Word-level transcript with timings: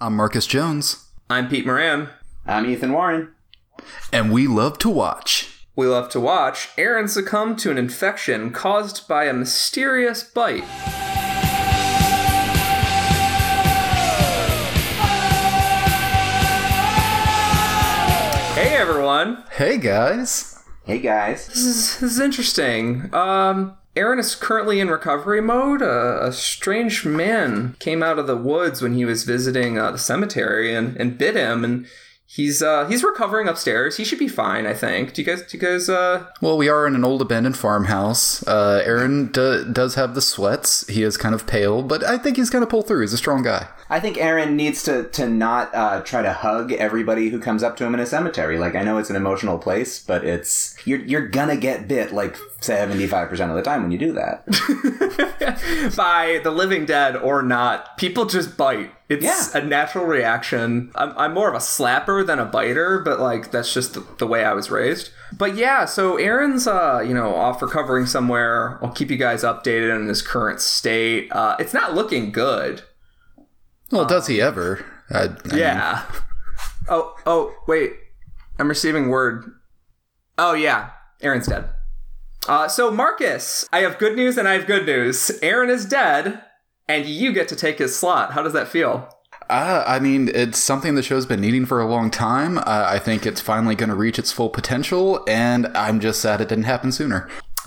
I'm 0.00 0.16
Marcus 0.16 0.46
Jones, 0.46 1.06
I'm 1.28 1.48
Pete 1.48 1.66
Moran. 1.66 2.08
I'm 2.46 2.66
Ethan 2.66 2.92
Warren. 2.92 3.32
and 4.12 4.32
we 4.32 4.46
love 4.46 4.78
to 4.78 4.88
watch. 4.90 5.66
We 5.76 5.86
love 5.86 6.08
to 6.10 6.20
watch 6.20 6.70
Aaron 6.76 7.08
succumb 7.08 7.56
to 7.56 7.70
an 7.70 7.78
infection 7.78 8.50
caused 8.50 9.06
by 9.08 9.24
a 9.24 9.32
mysterious 9.32 10.22
bite. 10.22 10.64
Hey 18.54 18.76
everyone, 18.76 19.42
Hey 19.52 19.78
guys. 19.78 20.62
Hey 20.84 20.98
guys. 20.98 21.46
this 21.46 21.56
is, 21.56 21.98
this 22.00 22.12
is 22.12 22.20
interesting. 22.20 23.08
Um, 23.14 23.78
Aaron 24.00 24.18
is 24.18 24.34
currently 24.34 24.80
in 24.80 24.88
recovery 24.88 25.42
mode. 25.42 25.82
Uh, 25.82 26.20
a 26.22 26.32
strange 26.32 27.04
man 27.04 27.76
came 27.80 28.02
out 28.02 28.18
of 28.18 28.26
the 28.26 28.34
woods 28.34 28.80
when 28.80 28.94
he 28.94 29.04
was 29.04 29.24
visiting 29.24 29.76
uh, 29.76 29.90
the 29.90 29.98
cemetery 29.98 30.74
and, 30.74 30.96
and 30.96 31.18
bit 31.18 31.36
him, 31.36 31.66
and 31.66 31.86
he's 32.30 32.62
uh, 32.62 32.86
he's 32.86 33.02
recovering 33.02 33.48
upstairs. 33.48 33.96
He 33.96 34.04
should 34.04 34.18
be 34.18 34.28
fine, 34.28 34.66
I 34.66 34.74
think. 34.74 35.12
Do 35.12 35.22
you 35.22 35.26
guys 35.26 35.42
do 35.42 35.56
you 35.56 35.60
guys 35.60 35.88
uh, 35.88 36.26
Well, 36.40 36.56
we 36.56 36.68
are 36.68 36.86
in 36.86 36.94
an 36.94 37.04
old 37.04 37.20
abandoned 37.20 37.56
farmhouse. 37.56 38.46
Uh, 38.46 38.82
Aaron 38.84 39.26
d- 39.26 39.64
does 39.70 39.96
have 39.96 40.14
the 40.14 40.22
sweats. 40.22 40.86
He 40.88 41.02
is 41.02 41.16
kind 41.16 41.34
of 41.34 41.46
pale, 41.46 41.82
but 41.82 42.04
I 42.04 42.16
think 42.18 42.36
he's 42.36 42.50
going 42.50 42.62
to 42.62 42.70
pull 42.70 42.82
through. 42.82 43.00
He's 43.00 43.12
a 43.12 43.18
strong 43.18 43.42
guy. 43.42 43.68
I 43.88 43.98
think 43.98 44.18
Aaron 44.18 44.56
needs 44.56 44.84
to 44.84 45.08
to 45.08 45.28
not 45.28 45.74
uh, 45.74 46.02
try 46.02 46.22
to 46.22 46.32
hug 46.32 46.72
everybody 46.72 47.28
who 47.30 47.40
comes 47.40 47.62
up 47.62 47.76
to 47.78 47.84
him 47.84 47.94
in 47.94 48.00
a 48.00 48.06
cemetery. 48.06 48.56
Like 48.58 48.76
I 48.76 48.84
know 48.84 48.98
it's 48.98 49.10
an 49.10 49.16
emotional 49.16 49.58
place, 49.58 49.98
but 49.98 50.24
it's 50.24 50.76
you're 50.86 51.00
you're 51.00 51.26
gonna 51.26 51.56
get 51.56 51.88
bit 51.88 52.12
like 52.12 52.36
seventy 52.60 53.08
five 53.08 53.28
percent 53.28 53.50
of 53.50 53.56
the 53.56 53.62
time 53.62 53.82
when 53.82 53.90
you 53.90 53.98
do 53.98 54.12
that. 54.12 54.46
by 55.96 56.40
the 56.44 56.52
living 56.52 56.86
dead 56.86 57.16
or 57.16 57.42
not, 57.42 57.98
people 57.98 58.26
just 58.26 58.56
bite. 58.56 58.92
It's 59.10 59.24
Yeah. 59.24 59.60
a 59.60 59.64
natural 59.64 60.06
reaction. 60.06 60.92
I'm, 60.94 61.12
I'm 61.18 61.34
more 61.34 61.48
of 61.48 61.54
a 61.54 61.58
slapper 61.58 62.24
than 62.24 62.38
a 62.38 62.44
biter, 62.46 63.00
but 63.00 63.18
like 63.20 63.50
that's 63.50 63.74
just 63.74 63.94
the, 63.94 64.06
the 64.18 64.26
way 64.26 64.44
I 64.44 64.52
was 64.54 64.70
raised. 64.70 65.10
But 65.36 65.56
yeah, 65.56 65.84
so 65.84 66.16
Aaron's 66.16 66.66
uh, 66.66 67.04
you 67.06 67.12
know 67.12 67.34
off 67.34 67.60
recovering 67.60 68.06
somewhere. 68.06 68.78
I'll 68.82 68.92
keep 68.92 69.10
you 69.10 69.16
guys 69.16 69.42
updated 69.42 69.94
on 69.94 70.06
his 70.06 70.22
current 70.22 70.60
state. 70.60 71.30
Uh, 71.32 71.56
it's 71.58 71.74
not 71.74 71.94
looking 71.94 72.30
good. 72.32 72.82
Well, 73.90 74.04
does 74.06 74.28
he 74.28 74.40
ever? 74.40 74.84
I, 75.10 75.24
I 75.24 75.28
mean, 75.28 75.58
Yeah. 75.58 76.04
Oh 76.88 77.14
oh 77.26 77.52
wait, 77.66 77.92
I'm 78.58 78.68
receiving 78.68 79.08
word. 79.08 79.44
Oh 80.38 80.54
yeah, 80.54 80.90
Aaron's 81.20 81.46
dead. 81.48 81.68
Uh, 82.48 82.68
so 82.68 82.90
Marcus, 82.90 83.68
I 83.72 83.80
have 83.80 83.98
good 83.98 84.16
news 84.16 84.38
and 84.38 84.48
I 84.48 84.52
have 84.54 84.66
good 84.66 84.86
news. 84.86 85.30
Aaron 85.42 85.68
is 85.68 85.84
dead, 85.84 86.42
and 86.90 87.06
you 87.06 87.32
get 87.32 87.46
to 87.48 87.56
take 87.56 87.78
his 87.78 87.96
slot. 87.96 88.32
How 88.32 88.42
does 88.42 88.52
that 88.52 88.66
feel? 88.66 89.08
Uh, 89.48 89.84
I 89.86 90.00
mean, 90.00 90.30
it's 90.34 90.58
something 90.58 90.96
the 90.96 91.02
show's 91.02 91.24
been 91.24 91.40
needing 91.40 91.66
for 91.66 91.80
a 91.80 91.86
long 91.86 92.10
time. 92.10 92.58
Uh, 92.58 92.62
I 92.66 92.98
think 92.98 93.26
it's 93.26 93.40
finally 93.40 93.74
going 93.76 93.90
to 93.90 93.94
reach 93.94 94.18
its 94.18 94.32
full 94.32 94.48
potential, 94.48 95.24
and 95.28 95.66
I'm 95.68 96.00
just 96.00 96.20
sad 96.20 96.40
it 96.40 96.48
didn't 96.48 96.64
happen 96.64 96.90
sooner. 96.92 97.28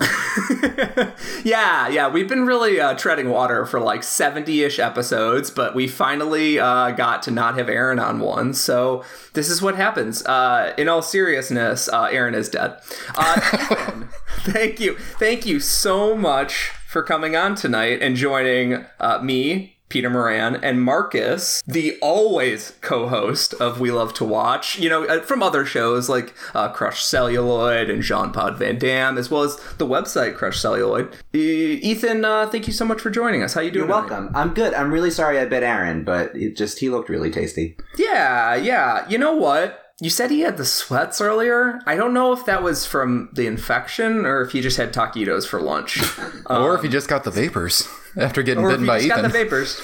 yeah, 1.44 1.88
yeah, 1.88 2.08
we've 2.10 2.28
been 2.28 2.44
really 2.44 2.80
uh, 2.80 2.94
treading 2.94 3.30
water 3.30 3.64
for 3.64 3.80
like 3.80 4.02
70 4.02 4.62
ish 4.62 4.78
episodes, 4.78 5.50
but 5.50 5.74
we 5.74 5.88
finally 5.88 6.58
uh, 6.58 6.90
got 6.90 7.22
to 7.22 7.30
not 7.30 7.56
have 7.56 7.68
Aaron 7.68 7.98
on 7.98 8.18
one. 8.18 8.52
So 8.52 9.04
this 9.32 9.48
is 9.48 9.62
what 9.62 9.76
happens. 9.76 10.24
Uh, 10.26 10.74
in 10.76 10.88
all 10.88 11.00
seriousness, 11.00 11.88
uh, 11.88 12.08
Aaron 12.10 12.34
is 12.34 12.48
dead. 12.48 12.76
Uh, 13.14 13.40
thank 14.40 14.80
you. 14.80 14.96
Thank 14.96 15.46
you 15.46 15.60
so 15.60 16.16
much 16.16 16.72
for 16.94 17.02
coming 17.02 17.34
on 17.34 17.56
tonight 17.56 18.00
and 18.00 18.14
joining 18.14 18.86
uh, 19.00 19.18
me. 19.20 19.72
Peter 19.88 20.08
Moran 20.08 20.56
and 20.56 20.80
Marcus, 20.80 21.60
the 21.66 21.98
always 22.00 22.72
co-host 22.80 23.52
of 23.54 23.80
We 23.80 23.90
Love 23.90 24.14
to 24.14 24.24
Watch, 24.24 24.78
you 24.78 24.88
know, 24.88 25.04
uh, 25.04 25.20
from 25.20 25.42
other 25.42 25.64
shows 25.64 26.08
like 26.08 26.34
uh, 26.54 26.68
Crush 26.70 27.04
Celluloid 27.04 27.90
and 27.90 28.02
Jean 28.02 28.32
Pod 28.32 28.58
Van 28.58 28.78
Dam, 28.78 29.18
as 29.18 29.30
well 29.30 29.42
as 29.42 29.56
the 29.78 29.86
website 29.86 30.36
Crush 30.36 30.58
Celluloid. 30.58 31.14
E- 31.34 31.80
Ethan, 31.82 32.24
uh, 32.24 32.48
thank 32.48 32.66
you 32.66 32.72
so 32.72 32.84
much 32.84 33.00
for 33.00 33.10
joining 33.10 33.42
us. 33.42 33.54
How 33.54 33.60
you 33.60 33.70
doing? 33.70 33.88
You're 33.88 33.96
welcome. 33.96 34.30
I'm 34.34 34.54
good. 34.54 34.72
I'm 34.74 34.92
really 34.92 35.10
sorry 35.10 35.38
I 35.38 35.44
bit 35.44 35.62
Aaron, 35.62 36.02
but 36.02 36.34
it 36.34 36.56
just 36.56 36.78
he 36.78 36.90
looked 36.90 37.08
really 37.08 37.30
tasty. 37.30 37.76
Yeah, 37.98 38.54
yeah. 38.54 39.08
You 39.08 39.18
know 39.18 39.34
what? 39.34 39.83
You 40.04 40.10
said 40.10 40.30
he 40.30 40.40
had 40.40 40.58
the 40.58 40.66
sweats 40.66 41.18
earlier. 41.18 41.80
I 41.86 41.96
don't 41.96 42.12
know 42.12 42.34
if 42.34 42.44
that 42.44 42.62
was 42.62 42.84
from 42.84 43.30
the 43.32 43.46
infection 43.46 44.26
or 44.26 44.42
if 44.42 44.52
he 44.52 44.60
just 44.60 44.76
had 44.76 44.92
taquitos 44.92 45.46
for 45.46 45.62
lunch. 45.62 45.98
or 46.46 46.74
if 46.74 46.82
he 46.82 46.90
just 46.90 47.08
got 47.08 47.24
the 47.24 47.30
vapors 47.30 47.88
after 48.14 48.42
getting 48.42 48.64
bitten 48.64 48.82
he 48.82 48.86
by 48.86 48.98
just 48.98 49.08
got 49.08 49.20
Ethan. 49.20 49.30
the 49.30 49.38
vapors. 49.38 49.80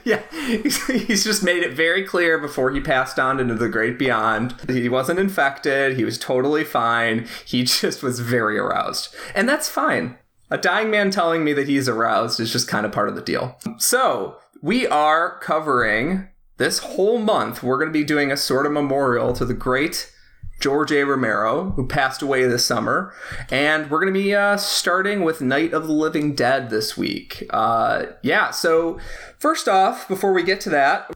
yeah, 0.04 0.20
he's, 0.32 0.84
he's 0.88 1.22
just 1.22 1.44
made 1.44 1.62
it 1.62 1.74
very 1.74 2.02
clear 2.02 2.38
before 2.38 2.72
he 2.72 2.80
passed 2.80 3.20
on 3.20 3.38
into 3.38 3.54
the 3.54 3.68
great 3.68 4.00
beyond. 4.00 4.50
That 4.62 4.74
he 4.74 4.88
wasn't 4.88 5.20
infected. 5.20 5.96
He 5.96 6.04
was 6.04 6.18
totally 6.18 6.64
fine. 6.64 7.28
He 7.44 7.62
just 7.62 8.02
was 8.02 8.18
very 8.18 8.58
aroused, 8.58 9.14
and 9.32 9.48
that's 9.48 9.68
fine. 9.68 10.18
A 10.50 10.58
dying 10.58 10.90
man 10.90 11.12
telling 11.12 11.44
me 11.44 11.52
that 11.52 11.68
he's 11.68 11.88
aroused 11.88 12.40
is 12.40 12.50
just 12.50 12.66
kind 12.66 12.84
of 12.84 12.90
part 12.90 13.08
of 13.08 13.14
the 13.14 13.22
deal. 13.22 13.60
So 13.78 14.38
we 14.60 14.88
are 14.88 15.38
covering 15.38 16.26
this 16.62 16.78
whole 16.78 17.18
month. 17.18 17.60
We're 17.60 17.76
going 17.76 17.88
to 17.88 17.92
be 17.92 18.04
doing 18.04 18.30
a 18.30 18.36
sort 18.36 18.66
of 18.66 18.72
memorial 18.72 19.32
to 19.32 19.44
the 19.44 19.52
great 19.52 20.12
George 20.60 20.92
A. 20.92 21.02
Romero, 21.02 21.70
who 21.70 21.88
passed 21.88 22.22
away 22.22 22.46
this 22.46 22.64
summer. 22.64 23.12
And 23.50 23.90
we're 23.90 23.98
going 23.98 24.14
to 24.14 24.18
be 24.18 24.32
uh, 24.32 24.56
starting 24.58 25.24
with 25.24 25.40
Night 25.40 25.72
of 25.72 25.88
the 25.88 25.92
Living 25.92 26.36
Dead 26.36 26.70
this 26.70 26.96
week. 26.96 27.44
Uh, 27.50 28.04
yeah, 28.22 28.52
so 28.52 29.00
first 29.40 29.66
off, 29.66 30.06
before 30.06 30.32
we 30.32 30.44
get 30.44 30.60
to 30.60 30.70
that, 30.70 31.10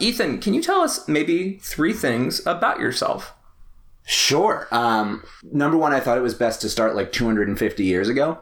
Ethan, 0.00 0.40
can 0.40 0.52
you 0.52 0.60
tell 0.60 0.80
us 0.80 1.06
maybe 1.06 1.58
three 1.62 1.92
things 1.92 2.44
about 2.44 2.80
yourself? 2.80 3.34
Sure. 4.04 4.66
Um, 4.72 5.22
number 5.52 5.76
one, 5.76 5.92
I 5.92 6.00
thought 6.00 6.18
it 6.18 6.22
was 6.22 6.34
best 6.34 6.60
to 6.62 6.68
start 6.68 6.96
like 6.96 7.12
250 7.12 7.84
years 7.84 8.08
ago. 8.08 8.38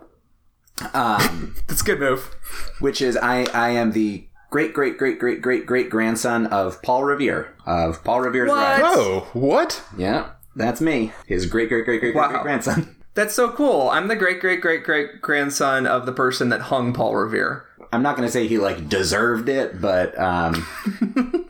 Um, 0.95 1.55
That's 1.67 1.83
a 1.83 1.85
good 1.85 2.01
move. 2.01 2.35
which 2.81 3.03
is 3.03 3.19
I 3.19 3.45
I 3.53 3.71
am 3.71 3.93
the 3.93 4.27
great 4.57 4.73
great 4.73 4.97
great 4.97 5.19
great 5.19 5.43
great 5.43 5.67
great 5.67 5.91
grandson 5.91 6.47
of 6.47 6.81
Paul 6.81 7.05
Revere 7.05 7.53
of 7.67 8.03
Paul 8.05 8.23
Revere's 8.23 8.49
What? 8.49 8.57
Rise. 8.81 8.81
oh, 8.85 9.29
what? 9.35 9.83
Yeah, 9.99 10.31
that's 10.55 10.81
me. 10.81 11.13
His 11.27 11.45
great 11.45 11.69
great 11.69 11.85
great 11.85 12.01
great 12.01 12.15
great 12.15 12.15
Wow. 12.15 12.29
great 12.31 12.43
grandson. 12.43 12.97
That's 13.15 13.35
so 13.35 13.51
cool. 13.51 13.91
I'm 13.91 14.09
the 14.09 14.17
great 14.17 14.41
great 14.41 14.63
great 14.63 14.83
great 14.85 15.21
grandson 15.21 15.87
of 15.87 16.07
the 16.07 16.13
person 16.13 16.49
that 16.49 16.63
hung 16.63 16.95
Paul 16.95 17.15
Revere. 17.17 17.67
I'm 17.93 18.03
not 18.03 18.17
going 18.17 18.27
to 18.27 18.33
say 18.33 18.47
he 18.47 18.57
like 18.57 18.89
deserved 18.89 19.49
it, 19.51 19.79
but 19.81 20.19
um, 20.19 20.67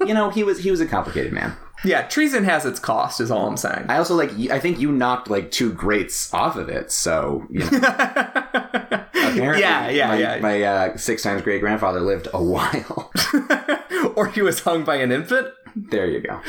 you 0.05 0.13
know 0.15 0.31
he 0.31 0.43
was 0.43 0.59
he 0.59 0.73
was 0.73 0.81
a 0.81 0.87
complicated 0.87 1.33
man. 1.33 1.55
Yeah, 1.85 2.03
treason 2.03 2.43
has 2.45 2.65
its 2.65 2.81
cost, 2.81 3.21
is 3.21 3.31
all 3.31 3.47
I'm 3.47 3.57
saying. 3.57 3.87
I 3.89 3.99
also 3.99 4.17
like 4.17 4.31
I 4.51 4.59
think 4.59 4.81
you 4.81 4.91
knocked 4.91 5.31
like 5.31 5.53
two 5.53 5.73
greats 5.73 6.33
off 6.35 6.57
of 6.57 6.69
it, 6.69 6.91
so 6.91 7.47
you 7.51 7.61
know. 7.61 8.36
Apparently, 8.57 9.61
Yeah, 9.61 9.89
yeah, 9.89 10.09
my, 10.09 10.19
yeah. 10.19 10.39
My 10.41 10.63
uh, 10.63 10.97
six 10.97 11.23
times 11.23 11.43
great 11.43 11.61
grandfather 11.61 12.01
lived 12.01 12.29
a 12.33 12.43
while. 12.43 13.13
or 14.17 14.29
he 14.29 14.43
was 14.43 14.61
hung 14.61 14.85
by 14.85 14.97
an 14.97 15.13
infant. 15.13 15.49
there 15.75 16.07
you 16.07 16.21
go. 16.21 16.41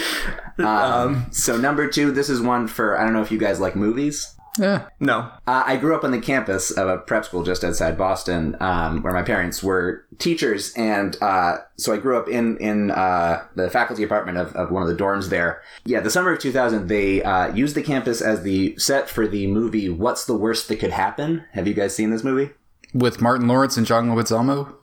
Um, 0.64 1.28
so 1.32 1.58
number 1.58 1.90
two, 1.90 2.12
this 2.12 2.30
is 2.30 2.42
one 2.42 2.68
for 2.68 2.98
I 2.98 3.04
don't 3.04 3.14
know 3.14 3.22
if 3.22 3.32
you 3.32 3.38
guys 3.38 3.60
like 3.60 3.76
movies. 3.76 4.34
Yeah. 4.58 4.88
No. 5.00 5.32
Uh, 5.46 5.64
I 5.66 5.78
grew 5.78 5.96
up 5.96 6.04
on 6.04 6.12
the 6.12 6.20
campus 6.20 6.72
of 6.72 6.88
a 6.88 6.98
prep 6.98 7.26
school 7.26 7.44
just 7.44 7.64
outside 7.64 7.98
Boston, 7.98 8.56
um, 8.60 9.02
where 9.04 9.14
my 9.14 9.24
parents 9.24 9.62
were 9.62 10.06
teachers, 10.18 10.74
and 10.76 11.16
uh, 11.22 11.58
so 11.78 11.94
I 11.94 11.98
grew 11.98 12.18
up 12.18 12.28
in 12.28 12.58
in 12.58 12.92
uh, 12.92 13.44
the 13.56 13.70
faculty 13.70 14.04
apartment 14.04 14.38
of, 14.38 14.56
of 14.56 14.72
one 14.72 14.84
of 14.84 14.90
the 14.90 14.96
dorms 14.96 15.30
there. 15.30 15.62
Yeah, 15.86 16.00
the 16.00 16.10
summer 16.10 16.32
of 16.32 16.40
2000, 16.40 16.88
they 16.88 17.24
uh, 17.24 17.54
used 17.54 17.76
the 17.76 17.84
campus 17.84 18.22
as 18.22 18.44
the 18.44 18.78
set 18.78 19.10
for 19.10 19.28
the 19.28 19.48
movie 19.48 19.90
"What's 19.90 20.26
the 20.26 20.36
Worst 20.36 20.68
That 20.68 20.80
Could 20.80 20.92
Happen." 20.92 21.46
Have 21.52 21.68
you 21.68 21.74
guys 21.74 21.96
seen 21.96 22.12
this 22.12 22.24
movie? 22.24 22.52
With 22.94 23.22
Martin 23.22 23.48
Lawrence 23.48 23.78
and 23.78 23.86
John 23.86 24.10
Leguizamo? 24.10 24.76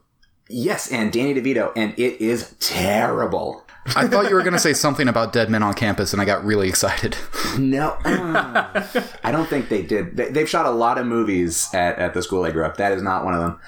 Yes, 0.48 0.92
and 0.92 1.10
Danny 1.10 1.34
DeVito, 1.34 1.72
and 1.74 1.94
it 1.98 2.20
is 2.20 2.54
terrible. 2.60 3.63
I 3.96 4.08
thought 4.08 4.28
you 4.28 4.34
were 4.34 4.42
going 4.42 4.54
to 4.54 4.58
say 4.58 4.72
something 4.72 5.08
about 5.08 5.32
dead 5.32 5.50
men 5.50 5.62
on 5.62 5.74
campus, 5.74 6.12
and 6.12 6.22
I 6.22 6.24
got 6.24 6.44
really 6.44 6.68
excited. 6.68 7.16
No, 7.58 7.90
uh, 8.04 8.82
I 9.22 9.30
don't 9.30 9.48
think 9.48 9.68
they 9.68 9.82
did. 9.82 10.16
They, 10.16 10.30
they've 10.30 10.48
shot 10.48 10.66
a 10.66 10.70
lot 10.70 10.98
of 10.98 11.06
movies 11.06 11.68
at, 11.72 11.98
at 11.98 12.14
the 12.14 12.22
school 12.22 12.44
I 12.44 12.50
grew 12.50 12.64
up. 12.64 12.78
That 12.78 12.92
is 12.92 13.02
not 13.02 13.24
one 13.24 13.34
of 13.34 13.40
them. 13.40 13.60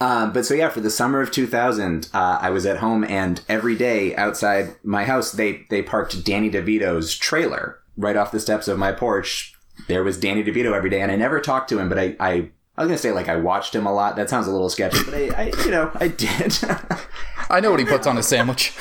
Um, 0.00 0.32
but 0.32 0.46
so 0.46 0.54
yeah, 0.54 0.70
for 0.70 0.80
the 0.80 0.90
summer 0.90 1.20
of 1.20 1.30
2000, 1.30 2.08
uh, 2.14 2.38
I 2.40 2.50
was 2.50 2.64
at 2.64 2.78
home, 2.78 3.04
and 3.04 3.42
every 3.48 3.76
day 3.76 4.16
outside 4.16 4.74
my 4.82 5.04
house, 5.04 5.32
they 5.32 5.66
they 5.68 5.82
parked 5.82 6.24
Danny 6.24 6.50
DeVito's 6.50 7.16
trailer 7.16 7.78
right 7.96 8.16
off 8.16 8.32
the 8.32 8.40
steps 8.40 8.66
of 8.66 8.78
my 8.78 8.92
porch. 8.92 9.54
There 9.88 10.02
was 10.02 10.18
Danny 10.18 10.42
DeVito 10.42 10.74
every 10.74 10.90
day, 10.90 11.02
and 11.02 11.12
I 11.12 11.16
never 11.16 11.40
talked 11.40 11.68
to 11.70 11.78
him, 11.78 11.88
but 11.88 11.98
I 11.98 12.16
I, 12.18 12.50
I 12.78 12.82
was 12.82 12.88
gonna 12.88 12.98
say 12.98 13.12
like 13.12 13.28
I 13.28 13.36
watched 13.36 13.74
him 13.74 13.86
a 13.86 13.92
lot. 13.92 14.16
That 14.16 14.30
sounds 14.30 14.46
a 14.46 14.52
little 14.52 14.70
sketchy, 14.70 15.04
but 15.04 15.14
I, 15.14 15.28
I 15.36 15.64
you 15.64 15.70
know 15.70 15.90
I 15.94 16.08
did. 16.08 16.58
I 17.50 17.60
know 17.60 17.70
what 17.70 17.80
he 17.80 17.86
puts 17.86 18.06
on 18.06 18.16
his 18.16 18.26
sandwich. 18.26 18.72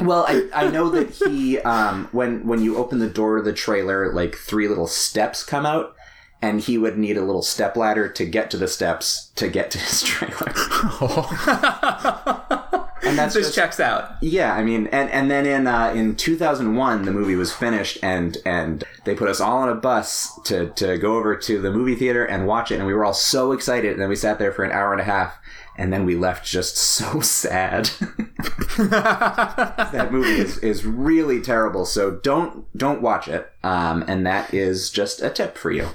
Well, 0.00 0.24
I, 0.28 0.48
I 0.54 0.70
know 0.70 0.90
that 0.90 1.10
he 1.10 1.58
um, 1.60 2.08
when 2.12 2.46
when 2.46 2.62
you 2.62 2.76
open 2.76 2.98
the 2.98 3.08
door 3.08 3.38
of 3.38 3.44
the 3.44 3.52
trailer, 3.52 4.12
like 4.12 4.36
three 4.36 4.68
little 4.68 4.86
steps 4.86 5.42
come 5.42 5.66
out, 5.66 5.96
and 6.40 6.60
he 6.60 6.78
would 6.78 6.96
need 6.96 7.16
a 7.16 7.24
little 7.24 7.42
step 7.42 7.76
ladder 7.76 8.08
to 8.08 8.24
get 8.24 8.50
to 8.52 8.56
the 8.56 8.68
steps 8.68 9.32
to 9.36 9.48
get 9.48 9.70
to 9.72 9.78
his 9.78 10.02
trailer. 10.02 10.52
and 13.02 13.18
that's 13.18 13.34
this 13.34 13.46
just, 13.46 13.54
checks 13.54 13.80
out. 13.80 14.12
yeah. 14.20 14.54
I 14.54 14.62
mean, 14.62 14.86
and 14.88 15.10
and 15.10 15.30
then 15.30 15.46
in 15.46 15.66
uh, 15.66 15.92
in 15.94 16.14
2001, 16.14 17.04
the 17.04 17.10
movie 17.10 17.34
was 17.34 17.52
finished, 17.52 17.98
and 18.02 18.36
and 18.44 18.84
they 19.04 19.14
put 19.14 19.28
us 19.28 19.40
all 19.40 19.58
on 19.58 19.68
a 19.68 19.74
bus 19.74 20.38
to 20.44 20.70
to 20.70 20.96
go 20.98 21.16
over 21.16 21.36
to 21.36 21.60
the 21.60 21.72
movie 21.72 21.96
theater 21.96 22.24
and 22.24 22.46
watch 22.46 22.70
it, 22.70 22.76
and 22.76 22.86
we 22.86 22.94
were 22.94 23.04
all 23.04 23.14
so 23.14 23.52
excited, 23.52 23.92
and 23.92 24.00
then 24.00 24.08
we 24.08 24.16
sat 24.16 24.38
there 24.38 24.52
for 24.52 24.64
an 24.64 24.72
hour 24.72 24.92
and 24.92 25.00
a 25.00 25.04
half. 25.04 25.38
And 25.78 25.92
then 25.92 26.04
we 26.04 26.16
left 26.16 26.44
just 26.44 26.76
so 26.96 27.20
sad. 27.20 27.86
that 28.78 30.08
movie 30.10 30.40
is, 30.40 30.58
is 30.58 30.84
really 30.84 31.40
terrible. 31.40 31.86
So 31.86 32.10
don't 32.10 32.66
don't 32.76 33.00
watch 33.00 33.28
it. 33.28 33.50
Um, 33.64 34.04
and 34.06 34.26
that 34.26 34.52
is 34.52 34.90
just 34.90 35.22
a 35.22 35.30
tip 35.30 35.56
for 35.56 35.70
you. 35.70 35.88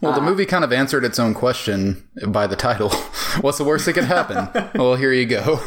Well, 0.00 0.14
the 0.14 0.22
movie 0.22 0.46
kind 0.46 0.64
of 0.64 0.72
answered 0.72 1.04
its 1.04 1.18
own 1.18 1.34
question 1.34 2.08
by 2.28 2.46
the 2.46 2.56
title. 2.56 2.88
What's 3.40 3.58
the 3.58 3.64
worst 3.64 3.84
that 3.84 3.92
could 3.92 4.04
happen? 4.04 4.48
well, 4.74 4.94
here 4.94 5.12
you 5.12 5.26
go. 5.26 5.60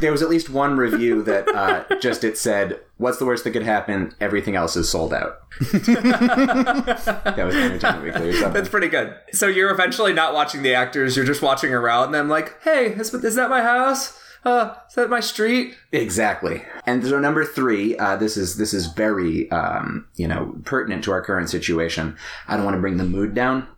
There 0.00 0.12
was 0.12 0.22
at 0.22 0.28
least 0.28 0.48
one 0.50 0.76
review 0.76 1.22
that 1.24 1.48
uh, 1.48 1.98
just 1.98 2.22
it 2.24 2.38
said, 2.38 2.80
"What's 2.98 3.18
the 3.18 3.26
worst 3.26 3.42
that 3.44 3.50
could 3.50 3.64
happen? 3.64 4.14
Everything 4.20 4.54
else 4.54 4.76
is 4.76 4.88
sold 4.88 5.12
out." 5.12 5.40
that 5.72 7.42
was 7.44 7.56
Entertainment 7.56 8.04
Weekly 8.04 8.28
or 8.28 8.32
something. 8.34 8.52
That's 8.52 8.68
pretty 8.68 8.88
good. 8.88 9.16
So 9.32 9.46
you're 9.46 9.70
eventually 9.70 10.12
not 10.12 10.34
watching 10.34 10.62
the 10.62 10.74
actors; 10.74 11.16
you're 11.16 11.26
just 11.26 11.42
watching 11.42 11.72
around. 11.74 12.08
And 12.08 12.16
I'm 12.16 12.28
like, 12.28 12.62
"Hey, 12.62 12.92
is, 12.92 13.12
is 13.12 13.34
that 13.34 13.50
my 13.50 13.62
house? 13.62 14.18
Uh, 14.44 14.74
is 14.88 14.94
that 14.94 15.10
my 15.10 15.20
street?" 15.20 15.76
Exactly. 15.90 16.64
And 16.86 17.04
so 17.04 17.18
number 17.18 17.44
three, 17.44 17.96
uh, 17.96 18.16
this 18.16 18.36
is 18.36 18.56
this 18.56 18.74
is 18.74 18.86
very 18.86 19.50
um, 19.50 20.06
you 20.16 20.28
know 20.28 20.54
pertinent 20.64 21.02
to 21.04 21.12
our 21.12 21.22
current 21.22 21.50
situation. 21.50 22.16
I 22.46 22.56
don't 22.56 22.64
want 22.64 22.76
to 22.76 22.80
bring 22.80 22.98
the 22.98 23.04
mood 23.04 23.34
down. 23.34 23.68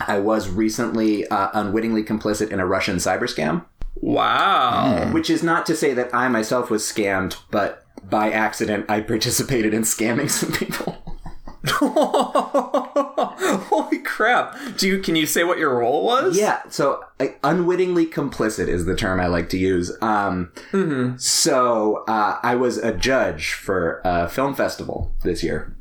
I 0.00 0.18
was 0.18 0.48
recently 0.48 1.26
uh, 1.28 1.50
unwittingly 1.54 2.02
complicit 2.04 2.50
in 2.50 2.60
a 2.60 2.66
Russian 2.66 2.96
cyber 2.96 3.22
scam, 3.24 3.64
Wow. 3.96 5.10
which 5.12 5.30
is 5.30 5.42
not 5.42 5.66
to 5.66 5.76
say 5.76 5.94
that 5.94 6.14
I 6.14 6.28
myself 6.28 6.68
was 6.70 6.82
scammed, 6.82 7.36
but 7.50 7.84
by 8.08 8.30
accident 8.30 8.86
I 8.88 9.00
participated 9.00 9.72
in 9.72 9.82
scamming 9.82 10.28
some 10.30 10.52
people. 10.52 11.00
Holy 12.74 13.98
crap! 14.00 14.56
Do 14.76 14.86
you 14.88 14.98
can 15.00 15.16
you 15.16 15.26
say 15.26 15.44
what 15.44 15.58
your 15.58 15.78
role 15.78 16.04
was? 16.04 16.36
Yeah, 16.36 16.62
so 16.68 17.02
like, 17.18 17.38
unwittingly 17.42 18.06
complicit 18.06 18.68
is 18.68 18.84
the 18.84 18.94
term 18.94 19.20
I 19.20 19.26
like 19.28 19.48
to 19.50 19.58
use. 19.58 19.90
Um, 20.02 20.52
So 21.18 22.04
uh, 22.08 22.38
I 22.42 22.54
was 22.54 22.78
a 22.78 22.92
judge 22.92 23.52
for 23.54 24.00
a 24.04 24.28
film 24.28 24.54
festival 24.54 25.14
this 25.22 25.42
year, 25.42 25.74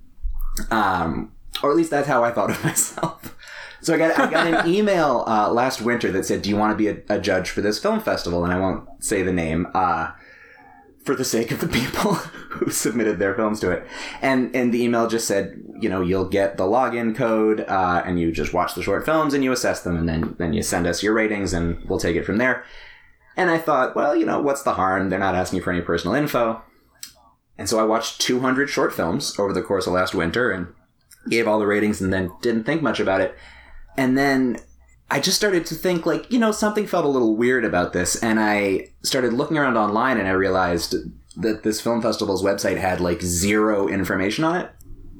um, 0.72 1.32
or 1.62 1.72
at 1.72 1.78
least 1.78 1.90
that's 1.92 2.08
how 2.08 2.24
I 2.24 2.32
thought 2.32 2.50
of 2.52 2.64
myself. 2.64 3.36
So 3.84 3.94
I 3.94 3.98
got 3.98 4.18
I 4.18 4.32
got 4.32 4.48
an 4.48 4.68
email 4.74 5.24
uh, 5.28 5.52
last 5.52 5.82
winter 5.82 6.12
that 6.12 6.26
said, 6.26 6.42
"Do 6.42 6.50
you 6.50 6.58
want 6.58 6.72
to 6.72 6.78
be 6.78 6.88
a, 6.88 7.18
a 7.18 7.20
judge 7.20 7.50
for 7.50 7.62
this 7.62 7.80
film 7.80 8.00
festival?" 8.00 8.44
And 8.44 8.54
I 8.54 8.60
won't 8.60 8.88
say 9.04 9.24
the 9.24 9.34
name. 9.34 9.68
Uh, 9.74 10.12
for 11.04 11.16
the 11.16 11.26
sake 11.26 11.52
of 11.52 11.60
the 11.60 11.68
people 11.68 12.14
who 12.50 12.72
submitted 12.72 13.20
their 13.20 13.36
films 13.36 13.60
to 13.60 13.72
it. 13.72 13.86
And 14.22 14.56
and 14.56 14.74
the 14.74 14.84
email 14.84 15.08
just 15.08 15.28
said, 15.28 15.62
you 15.80 15.90
know, 15.90 16.02
you'll 16.02 16.30
get 16.30 16.58
the 16.58 16.64
login 16.64 17.16
code, 17.16 17.62
uh, 17.62 18.04
and 18.06 18.20
you 18.20 18.32
just 18.32 18.54
watch 18.54 18.74
the 18.74 18.84
short 18.84 19.06
films 19.06 19.34
and 19.34 19.44
you 19.44 19.52
assess 19.52 19.82
them, 19.82 19.98
and 19.98 20.08
then 20.08 20.36
then 20.38 20.54
you 20.54 20.64
send 20.64 20.88
us 20.88 21.04
your 21.04 21.14
ratings, 21.14 21.54
and 21.54 21.84
we'll 21.86 22.00
take 22.00 22.16
it 22.16 22.26
from 22.26 22.38
there. 22.38 22.64
And 23.36 23.50
I 23.50 23.58
thought, 23.58 23.96
well, 23.96 24.16
you 24.16 24.26
know, 24.26 24.40
what's 24.42 24.64
the 24.64 24.76
harm? 24.76 25.10
They're 25.10 25.20
not 25.20 25.36
asking 25.36 25.62
for 25.62 25.72
any 25.72 25.82
personal 25.82 26.16
info. 26.16 26.62
And 27.58 27.68
so 27.68 27.80
I 27.80 27.84
watched 27.84 28.22
200 28.22 28.70
short 28.70 28.94
films 28.94 29.38
over 29.40 29.54
the 29.54 29.62
course 29.62 29.88
of 29.88 29.94
last 29.94 30.14
winter 30.14 30.52
and 30.52 30.68
gave 31.30 31.48
all 31.48 31.60
the 31.60 31.68
ratings, 31.68 32.00
and 32.00 32.14
then 32.14 32.32
didn't 32.42 32.64
think 32.64 32.82
much 32.82 33.00
about 33.00 33.22
it. 33.22 33.36
And 33.98 34.18
then 34.18 34.60
I 35.10 35.20
just 35.20 35.38
started 35.38 35.66
to 35.68 35.76
think 35.76 36.06
like, 36.06 36.32
you 36.32 36.40
know, 36.40 36.52
something 36.52 36.88
felt 36.88 37.06
a 37.06 37.10
little 37.10 37.36
weird 37.36 37.66
about 37.66 37.94
this 37.94 38.16
and 38.16 38.40
I 38.40 38.90
started 39.04 39.34
looking 39.34 39.58
around 39.58 39.78
online 39.78 40.18
and 40.18 40.28
I 40.28 40.32
realized 40.32 40.96
that 41.38 41.64
this 41.64 41.82
film 41.82 42.02
festival's 42.02 42.44
website 42.44 42.78
had 42.78 43.00
like 43.00 43.22
zero 43.22 43.88
information 43.88 44.44
on 44.44 44.56
it. 44.56 44.72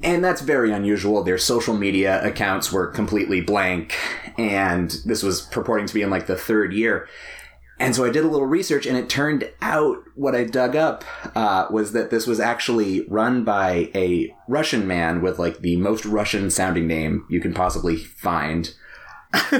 And 0.02 0.22
that's 0.22 0.42
very 0.42 0.72
unusual. 0.72 1.22
Their 1.22 1.38
social 1.38 1.74
media 1.74 2.24
accounts 2.24 2.72
were 2.72 2.88
completely 2.88 3.40
blank 3.40 3.96
and 4.36 4.90
this 5.04 5.22
was 5.22 5.42
purporting 5.42 5.86
to 5.86 5.94
be 5.94 6.02
in 6.02 6.10
like 6.10 6.26
the 6.26 6.36
third 6.36 6.72
year. 6.72 7.08
And 7.78 7.94
so 7.94 8.04
I 8.04 8.10
did 8.10 8.24
a 8.24 8.28
little 8.28 8.46
research, 8.46 8.86
and 8.86 8.96
it 8.96 9.08
turned 9.08 9.50
out 9.60 9.98
what 10.14 10.36
I 10.36 10.44
dug 10.44 10.76
up 10.76 11.04
uh, 11.34 11.66
was 11.70 11.92
that 11.92 12.10
this 12.10 12.26
was 12.26 12.38
actually 12.38 13.02
run 13.08 13.42
by 13.42 13.90
a 13.94 14.34
Russian 14.46 14.86
man 14.86 15.22
with 15.22 15.38
like 15.38 15.58
the 15.58 15.76
most 15.76 16.04
Russian 16.04 16.50
sounding 16.50 16.86
name 16.86 17.26
you 17.28 17.40
can 17.40 17.52
possibly 17.52 17.96
find. 17.96 18.74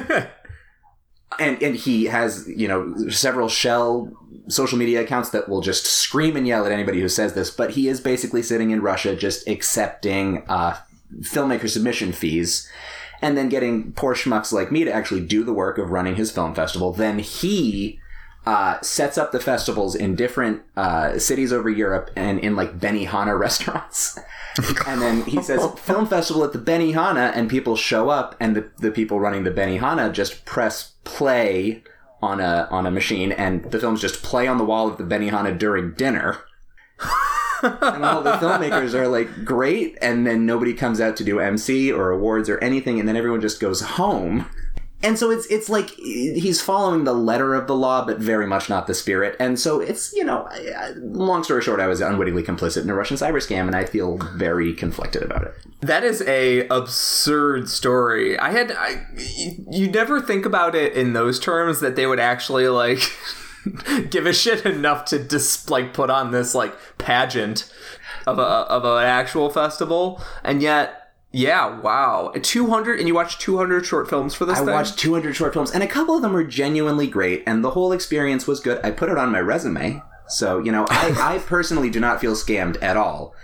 and 1.40 1.60
and 1.60 1.74
he 1.74 2.04
has 2.04 2.48
you 2.48 2.68
know 2.68 2.94
several 3.08 3.48
shell 3.48 4.12
social 4.46 4.78
media 4.78 5.00
accounts 5.00 5.30
that 5.30 5.48
will 5.48 5.60
just 5.60 5.86
scream 5.86 6.36
and 6.36 6.46
yell 6.46 6.66
at 6.66 6.72
anybody 6.72 7.00
who 7.00 7.08
says 7.08 7.34
this. 7.34 7.50
But 7.50 7.70
he 7.70 7.88
is 7.88 8.00
basically 8.00 8.42
sitting 8.42 8.70
in 8.70 8.80
Russia, 8.80 9.16
just 9.16 9.48
accepting 9.48 10.44
uh, 10.48 10.76
filmmaker 11.22 11.68
submission 11.68 12.12
fees 12.12 12.70
and 13.22 13.38
then 13.38 13.48
getting 13.48 13.92
poor 13.92 14.14
schmucks 14.14 14.52
like 14.52 14.70
me 14.70 14.84
to 14.84 14.92
actually 14.92 15.24
do 15.24 15.44
the 15.44 15.52
work 15.52 15.78
of 15.78 15.90
running 15.90 16.16
his 16.16 16.30
film 16.30 16.54
festival. 16.54 16.92
Then 16.92 17.18
he 17.18 17.98
uh, 18.46 18.80
sets 18.82 19.16
up 19.16 19.32
the 19.32 19.40
festivals 19.40 19.94
in 19.94 20.14
different 20.14 20.62
uh, 20.76 21.18
cities 21.18 21.52
over 21.52 21.70
Europe 21.70 22.10
and 22.14 22.38
in 22.38 22.56
like 22.56 22.78
Benihana 22.78 23.38
restaurants. 23.46 24.18
and 24.86 25.00
then 25.00 25.22
he 25.24 25.42
says 25.42 25.66
film 25.78 26.06
festival 26.06 26.44
at 26.44 26.52
the 26.52 26.58
Benihana, 26.58 27.32
and 27.34 27.50
people 27.50 27.74
show 27.76 28.08
up, 28.10 28.36
and 28.38 28.54
the, 28.54 28.70
the 28.78 28.90
people 28.90 29.18
running 29.18 29.44
the 29.44 29.50
Benihana 29.50 30.12
just 30.12 30.44
press 30.44 30.92
play 31.04 31.82
on 32.22 32.40
a 32.40 32.68
on 32.70 32.86
a 32.86 32.90
machine, 32.90 33.32
and 33.32 33.64
the 33.70 33.80
films 33.80 34.00
just 34.00 34.22
play 34.22 34.46
on 34.46 34.58
the 34.58 34.64
wall 34.64 34.88
of 34.88 34.98
the 34.98 35.04
Benihana 35.04 35.58
during 35.58 35.92
dinner. 35.94 36.38
and 37.62 38.04
all 38.04 38.22
the 38.22 38.32
filmmakers 38.32 38.92
are 38.94 39.08
like 39.08 39.44
great 39.44 39.96
and 40.02 40.26
then 40.26 40.44
nobody 40.44 40.74
comes 40.74 41.00
out 41.00 41.16
to 41.16 41.24
do 41.24 41.40
MC 41.40 41.90
or 41.90 42.10
awards 42.10 42.48
or 42.48 42.58
anything 42.58 43.00
and 43.00 43.08
then 43.08 43.16
everyone 43.16 43.40
just 43.40 43.58
goes 43.58 43.80
home. 43.80 44.46
And 45.04 45.18
so 45.18 45.30
it's 45.30 45.46
it's 45.46 45.68
like 45.68 45.90
he's 45.90 46.62
following 46.62 47.04
the 47.04 47.12
letter 47.12 47.54
of 47.54 47.66
the 47.66 47.76
law 47.76 48.04
but 48.04 48.18
very 48.18 48.46
much 48.46 48.70
not 48.70 48.86
the 48.86 48.94
spirit. 48.94 49.36
And 49.38 49.60
so 49.60 49.80
it's, 49.80 50.14
you 50.14 50.24
know, 50.24 50.48
long 50.96 51.44
story 51.44 51.60
short 51.62 51.78
I 51.78 51.86
was 51.86 52.00
unwittingly 52.00 52.42
complicit 52.42 52.82
in 52.82 52.90
a 52.90 52.94
Russian 52.94 53.18
cyber 53.18 53.34
scam 53.34 53.66
and 53.66 53.76
I 53.76 53.84
feel 53.84 54.16
very 54.34 54.72
conflicted 54.72 55.22
about 55.22 55.42
it. 55.44 55.54
That 55.82 56.04
is 56.04 56.22
a 56.22 56.66
absurd 56.68 57.68
story. 57.68 58.38
I 58.38 58.50
had 58.50 58.72
I, 58.72 59.06
you 59.70 59.90
never 59.90 60.20
think 60.20 60.46
about 60.46 60.74
it 60.74 60.94
in 60.94 61.12
those 61.12 61.38
terms 61.38 61.80
that 61.80 61.96
they 61.96 62.06
would 62.06 62.20
actually 62.20 62.68
like 62.68 63.00
give 64.10 64.26
a 64.26 64.32
shit 64.32 64.64
enough 64.64 65.04
to 65.06 65.18
just 65.18 65.70
like 65.70 65.92
put 65.92 66.10
on 66.10 66.30
this 66.30 66.54
like 66.54 66.74
pageant 66.98 67.70
of 68.26 68.38
a 68.38 68.42
of 68.42 68.84
an 68.84 69.04
actual 69.04 69.50
festival, 69.50 70.22
and 70.42 70.62
yet. 70.62 71.00
Yeah, 71.34 71.80
wow. 71.80 72.32
200 72.40 73.00
and 73.00 73.08
you 73.08 73.14
watched 73.14 73.40
200 73.40 73.84
short 73.84 74.08
films 74.08 74.36
for 74.36 74.44
this 74.44 74.58
I 74.58 74.64
thing? 74.64 74.72
watched 74.72 74.98
200 75.00 75.34
short 75.34 75.52
films 75.52 75.72
and 75.72 75.82
a 75.82 75.88
couple 75.88 76.14
of 76.14 76.22
them 76.22 76.32
were 76.32 76.44
genuinely 76.44 77.08
great 77.08 77.42
and 77.44 77.64
the 77.64 77.70
whole 77.70 77.90
experience 77.90 78.46
was 78.46 78.60
good. 78.60 78.78
I 78.84 78.92
put 78.92 79.08
it 79.08 79.18
on 79.18 79.32
my 79.32 79.40
resume. 79.40 80.00
So, 80.28 80.60
you 80.60 80.70
know, 80.70 80.86
I, 80.88 81.34
I 81.34 81.38
personally 81.38 81.90
do 81.90 81.98
not 81.98 82.20
feel 82.20 82.34
scammed 82.34 82.80
at 82.80 82.96
all. 82.96 83.34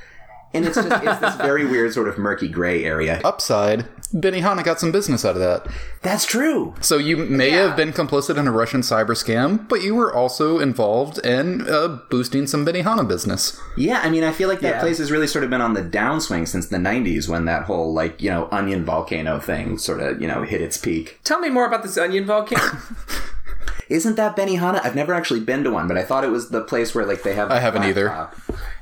And 0.53 0.65
it's 0.67 0.75
just 0.75 0.89
it's 1.05 1.21
this 1.21 1.37
very 1.37 1.65
weird 1.65 1.93
sort 1.93 2.09
of 2.09 2.19
murky 2.19 2.49
gray 2.49 2.85
area. 2.85 3.21
Upside, 3.25 3.87
Benihana 4.13 4.65
got 4.65 4.81
some 4.81 4.91
business 4.91 5.25
out 5.25 5.37
of 5.37 5.41
that. 5.41 5.67
That's 6.03 6.27
true. 6.27 6.75
So 6.81 6.97
you 6.99 7.17
may 7.17 7.51
have 7.51 7.77
been 7.77 7.93
complicit 7.93 8.37
in 8.37 8.49
a 8.49 8.51
Russian 8.53 8.81
cyber 8.81 9.11
scam, 9.11 9.69
but 9.69 9.83
you 9.83 9.95
were 9.95 10.13
also 10.13 10.59
involved 10.59 11.19
in 11.25 11.69
uh, 11.71 12.01
boosting 12.11 12.49
some 12.49 12.67
Benihana 12.67 13.07
business. 13.07 13.61
Yeah, 13.77 14.01
I 14.03 14.11
mean, 14.11 14.25
I 14.25 14.33
feel 14.33 14.49
like 14.49 14.59
that 14.61 14.77
Yeah. 14.77 14.81
place 14.81 14.99
has 14.99 15.13
really 15.13 15.29
sort 15.29 15.45
of 15.45 15.51
been 15.51 15.61
on 15.61 15.75
the 15.75 15.83
downswing 15.83 16.49
since 16.49 16.67
the 16.67 16.79
90s 16.79 17.29
when 17.29 17.45
that 17.45 17.65
whole, 17.65 17.93
like, 17.95 18.21
you 18.21 18.31
know, 18.31 18.49
onion 18.51 18.85
volcano 18.85 19.39
thing 19.39 19.79
sort 19.79 20.01
of, 20.01 20.21
you 20.21 20.27
know, 20.27 20.43
hit 20.43 20.61
its 20.61 20.77
peak. 20.77 21.21
Tell 21.23 21.39
me 21.39 21.49
more 21.49 21.67
about 21.67 21.85
this 21.85 21.97
onion 21.97 22.27
volcano. 22.27 22.63
Isn't 23.89 24.17
that 24.17 24.37
Benihana? 24.37 24.85
I've 24.85 24.95
never 24.95 25.13
actually 25.15 25.41
been 25.41 25.65
to 25.65 25.71
one, 25.71 25.89
but 25.89 25.99
I 25.99 26.03
thought 26.03 26.25
it 26.25 26.31
was 26.31 26.51
the 26.51 26.63
place 26.63 26.95
where, 26.95 27.05
like, 27.05 27.23
they 27.23 27.35
have. 27.35 27.51
I 27.51 27.59
haven't 27.59 27.85
either. 27.85 28.29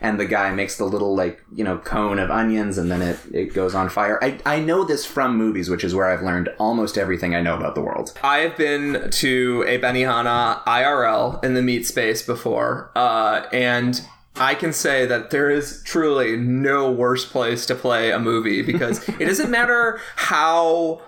And 0.01 0.21
the 0.21 0.27
guy 0.27 0.53
makes 0.53 0.77
the 0.77 0.85
little, 0.85 1.17
like, 1.17 1.43
you 1.55 1.65
know, 1.65 1.79
cone 1.79 2.19
of 2.19 2.31
onions 2.31 2.79
and 2.79 2.91
then 2.91 3.03
it, 3.03 3.19
it 3.33 3.55
goes 3.55 3.75
on 3.75 3.89
fire. 3.89 4.23
I, 4.23 4.39
I 4.47 4.61
know 4.61 4.85
this 4.85 5.05
from 5.05 5.37
movies, 5.37 5.69
which 5.69 5.83
is 5.83 5.95
where 5.95 6.07
I've 6.07 6.23
learned 6.23 6.51
almost 6.59 6.97
everything 6.99 7.35
I 7.35 7.41
know 7.41 7.57
about 7.57 7.75
the 7.75 7.81
world. 7.81 8.13
I 8.23 8.39
have 8.39 8.57
been 8.57 9.11
to 9.11 9.65
a 9.67 9.79
Benihana 9.79 10.63
IRL 10.65 11.43
in 11.45 11.55
the 11.55 11.63
meat 11.63 11.87
space 11.87 12.23
before, 12.23 12.93
uh, 12.95 13.47
and 13.53 14.01
I 14.37 14.55
can 14.55 14.73
say 14.73 15.07
that 15.07 15.31
there 15.31 15.51
is 15.51 15.83
truly 15.85 16.37
no 16.37 16.91
worse 16.91 17.25
place 17.25 17.67
to 17.67 17.75
play 17.75 18.11
a 18.13 18.19
movie 18.19 18.63
because 18.63 19.07
it 19.21 19.27
doesn't 19.27 19.51
matter 19.51 20.01
how 20.17 21.03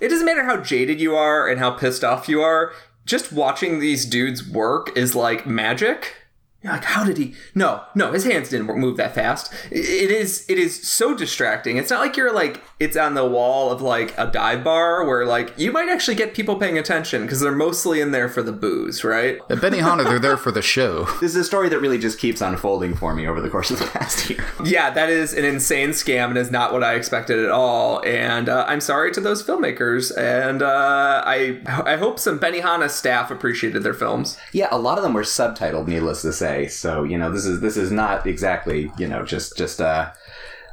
it 0.00 0.08
doesn't 0.08 0.26
matter 0.26 0.44
how 0.44 0.58
jaded 0.58 1.00
you 1.00 1.14
are 1.14 1.48
and 1.48 1.58
how 1.58 1.70
pissed 1.70 2.04
off 2.04 2.28
you 2.28 2.40
are. 2.42 2.72
Just 3.06 3.32
watching 3.32 3.78
these 3.78 4.04
dudes 4.04 4.46
work 4.46 4.96
is 4.96 5.14
like 5.14 5.46
magic. 5.46 6.25
You're 6.66 6.74
like, 6.74 6.84
how 6.84 7.04
did 7.04 7.16
he? 7.16 7.34
No, 7.54 7.84
no, 7.94 8.10
his 8.12 8.24
hands 8.24 8.48
didn't 8.48 8.66
move 8.66 8.96
that 8.96 9.14
fast. 9.14 9.52
It 9.70 10.10
is, 10.10 10.44
it 10.48 10.58
is 10.58 10.82
so 10.82 11.14
distracting. 11.16 11.76
It's 11.76 11.90
not 11.90 12.00
like 12.00 12.16
you're 12.16 12.32
like, 12.32 12.60
it's 12.80 12.96
on 12.96 13.14
the 13.14 13.24
wall 13.24 13.70
of 13.70 13.80
like 13.80 14.12
a 14.18 14.26
dive 14.26 14.64
bar 14.64 15.06
where 15.06 15.24
like 15.24 15.54
you 15.56 15.70
might 15.70 15.88
actually 15.88 16.16
get 16.16 16.34
people 16.34 16.56
paying 16.56 16.76
attention 16.76 17.22
because 17.22 17.38
they're 17.38 17.52
mostly 17.52 18.00
in 18.00 18.10
there 18.10 18.28
for 18.28 18.42
the 18.42 18.50
booze, 18.52 19.04
right? 19.04 19.36
At 19.48 19.58
Benihana, 19.58 20.04
they're 20.04 20.18
there 20.18 20.36
for 20.36 20.50
the 20.50 20.62
show. 20.62 21.06
This 21.26 21.34
is 21.34 21.36
a 21.36 21.44
story 21.44 21.68
that 21.70 21.80
really 21.80 21.98
just 21.98 22.18
keeps 22.18 22.40
unfolding 22.40 22.94
for 22.94 23.14
me 23.14 23.26
over 23.26 23.40
the 23.40 23.48
course 23.48 23.70
of 23.70 23.78
the 23.78 23.86
past 23.86 24.28
year. 24.28 24.44
Yeah, 24.64 24.90
that 24.90 25.08
is 25.08 25.32
an 25.32 25.44
insane 25.44 25.90
scam 25.90 26.28
and 26.28 26.38
is 26.38 26.50
not 26.50 26.72
what 26.72 26.82
I 26.82 26.94
expected 26.94 27.38
at 27.38 27.50
all. 27.50 28.04
And 28.04 28.48
uh, 28.48 28.64
I'm 28.68 28.80
sorry 28.80 29.12
to 29.12 29.20
those 29.20 29.42
filmmakers. 29.42 30.16
And 30.16 30.62
uh, 30.62 31.22
I, 31.24 31.60
I 31.84 31.96
hope 31.96 32.18
some 32.18 32.38
Benihana 32.38 32.90
staff 32.90 33.30
appreciated 33.30 33.82
their 33.82 33.94
films. 33.94 34.36
Yeah, 34.52 34.68
a 34.70 34.78
lot 34.78 34.98
of 34.98 35.04
them 35.04 35.14
were 35.14 35.22
subtitled, 35.22 35.86
needless 35.86 36.22
to 36.22 36.32
say. 36.32 36.55
So 36.64 37.04
you 37.04 37.18
know, 37.18 37.30
this 37.30 37.44
is 37.44 37.60
this 37.60 37.76
is 37.76 37.90
not 37.92 38.26
exactly 38.26 38.90
you 38.98 39.06
know 39.06 39.24
just 39.24 39.56
just 39.56 39.80
uh, 39.80 40.12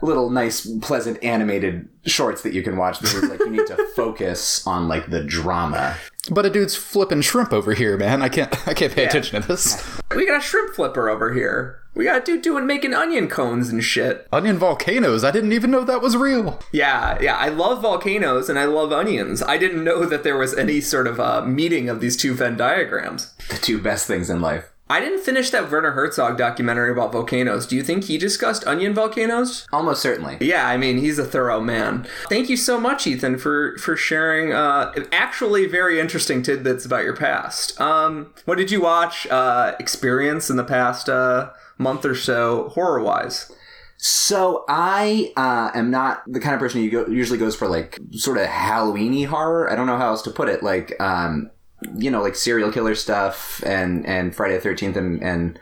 little 0.04 0.30
nice, 0.30 0.66
pleasant 0.82 1.24
animated 1.24 1.88
shorts 2.06 2.42
that 2.44 2.54
you 2.54 2.62
can 2.62 2.78
watch. 2.78 3.00
This 3.00 3.14
is 3.14 3.30
like 3.30 3.40
you 3.40 3.50
need 3.50 3.68
to 3.68 3.88
focus 3.96 4.66
on 4.68 4.88
like 4.88 5.10
the 5.10 5.24
drama. 5.24 5.96
But 6.32 6.46
a 6.46 6.50
dude's 6.50 6.76
flipping 6.76 7.22
shrimp 7.22 7.52
over 7.52 7.74
here, 7.74 7.98
man. 7.98 8.22
I 8.22 8.30
can't 8.30 8.68
I 8.68 8.74
can't 8.74 8.94
pay 8.94 9.06
attention 9.06 9.42
to 9.42 9.48
this. 9.48 10.00
We 10.16 10.26
got 10.26 10.38
a 10.38 10.42
shrimp 10.42 10.76
flipper 10.76 11.10
over 11.10 11.34
here. 11.34 11.80
We 11.96 12.06
got 12.06 12.22
a 12.22 12.26
dude 12.26 12.42
doing 12.42 12.66
making 12.66 12.94
onion 12.94 13.28
cones 13.28 13.70
and 13.70 13.84
shit. 13.84 14.28
Onion 14.32 14.58
volcanoes. 14.58 15.24
I 15.24 15.32
didn't 15.32 15.54
even 15.54 15.70
know 15.70 15.84
that 15.84 16.02
was 16.02 16.18
real. 16.18 16.60
Yeah, 16.72 17.22
yeah. 17.22 17.36
I 17.36 17.50
love 17.50 17.82
volcanoes 17.82 18.50
and 18.50 18.58
I 18.58 18.66
love 18.66 18.92
onions. 18.92 19.44
I 19.44 19.58
didn't 19.60 19.84
know 19.84 20.06
that 20.06 20.24
there 20.24 20.38
was 20.38 20.56
any 20.56 20.82
sort 20.82 21.06
of 21.06 21.20
uh, 21.20 21.46
meeting 21.46 21.90
of 21.90 22.00
these 22.00 22.18
two 22.18 22.34
Venn 22.34 22.58
diagrams. 22.58 23.34
The 23.50 23.58
two 23.58 23.80
best 23.80 24.08
things 24.08 24.30
in 24.30 24.42
life. 24.42 24.73
I 24.90 25.00
didn't 25.00 25.24
finish 25.24 25.50
that 25.52 25.72
Werner 25.72 25.92
Herzog 25.92 26.38
documentary 26.38 26.92
about 26.92 27.12
volcanoes. 27.12 27.66
Do 27.66 27.76
you 27.76 27.84
think 27.84 28.04
he 28.04 28.18
discussed 28.18 28.68
onion 28.68 28.94
volcanoes? 28.94 29.66
Almost 29.72 30.02
certainly. 30.02 30.38
Yeah, 30.42 30.68
I 30.68 30.78
mean 30.78 30.98
he's 30.98 31.18
a 31.18 31.26
thorough 31.26 31.62
man. 31.62 32.06
Thank 32.30 32.50
you 32.50 32.58
so 32.58 32.80
much, 32.80 33.08
Ethan, 33.08 33.38
for 33.38 33.78
for 33.78 33.96
sharing 33.96 34.52
uh, 34.52 34.94
actually 35.12 35.68
very 35.68 36.00
interesting 36.00 36.44
tidbits 36.44 36.86
about 36.86 37.06
your 37.06 37.16
past. 37.16 37.80
Um, 37.80 38.34
what 38.46 38.58
did 38.58 38.72
you 38.72 38.82
watch, 38.82 39.26
uh, 39.28 39.76
experience 39.80 40.50
in 40.50 40.58
the 40.58 40.64
past 40.64 41.08
uh, 41.08 41.52
month 41.78 42.06
or 42.06 42.16
so, 42.16 42.70
horror 42.70 43.02
wise? 43.02 43.52
So 43.98 44.66
I 44.68 45.32
uh, 45.38 45.72
am 45.74 45.90
not 45.90 46.24
the 46.28 46.42
kind 46.42 46.54
of 46.54 46.60
person 46.60 46.82
who 46.82 46.90
go, 46.90 47.08
usually 47.08 47.40
goes 47.40 47.56
for 47.56 47.70
like 47.70 47.98
sort 48.12 48.38
of 48.38 48.48
Halloweeny 48.48 49.26
horror. 49.26 49.72
I 49.72 49.76
don't 49.76 49.88
know 49.88 49.98
how 49.98 50.10
else 50.10 50.22
to 50.24 50.30
put 50.30 50.50
it. 50.50 50.62
Like 50.62 51.00
um, 51.00 51.50
you 51.96 52.10
know, 52.12 52.22
like 52.22 52.36
serial 52.36 52.72
killer 52.72 52.96
stuff 52.96 53.62
and 53.66 54.06
and 54.06 54.36
Friday 54.36 54.56
the 54.56 54.62
Thirteenth 54.62 54.96
and 54.98 55.22
and 55.24 55.60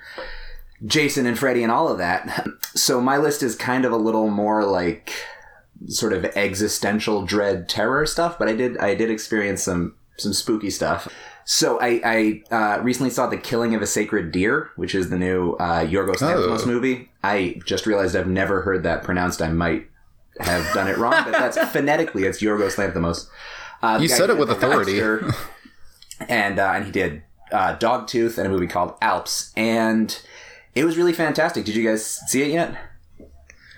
Jason 0.85 1.25
and 1.25 1.37
Freddy 1.37 1.63
and 1.63 1.71
all 1.71 1.87
of 1.87 1.97
that. 1.97 2.45
So 2.73 3.01
my 3.01 3.17
list 3.17 3.43
is 3.43 3.53
kind 3.57 3.83
of 3.83 3.91
a 3.91 3.97
little 3.97 4.29
more 4.29 4.63
like 4.63 5.11
sort 5.87 6.13
of 6.13 6.23
existential 6.23 7.25
dread 7.25 7.67
terror 7.67 8.05
stuff, 8.05 8.39
but 8.39 8.47
I 8.47 8.53
did 8.55 8.77
I 8.77 8.95
did 8.95 9.11
experience 9.11 9.61
some 9.61 9.95
some 10.17 10.31
spooky 10.31 10.69
stuff. 10.69 11.09
So 11.43 11.79
I, 11.81 12.01
I 12.51 12.55
uh, 12.77 12.81
recently 12.81 13.09
saw 13.09 13.27
The 13.27 13.35
Killing 13.35 13.75
of 13.75 13.81
a 13.81 13.87
Sacred 13.87 14.31
Deer, 14.31 14.69
which 14.77 14.95
is 14.95 15.09
the 15.09 15.17
new 15.17 15.53
uh, 15.55 15.81
Yorgos 15.85 16.19
Lanthimos 16.19 16.61
Oh. 16.63 16.65
movie. 16.65 17.09
I 17.23 17.59
just 17.65 17.85
realized 17.85 18.15
I've 18.15 18.27
never 18.27 18.61
heard 18.61 18.83
that 18.83 19.03
pronounced. 19.03 19.41
I 19.41 19.49
might 19.49 19.89
have 20.39 20.73
done 20.73 20.87
it 20.87 20.97
wrong, 20.97 21.11
but 21.25 21.31
that's 21.33 21.57
phonetically 21.73 22.23
it's 22.23 22.41
Yorgos 22.41 22.75
Lanthimos. 22.77 23.27
Uh, 23.81 23.97
You 24.01 24.07
said 24.07 24.29
it 24.29 24.37
with 24.37 24.49
authority. 24.49 25.01
and 26.29 26.59
uh, 26.59 26.73
and 26.75 26.85
he 26.85 26.91
did 26.91 27.23
uh, 27.51 27.75
Dogtooth 27.77 28.37
and 28.37 28.47
a 28.47 28.49
movie 28.49 28.67
called 28.67 28.95
Alps, 29.01 29.51
and 29.55 30.21
it 30.75 30.85
was 30.85 30.97
really 30.97 31.13
fantastic. 31.13 31.65
Did 31.65 31.75
you 31.75 31.87
guys 31.87 32.05
see 32.27 32.43
it 32.43 32.51
yet? 32.51 32.77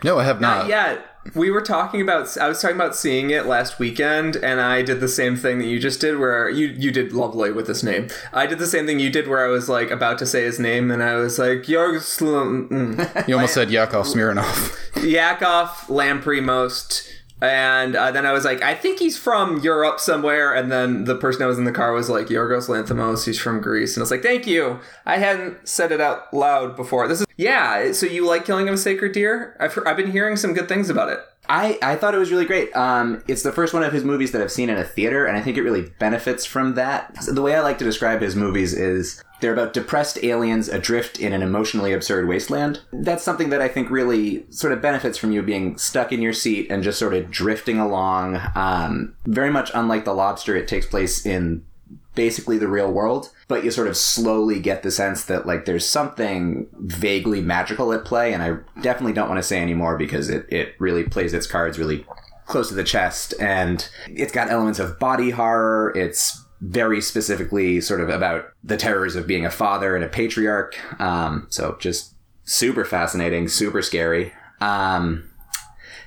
No, 0.04 0.20
I 0.20 0.26
have 0.26 0.42
not. 0.42 0.64
Not 0.64 0.68
yet. 0.68 1.06
We 1.36 1.50
were 1.52 1.62
talking 1.62 2.02
about. 2.02 2.38
I 2.38 2.50
was 2.50 2.62
talking 2.62 2.76
about 2.76 2.96
seeing 2.96 3.30
it 3.30 3.46
last 3.46 3.80
weekend, 3.80 4.36
and 4.36 4.60
I 4.60 4.82
did 4.82 5.00
the 5.00 5.08
same 5.08 5.38
thing 5.38 5.58
that 5.60 5.68
you 5.68 5.80
just 5.80 6.02
did. 6.02 6.20
Where 6.20 6.50
you 6.50 6.68
you 6.68 6.92
did 6.92 7.14
lovely 7.14 7.52
with 7.52 7.66
this 7.66 7.82
name. 7.82 8.10
I 8.34 8.46
did 8.46 8.60
the 8.60 8.68
same 8.68 8.86
thing 8.86 9.00
you 9.00 9.10
did, 9.10 9.30
where 9.30 9.46
I 9.46 9.48
was 9.48 9.70
like 9.70 9.90
about 9.90 10.18
to 10.20 10.26
say 10.26 10.44
his 10.44 10.60
name, 10.60 10.92
and 10.92 11.02
I 11.02 11.16
was 11.16 11.40
like 11.40 11.64
Yorgos 11.64 12.20
mm, 12.20 13.28
You 13.28 13.36
almost 13.36 13.54
said 13.54 13.72
Yakov 13.72 14.06
Smirnoff. 14.06 14.78
Yakov 15.02 15.70
Lampremost. 15.88 17.10
And 17.44 17.98
uh, 17.98 18.10
then 18.12 18.26
I 18.26 18.32
was 18.32 18.46
like, 18.46 18.62
I 18.62 18.74
think 18.74 19.00
he's 19.00 19.18
from 19.18 19.60
Europe 19.60 20.00
somewhere. 20.00 20.54
And 20.54 20.72
then 20.72 21.04
the 21.04 21.16
person 21.16 21.40
that 21.40 21.48
was 21.48 21.58
in 21.58 21.66
the 21.66 21.74
car 21.74 21.92
was 21.92 22.10
like, 22.10 22.28
Yorgos 22.28 22.70
Lanthimos, 22.70 23.26
he's 23.26 23.38
from 23.38 23.60
Greece. 23.60 23.98
And 23.98 24.02
I 24.02 24.04
was 24.04 24.12
like, 24.12 24.24
thank 24.24 24.48
you. 24.48 24.80
I 25.06 25.18
hadn't 25.18 25.68
said 25.68 25.92
it 25.92 26.00
out 26.00 26.34
loud 26.34 26.78
before. 26.78 27.06
This 27.10 27.20
is, 27.20 27.28
yeah. 27.36 27.92
So 27.92 28.06
you 28.06 28.26
like 28.26 28.46
Killing 28.46 28.70
of 28.70 28.76
a 28.76 28.78
Sacred 28.78 29.12
Deer? 29.12 29.58
I've, 29.60 29.78
I've 29.86 29.98
been 29.98 30.12
hearing 30.12 30.38
some 30.38 30.54
good 30.54 30.70
things 30.70 30.90
about 30.90 31.10
it. 31.10 31.20
I, 31.50 31.78
I 31.82 31.96
thought 31.96 32.16
it 32.16 32.20
was 32.20 32.32
really 32.32 32.46
great. 32.46 32.76
Um, 32.76 33.24
it's 33.28 33.44
the 33.44 33.52
first 33.52 33.74
one 33.74 33.84
of 33.84 33.94
his 33.94 34.04
movies 34.04 34.32
that 34.32 34.42
I've 34.42 34.52
seen 34.52 34.70
in 34.70 34.78
a 34.78 34.84
theater, 34.84 35.26
and 35.26 35.38
I 35.38 35.42
think 35.42 35.58
it 35.58 35.64
really 35.64 35.90
benefits 36.00 36.46
from 36.46 36.76
that. 36.76 37.16
The 37.28 37.42
way 37.42 37.56
I 37.56 37.62
like 37.62 37.78
to 37.80 37.84
describe 37.84 38.22
his 38.22 38.36
movies 38.36 38.74
is 38.74 39.22
they're 39.42 39.54
about 39.54 39.74
depressed 39.74 40.24
aliens 40.24 40.70
adrift 40.70 41.20
in 41.20 41.34
an 41.34 41.42
emotionally 41.42 41.92
absurd 41.92 42.30
wasteland. 42.30 42.80
That's 42.94 43.24
something 43.24 43.50
that 43.50 43.62
I 43.62 43.68
think 43.68 43.90
really 43.90 44.46
sort 44.52 44.72
of 44.72 44.82
benefits 44.82 45.18
from 45.18 45.34
you 45.34 45.42
being 45.42 45.78
stuck 45.78 46.14
in 46.14 46.22
your 46.22 46.32
seat 46.34 46.68
and 46.70 46.82
just 46.82 46.98
sort 46.98 47.14
of 47.14 47.30
drifting 47.30 47.78
along. 47.78 48.40
Um, 48.56 49.16
very 49.26 49.50
much 49.50 49.70
unlike 49.74 50.06
The 50.06 50.14
Lobster, 50.14 50.56
it 50.56 50.70
takes 50.70 50.86
place 50.86 51.26
in 51.26 51.66
basically 52.15 52.58
the 52.58 52.67
real 52.67 52.91
world, 52.91 53.32
but 53.48 53.63
you 53.63 53.72
sort 53.72 53.88
of 53.88 53.98
slowly 53.98 54.60
get 54.60 54.84
the 54.84 54.91
sense 54.91 55.25
that 55.25 55.46
like 55.46 55.65
there's 55.65 55.86
something 55.86 56.67
vaguely 56.79 57.41
magical 57.41 57.91
at 57.93 58.05
play, 58.05 58.34
and 58.34 58.43
I 58.43 58.58
definitely 58.82 59.13
don't 59.13 59.29
want 59.29 59.39
to 59.39 59.48
say 59.48 59.62
anymore 59.62 59.98
because 59.98 60.29
it, 60.29 60.46
it 60.50 60.75
really 60.79 61.03
plays 61.03 61.34
its 61.34 61.48
cards 61.48 61.79
really 61.79 62.05
close 62.46 62.67
to 62.70 62.75
the 62.75 62.84
chest, 62.84 63.34
and 63.39 63.89
it's 64.08 64.32
got 64.32 64.50
elements 64.50 64.79
of 64.79 65.00
body 65.00 65.32
horror. 65.32 65.91
It's 65.96 66.43
very 66.62 67.01
specifically 67.01 67.82
sort 67.82 68.00
of 68.00 68.10
about 68.10 68.46
the 68.63 68.77
terrors 68.77 69.15
of 69.15 69.27
being 69.27 69.46
a 69.46 69.51
father 69.51 69.96
and 69.96 70.05
a 70.05 70.08
patriarch. 70.08 70.77
Um, 71.01 71.48
so 71.50 71.75
just 71.79 72.15
super 72.46 72.86
fascinating, 72.86 73.48
super 73.48 73.82
scary. 73.82 74.32
Um, 74.62 75.29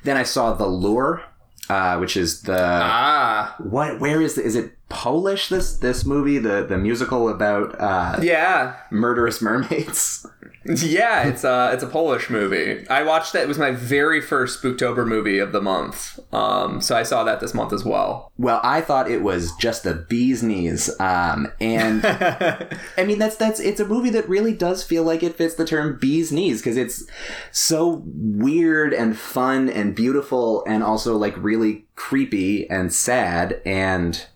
then 0.05 0.17
I 0.17 0.23
saw 0.23 0.55
The 0.55 0.67
Lure, 0.67 1.23
uh, 1.69 1.99
which 1.99 2.17
is 2.17 2.43
the 2.43 2.59
Ah, 2.59 3.57
what? 3.59 4.01
Where 4.01 4.23
is 4.23 4.37
the, 4.37 4.43
is 4.45 4.57
it 4.57 4.76
Polish? 4.89 5.49
This 5.49 5.77
this 5.77 6.05
movie, 6.05 6.39
the 6.39 6.65
the 6.65 6.79
musical 6.79 7.29
about 7.29 7.81
uh, 7.81 8.19
yeah. 8.23 8.77
murderous 8.91 9.43
mermaids. 9.43 10.27
Yeah, 10.69 11.29
it's 11.29 11.45
a 11.45 11.71
it's 11.73 11.83
a 11.83 11.87
Polish 11.87 12.29
movie. 12.29 12.89
I 12.89 13.03
watched 13.03 13.33
that. 13.33 13.43
It 13.43 13.49
was 13.49 13.59
my 13.59 13.71
very 13.71 14.21
first 14.21 14.61
Spooktober 14.61 15.07
movie 15.07 15.39
of 15.39 15.53
the 15.53 15.61
month. 15.61 16.19
Um, 16.33 16.81
so 16.81 16.97
I 16.97 17.03
saw 17.05 17.25
that 17.25 17.41
this 17.41 17.55
month 17.55 17.73
as 17.73 17.85
well. 17.85 18.33
Well, 18.37 18.61
I 18.65 18.81
thought 18.81 19.11
it 19.11 19.23
was 19.23 19.53
just 19.61 19.85
the 19.85 19.95
bee's 19.95 20.43
knees, 20.43 20.91
um, 20.99 21.53
and 21.61 22.05
I 22.05 23.05
mean 23.05 23.19
that's 23.19 23.37
that's 23.37 23.61
it's 23.61 23.81
a 23.81 23.87
movie 23.87 24.11
that 24.11 24.29
really 24.29 24.53
does 24.53 24.83
feel 24.83 25.05
like 25.05 25.23
it 25.23 25.37
fits 25.37 25.55
the 25.55 25.65
term 25.65 25.99
bee's 26.01 26.33
knees 26.33 26.61
because 26.61 26.77
it's 26.77 27.05
so 27.53 28.03
weird 28.05 28.93
and 28.93 29.17
fun 29.17 29.69
and 29.69 29.95
beautiful 29.95 30.65
and 30.67 30.83
also 30.83 31.17
like 31.17 31.37
really 31.37 31.85
creepy 31.95 32.69
and 32.69 32.93
sad 32.93 33.61
and 33.65 34.27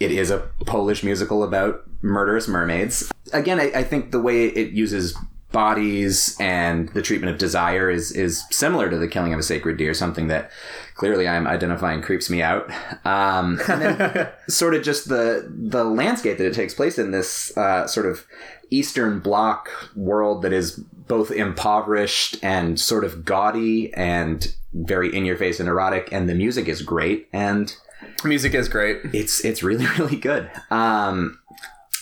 it 0.00 0.10
is 0.10 0.30
a 0.30 0.38
Polish 0.66 1.04
musical 1.04 1.44
about 1.44 1.82
murderous 2.02 2.48
mermaids. 2.48 3.12
Again, 3.32 3.60
I, 3.60 3.70
I 3.74 3.84
think 3.84 4.10
the 4.10 4.20
way 4.20 4.46
it 4.46 4.72
uses 4.72 5.16
bodies 5.52 6.36
and 6.38 6.88
the 6.90 7.02
treatment 7.02 7.32
of 7.32 7.38
desire 7.38 7.90
is 7.90 8.12
is 8.12 8.44
similar 8.50 8.88
to 8.88 8.96
the 8.96 9.08
killing 9.08 9.32
of 9.32 9.38
a 9.38 9.42
sacred 9.42 9.76
deer, 9.76 9.92
something 9.94 10.28
that 10.28 10.50
clearly 10.94 11.28
I'm 11.28 11.46
identifying 11.46 12.02
creeps 12.02 12.30
me 12.30 12.40
out. 12.40 12.70
Um, 13.04 13.60
and 13.68 13.82
then 13.82 14.28
sort 14.48 14.74
of 14.74 14.82
just 14.82 15.08
the 15.08 15.46
the 15.48 15.84
landscape 15.84 16.38
that 16.38 16.46
it 16.46 16.54
takes 16.54 16.74
place 16.74 16.98
in 16.98 17.10
this 17.10 17.56
uh, 17.56 17.86
sort 17.86 18.06
of 18.06 18.26
Eastern 18.70 19.18
Bloc 19.18 19.68
world 19.96 20.42
that 20.42 20.52
is 20.52 20.76
both 20.76 21.30
impoverished 21.32 22.38
and 22.42 22.78
sort 22.78 23.04
of 23.04 23.24
gaudy 23.24 23.92
and 23.94 24.54
very 24.72 25.14
in 25.14 25.24
your 25.24 25.36
face 25.36 25.58
and 25.58 25.68
erotic, 25.68 26.08
and 26.12 26.28
the 26.28 26.34
music 26.34 26.68
is 26.68 26.80
great 26.80 27.28
and 27.32 27.76
Music 28.24 28.54
is 28.54 28.68
great. 28.68 29.00
it's 29.12 29.44
it's 29.44 29.62
really 29.62 29.86
really 29.98 30.16
good. 30.16 30.50
Um, 30.70 31.38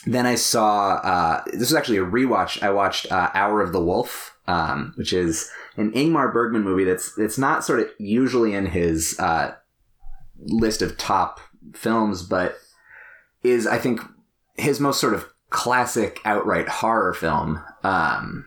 then 0.07 0.27
I 0.27 0.37
saw 0.37 0.95
uh, 0.97 1.43
this 1.47 1.61
was 1.61 1.75
actually 1.75 1.99
a 1.99 2.05
rewatch. 2.05 2.63
I 2.63 2.71
watched 2.71 3.11
uh, 3.13 3.31
Hour 3.35 3.61
of 3.61 3.73
the 3.73 3.83
Wolf, 3.83 4.37
um, 4.47 4.93
which 4.97 5.13
is 5.13 5.51
an 5.77 5.93
Ingmar 5.93 6.33
Bergman 6.33 6.63
movie 6.63 6.85
that's 6.85 7.17
it's 7.19 7.39
not 7.39 7.65
sort 7.65 7.81
of 7.81 7.89
usually 7.99 8.55
in 8.55 8.67
his 8.67 9.19
uh, 9.19 9.55
list 10.39 10.83
of 10.83 10.97
top 10.97 11.41
films, 11.75 12.23
but 12.23 12.57
is 13.43 13.67
I 13.67 13.79
think 13.79 14.01
his 14.57 14.81
most 14.81 15.01
sort 15.01 15.15
of 15.15 15.29
classic 15.51 16.21
outright 16.25 16.69
horror 16.69 17.15
film. 17.15 17.63
Um, 17.83 18.47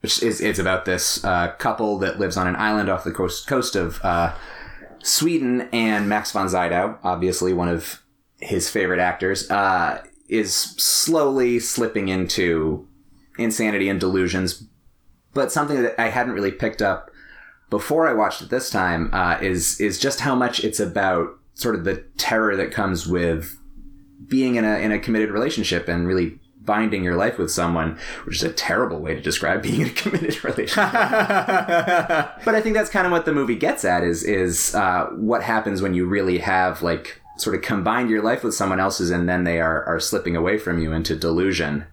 which 0.00 0.20
is 0.20 0.40
it's 0.40 0.58
about 0.58 0.84
this 0.84 1.24
uh, 1.24 1.52
couple 1.58 1.98
that 1.98 2.18
lives 2.18 2.36
on 2.36 2.48
an 2.48 2.56
island 2.56 2.88
off 2.88 3.04
the 3.04 3.12
coast 3.12 3.46
coast 3.46 3.76
of 3.76 4.00
uh, 4.02 4.34
Sweden, 5.02 5.68
and 5.72 6.08
Max 6.08 6.32
von 6.32 6.48
Sydow, 6.48 6.98
obviously 7.02 7.52
one 7.52 7.68
of 7.68 8.02
his 8.40 8.70
favorite 8.70 9.00
actors, 9.00 9.50
uh, 9.50 10.02
is 10.28 10.54
slowly 10.54 11.58
slipping 11.58 12.08
into 12.08 12.86
insanity 13.38 13.88
and 13.88 14.00
delusions. 14.00 14.64
But 15.34 15.52
something 15.52 15.82
that 15.82 16.00
I 16.00 16.08
hadn't 16.08 16.34
really 16.34 16.52
picked 16.52 16.82
up 16.82 17.10
before 17.70 18.06
I 18.06 18.12
watched 18.12 18.42
it 18.42 18.50
this 18.50 18.70
time 18.70 19.10
uh, 19.12 19.38
is 19.40 19.80
is 19.80 19.98
just 19.98 20.20
how 20.20 20.34
much 20.34 20.62
it's 20.62 20.78
about 20.78 21.30
sort 21.54 21.74
of 21.74 21.84
the 21.84 22.04
terror 22.18 22.54
that 22.56 22.70
comes 22.70 23.06
with 23.06 23.58
being 24.26 24.56
in 24.56 24.64
a 24.64 24.78
in 24.78 24.92
a 24.92 24.98
committed 24.98 25.30
relationship 25.30 25.88
and 25.88 26.06
really 26.06 26.38
binding 26.64 27.04
your 27.04 27.16
life 27.16 27.38
with 27.38 27.50
someone, 27.50 27.98
which 28.24 28.36
is 28.36 28.42
a 28.42 28.52
terrible 28.52 29.00
way 29.00 29.14
to 29.14 29.20
describe 29.20 29.62
being 29.62 29.82
in 29.82 29.88
a 29.88 29.92
committed 29.92 30.44
relationship. 30.44 30.92
but 30.92 32.54
I 32.54 32.60
think 32.60 32.74
that's 32.74 32.90
kind 32.90 33.06
of 33.06 33.12
what 33.12 33.24
the 33.24 33.32
movie 33.32 33.56
gets 33.56 33.84
at 33.84 34.04
is 34.04 34.22
is 34.22 34.74
uh, 34.74 35.06
what 35.14 35.42
happens 35.42 35.82
when 35.82 35.94
you 35.94 36.06
really 36.06 36.38
have 36.38 36.82
like 36.82 37.20
sort 37.36 37.56
of 37.56 37.62
combined 37.62 38.10
your 38.10 38.22
life 38.22 38.44
with 38.44 38.54
someone 38.54 38.78
else's 38.80 39.10
and 39.10 39.28
then 39.28 39.44
they 39.44 39.60
are 39.60 39.84
are 39.84 40.00
slipping 40.00 40.36
away 40.36 40.58
from 40.58 40.78
you 40.78 40.92
into 40.92 41.16
delusion. 41.16 41.86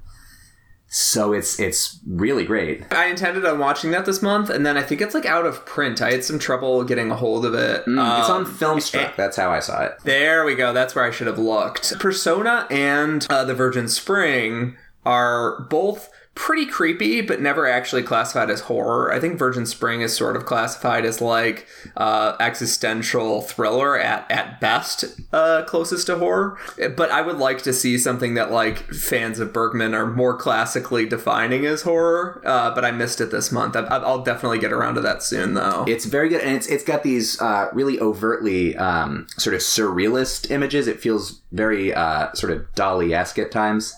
So 0.91 1.33
it's 1.33 1.59
it's 1.59 1.99
really 2.07 2.45
great. 2.45 2.91
I 2.91 3.05
intended 3.05 3.45
on 3.45 3.59
watching 3.59 3.91
that 3.91 4.05
this 4.05 4.23
month, 4.23 4.49
and 4.49 4.65
then 4.65 4.75
I 4.75 4.81
think 4.81 5.01
it's 5.01 5.13
like 5.13 5.25
out 5.25 5.45
of 5.45 5.63
print. 5.65 6.01
I 6.01 6.11
had 6.11 6.23
some 6.23 6.39
trouble 6.39 6.83
getting 6.83 7.11
a 7.11 7.15
hold 7.15 7.45
of 7.45 7.53
it. 7.53 7.85
Mm, 7.85 8.19
it's 8.19 8.29
on 8.29 8.45
Um, 8.45 8.51
Filmstruck. 8.51 9.15
That's 9.15 9.37
how 9.37 9.51
I 9.51 9.59
saw 9.59 9.83
it. 9.83 9.97
There 10.03 10.43
we 10.45 10.55
go. 10.55 10.73
That's 10.73 10.95
where 10.95 11.05
I 11.05 11.11
should 11.11 11.27
have 11.27 11.37
looked. 11.37 11.99
Persona 11.99 12.65
and 12.71 13.27
uh, 13.29 13.45
The 13.45 13.53
Virgin 13.53 13.87
Spring 13.87 14.77
are 15.05 15.61
both 15.69 16.09
pretty 16.39 16.65
creepy, 16.65 17.19
but 17.19 17.41
never 17.41 17.67
actually 17.67 18.01
classified 18.01 18.49
as 18.49 18.61
horror. 18.61 19.11
I 19.11 19.19
think 19.19 19.37
Virgin 19.37 19.65
Spring 19.65 19.99
is 19.99 20.15
sort 20.15 20.37
of 20.37 20.45
classified 20.45 21.03
as 21.03 21.19
like 21.19 21.67
uh, 21.97 22.37
existential 22.39 23.41
thriller 23.41 23.99
at 23.99 24.25
at 24.31 24.61
best, 24.61 25.03
uh, 25.33 25.63
closest 25.67 26.07
to 26.07 26.17
horror. 26.17 26.57
But 26.95 27.11
I 27.11 27.21
would 27.21 27.37
like 27.37 27.61
to 27.63 27.73
see 27.73 27.97
something 27.97 28.35
that 28.35 28.51
like 28.51 28.77
fans 28.93 29.41
of 29.41 29.51
Bergman 29.51 29.93
are 29.93 30.05
more 30.09 30.35
classically 30.37 31.05
defining 31.05 31.65
as 31.65 31.81
horror. 31.81 32.41
Uh, 32.45 32.73
but 32.73 32.85
I 32.85 32.91
missed 32.91 33.19
it 33.19 33.31
this 33.31 33.51
month. 33.51 33.75
I, 33.75 33.81
I'll 33.81 34.23
definitely 34.23 34.59
get 34.59 34.71
around 34.71 34.95
to 34.95 35.01
that 35.01 35.21
soon, 35.21 35.55
though. 35.55 35.83
It's 35.89 36.05
very 36.05 36.29
good, 36.29 36.41
and 36.41 36.55
it's 36.55 36.67
it's 36.67 36.85
got 36.85 37.03
these 37.03 37.39
uh, 37.41 37.67
really 37.73 37.99
overtly 37.99 38.77
um, 38.77 39.27
sort 39.35 39.55
of 39.55 39.59
surrealist 39.59 40.49
images. 40.49 40.87
It 40.87 41.01
feels 41.01 41.41
very 41.51 41.93
uh, 41.93 42.31
sort 42.31 42.53
of 42.53 42.73
Dali 42.75 43.13
esque 43.13 43.39
at 43.39 43.51
times. 43.51 43.93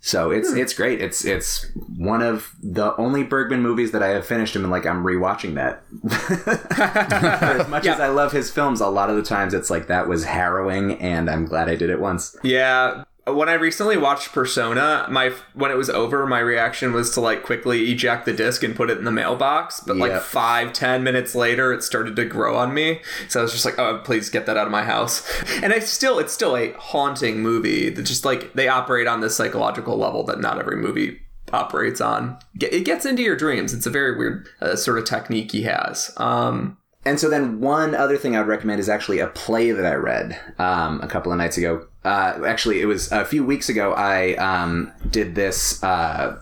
So 0.00 0.30
it's 0.30 0.50
hmm. 0.50 0.58
it's 0.58 0.72
great. 0.72 1.00
It's 1.00 1.24
it's 1.24 1.66
one 1.96 2.22
of 2.22 2.54
the 2.62 2.96
only 2.96 3.22
Bergman 3.22 3.60
movies 3.60 3.92
that 3.92 4.02
I 4.02 4.08
have 4.08 4.26
finished 4.26 4.56
and 4.56 4.62
been 4.62 4.70
like 4.70 4.86
I'm 4.86 5.04
rewatching 5.04 5.54
that. 5.54 5.82
As 7.60 7.68
much 7.68 7.86
as 7.86 8.00
I 8.00 8.08
love 8.08 8.32
his 8.32 8.50
films, 8.50 8.80
a 8.80 8.88
lot 8.88 9.10
of 9.10 9.16
the 9.16 9.22
times 9.22 9.52
it's 9.52 9.68
like 9.68 9.88
that 9.88 10.08
was 10.08 10.24
harrowing, 10.24 10.98
and 11.00 11.28
I'm 11.28 11.44
glad 11.44 11.68
I 11.68 11.76
did 11.76 11.90
it 11.90 12.00
once. 12.00 12.34
Yeah. 12.42 13.04
When 13.26 13.48
I 13.48 13.54
recently 13.54 13.96
watched 13.96 14.32
Persona, 14.32 15.06
my 15.10 15.32
when 15.54 15.70
it 15.70 15.76
was 15.76 15.90
over, 15.90 16.26
my 16.26 16.40
reaction 16.40 16.92
was 16.92 17.10
to 17.10 17.20
like 17.20 17.42
quickly 17.42 17.90
eject 17.92 18.24
the 18.24 18.32
disc 18.32 18.62
and 18.62 18.74
put 18.74 18.90
it 18.90 18.98
in 18.98 19.04
the 19.04 19.12
mailbox. 19.12 19.80
But 19.80 19.96
like 19.98 20.12
five, 20.20 20.72
ten 20.72 21.04
minutes 21.04 21.34
later, 21.34 21.72
it 21.72 21.82
started 21.82 22.16
to 22.16 22.24
grow 22.24 22.56
on 22.56 22.72
me. 22.74 23.00
So 23.28 23.40
I 23.40 23.42
was 23.42 23.52
just 23.52 23.64
like, 23.64 23.78
"Oh, 23.78 24.00
please 24.04 24.30
get 24.30 24.46
that 24.46 24.56
out 24.56 24.66
of 24.66 24.72
my 24.72 24.84
house." 24.84 25.22
And 25.62 25.72
I 25.74 25.78
still, 25.80 26.18
it's 26.18 26.32
still 26.32 26.56
a 26.56 26.72
haunting 26.72 27.40
movie. 27.40 27.90
That 27.90 28.02
just 28.02 28.24
like 28.24 28.54
they 28.54 28.68
operate 28.68 29.06
on 29.06 29.20
this 29.20 29.36
psychological 29.36 29.96
level 29.98 30.24
that 30.24 30.40
not 30.40 30.58
every 30.58 30.76
movie 30.76 31.20
operates 31.52 32.00
on. 32.00 32.38
It 32.60 32.84
gets 32.84 33.04
into 33.04 33.22
your 33.22 33.36
dreams. 33.36 33.74
It's 33.74 33.86
a 33.86 33.90
very 33.90 34.16
weird 34.16 34.48
uh, 34.60 34.76
sort 34.76 34.98
of 34.98 35.04
technique 35.04 35.52
he 35.52 35.62
has. 35.64 36.10
Um, 36.16 36.78
And 37.04 37.18
so 37.20 37.28
then 37.28 37.60
one 37.60 37.94
other 37.94 38.16
thing 38.16 38.36
I'd 38.36 38.46
recommend 38.46 38.78
is 38.80 38.88
actually 38.88 39.18
a 39.20 39.26
play 39.28 39.72
that 39.72 39.84
I 39.86 39.94
read 39.94 40.38
um, 40.58 41.00
a 41.02 41.06
couple 41.08 41.32
of 41.32 41.38
nights 41.38 41.58
ago. 41.58 41.86
Uh, 42.04 42.42
actually, 42.46 42.80
it 42.80 42.86
was 42.86 43.12
a 43.12 43.24
few 43.24 43.44
weeks 43.44 43.68
ago. 43.68 43.92
I 43.92 44.34
um, 44.36 44.92
did 45.10 45.34
this 45.34 45.82
uh, 45.82 46.40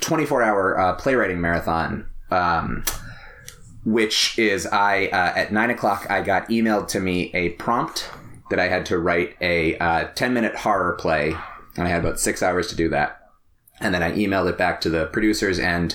24 0.00 0.42
hour 0.42 0.78
uh, 0.78 0.94
playwriting 0.94 1.40
marathon. 1.40 2.08
Um, 2.30 2.84
which 3.88 4.38
is 4.38 4.66
I 4.66 5.06
uh, 5.06 5.32
at 5.38 5.52
nine 5.52 5.70
o'clock 5.70 6.06
I 6.10 6.20
got 6.20 6.48
emailed 6.48 6.88
to 6.88 7.00
me 7.00 7.30
a 7.32 7.50
prompt 7.50 8.10
that 8.50 8.58
I 8.58 8.68
had 8.68 8.84
to 8.86 8.98
write 8.98 9.36
a 9.40 9.78
uh, 9.78 10.08
ten 10.14 10.34
minute 10.34 10.56
horror 10.56 10.92
play, 10.94 11.34
and 11.76 11.86
I 11.86 11.88
had 11.88 12.00
about 12.00 12.20
six 12.20 12.42
hours 12.42 12.68
to 12.68 12.76
do 12.76 12.88
that. 12.90 13.30
And 13.80 13.94
then 13.94 14.02
I 14.02 14.12
emailed 14.12 14.50
it 14.50 14.58
back 14.58 14.80
to 14.82 14.90
the 14.90 15.06
producers, 15.06 15.58
and 15.58 15.94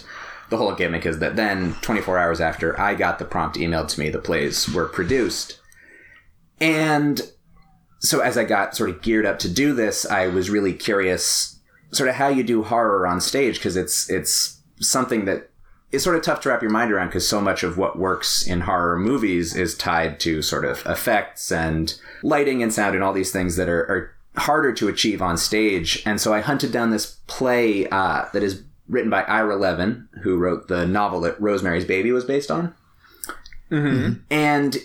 the 0.50 0.58
whole 0.58 0.74
gimmick 0.74 1.06
is 1.06 1.20
that 1.20 1.36
then 1.36 1.74
24 1.82 2.18
hours 2.18 2.40
after 2.40 2.80
I 2.80 2.96
got 2.96 3.20
the 3.20 3.25
prompt 3.25 3.58
emailed 3.58 3.90
to 3.90 4.00
me, 4.00 4.10
the 4.10 4.20
plays 4.20 4.70
were 4.70 4.88
produced. 4.88 5.60
And 6.62 7.22
so 8.03 8.20
as 8.20 8.37
I 8.37 8.44
got 8.44 8.75
sort 8.75 8.89
of 8.89 9.01
geared 9.01 9.25
up 9.25 9.39
to 9.39 9.50
do 9.50 9.74
this, 9.74 10.05
I 10.05 10.27
was 10.27 10.50
really 10.50 10.74
curious 10.74 11.59
sort 11.92 12.09
of 12.09 12.16
how 12.16 12.27
you 12.27 12.44
do 12.44 12.63
horror 12.63 13.07
on 13.07 13.22
stage 13.22 13.55
because 13.55 13.77
it's 13.77 14.09
it's 14.09 14.59
something 14.79 15.25
that 15.25 15.50
is 15.92 16.03
sort 16.03 16.16
of 16.16 16.24
tough 16.24 16.42
to 16.42 16.50
wrap 16.50 16.61
your 16.61 16.72
mind 16.72 16.92
around 16.92 17.07
because 17.07 17.27
so 17.27 17.39
much 17.39 17.63
of 17.63 17.77
what 17.77 17.98
works 17.98 18.46
in 18.46 18.61
horror 18.61 18.98
movies 18.98 19.55
is 19.55 19.77
tied 19.77 20.20
to 20.20 20.42
sort 20.42 20.66
of 20.66 20.83
effects 20.85 21.51
and 21.51 22.00
lighting 22.24 22.61
and 22.61 22.74
sound 22.74 22.96
and 22.96 23.03
all 23.03 23.13
these 23.13 23.31
things 23.31 23.55
that 23.55 23.70
are, 23.70 23.83
are 23.83 24.42
harder 24.42 24.74
to 24.74 24.87
achieve 24.87 25.22
on 25.22 25.37
stage. 25.37 26.01
And 26.05 26.20
so 26.20 26.33
I 26.33 26.42
hunted 26.42 26.72
down 26.72 26.89
this 26.89 27.18
play 27.27 27.87
uh, 27.89 28.25
that 28.33 28.42
is 28.42 28.63
written 28.89 29.11
by 29.11 29.22
Ira 29.24 29.55
Levin, 29.55 30.09
who 30.24 30.37
wrote 30.37 30.68
the 30.68 30.87
novel 30.87 31.22
that 31.22 31.39
Rosemary's 31.39 31.85
Baby 31.85 32.11
was 32.11 32.25
based 32.25 32.50
on. 32.50 32.74
And 34.31 34.77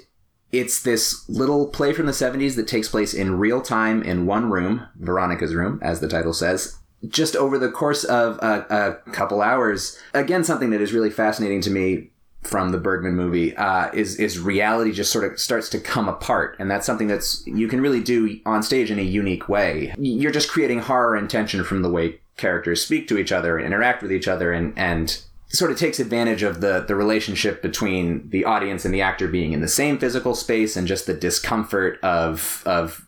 it's 0.52 0.82
this 0.82 1.28
little 1.28 1.66
play 1.66 1.92
from 1.92 2.06
the 2.06 2.12
70s 2.12 2.56
that 2.56 2.68
takes 2.68 2.88
place 2.88 3.12
in 3.12 3.38
real 3.38 3.60
time 3.60 4.02
in 4.02 4.26
one 4.26 4.50
room, 4.50 4.86
Veronica's 4.96 5.54
room, 5.54 5.78
as 5.82 6.00
the 6.00 6.08
title 6.08 6.32
says. 6.32 6.78
Just 7.06 7.36
over 7.36 7.58
the 7.58 7.70
course 7.70 8.02
of 8.04 8.38
a, 8.38 9.00
a 9.06 9.12
couple 9.12 9.40
hours. 9.40 9.98
Again, 10.14 10.42
something 10.42 10.70
that 10.70 10.80
is 10.80 10.92
really 10.92 11.10
fascinating 11.10 11.60
to 11.62 11.70
me 11.70 12.10
from 12.42 12.70
the 12.70 12.78
Bergman 12.78 13.14
movie 13.14 13.54
uh, 13.56 13.90
is 13.92 14.16
is 14.16 14.38
reality 14.38 14.92
just 14.92 15.12
sort 15.12 15.30
of 15.30 15.38
starts 15.38 15.68
to 15.70 15.80
come 15.80 16.08
apart, 16.08 16.56
and 16.58 16.70
that's 16.70 16.86
something 16.86 17.06
that's 17.06 17.46
you 17.46 17.68
can 17.68 17.80
really 17.80 18.02
do 18.02 18.40
on 18.46 18.62
stage 18.62 18.90
in 18.90 18.98
a 18.98 19.02
unique 19.02 19.48
way. 19.48 19.92
You're 19.98 20.32
just 20.32 20.48
creating 20.48 20.80
horror 20.80 21.14
and 21.14 21.28
tension 21.28 21.62
from 21.62 21.82
the 21.82 21.90
way 21.90 22.20
characters 22.36 22.84
speak 22.84 23.08
to 23.08 23.18
each 23.18 23.32
other 23.32 23.58
and 23.58 23.66
interact 23.66 24.02
with 24.02 24.12
each 24.12 24.28
other, 24.28 24.52
and 24.52 24.72
and 24.76 25.20
sort 25.48 25.70
of 25.70 25.78
takes 25.78 25.98
advantage 25.98 26.42
of 26.42 26.60
the 26.60 26.84
the 26.86 26.94
relationship 26.94 27.62
between 27.62 28.28
the 28.30 28.44
audience 28.44 28.84
and 28.84 28.92
the 28.92 29.00
actor 29.00 29.28
being 29.28 29.52
in 29.52 29.60
the 29.60 29.68
same 29.68 29.98
physical 29.98 30.34
space 30.34 30.76
and 30.76 30.86
just 30.86 31.06
the 31.06 31.14
discomfort 31.14 31.98
of 32.02 32.62
of 32.66 33.06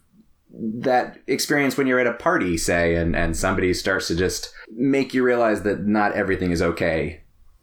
that 0.53 1.19
experience 1.27 1.77
when 1.77 1.87
you're 1.87 2.01
at 2.01 2.07
a 2.07 2.15
party 2.15 2.57
say 2.57 2.97
and 2.97 3.15
and 3.15 3.37
somebody 3.37 3.73
starts 3.73 4.09
to 4.09 4.17
just 4.17 4.53
make 4.73 5.15
you 5.15 5.23
realize 5.23 5.63
that 5.63 5.87
not 5.87 6.13
everything 6.13 6.51
is 6.51 6.63
okay 6.63 7.21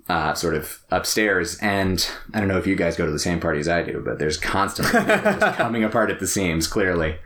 uh, 0.10 0.34
sort 0.34 0.56
of 0.56 0.86
upstairs 0.90 1.58
and 1.60 2.10
i 2.34 2.40
don't 2.40 2.48
know 2.48 2.58
if 2.58 2.66
you 2.66 2.78
guys 2.78 2.96
go 2.96 3.06
to 3.06 3.12
the 3.12 3.20
same 3.20 3.42
parties 3.42 3.68
i 3.68 3.84
do 3.84 4.02
but 4.06 4.20
there's 4.20 4.38
constantly 4.38 5.02
coming 5.54 5.84
apart 5.84 6.10
at 6.10 6.20
the 6.20 6.28
seams 6.28 6.66
clearly 6.66 7.18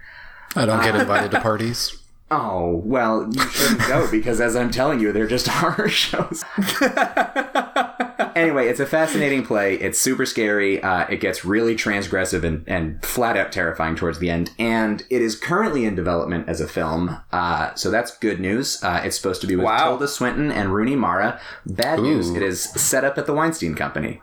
I 0.55 0.65
don't 0.65 0.83
get 0.83 0.95
invited 0.99 1.31
to 1.31 1.41
parties. 1.41 1.97
Oh, 2.33 2.81
well, 2.85 3.27
you 3.29 3.41
shouldn't 3.49 3.87
go 3.89 4.09
because 4.09 4.39
as 4.39 4.55
I'm 4.55 4.71
telling 4.71 4.99
you, 5.01 5.11
they're 5.11 5.27
just 5.27 5.47
horror 5.49 5.89
shows. 5.89 6.43
anyway, 8.35 8.67
it's 8.67 8.79
a 8.79 8.85
fascinating 8.85 9.45
play. 9.45 9.75
It's 9.75 9.99
super 9.99 10.25
scary. 10.25 10.81
Uh, 10.81 11.05
it 11.09 11.17
gets 11.19 11.43
really 11.43 11.75
transgressive 11.75 12.43
and, 12.43 12.63
and 12.67 13.03
flat 13.05 13.37
out 13.37 13.51
terrifying 13.51 13.95
towards 13.95 14.19
the 14.19 14.29
end. 14.29 14.51
And 14.57 15.03
it 15.09 15.21
is 15.21 15.35
currently 15.35 15.85
in 15.85 15.95
development 15.95 16.47
as 16.47 16.61
a 16.61 16.67
film. 16.67 17.17
Uh, 17.31 17.73
so 17.75 17.91
that's 17.91 18.17
good 18.17 18.39
news. 18.39 18.81
Uh, 18.83 19.01
it's 19.03 19.17
supposed 19.17 19.41
to 19.41 19.47
be 19.47 19.55
with 19.55 19.65
Wow. 19.65 19.89
Tilda 19.89 20.07
Swinton 20.07 20.51
and 20.51 20.73
Rooney 20.73 20.95
Mara. 20.95 21.39
Bad 21.65 21.99
news. 21.99 22.29
It 22.31 22.41
is 22.43 22.63
set 22.63 23.03
up 23.03 23.17
at 23.17 23.25
the 23.25 23.33
Weinstein 23.33 23.75
Company. 23.75 24.21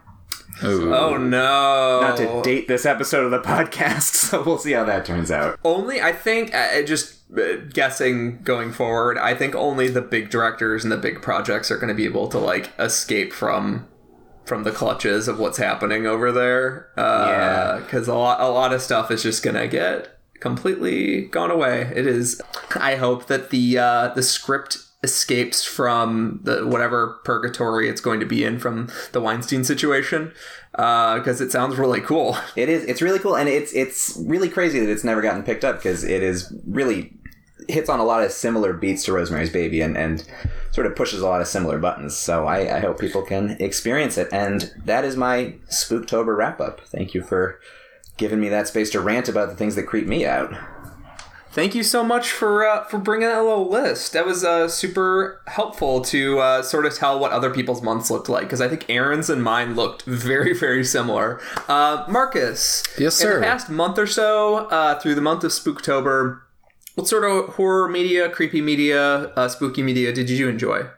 Ooh. 0.65 0.95
oh 0.95 1.17
no! 1.17 2.01
Not 2.03 2.17
to 2.19 2.43
date 2.43 2.67
this 2.69 2.85
episode 2.87 3.25
of 3.25 3.31
the 3.31 3.41
podcast, 3.41 4.03
so 4.15 4.43
we'll 4.43 4.59
see 4.59 4.73
how 4.73 4.85
that 4.85 5.05
turns 5.05 5.31
out. 5.31 5.59
Only, 5.65 6.01
I 6.01 6.13
think, 6.13 6.55
uh, 6.55 6.83
just 6.83 7.17
uh, 7.39 7.57
guessing 7.73 8.43
going 8.43 8.73
forward, 8.73 9.19
I 9.19 9.35
think 9.35 9.55
only 9.55 9.89
the 9.89 10.01
big 10.03 10.31
directors 10.31 10.85
and 10.85 10.91
the 10.91 10.97
big 10.97 11.23
projects 11.23 11.71
are 11.71 11.77
going 11.77 11.89
to 11.89 11.95
be 11.95 12.05
able 12.07 12.29
to 12.29 12.39
like 12.39 12.71
escape 12.79 13.33
from 13.33 13.87
from 14.45 14.65
the 14.65 14.73
clutches 14.73 15.29
of 15.29 15.39
what's 15.39 15.59
happening 15.59 16.07
over 16.07 16.33
there. 16.33 16.89
Uh, 16.97 17.27
Yeah. 17.29 17.79
because 17.81 18.09
a 18.09 18.15
lot 18.15 18.41
a 18.41 18.49
lot 18.49 18.73
of 18.73 18.81
stuff 18.83 19.11
is 19.11 19.23
just 19.23 19.43
going 19.43 19.57
to 19.57 19.69
get 19.69 20.19
completely 20.41 21.23
gone 21.27 21.51
away. 21.51 21.83
It 21.95 22.07
is. 22.07 22.41
I 22.75 22.97
hope 22.97 23.27
that 23.27 23.51
the 23.51 23.79
uh, 23.79 24.09
the 24.15 24.23
script 24.23 24.79
escapes 25.03 25.65
from 25.65 26.41
the 26.43 26.67
whatever 26.67 27.21
purgatory 27.25 27.89
it's 27.89 28.01
going 28.01 28.19
to 28.19 28.27
be 28.27 28.43
in 28.45 28.59
from 28.59 28.89
the 29.13 29.21
Weinstein 29.21 29.63
situation 29.63 30.33
uh, 30.75 31.17
because 31.19 31.41
it 31.41 31.53
sounds 31.53 31.77
really 31.77 32.01
cool. 32.01 32.37
It 32.57 32.69
is. 32.69 32.85
It's 32.85 33.01
really 33.01 33.19
cool, 33.19 33.37
and 33.37 33.49
it's 33.49 33.73
it's 33.73 34.17
really 34.27 34.49
crazy 34.49 34.81
that 34.81 34.91
it's 34.91 35.05
never 35.05 35.23
gotten 35.23 35.43
picked 35.43 35.65
up 35.65 35.77
because 35.77 36.03
it 36.03 36.23
is 36.23 36.53
really 36.67 37.15
hits 37.69 37.89
on 37.89 38.01
a 38.01 38.05
lot 38.05 38.25
of 38.25 38.33
similar 38.33 38.73
beats 38.73 39.05
to 39.05 39.13
Rosemary's 39.13 39.51
Baby, 39.51 39.81
and 39.81 39.97
and 39.97 40.25
sort 40.73 40.87
of 40.87 40.97
pushes 40.97 41.21
a 41.21 41.27
lot 41.27 41.41
of 41.41 41.47
similar 41.47 41.79
buttons. 41.79 42.17
So 42.17 42.47
I, 42.47 42.77
I 42.77 42.81
hope 42.81 42.99
people 42.99 43.23
can 43.23 43.51
experience 43.61 44.19
it, 44.19 44.29
and 44.33 44.73
that 44.85 45.05
is 45.05 45.17
my 45.17 45.55
Spooktober 45.71 46.37
wrap 46.37 46.61
up. 46.61 46.81
Thank 46.81 47.15
you 47.15 47.23
for 47.23 47.61
giving 48.17 48.41
me 48.41 48.49
that 48.49 48.67
space 48.67 48.91
to 48.91 49.01
rant 49.01 49.29
about 49.29 49.49
the 49.49 49.55
things 49.55 49.77
that 49.77 49.85
creep 49.85 50.07
me 50.07 50.27
out. 50.27 50.53
Thank 51.53 51.75
you 51.75 51.83
so 51.83 52.05
much 52.05 52.31
for 52.31 52.67
uh, 52.67 52.85
for 52.85 52.99
bringing 52.99 53.29
that 53.29 53.43
little 53.43 53.69
list. 53.69 54.13
That 54.13 54.27
was 54.27 54.45
uh, 54.45 54.69
super 54.69 55.43
helpful 55.47 56.01
to 56.03 56.39
uh, 56.39 56.63
sort 56.63 56.87
of 56.87 56.95
tell 56.95 57.19
what 57.19 57.33
other 57.33 57.51
people's 57.51 57.83
months 57.83 58.11
looked 58.11 58.29
like 58.29 58.45
because 58.45 58.61
I 58.61 58.69
think 58.69 58.87
Aaron's 58.89 59.31
and 59.31 59.43
mine 59.43 59.75
looked 59.75 60.03
very 60.05 60.53
very 60.55 60.85
similar. 60.85 61.41
Uh, 61.69 62.05
Marcus, 62.09 62.83
Yes, 62.99 63.17
sir. 63.17 63.37
In 63.37 63.41
the 63.41 63.47
past 63.47 63.71
month 63.71 63.99
or 63.99 64.07
so, 64.07 64.67
uh, 64.69 64.99
through 65.01 65.15
the 65.15 65.21
month 65.21 65.45
of 65.45 65.51
Spooktober, 65.51 66.41
what 66.95 67.07
sort 67.07 67.25
of 67.25 67.55
horror 67.55 67.89
media, 67.89 68.29
creepy 68.29 68.61
media, 68.61 69.33
uh, 69.37 69.49
spooky 69.49 69.83
media 69.83 70.13
did 70.13 70.29
you 70.31 70.49
enjoy? 70.49 70.89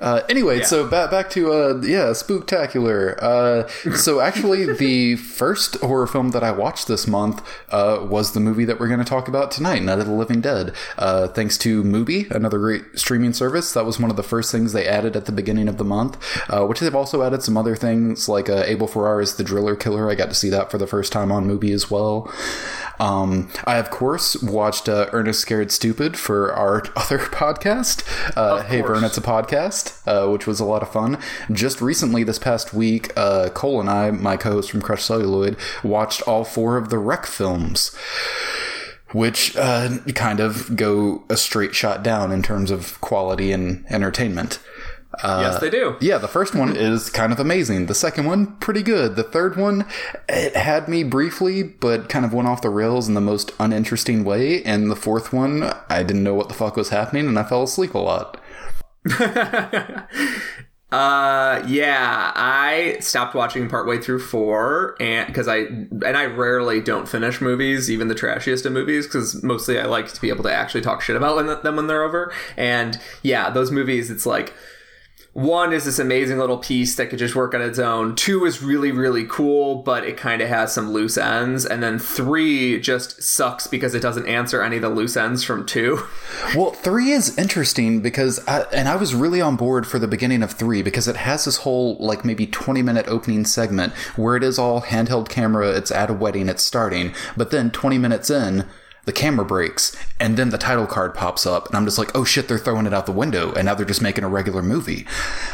Uh, 0.00 0.22
anyway, 0.28 0.62
so 0.62 0.86
back 0.88 1.10
back 1.10 1.30
to 1.30 1.52
uh, 1.52 1.80
yeah, 1.82 2.10
spooktacular. 2.10 3.16
Uh, 3.22 3.68
so 3.94 4.20
actually, 4.20 4.72
the 4.72 5.16
first 5.16 5.76
horror 5.76 6.06
film 6.06 6.30
that 6.30 6.42
I 6.42 6.50
watched 6.50 6.88
this 6.88 7.06
month 7.06 7.42
uh, 7.70 8.06
was 8.08 8.32
the 8.32 8.40
movie 8.40 8.64
that 8.64 8.80
we're 8.80 8.88
going 8.88 9.00
to 9.00 9.04
talk 9.04 9.28
about 9.28 9.50
tonight, 9.50 9.82
Night 9.82 9.98
of 9.98 10.06
the 10.06 10.12
Living 10.12 10.40
Dead. 10.40 10.74
Uh, 10.96 11.28
thanks 11.28 11.58
to 11.58 11.82
Mubi, 11.82 12.30
another 12.30 12.58
great 12.58 12.82
streaming 12.98 13.32
service. 13.32 13.72
That 13.72 13.84
was 13.84 13.98
one 13.98 14.10
of 14.10 14.16
the 14.16 14.22
first 14.22 14.50
things 14.50 14.72
they 14.72 14.86
added 14.86 15.16
at 15.16 15.26
the 15.26 15.32
beginning 15.32 15.68
of 15.68 15.76
the 15.76 15.84
month. 15.84 16.18
Uh, 16.48 16.66
which 16.66 16.80
they've 16.80 16.94
also 16.94 17.22
added 17.22 17.42
some 17.42 17.56
other 17.56 17.76
things 17.76 18.28
like 18.28 18.48
uh, 18.48 18.62
Abel 18.66 18.86
Ferrara's 18.86 19.36
The 19.36 19.44
Driller 19.44 19.76
Killer. 19.76 20.10
I 20.10 20.14
got 20.14 20.28
to 20.28 20.34
see 20.34 20.50
that 20.50 20.70
for 20.70 20.78
the 20.78 20.86
first 20.86 21.12
time 21.12 21.30
on 21.30 21.46
Mubi 21.46 21.72
as 21.72 21.90
well. 21.90 22.32
Um, 22.98 23.48
I 23.64 23.76
of 23.76 23.90
course 23.90 24.40
watched 24.42 24.88
uh, 24.88 25.08
Ernest 25.12 25.40
Scared 25.40 25.72
Stupid 25.72 26.18
for 26.18 26.52
our 26.52 26.82
other 26.96 27.18
podcast. 27.18 28.04
Uh, 28.36 28.62
hey. 28.62 28.82
Vern, 28.82 29.04
it's 29.04 29.16
a 29.16 29.22
podcast, 29.22 29.89
uh, 30.06 30.28
which 30.28 30.46
was 30.46 30.60
a 30.60 30.64
lot 30.64 30.82
of 30.82 30.92
fun. 30.92 31.18
Just 31.52 31.80
recently, 31.80 32.24
this 32.24 32.38
past 32.38 32.72
week, 32.74 33.12
uh, 33.16 33.50
Cole 33.50 33.80
and 33.80 33.90
I, 33.90 34.10
my 34.10 34.36
co-host 34.36 34.70
from 34.70 34.82
Crush 34.82 35.04
Celluloid, 35.04 35.56
watched 35.82 36.22
all 36.22 36.44
four 36.44 36.76
of 36.76 36.90
the 36.90 36.98
REC 36.98 37.26
films. 37.26 37.94
Which 39.12 39.56
uh, 39.56 39.98
kind 40.14 40.38
of 40.38 40.76
go 40.76 41.24
a 41.28 41.36
straight 41.36 41.74
shot 41.74 42.04
down 42.04 42.30
in 42.30 42.42
terms 42.42 42.70
of 42.70 43.00
quality 43.00 43.50
and 43.50 43.84
entertainment. 43.90 44.60
yes, 45.24 45.60
they 45.60 45.70
do. 45.70 45.96
Yeah, 46.00 46.18
the 46.18 46.28
first 46.28 46.54
one 46.54 46.76
is 46.76 47.10
kind 47.10 47.32
of 47.32 47.40
amazing. 47.40 47.86
The 47.86 47.94
second 47.94 48.26
one, 48.26 48.54
pretty 48.58 48.82
good. 48.82 49.16
The 49.16 49.24
third 49.24 49.56
one, 49.56 49.84
it 50.28 50.54
had 50.54 50.86
me 50.86 51.02
briefly, 51.02 51.64
but 51.64 52.08
kind 52.08 52.24
of 52.24 52.32
went 52.32 52.46
off 52.46 52.62
the 52.62 52.70
rails 52.70 53.08
in 53.08 53.14
the 53.14 53.20
most 53.20 53.50
uninteresting 53.58 54.22
way. 54.22 54.62
And 54.62 54.88
the 54.88 54.96
fourth 54.96 55.32
one, 55.32 55.64
I 55.88 56.04
didn't 56.04 56.22
know 56.22 56.34
what 56.34 56.48
the 56.48 56.54
fuck 56.54 56.76
was 56.76 56.90
happening, 56.90 57.26
and 57.26 57.38
I 57.38 57.42
fell 57.42 57.64
asleep 57.64 57.94
a 57.94 57.98
lot. 57.98 58.39
Uh, 60.92 61.64
yeah, 61.68 62.32
I 62.34 62.96
stopped 62.98 63.36
watching 63.36 63.68
partway 63.68 63.98
through 63.98 64.18
four, 64.18 64.96
and 64.98 65.28
because 65.28 65.46
I 65.46 65.58
and 65.58 66.16
I 66.16 66.24
rarely 66.24 66.80
don't 66.80 67.08
finish 67.08 67.40
movies, 67.40 67.88
even 67.88 68.08
the 68.08 68.14
trashiest 68.14 68.66
of 68.66 68.72
movies, 68.72 69.06
because 69.06 69.40
mostly 69.44 69.78
I 69.78 69.84
like 69.84 70.12
to 70.12 70.20
be 70.20 70.30
able 70.30 70.42
to 70.44 70.52
actually 70.52 70.80
talk 70.80 71.00
shit 71.00 71.14
about 71.14 71.62
them 71.62 71.76
when 71.76 71.86
they're 71.86 72.02
over. 72.02 72.32
And 72.56 72.98
yeah, 73.22 73.50
those 73.50 73.70
movies, 73.70 74.10
it's 74.10 74.26
like 74.26 74.52
one 75.32 75.72
is 75.72 75.84
this 75.84 76.00
amazing 76.00 76.38
little 76.38 76.58
piece 76.58 76.96
that 76.96 77.08
could 77.08 77.20
just 77.20 77.36
work 77.36 77.54
on 77.54 77.62
its 77.62 77.78
own. 77.78 78.16
Two 78.16 78.44
is 78.46 78.62
really, 78.62 78.90
really 78.90 79.24
cool, 79.24 79.76
but 79.76 80.04
it 80.04 80.16
kind 80.16 80.42
of 80.42 80.48
has 80.48 80.72
some 80.72 80.90
loose 80.90 81.16
ends. 81.16 81.64
And 81.64 81.80
then 81.82 82.00
three 82.00 82.80
just 82.80 83.22
sucks 83.22 83.68
because 83.68 83.94
it 83.94 84.00
doesn't 84.00 84.26
answer 84.26 84.60
any 84.60 84.76
of 84.76 84.82
the 84.82 84.88
loose 84.88 85.16
ends 85.16 85.44
from 85.44 85.66
two. 85.66 86.02
Well, 86.56 86.72
three 86.72 87.10
is 87.12 87.36
interesting 87.38 88.00
because, 88.00 88.40
I, 88.48 88.62
and 88.72 88.88
I 88.88 88.96
was 88.96 89.14
really 89.14 89.40
on 89.40 89.56
board 89.56 89.86
for 89.86 89.98
the 90.00 90.08
beginning 90.08 90.42
of 90.42 90.52
three 90.52 90.82
because 90.82 91.06
it 91.06 91.16
has 91.16 91.44
this 91.44 91.58
whole 91.58 91.96
like 91.98 92.24
maybe 92.24 92.46
twenty 92.46 92.82
minute 92.82 93.06
opening 93.06 93.44
segment 93.44 93.92
where 94.16 94.36
it 94.36 94.42
is 94.42 94.58
all 94.58 94.80
handheld 94.80 95.28
camera. 95.28 95.70
It's 95.70 95.92
at 95.92 96.10
a 96.10 96.14
wedding. 96.14 96.48
It's 96.48 96.64
starting, 96.64 97.14
but 97.36 97.50
then 97.50 97.70
twenty 97.70 97.98
minutes 97.98 98.30
in. 98.30 98.66
The 99.04 99.12
camera 99.12 99.44
breaks, 99.44 99.96
and 100.18 100.36
then 100.36 100.50
the 100.50 100.58
title 100.58 100.86
card 100.86 101.14
pops 101.14 101.46
up, 101.46 101.68
and 101.68 101.76
I'm 101.76 101.84
just 101.84 101.98
like, 101.98 102.14
oh 102.14 102.24
shit, 102.24 102.48
they're 102.48 102.58
throwing 102.58 102.86
it 102.86 102.94
out 102.94 103.06
the 103.06 103.12
window, 103.12 103.52
and 103.52 103.66
now 103.66 103.74
they're 103.74 103.86
just 103.86 104.02
making 104.02 104.24
a 104.24 104.28
regular 104.28 104.62
movie. 104.62 105.06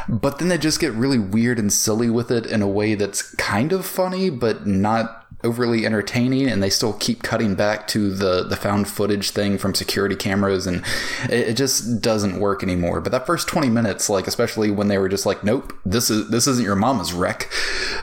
But 0.08 0.38
then 0.38 0.48
they 0.48 0.58
just 0.58 0.80
get 0.80 0.92
really 0.92 1.18
weird 1.18 1.58
and 1.58 1.72
silly 1.72 2.10
with 2.10 2.30
it 2.30 2.46
in 2.46 2.62
a 2.62 2.68
way 2.68 2.94
that's 2.94 3.34
kind 3.36 3.72
of 3.72 3.86
funny, 3.86 4.30
but 4.30 4.66
not 4.66 5.25
overly 5.44 5.84
entertaining 5.86 6.48
and 6.48 6.62
they 6.62 6.70
still 6.70 6.94
keep 6.94 7.22
cutting 7.22 7.54
back 7.54 7.86
to 7.86 8.10
the 8.12 8.42
the 8.42 8.56
found 8.56 8.88
footage 8.88 9.30
thing 9.30 9.58
from 9.58 9.74
security 9.74 10.16
cameras 10.16 10.66
and 10.66 10.82
it, 11.24 11.48
it 11.50 11.56
just 11.56 12.00
doesn't 12.00 12.40
work 12.40 12.62
anymore. 12.62 13.00
But 13.00 13.12
that 13.12 13.26
first 13.26 13.46
20 13.46 13.68
minutes 13.68 14.08
like 14.08 14.26
especially 14.26 14.70
when 14.70 14.88
they 14.88 14.98
were 14.98 15.08
just 15.08 15.26
like 15.26 15.44
nope 15.44 15.72
this 15.84 16.10
is 16.10 16.30
this 16.30 16.46
isn't 16.46 16.64
your 16.64 16.74
mama's 16.74 17.12
REC. 17.12 17.50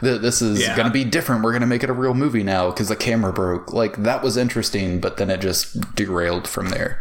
Th- 0.02 0.22
this 0.22 0.42
is 0.42 0.62
Yeah. 0.62 0.78
gonna 0.78 0.92
be 0.92 1.04
different. 1.04 1.44
We're 1.44 1.54
gonna 1.54 1.66
make 1.68 1.84
it 1.84 1.90
a 1.90 1.94
real 1.94 2.14
movie 2.14 2.44
now 2.44 2.70
because 2.70 2.88
the 2.90 2.96
camera 2.96 3.34
broke. 3.34 3.74
Like 3.74 4.04
that 4.04 4.22
was 4.24 4.38
interesting 4.38 5.00
but 5.02 5.18
then 5.18 5.30
it 5.30 5.42
just 5.42 5.96
derailed 5.96 6.48
from 6.48 6.70
there 6.70 7.00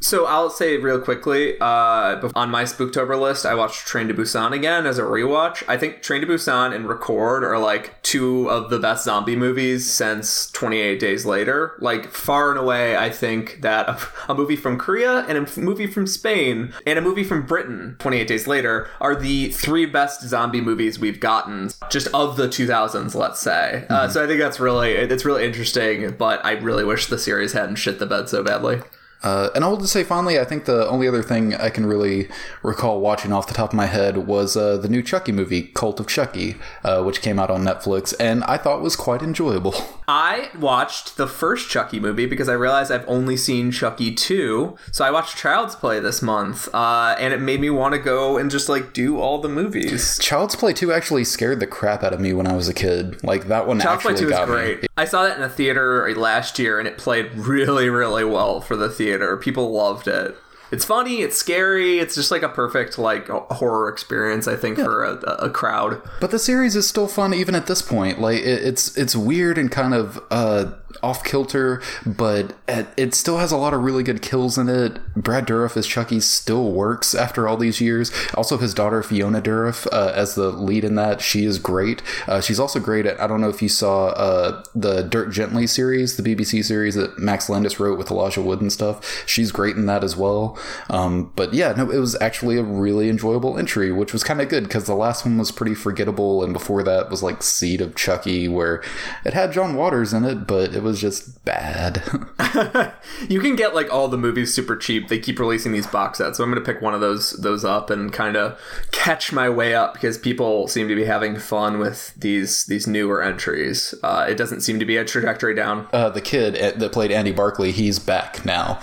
So 0.00 0.26
I'll 0.26 0.50
say 0.50 0.76
real 0.76 1.00
quickly, 1.00 1.58
uh, 1.58 2.28
on 2.34 2.50
my 2.50 2.64
Spooktober 2.64 3.18
list, 3.18 3.46
I 3.46 3.54
watched 3.54 3.86
Train 3.86 4.08
to 4.08 4.14
Busan 4.14 4.52
again 4.52 4.86
as 4.86 4.98
a 4.98 5.02
rewatch. 5.02 5.64
I 5.66 5.76
think 5.78 6.02
Train 6.02 6.20
to 6.20 6.26
Busan 6.26 6.74
and 6.74 6.88
Record 6.88 7.42
are 7.42 7.58
like 7.58 8.00
two 8.02 8.48
of 8.50 8.68
the 8.70 8.78
best 8.78 9.04
zombie 9.04 9.36
movies 9.36 9.90
since 9.90 10.50
28 10.52 11.00
Days 11.00 11.24
Later. 11.24 11.76
Like 11.80 12.12
far 12.12 12.50
and 12.50 12.58
away, 12.58 12.96
I 12.96 13.10
think 13.10 13.62
that 13.62 13.88
a, 13.88 13.98
a 14.28 14.34
movie 14.34 14.56
from 14.56 14.78
Korea 14.78 15.20
and 15.28 15.38
a 15.38 15.60
movie 15.60 15.86
from 15.86 16.06
Spain 16.06 16.74
and 16.86 16.98
a 16.98 17.02
movie 17.02 17.24
from 17.24 17.46
Britain, 17.46 17.96
28 17.98 18.28
Days 18.28 18.46
Later, 18.46 18.88
are 19.00 19.16
the 19.16 19.48
three 19.48 19.86
best 19.86 20.22
zombie 20.22 20.60
movies 20.60 20.98
we've 20.98 21.20
gotten 21.20 21.70
just 21.90 22.08
of 22.08 22.36
the 22.36 22.48
2000s, 22.48 23.14
let's 23.14 23.40
say. 23.40 23.86
Uh, 23.88 24.08
so 24.08 24.22
I 24.22 24.26
think 24.26 24.40
that's 24.40 24.60
really 24.60 24.92
it's 24.92 25.24
really 25.24 25.44
interesting, 25.44 26.12
but 26.12 26.44
I 26.44 26.52
really 26.52 26.84
wish 26.84 27.06
the 27.06 27.18
series 27.18 27.54
hadn't 27.54 27.76
shit 27.76 27.98
the 27.98 28.06
bed 28.06 28.28
so 28.28 28.42
badly. 28.42 28.82
Uh, 29.26 29.50
and 29.56 29.64
I 29.64 29.68
will 29.68 29.76
just 29.76 29.92
say 29.92 30.04
finally, 30.04 30.38
I 30.38 30.44
think 30.44 30.66
the 30.66 30.88
only 30.88 31.08
other 31.08 31.20
thing 31.20 31.52
I 31.52 31.68
can 31.68 31.84
really 31.84 32.28
recall 32.62 33.00
watching 33.00 33.32
off 33.32 33.48
the 33.48 33.54
top 33.54 33.70
of 33.70 33.74
my 33.74 33.86
head 33.86 34.18
was 34.18 34.56
uh, 34.56 34.76
the 34.76 34.88
new 34.88 35.02
Chucky 35.02 35.32
movie, 35.32 35.64
Cult 35.74 35.98
of 35.98 36.06
Chucky, 36.06 36.54
uh, 36.84 37.02
which 37.02 37.22
came 37.22 37.40
out 37.40 37.50
on 37.50 37.64
Netflix, 37.64 38.14
and 38.20 38.44
I 38.44 38.56
thought 38.56 38.82
was 38.82 38.94
quite 38.94 39.22
enjoyable. 39.22 39.74
I 40.08 40.50
watched 40.56 41.16
the 41.16 41.26
first 41.26 41.68
Chucky 41.68 41.98
movie 41.98 42.26
because 42.26 42.48
I 42.48 42.52
realized 42.52 42.92
I've 42.92 43.08
only 43.08 43.36
seen 43.36 43.72
Chucky 43.72 44.14
2. 44.14 44.76
So 44.92 45.04
I 45.04 45.10
watched 45.10 45.36
Child's 45.36 45.74
Play 45.74 45.98
this 45.98 46.22
month, 46.22 46.72
uh, 46.72 47.16
and 47.18 47.34
it 47.34 47.40
made 47.40 47.60
me 47.60 47.70
want 47.70 47.94
to 47.94 47.98
go 47.98 48.38
and 48.38 48.48
just 48.48 48.68
like 48.68 48.92
do 48.92 49.18
all 49.18 49.38
the 49.40 49.48
movies. 49.48 50.20
Child's 50.20 50.54
Play 50.54 50.72
2 50.72 50.92
actually 50.92 51.24
scared 51.24 51.58
the 51.58 51.66
crap 51.66 52.04
out 52.04 52.12
of 52.12 52.20
me 52.20 52.32
when 52.32 52.46
I 52.46 52.54
was 52.54 52.68
a 52.68 52.74
kid. 52.74 53.24
Like, 53.24 53.48
that 53.48 53.66
one 53.66 53.80
Child's 53.80 54.02
Play 54.02 54.12
actually 54.12 54.26
2 54.28 54.32
is 54.32 54.46
great. 54.46 54.82
me. 54.82 54.88
I 54.96 55.04
saw 55.04 55.24
that 55.24 55.36
in 55.36 55.42
a 55.42 55.48
theater 55.48 56.14
last 56.14 56.60
year, 56.60 56.78
and 56.78 56.86
it 56.86 56.98
played 56.98 57.34
really, 57.34 57.90
really 57.90 58.24
well 58.24 58.60
for 58.60 58.76
the 58.76 58.88
theater. 58.88 59.15
People 59.36 59.72
loved 59.72 60.08
it. 60.08 60.36
It's 60.72 60.84
funny, 60.84 61.22
it's 61.22 61.36
scary, 61.36 62.00
it's 62.00 62.16
just 62.16 62.32
like 62.32 62.42
a 62.42 62.48
perfect 62.48 62.98
like 62.98 63.28
horror 63.28 63.88
experience, 63.88 64.48
I 64.48 64.56
think, 64.56 64.78
for 64.78 65.04
a, 65.04 65.12
a 65.38 65.48
crowd. 65.48 66.02
But 66.20 66.32
the 66.32 66.40
series 66.40 66.74
is 66.74 66.88
still 66.88 67.06
fun 67.06 67.32
even 67.34 67.54
at 67.54 67.68
this 67.68 67.82
point. 67.82 68.20
Like, 68.20 68.40
it, 68.40 68.64
it's 68.64 68.96
it's 68.96 69.14
weird 69.14 69.58
and 69.58 69.70
kind 69.70 69.94
of 69.94 70.20
uh, 70.30 70.72
off 71.02 71.24
kilter, 71.24 71.82
but 72.04 72.56
it, 72.68 73.14
still 73.14 73.38
has 73.38 73.52
a 73.52 73.56
lot 73.56 73.72
of 73.72 73.82
really 73.82 74.02
good 74.02 74.22
kills 74.22 74.58
in 74.58 74.68
it. 74.68 74.98
Brad 75.14 75.46
Dourif 75.46 75.76
as 75.76 75.86
Chucky 75.86 76.20
still 76.20 76.72
works 76.72 77.14
after 77.14 77.48
all 77.48 77.56
these 77.56 77.80
years. 77.80 78.12
Also, 78.34 78.58
his 78.58 78.74
daughter 78.74 79.02
Fiona 79.02 79.40
Dourif 79.40 79.86
uh, 79.92 80.12
as 80.14 80.34
the 80.34 80.50
lead 80.50 80.84
in 80.84 80.94
that, 80.96 81.20
she 81.20 81.44
is 81.44 81.58
great. 81.58 82.02
Uh, 82.26 82.40
she's 82.40 82.60
also 82.60 82.80
great 82.80 83.06
at. 83.06 83.20
I 83.20 83.26
don't 83.26 83.40
know 83.40 83.48
if 83.48 83.62
you 83.62 83.68
saw 83.68 84.08
uh, 84.08 84.64
the 84.74 85.02
Dirk 85.02 85.32
Gently 85.32 85.66
series, 85.66 86.16
the 86.16 86.22
BBC 86.22 86.64
series 86.64 86.94
that 86.94 87.18
Max 87.18 87.48
Landis 87.48 87.80
wrote 87.80 87.98
with 87.98 88.10
Elijah 88.10 88.42
Wood 88.42 88.60
and 88.60 88.72
stuff. 88.72 89.24
She's 89.26 89.52
great 89.52 89.76
in 89.76 89.86
that 89.86 90.04
as 90.04 90.16
well. 90.16 90.58
Um, 90.90 91.32
but 91.36 91.54
yeah, 91.54 91.72
no, 91.72 91.90
it 91.90 91.98
was 91.98 92.16
actually 92.20 92.58
a 92.58 92.62
really 92.62 93.08
enjoyable 93.08 93.58
entry, 93.58 93.92
which 93.92 94.12
was 94.12 94.24
kind 94.24 94.40
of 94.40 94.48
good 94.48 94.64
because 94.64 94.84
the 94.84 94.94
last 94.94 95.24
one 95.24 95.38
was 95.38 95.50
pretty 95.50 95.74
forgettable, 95.74 96.42
and 96.42 96.52
before 96.52 96.82
that 96.82 97.10
was 97.10 97.22
like 97.22 97.42
Seed 97.42 97.80
of 97.80 97.94
Chucky, 97.94 98.48
where 98.48 98.82
it 99.24 99.34
had 99.34 99.52
John 99.52 99.74
Waters 99.74 100.12
in 100.12 100.24
it, 100.24 100.46
but 100.46 100.74
it 100.74 100.82
was 100.86 101.00
just 101.00 101.44
bad. 101.44 102.02
You 103.28 103.40
can 103.40 103.56
get 103.56 103.74
like 103.74 103.92
all 103.92 104.08
the 104.08 104.18
movies 104.18 104.52
super 104.52 104.76
cheap. 104.76 105.08
They 105.08 105.18
keep 105.18 105.38
releasing 105.38 105.72
these 105.72 105.86
box 105.86 106.18
sets, 106.18 106.36
so 106.36 106.44
I'm 106.44 106.50
going 106.50 106.62
to 106.62 106.72
pick 106.72 106.82
one 106.82 106.94
of 106.94 107.00
those 107.00 107.30
those 107.32 107.64
up 107.64 107.88
and 107.90 108.12
kind 108.12 108.36
of 108.36 108.60
catch 108.92 109.32
my 109.32 109.48
way 109.48 109.74
up 109.74 109.94
because 109.94 110.18
people 110.18 110.68
seem 110.68 110.86
to 110.88 110.94
be 110.94 111.04
having 111.04 111.36
fun 111.38 111.78
with 111.78 112.14
these 112.14 112.64
these 112.66 112.86
newer 112.86 113.22
entries. 113.22 113.94
Uh, 114.02 114.26
it 114.28 114.36
doesn't 114.36 114.60
seem 114.60 114.78
to 114.78 114.84
be 114.84 114.96
a 114.96 115.04
trajectory 115.04 115.54
down. 115.54 115.88
uh, 115.92 116.10
the 116.10 116.20
kid 116.20 116.56
uh, 116.56 116.78
that 116.78 116.92
played 116.92 117.10
Andy 117.10 117.32
Barclay, 117.32 117.72
he's 117.72 117.98
back 117.98 118.44
now, 118.44 118.80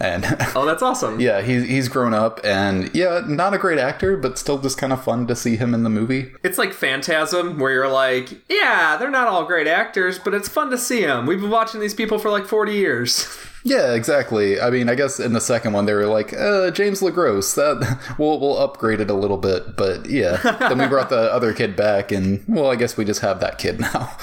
and. 0.00 0.24
Oh, 0.54 0.64
that's 0.64 0.82
awesome. 0.82 1.20
Yeah, 1.20 1.42
he's 1.42 1.64
he's 1.64 1.88
grown 1.88 2.14
up, 2.14 2.40
and 2.42 2.92
yeah, 2.94 3.22
not 3.26 3.54
a 3.54 3.58
great 3.58 3.78
actor, 3.78 4.16
but 4.16 4.38
still 4.38 4.58
just 4.58 4.76
kind 4.76 4.92
of 4.92 5.04
fun 5.04 5.26
to 5.28 5.36
see 5.36 5.56
him 5.56 5.74
in 5.74 5.84
the 5.84 5.90
movie. 5.90 6.32
It's 6.42 6.58
like 6.58 6.72
Phantasm, 6.72 7.58
where 7.58 7.72
you're 7.72 7.88
like, 7.88 8.30
yeah, 8.48 8.96
they're 8.96 9.10
not 9.10 9.28
all 9.28 9.44
great 9.44 9.66
actors, 9.66 10.18
but 10.18 10.34
it's 10.34 10.48
fun 10.48 10.70
to 10.70 10.78
see 10.78 11.04
them. 11.04 11.26
We've 11.26 11.40
been 11.40 11.50
watching 11.50 11.80
these 11.80 11.94
people 11.94 12.18
for 12.18 12.30
like 12.30 12.46
40 12.46 12.72
years. 12.72 13.38
Yeah, 13.64 13.92
exactly. 13.94 14.60
I 14.60 14.70
mean, 14.70 14.88
I 14.88 14.94
guess 14.94 15.18
in 15.20 15.32
the 15.32 15.40
second 15.40 15.72
one 15.72 15.84
they 15.84 15.92
were 15.92 16.06
like, 16.06 16.32
uh, 16.32 16.70
James 16.70 17.00
LeGros, 17.00 17.54
that 17.56 17.98
we'll 18.18 18.38
we'll 18.40 18.56
upgrade 18.56 19.00
it 19.00 19.10
a 19.10 19.14
little 19.14 19.36
bit, 19.36 19.76
but 19.76 20.06
yeah. 20.08 20.36
then 20.58 20.78
we 20.78 20.86
brought 20.86 21.10
the 21.10 21.30
other 21.32 21.52
kid 21.52 21.76
back, 21.76 22.12
and 22.12 22.42
well, 22.46 22.70
I 22.70 22.76
guess 22.76 22.96
we 22.96 23.04
just 23.04 23.20
have 23.20 23.40
that 23.40 23.58
kid 23.58 23.80
now. 23.80 24.16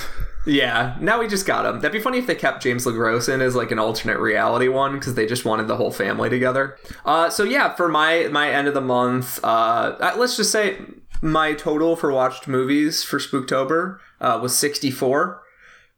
Yeah, 0.45 0.95
now 0.99 1.19
we 1.19 1.27
just 1.27 1.45
got 1.45 1.65
him. 1.65 1.81
That'd 1.81 1.91
be 1.91 1.99
funny 1.99 2.19
if 2.19 2.27
they 2.27 2.35
kept 2.35 2.61
James 2.61 2.85
LeGros 2.85 3.33
in 3.33 3.41
as 3.41 3.55
like 3.55 3.71
an 3.71 3.79
alternate 3.79 4.19
reality 4.19 4.67
one 4.67 4.93
because 4.93 5.15
they 5.15 5.25
just 5.25 5.43
wanted 5.43 5.67
the 5.67 5.77
whole 5.77 5.91
family 5.91 6.29
together. 6.29 6.77
Uh, 7.03 7.29
so 7.29 7.43
yeah, 7.43 7.73
for 7.73 7.87
my 7.87 8.27
my 8.31 8.51
end 8.51 8.67
of 8.67 8.73
the 8.73 8.81
month, 8.81 9.43
uh, 9.43 9.97
uh, 9.99 10.15
let's 10.17 10.37
just 10.37 10.51
say 10.51 10.77
my 11.21 11.53
total 11.53 11.95
for 11.95 12.11
watched 12.11 12.47
movies 12.47 13.03
for 13.03 13.17
Spooktober 13.17 13.99
uh, 14.21 14.39
was 14.41 14.55
sixty 14.55 14.91
four. 14.91 15.41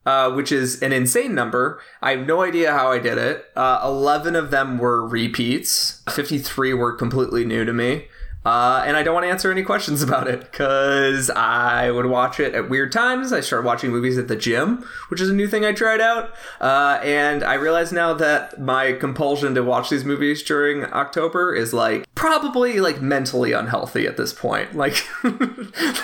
Uh, 0.05 0.31
which 0.31 0.53
is 0.53 0.81
an 0.81 0.93
insane 0.93 1.36
number. 1.36 1.81
I 2.01 2.12
have 2.12 2.25
no 2.25 2.41
idea 2.41 2.71
how 2.71 2.93
I 2.93 2.97
did 2.97 3.17
it. 3.17 3.43
Uh, 3.57 3.81
11 3.83 4.38
of 4.38 4.51
them 4.51 4.77
were 4.77 5.05
repeats, 5.05 6.01
53 6.10 6.73
were 6.75 6.93
completely 6.93 7.43
new 7.43 7.65
to 7.65 7.73
me. 7.73 8.07
Uh, 8.47 8.81
and 8.88 8.95
I 8.95 9.03
don't 9.03 9.13
want 9.13 9.25
to 9.25 9.29
answer 9.29 9.51
any 9.51 9.62
questions 9.62 10.01
about 10.07 10.29
it 10.29 10.39
because 10.39 11.29
I 11.29 11.91
would 11.91 12.05
watch 12.05 12.39
it 12.39 12.55
at 12.55 12.69
weird 12.69 12.93
times. 12.93 13.33
I 13.33 13.41
started 13.41 13.65
watching 13.65 13.91
movies 13.91 14.17
at 14.17 14.29
the 14.29 14.38
gym, 14.38 14.86
which 15.10 15.19
is 15.19 15.29
a 15.29 15.33
new 15.33 15.49
thing 15.49 15.65
I 15.65 15.73
tried 15.73 15.99
out. 15.99 16.33
Uh, 16.62 17.01
and 17.03 17.43
I 17.43 17.55
realize 17.55 17.91
now 17.91 18.13
that 18.13 18.57
my 18.57 18.93
compulsion 18.93 19.53
to 19.55 19.63
watch 19.63 19.89
these 19.89 20.05
movies 20.05 20.43
during 20.43 20.86
October 20.86 21.53
is 21.53 21.73
like 21.73 22.05
probably 22.15 22.79
like 22.79 23.01
mentally 23.01 23.51
unhealthy 23.51 24.07
at 24.07 24.15
this 24.15 24.31
point. 24.31 24.69
Like, 24.77 25.03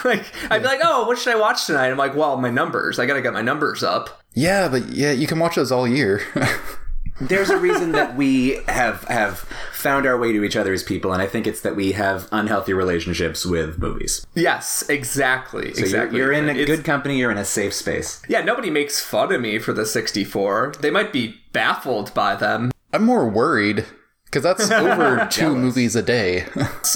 like 0.04 0.26
I'd 0.50 0.64
be 0.64 0.68
like, 0.68 0.80
oh, 0.84 1.06
what 1.06 1.20
should 1.20 1.34
I 1.34 1.40
watch 1.40 1.68
tonight? 1.68 1.92
I'm 1.92 1.98
like, 1.98 2.16
well, 2.16 2.38
my 2.38 2.50
numbers. 2.50 2.98
I 2.98 3.06
got 3.06 3.14
to 3.14 3.22
get 3.22 3.32
my 3.32 3.44
numbers 3.44 3.84
up. 3.84 4.22
Yeah, 4.34 4.68
but 4.68 4.90
yeah, 4.90 5.12
you 5.12 5.28
can 5.28 5.38
watch 5.38 5.56
those 5.56 5.72
all 5.72 5.88
year. 5.88 6.22
There's 7.22 7.50
a 7.50 7.58
reason 7.58 7.92
that 7.94 8.16
we 8.16 8.60
have 8.68 9.04
have 9.06 9.40
found 9.72 10.06
our 10.06 10.18
way 10.18 10.32
to 10.34 10.44
each 10.44 10.56
other 10.56 10.74
as 10.74 10.84
people, 10.84 11.14
and 11.14 11.22
I 11.22 11.28
think 11.28 11.46
it's 11.48 11.62
that 11.62 11.76
we 11.76 11.92
have 11.94 12.28
unhealthy 12.32 12.74
relationships 12.74 13.46
with 13.46 13.78
movies. 13.80 14.26
Yes, 14.34 14.84
exactly. 14.90 15.74
So 15.74 15.82
exactly. 15.82 16.18
You're, 16.18 16.34
you're 16.34 16.42
in 16.44 16.50
a 16.50 16.54
It's- 16.60 16.66
good 16.78 16.84
company. 16.86 17.20
You're 17.20 17.32
in 17.32 17.38
a 17.38 17.46
safe 17.46 17.74
space. 17.74 18.22
Yeah, 18.28 18.42
nobody 18.42 18.70
makes 18.70 19.00
fun 19.00 19.32
of 19.32 19.42
me 19.42 19.60
for 19.60 19.74
the 19.74 19.86
64. 19.86 20.74
They 20.80 20.90
might 20.90 21.14
be 21.14 21.40
baffled 21.54 22.14
by 22.14 22.36
them. 22.36 22.72
I'm 22.92 23.04
more 23.06 23.30
worried 23.30 23.86
because 24.26 24.44
that's 24.44 24.72
over 24.72 25.28
two 25.32 25.42
Jealous. 25.42 25.58
movies 25.58 25.96
a 25.96 26.02
day. 26.02 26.46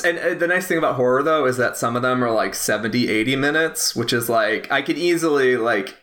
And 0.03 0.17
uh, 0.19 0.33
the 0.33 0.47
nice 0.47 0.67
thing 0.67 0.77
about 0.79 0.95
horror, 0.95 1.21
though, 1.23 1.45
is 1.45 1.57
that 1.57 1.77
some 1.77 1.95
of 1.95 2.01
them 2.01 2.23
are 2.23 2.31
like 2.31 2.55
70, 2.55 3.07
80 3.09 3.35
minutes, 3.35 3.95
which 3.95 4.11
is 4.13 4.27
like, 4.29 4.71
I 4.71 4.81
could 4.81 4.97
easily, 4.97 5.57
like, 5.57 5.95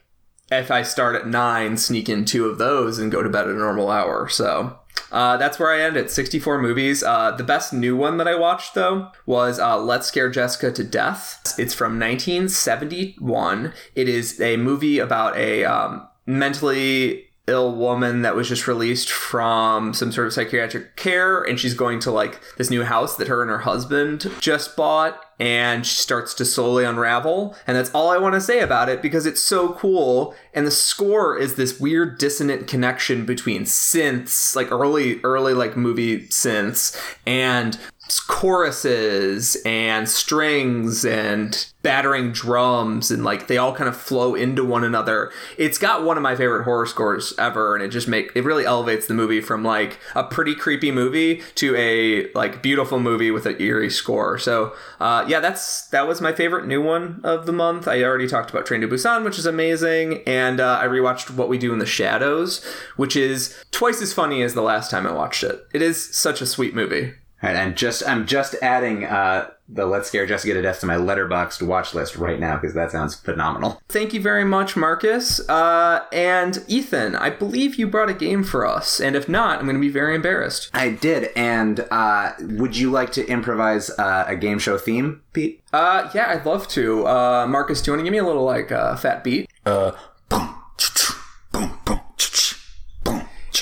if 0.51 0.71
I 0.71 0.83
start 0.83 1.17
at 1.17 1.27
9, 1.27 1.77
sneak 1.77 2.09
in 2.09 2.25
two 2.25 2.47
of 2.47 2.59
those 2.59 2.99
and 2.99 3.13
go 3.13 3.23
to 3.23 3.29
bed 3.29 3.49
at 3.49 3.55
a 3.55 3.59
normal 3.59 3.91
hour. 3.91 4.29
So. 4.29 4.79
Uh, 5.11 5.37
that's 5.37 5.61
where 5.61 5.71
I 5.71 5.81
end 5.81 5.97
at 5.97 6.11
64 6.11 6.61
movies. 6.61 7.03
Uh, 7.03 7.31
the 7.33 7.45
best 7.45 7.73
new 7.73 7.97
one 7.97 8.17
that 8.17 8.27
I 8.27 8.35
watched, 8.35 8.75
though, 8.75 9.11
was 9.27 9.61
uh, 9.61 9.79
Let's 9.79 10.09
Scare 10.09 10.29
Jessica 10.29 10.73
to 10.73 10.83
Death. 10.83 11.55
It's 11.57 11.75
from 11.75 12.01
1971. 12.01 13.73
It 13.95 14.09
is 14.09 14.41
a 14.41 14.57
movie 14.57 14.99
about 14.99 15.37
a 15.37 15.65
um, 15.65 16.09
mentally 16.27 17.29
ill 17.47 17.75
woman 17.75 18.23
that 18.23 18.35
was 18.35 18.49
just 18.49 18.67
released 18.67 19.11
from 19.11 19.93
some 19.93 20.11
sort 20.11 20.27
of 20.27 20.33
psychiatric 20.33 20.97
care 20.97 21.43
and 21.43 21.61
she's 21.61 21.75
going 21.75 22.01
to 22.01 22.11
like 22.11 22.41
this 22.57 22.71
new 22.71 22.83
house 22.85 23.17
that 23.17 23.29
her 23.29 23.43
and 23.43 23.51
her 23.51 23.59
husband 23.59 24.31
just 24.41 24.77
bought 24.77 25.24
and 25.39 25.87
she 25.87 25.97
starts 25.97 26.35
to 26.35 26.45
slowly 26.45 26.85
unravel. 26.85 27.57
And 27.67 27.77
that's 27.77 27.91
all 27.91 28.11
I 28.11 28.19
want 28.19 28.35
to 28.35 28.41
say 28.41 28.61
about 28.61 28.89
it 28.89 29.03
because 29.03 29.27
it's 29.27 29.41
so 29.41 29.73
cool. 29.75 30.35
And 30.53 30.67
the 30.67 30.71
score 30.71 31.37
is 31.37 31.57
this 31.57 31.81
weird 31.81 32.19
dissonant 32.19 32.67
connection 32.67 33.27
between 33.27 33.63
synths 33.63 34.55
like 34.55 34.71
early 34.71 35.21
early 35.23 35.55
like 35.55 35.77
movie 35.77 36.27
synths 36.29 36.97
and 37.27 37.79
choruses 38.27 39.57
and 39.65 40.09
strings 40.09 41.05
and 41.05 41.67
battering 41.83 42.33
drums 42.33 43.11
and 43.11 43.25
like 43.25 43.47
they 43.47 43.59
all 43.59 43.75
kind 43.75 43.89
of 43.89 43.97
flow 43.97 44.35
into 44.35 44.65
one 44.65 44.85
another. 44.85 45.31
It's 45.59 45.79
got 45.79 46.05
one 46.05 46.17
of 46.17 46.23
my 46.23 46.35
favorite 46.35 46.65
horror 46.65 46.87
scores 46.87 47.35
ever 47.39 47.75
and 47.75 47.85
it 47.85 47.89
just 47.89 48.09
make 48.09 48.31
it 48.35 48.45
really 48.45 48.65
elevates 48.65 49.07
the 49.07 49.15
movie 49.15 49.41
from 49.41 49.63
like 49.63 49.99
a 50.15 50.25
pretty 50.25 50.55
creepy 50.55 50.91
movie 50.91 51.43
to 51.57 51.75
a 51.77 52.33
like 52.33 52.63
beautiful 52.63 53.01
movie 53.01 53.31
with 53.31 53.47
an 53.47 53.61
eerie 53.61 53.91
score. 53.91 54.39
So 54.39 54.75
uh, 55.01 55.25
yeah, 55.29 55.41
that's 55.41 55.89
that 55.89 56.09
was 56.09 56.21
my 56.21 56.33
favorite 56.33 56.67
new 56.67 56.83
one 56.83 57.21
of 57.25 57.47
the 57.47 57.53
month. 57.53 57.87
I 57.87 58.03
already 58.03 58.29
talked 58.29 58.51
about 58.51 58.67
Train 58.67 58.81
to 58.81 58.89
Busan, 58.89 59.25
which 59.25 59.39
is 59.39 59.47
amazing, 59.47 60.23
and 60.27 60.61
uh, 60.61 60.79
I 60.81 60.87
rewatched 60.87 61.31
What 61.31 61.49
We 61.49 61.59
Do 61.59 61.73
in 61.73 61.79
the 61.79 61.87
Shadows, 61.87 62.65
which 62.97 63.17
is 63.17 63.55
twice 63.71 64.01
as 64.03 64.13
funny 64.13 64.43
as 64.43 64.55
the 64.55 64.63
last 64.63 64.91
time 64.91 65.07
I 65.07 65.13
watched 65.13 65.43
it. 65.43 65.67
It 65.73 65.83
is 65.83 66.15
such 66.15 66.41
a 66.41 66.47
sweet 66.47 66.75
movie. 66.75 67.15
All 67.45 67.53
right, 67.53 67.61
I'm 67.61 67.75
just 67.75 68.03
I'm 68.09 68.27
just 68.27 68.55
adding 68.63 69.05
uh, 69.05 69.51
the 69.69 69.85
Let's 69.85 70.09
Scare 70.09 70.25
Jessica 70.25 70.55
to 70.55 70.63
Death 70.63 70.81
to 70.81 70.87
my 70.87 70.95
Letterboxd 70.95 71.61
watch 71.67 71.93
list 71.93 72.17
right 72.17 72.41
now 72.41 72.57
because 72.57 72.73
that 72.73 72.91
sounds 72.91 73.17
phenomenal. 73.17 73.83
Thank 73.87 74.15
you 74.15 74.21
very 74.23 74.47
much, 74.47 74.77
Marcus. 74.77 75.47
Uh, 75.47 76.07
and 76.11 76.65
Ethan, 76.69 77.15
I 77.15 77.29
believe 77.29 77.75
you 77.75 77.87
brought 77.87 78.09
a 78.09 78.15
game 78.15 78.45
for 78.45 78.67
us, 78.67 78.99
and 78.99 79.15
if 79.15 79.29
not, 79.29 79.59
I'm 79.59 79.67
going 79.67 79.77
to 79.77 79.81
be 79.81 79.91
very 79.91 80.15
embarrassed. 80.15 80.71
I 80.73 80.89
did, 80.89 81.33
and 81.37 81.87
uh, 81.91 82.33
would 82.41 82.79
you 82.79 82.91
like 82.91 83.13
to 83.13 83.27
improvise 83.29 83.91
uh, 83.99 84.25
a 84.27 84.37
game 84.37 84.59
show 84.59 84.79
theme, 84.79 85.21
Pete? 85.35 85.61
Uh, 85.71 86.09
yeah, 86.15 86.31
I'd 86.31 86.47
love 86.47 86.67
to. 86.69 87.07
Uh, 87.07 87.47
Marcus, 87.47 87.83
do 87.83 87.91
you 87.91 87.93
want 87.93 88.01
to 88.01 88.05
give 88.05 88.13
me 88.13 88.19
a 88.19 88.25
little 88.25 88.45
like 88.45 88.73
uh, 88.73 88.97
fat 88.97 89.23
beat? 89.23 89.51
uh, 89.67 89.93
boom, 90.31 90.55
boom, 90.79 91.21
boom, 91.53 91.79
boom. 91.85 91.94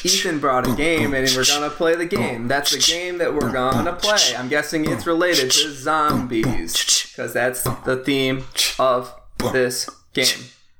Ethan 0.04 0.38
brought 0.40 0.68
a 0.68 0.74
game, 0.74 1.14
and 1.14 1.28
we're 1.36 1.44
gonna 1.44 1.70
play 1.70 1.94
the 1.94 2.06
game. 2.06 2.48
That's 2.48 2.70
the 2.72 2.78
game 2.78 3.18
that 3.18 3.34
we're 3.34 3.52
gonna 3.52 3.92
play. 3.94 4.34
I'm 4.36 4.48
guessing 4.48 4.90
it's 4.90 5.06
related 5.06 5.50
to 5.52 5.70
zombies 5.72 7.06
because 7.10 7.32
that's 7.32 7.62
the 7.84 8.02
theme 8.04 8.44
of 8.78 9.14
this 9.52 9.88
game. 10.12 10.26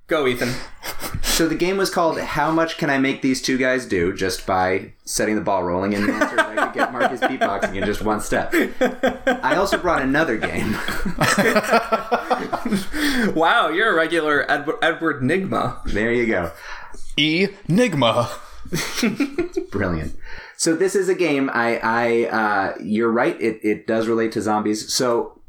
Go, 0.09 0.27
Ethan. 0.27 0.53
So 1.23 1.49
the 1.49 1.55
game 1.55 1.77
was 1.79 1.89
called 1.89 2.19
"How 2.21 2.51
much 2.51 2.77
can 2.77 2.91
I 2.91 2.99
make 2.99 3.23
these 3.23 3.41
two 3.41 3.57
guys 3.57 3.87
do?" 3.87 4.13
Just 4.15 4.47
by 4.47 4.93
setting 5.05 5.37
the 5.37 5.41
ball 5.41 5.63
rolling, 5.63 5.95
and 5.95 6.07
the 6.09 6.13
answer 6.13 6.35
is 6.35 6.41
I 6.41 6.67
could 6.67 6.75
get 6.75 6.93
Marcus 6.93 7.21
beatboxing 7.23 7.77
in 7.77 7.85
just 7.85 8.03
one 8.03 8.21
step. 8.21 8.53
I 9.43 9.57
also 9.57 9.79
brought 9.79 10.03
another 10.03 10.37
game. 10.37 10.77
Wow, 13.35 13.69
you're 13.69 13.93
a 13.93 13.95
regular 13.95 14.51
Edward, 14.51 14.77
Edward 14.83 15.23
Nygma. 15.23 15.83
There 15.85 16.13
you 16.13 16.27
go. 16.27 16.51
Enigma. 19.03 19.49
Brilliant. 19.71 20.17
So 20.57 20.77
this 20.77 20.95
is 20.95 21.09
a 21.09 21.15
game. 21.15 21.51
I, 21.53 21.79
I, 21.83 22.25
uh, 22.29 22.75
you're 22.83 23.11
right. 23.11 23.41
It, 23.41 23.61
it 23.63 23.87
does 23.87 24.07
relate 24.07 24.33
to 24.33 24.43
zombies. 24.43 24.93
So 24.93 25.41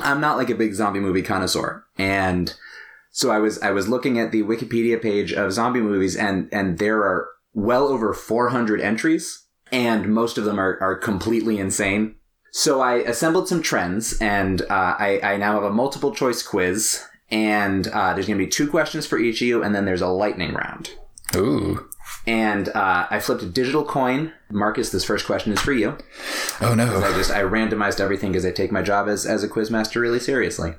I'm 0.00 0.20
not 0.20 0.36
like 0.36 0.50
a 0.50 0.54
big 0.54 0.74
zombie 0.74 1.00
movie 1.00 1.22
connoisseur, 1.22 1.84
and 1.98 2.54
so 3.10 3.30
I 3.30 3.38
was, 3.38 3.60
I 3.60 3.70
was 3.70 3.88
looking 3.88 4.18
at 4.18 4.32
the 4.32 4.42
Wikipedia 4.42 5.00
page 5.00 5.32
of 5.32 5.52
zombie 5.52 5.80
movies, 5.80 6.16
and 6.16 6.48
and 6.52 6.78
there 6.78 7.00
are 7.00 7.28
well 7.52 7.86
over 7.86 8.12
400 8.12 8.80
entries, 8.80 9.44
and 9.70 10.12
most 10.12 10.38
of 10.38 10.44
them 10.44 10.58
are 10.58 10.78
are 10.80 10.96
completely 10.96 11.58
insane. 11.58 12.16
So 12.50 12.80
I 12.80 12.94
assembled 12.98 13.48
some 13.48 13.62
trends, 13.62 14.16
and 14.20 14.62
uh, 14.62 14.94
I, 14.98 15.20
I 15.22 15.36
now 15.36 15.54
have 15.54 15.64
a 15.64 15.72
multiple 15.72 16.14
choice 16.14 16.40
quiz, 16.40 17.04
and 17.28 17.88
uh, 17.88 18.14
there's 18.14 18.26
going 18.26 18.38
to 18.38 18.44
be 18.44 18.50
two 18.50 18.68
questions 18.68 19.06
for 19.06 19.18
each 19.18 19.42
of 19.42 19.48
you, 19.48 19.62
and 19.62 19.74
then 19.74 19.84
there's 19.84 20.00
a 20.00 20.06
lightning 20.06 20.54
round 20.54 20.90
Ooh. 21.34 21.88
And 22.26 22.68
uh, 22.68 23.06
I 23.10 23.20
flipped 23.20 23.42
a 23.42 23.46
digital 23.46 23.84
coin. 23.84 24.32
Marcus, 24.50 24.90
this 24.90 25.04
first 25.04 25.26
question 25.26 25.52
is 25.52 25.60
for 25.60 25.72
you. 25.72 25.98
Oh 26.60 26.74
no! 26.74 27.02
I 27.02 27.12
just 27.12 27.30
I 27.30 27.40
randomized 27.42 28.00
everything 28.00 28.32
because 28.32 28.46
I 28.46 28.50
take 28.50 28.72
my 28.72 28.82
job 28.82 29.08
as 29.08 29.26
as 29.26 29.42
a 29.42 29.48
quizmaster 29.48 30.00
really 30.00 30.20
seriously. 30.20 30.74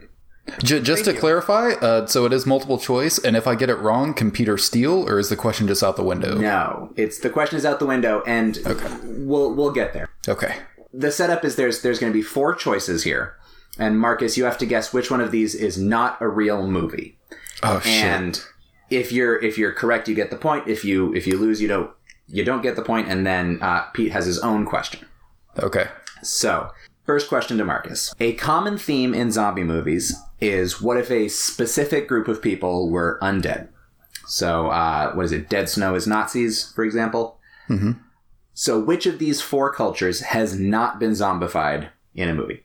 J- 0.63 0.81
just 0.81 1.05
to 1.05 1.13
clarify, 1.13 1.71
uh, 1.71 2.05
so 2.05 2.25
it 2.25 2.33
is 2.33 2.45
multiple 2.45 2.77
choice, 2.77 3.17
and 3.17 3.35
if 3.35 3.47
I 3.47 3.55
get 3.55 3.69
it 3.69 3.75
wrong, 3.79 4.13
computer 4.13 4.53
Peter 4.53 4.57
steal, 4.59 5.09
or 5.09 5.17
is 5.17 5.29
the 5.29 5.35
question 5.35 5.67
just 5.67 5.81
out 5.81 5.95
the 5.95 6.03
window? 6.03 6.37
No, 6.37 6.93
it's 6.95 7.19
the 7.19 7.31
question 7.31 7.57
is 7.57 7.65
out 7.65 7.79
the 7.79 7.85
window, 7.85 8.21
and 8.27 8.59
we'll 9.03 9.53
we'll 9.55 9.71
get 9.71 9.93
there. 9.93 10.07
Okay. 10.27 10.57
The 10.93 11.11
setup 11.11 11.43
is 11.43 11.55
there's 11.55 11.81
there's 11.81 11.99
going 11.99 12.11
to 12.11 12.17
be 12.17 12.21
four 12.21 12.53
choices 12.53 13.03
here, 13.03 13.35
and 13.79 13.99
Marcus, 13.99 14.37
you 14.37 14.45
have 14.45 14.57
to 14.59 14.65
guess 14.65 14.93
which 14.93 15.09
one 15.09 15.19
of 15.19 15.31
these 15.31 15.55
is 15.55 15.77
not 15.77 16.21
a 16.21 16.27
real 16.27 16.67
movie. 16.67 17.17
Oh 17.63 17.79
shit. 17.79 18.03
And 18.03 18.45
if 18.89 19.11
you're 19.11 19.41
if 19.41 19.57
you're 19.57 19.73
correct, 19.73 20.07
you 20.07 20.15
get 20.15 20.29
the 20.29 20.37
point. 20.37 20.67
If 20.67 20.85
you 20.85 21.13
if 21.13 21.27
you 21.27 21.37
lose, 21.37 21.61
you 21.61 21.67
don't 21.67 21.91
you 22.27 22.43
don't 22.43 22.61
get 22.61 22.75
the 22.75 22.81
point. 22.81 23.07
and 23.07 23.25
then 23.25 23.59
uh, 23.61 23.83
Pete 23.93 24.11
has 24.11 24.25
his 24.25 24.39
own 24.39 24.65
question. 24.65 25.05
Okay. 25.59 25.87
So, 26.23 26.71
first 27.05 27.29
question 27.29 27.57
to 27.57 27.65
Marcus. 27.65 28.13
A 28.19 28.33
common 28.33 28.77
theme 28.77 29.13
in 29.13 29.31
zombie 29.31 29.63
movies 29.63 30.15
is 30.41 30.81
what 30.81 30.97
if 30.97 31.11
a 31.11 31.27
specific 31.27 32.07
group 32.07 32.27
of 32.27 32.41
people 32.41 32.89
were 32.89 33.19
undead? 33.21 33.69
So, 34.27 34.67
uh, 34.67 35.13
what 35.13 35.25
is 35.25 35.31
it? 35.31 35.49
Dead 35.49 35.69
Snow 35.69 35.95
is 35.95 36.07
Nazis, 36.07 36.71
for 36.73 36.83
example. 36.83 37.39
Mm-hmm. 37.69 37.91
So, 38.53 38.79
which 38.79 39.05
of 39.05 39.19
these 39.19 39.41
four 39.41 39.71
cultures 39.71 40.21
has 40.21 40.59
not 40.59 40.99
been 40.99 41.11
zombified 41.11 41.89
in 42.15 42.29
a 42.29 42.33
movie? 42.33 42.63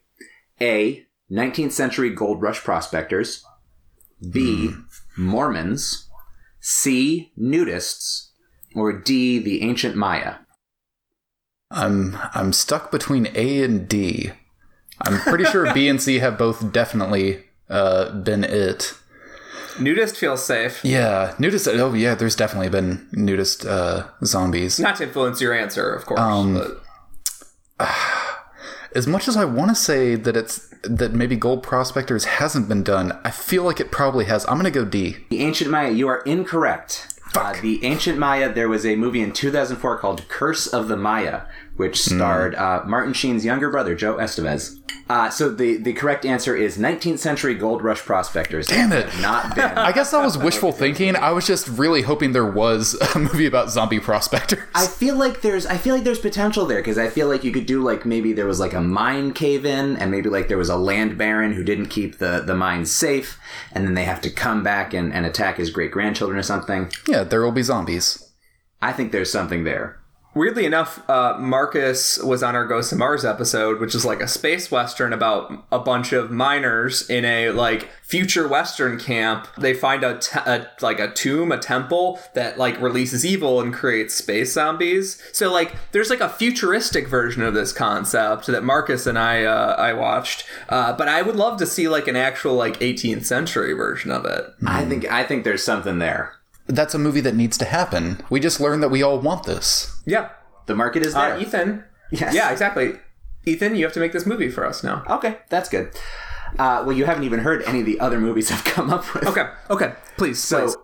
A. 0.60 1.06
19th 1.30 1.72
century 1.72 2.10
gold 2.10 2.42
rush 2.42 2.60
prospectors. 2.60 3.44
B. 4.30 4.70
Mormons. 5.16 6.09
C. 6.60 7.32
Nudists. 7.38 8.28
Or 8.74 8.92
D. 8.92 9.38
The 9.38 9.62
ancient 9.62 9.96
Maya. 9.96 10.36
I'm 11.70 12.16
I'm 12.34 12.52
stuck 12.52 12.90
between 12.90 13.28
A 13.34 13.62
and 13.62 13.88
D. 13.88 14.32
I'm 15.02 15.20
pretty 15.20 15.44
sure 15.44 15.72
B 15.72 15.88
and 15.88 16.02
C 16.02 16.18
have 16.20 16.36
both 16.36 16.72
definitely 16.72 17.44
uh, 17.68 18.10
been 18.10 18.44
it. 18.44 18.94
Nudist 19.78 20.16
feels 20.16 20.44
safe. 20.44 20.84
Yeah, 20.84 21.34
nudist. 21.38 21.68
Oh 21.68 21.94
yeah, 21.94 22.14
there's 22.14 22.36
definitely 22.36 22.68
been 22.68 23.08
nudist 23.12 23.64
uh, 23.64 24.08
zombies. 24.24 24.78
Not 24.80 24.96
to 24.96 25.04
influence 25.04 25.40
your 25.40 25.54
answer, 25.54 25.92
of 25.92 26.06
course. 26.06 26.20
Um, 26.20 26.80
As 28.94 29.06
much 29.06 29.28
as 29.28 29.36
I 29.36 29.44
want 29.44 29.70
to 29.70 29.74
say 29.74 30.16
that 30.16 30.36
it's 30.36 30.68
that 30.82 31.12
maybe 31.12 31.36
Gold 31.36 31.62
Prospectors 31.62 32.24
hasn't 32.24 32.68
been 32.68 32.82
done, 32.82 33.18
I 33.24 33.30
feel 33.30 33.62
like 33.64 33.80
it 33.80 33.92
probably 33.92 34.24
has. 34.24 34.44
I'm 34.46 34.56
gonna 34.56 34.70
go 34.70 34.84
D. 34.84 35.18
The 35.30 35.40
Ancient 35.40 35.70
Maya, 35.70 35.90
you 35.90 36.08
are 36.08 36.22
incorrect. 36.22 37.06
Uh, 37.36 37.54
the 37.60 37.84
Ancient 37.84 38.18
Maya, 38.18 38.52
there 38.52 38.68
was 38.68 38.84
a 38.84 38.96
movie 38.96 39.20
in 39.20 39.32
2004 39.32 39.98
called 39.98 40.26
Curse 40.28 40.66
of 40.66 40.88
the 40.88 40.96
Maya, 40.96 41.42
which 41.80 42.04
Hmm. 42.04 42.16
starred 42.16 42.54
uh, 42.54 42.82
Martin 42.86 43.12
Sheen's 43.14 43.44
younger 43.44 43.70
brother, 43.70 43.94
Joe 43.96 44.16
Estevez. 44.18 44.76
Uh, 45.08 45.28
so 45.28 45.50
the, 45.50 45.76
the 45.76 45.92
correct 45.92 46.24
answer 46.24 46.54
is 46.54 46.78
19th 46.78 47.18
century 47.18 47.54
gold 47.56 47.82
rush 47.82 47.98
prospectors. 48.00 48.68
Damn 48.68 48.92
it. 48.92 49.08
Not 49.20 49.54
been. 49.56 49.64
I 49.76 49.90
guess 49.90 50.12
that 50.12 50.22
was 50.24 50.38
wishful 50.38 50.70
thinking. 50.70 51.16
I 51.16 51.32
was 51.32 51.44
just 51.48 51.66
really 51.66 52.02
hoping 52.02 52.30
there 52.32 52.46
was 52.46 52.94
a 53.16 53.18
movie 53.18 53.46
about 53.46 53.70
zombie 53.70 53.98
prospectors. 53.98 54.62
I 54.72 54.86
feel 54.86 55.16
like 55.16 55.40
there's 55.40 55.66
I 55.66 55.78
feel 55.78 55.96
like 55.96 56.04
there's 56.04 56.20
potential 56.20 56.64
there 56.66 56.78
because 56.78 56.96
I 56.98 57.08
feel 57.08 57.26
like 57.26 57.42
you 57.42 57.50
could 57.50 57.66
do 57.66 57.82
like 57.82 58.06
maybe 58.06 58.32
there 58.32 58.46
was 58.46 58.60
like 58.60 58.72
a 58.72 58.80
mine 58.80 59.32
cave 59.32 59.64
in 59.66 59.96
and 59.96 60.12
maybe 60.12 60.28
like 60.28 60.46
there 60.46 60.58
was 60.58 60.68
a 60.68 60.76
land 60.76 61.18
baron 61.18 61.54
who 61.54 61.64
didn't 61.64 61.86
keep 61.86 62.18
the 62.18 62.44
the 62.46 62.54
mine 62.54 62.86
safe 62.86 63.36
and 63.72 63.84
then 63.84 63.94
they 63.94 64.04
have 64.04 64.20
to 64.20 64.30
come 64.30 64.62
back 64.62 64.94
and, 64.94 65.12
and 65.12 65.26
attack 65.26 65.56
his 65.56 65.70
great 65.70 65.90
grandchildren 65.90 66.38
or 66.38 66.42
something. 66.44 66.88
yeah, 67.08 67.24
there 67.24 67.42
will 67.42 67.50
be 67.52 67.62
zombies. 67.62 68.30
I 68.80 68.92
think 68.92 69.10
there's 69.10 69.32
something 69.32 69.64
there. 69.64 69.99
Weirdly 70.32 70.64
enough, 70.64 71.08
uh, 71.10 71.36
Marcus 71.40 72.18
was 72.22 72.42
on 72.42 72.54
our 72.54 72.64
Ghost 72.64 72.92
of 72.92 72.98
Mars 72.98 73.24
episode, 73.24 73.80
which 73.80 73.96
is 73.96 74.04
like 74.04 74.20
a 74.20 74.28
space 74.28 74.70
western 74.70 75.12
about 75.12 75.64
a 75.72 75.78
bunch 75.80 76.12
of 76.12 76.30
miners 76.30 77.08
in 77.10 77.24
a 77.24 77.50
like 77.50 77.88
future 78.02 78.46
western 78.46 78.96
camp. 78.96 79.48
They 79.58 79.74
find 79.74 80.04
a, 80.04 80.18
te- 80.18 80.38
a 80.38 80.68
like 80.80 81.00
a 81.00 81.12
tomb, 81.12 81.50
a 81.50 81.58
temple 81.58 82.20
that 82.34 82.58
like 82.58 82.80
releases 82.80 83.26
evil 83.26 83.60
and 83.60 83.74
creates 83.74 84.14
space 84.14 84.52
zombies. 84.52 85.20
So 85.32 85.52
like, 85.52 85.74
there's 85.90 86.10
like 86.10 86.20
a 86.20 86.28
futuristic 86.28 87.08
version 87.08 87.42
of 87.42 87.54
this 87.54 87.72
concept 87.72 88.46
that 88.46 88.62
Marcus 88.62 89.06
and 89.06 89.18
I 89.18 89.42
uh, 89.42 89.74
I 89.76 89.94
watched. 89.94 90.44
Uh, 90.68 90.92
but 90.92 91.08
I 91.08 91.22
would 91.22 91.36
love 91.36 91.58
to 91.58 91.66
see 91.66 91.88
like 91.88 92.06
an 92.06 92.16
actual 92.16 92.54
like 92.54 92.78
18th 92.78 93.24
century 93.24 93.72
version 93.72 94.12
of 94.12 94.24
it. 94.26 94.46
I 94.64 94.84
think 94.84 95.10
I 95.10 95.24
think 95.24 95.42
there's 95.42 95.64
something 95.64 95.98
there. 95.98 96.39
That's 96.74 96.94
a 96.94 96.98
movie 96.98 97.20
that 97.22 97.34
needs 97.34 97.58
to 97.58 97.64
happen. 97.64 98.20
We 98.30 98.40
just 98.40 98.60
learned 98.60 98.82
that 98.82 98.88
we 98.90 99.02
all 99.02 99.18
want 99.18 99.44
this. 99.44 100.00
Yeah, 100.06 100.30
The 100.66 100.74
market 100.76 101.04
is 101.04 101.14
there. 101.14 101.34
uh, 101.34 101.40
Ethan. 101.40 101.84
Yes. 102.12 102.34
Yeah, 102.34 102.50
exactly. 102.50 102.94
Ethan, 103.46 103.74
you 103.76 103.84
have 103.84 103.92
to 103.94 104.00
make 104.00 104.12
this 104.12 104.26
movie 104.26 104.50
for 104.50 104.66
us 104.66 104.82
now. 104.84 105.02
Okay, 105.08 105.38
that's 105.48 105.68
good. 105.68 105.90
Uh, 106.58 106.82
well, 106.84 106.96
you 106.96 107.04
haven't 107.06 107.24
even 107.24 107.40
heard 107.40 107.62
any 107.64 107.80
of 107.80 107.86
the 107.86 107.98
other 108.00 108.18
movies 108.20 108.50
I've 108.52 108.64
come 108.64 108.90
up 108.90 109.12
with. 109.14 109.26
Okay, 109.26 109.46
okay, 109.70 109.94
please. 110.16 110.38
So, 110.40 110.64
please. 110.66 110.76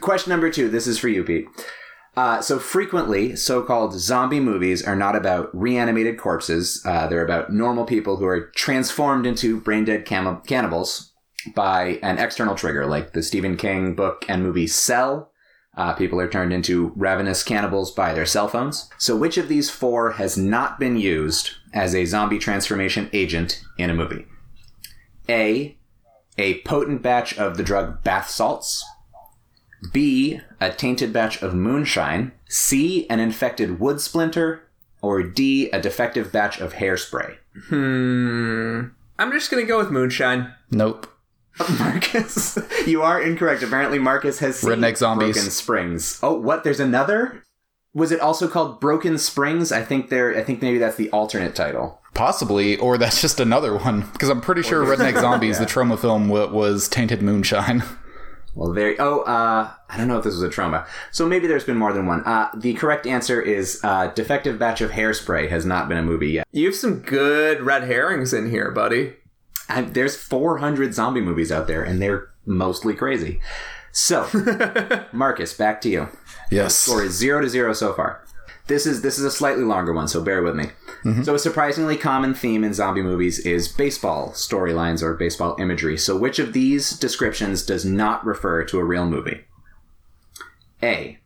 question 0.00 0.30
number 0.30 0.50
two. 0.50 0.68
This 0.68 0.86
is 0.86 0.98
for 0.98 1.08
you, 1.08 1.22
Pete. 1.24 1.46
Uh, 2.16 2.42
so 2.42 2.58
frequently, 2.58 3.34
so-called 3.36 3.94
zombie 3.98 4.40
movies 4.40 4.82
are 4.86 4.94
not 4.96 5.16
about 5.16 5.48
reanimated 5.54 6.18
corpses. 6.18 6.82
Uh, 6.84 7.06
they're 7.06 7.24
about 7.24 7.50
normal 7.52 7.84
people 7.86 8.16
who 8.18 8.26
are 8.26 8.50
transformed 8.54 9.24
into 9.26 9.58
brain-dead 9.60 10.04
cam- 10.04 10.42
cannibals 10.42 11.12
by 11.54 11.98
an 12.02 12.18
external 12.18 12.54
trigger, 12.54 12.84
like 12.86 13.12
the 13.14 13.22
Stephen 13.22 13.56
King 13.56 13.94
book 13.94 14.24
and 14.28 14.42
movie 14.42 14.66
Cell. 14.66 15.31
Uh, 15.74 15.94
people 15.94 16.20
are 16.20 16.28
turned 16.28 16.52
into 16.52 16.92
ravenous 16.96 17.42
cannibals 17.42 17.90
by 17.90 18.12
their 18.12 18.26
cell 18.26 18.46
phones. 18.46 18.90
So, 18.98 19.16
which 19.16 19.38
of 19.38 19.48
these 19.48 19.70
four 19.70 20.12
has 20.12 20.36
not 20.36 20.78
been 20.78 20.98
used 20.98 21.52
as 21.72 21.94
a 21.94 22.04
zombie 22.04 22.38
transformation 22.38 23.08
agent 23.12 23.64
in 23.78 23.88
a 23.88 23.94
movie? 23.94 24.26
A. 25.28 25.76
A 26.38 26.60
potent 26.62 27.02
batch 27.02 27.38
of 27.38 27.56
the 27.56 27.62
drug 27.62 28.02
bath 28.04 28.28
salts. 28.28 28.84
B. 29.92 30.40
A 30.60 30.70
tainted 30.70 31.12
batch 31.12 31.42
of 31.42 31.54
moonshine. 31.54 32.32
C. 32.48 33.06
An 33.08 33.20
infected 33.20 33.80
wood 33.80 34.00
splinter. 34.00 34.68
Or 35.00 35.22
D. 35.22 35.70
A 35.70 35.80
defective 35.80 36.30
batch 36.30 36.60
of 36.60 36.74
hairspray. 36.74 37.36
Hmm. 37.68 38.88
I'm 39.18 39.32
just 39.32 39.50
gonna 39.50 39.64
go 39.64 39.78
with 39.78 39.90
moonshine. 39.90 40.52
Nope. 40.70 41.11
Marcus, 41.78 42.58
you 42.86 43.02
are 43.02 43.20
incorrect. 43.20 43.62
Apparently, 43.62 43.98
Marcus 43.98 44.38
has 44.38 44.58
seen 44.58 44.70
Redneck 44.70 44.96
zombies. 44.96 45.34
Broken 45.36 45.50
Springs. 45.50 46.18
Oh, 46.22 46.34
what? 46.34 46.64
There's 46.64 46.80
another. 46.80 47.42
Was 47.94 48.10
it 48.10 48.20
also 48.20 48.48
called 48.48 48.80
Broken 48.80 49.18
Springs? 49.18 49.70
I 49.70 49.82
think 49.82 50.08
there. 50.08 50.36
I 50.36 50.42
think 50.42 50.62
maybe 50.62 50.78
that's 50.78 50.96
the 50.96 51.10
alternate 51.10 51.54
title. 51.54 52.00
Possibly, 52.14 52.76
or 52.78 52.98
that's 52.98 53.20
just 53.20 53.40
another 53.40 53.76
one. 53.76 54.02
Because 54.12 54.28
I'm 54.28 54.40
pretty 54.40 54.62
sure 54.62 54.84
Redneck 54.84 55.20
Zombies, 55.20 55.58
the 55.58 55.66
Troma 55.66 55.98
film, 55.98 56.28
wa- 56.28 56.46
was 56.46 56.88
Tainted 56.88 57.22
Moonshine. 57.22 57.82
Well, 58.54 58.72
there. 58.74 58.94
Oh, 58.98 59.20
uh, 59.20 59.70
I 59.88 59.96
don't 59.96 60.08
know 60.08 60.18
if 60.18 60.24
this 60.24 60.34
was 60.34 60.42
a 60.42 60.48
Troma. 60.50 60.86
So 61.10 61.26
maybe 61.26 61.46
there's 61.46 61.64
been 61.64 61.78
more 61.78 61.94
than 61.94 62.04
one. 62.04 62.22
Uh, 62.24 62.50
the 62.54 62.74
correct 62.74 63.06
answer 63.06 63.40
is 63.40 63.80
uh, 63.82 64.08
defective 64.08 64.58
batch 64.58 64.82
of 64.82 64.90
hairspray 64.90 65.48
has 65.48 65.64
not 65.64 65.88
been 65.88 65.96
a 65.96 66.02
movie 66.02 66.32
yet. 66.32 66.46
You 66.52 66.66
have 66.66 66.74
some 66.74 66.98
good 66.98 67.62
red 67.62 67.84
herrings 67.84 68.34
in 68.34 68.50
here, 68.50 68.70
buddy. 68.70 69.14
I, 69.72 69.82
there's 69.82 70.16
400 70.16 70.94
zombie 70.94 71.20
movies 71.20 71.50
out 71.50 71.66
there, 71.66 71.82
and 71.82 72.00
they're 72.00 72.28
mostly 72.44 72.94
crazy. 72.94 73.40
So, 73.92 74.28
Marcus, 75.12 75.54
back 75.54 75.80
to 75.82 75.88
you. 75.88 76.08
Yes. 76.50 76.76
Score 76.76 77.04
is 77.04 77.12
zero 77.12 77.40
to 77.40 77.48
zero 77.48 77.72
so 77.72 77.92
far. 77.94 78.24
This 78.68 78.86
is 78.86 79.02
this 79.02 79.18
is 79.18 79.24
a 79.24 79.30
slightly 79.30 79.64
longer 79.64 79.92
one, 79.92 80.08
so 80.08 80.22
bear 80.22 80.42
with 80.42 80.54
me. 80.54 80.66
Mm-hmm. 81.04 81.24
So, 81.24 81.34
a 81.34 81.38
surprisingly 81.38 81.96
common 81.96 82.32
theme 82.32 82.64
in 82.64 82.74
zombie 82.74 83.02
movies 83.02 83.40
is 83.40 83.68
baseball 83.68 84.30
storylines 84.30 85.02
or 85.02 85.14
baseball 85.14 85.56
imagery. 85.58 85.98
So, 85.98 86.16
which 86.16 86.38
of 86.38 86.52
these 86.52 86.92
descriptions 86.98 87.66
does 87.66 87.84
not 87.84 88.24
refer 88.24 88.64
to 88.64 88.78
a 88.78 88.84
real 88.84 89.06
movie? 89.06 89.44
A. 90.82 91.18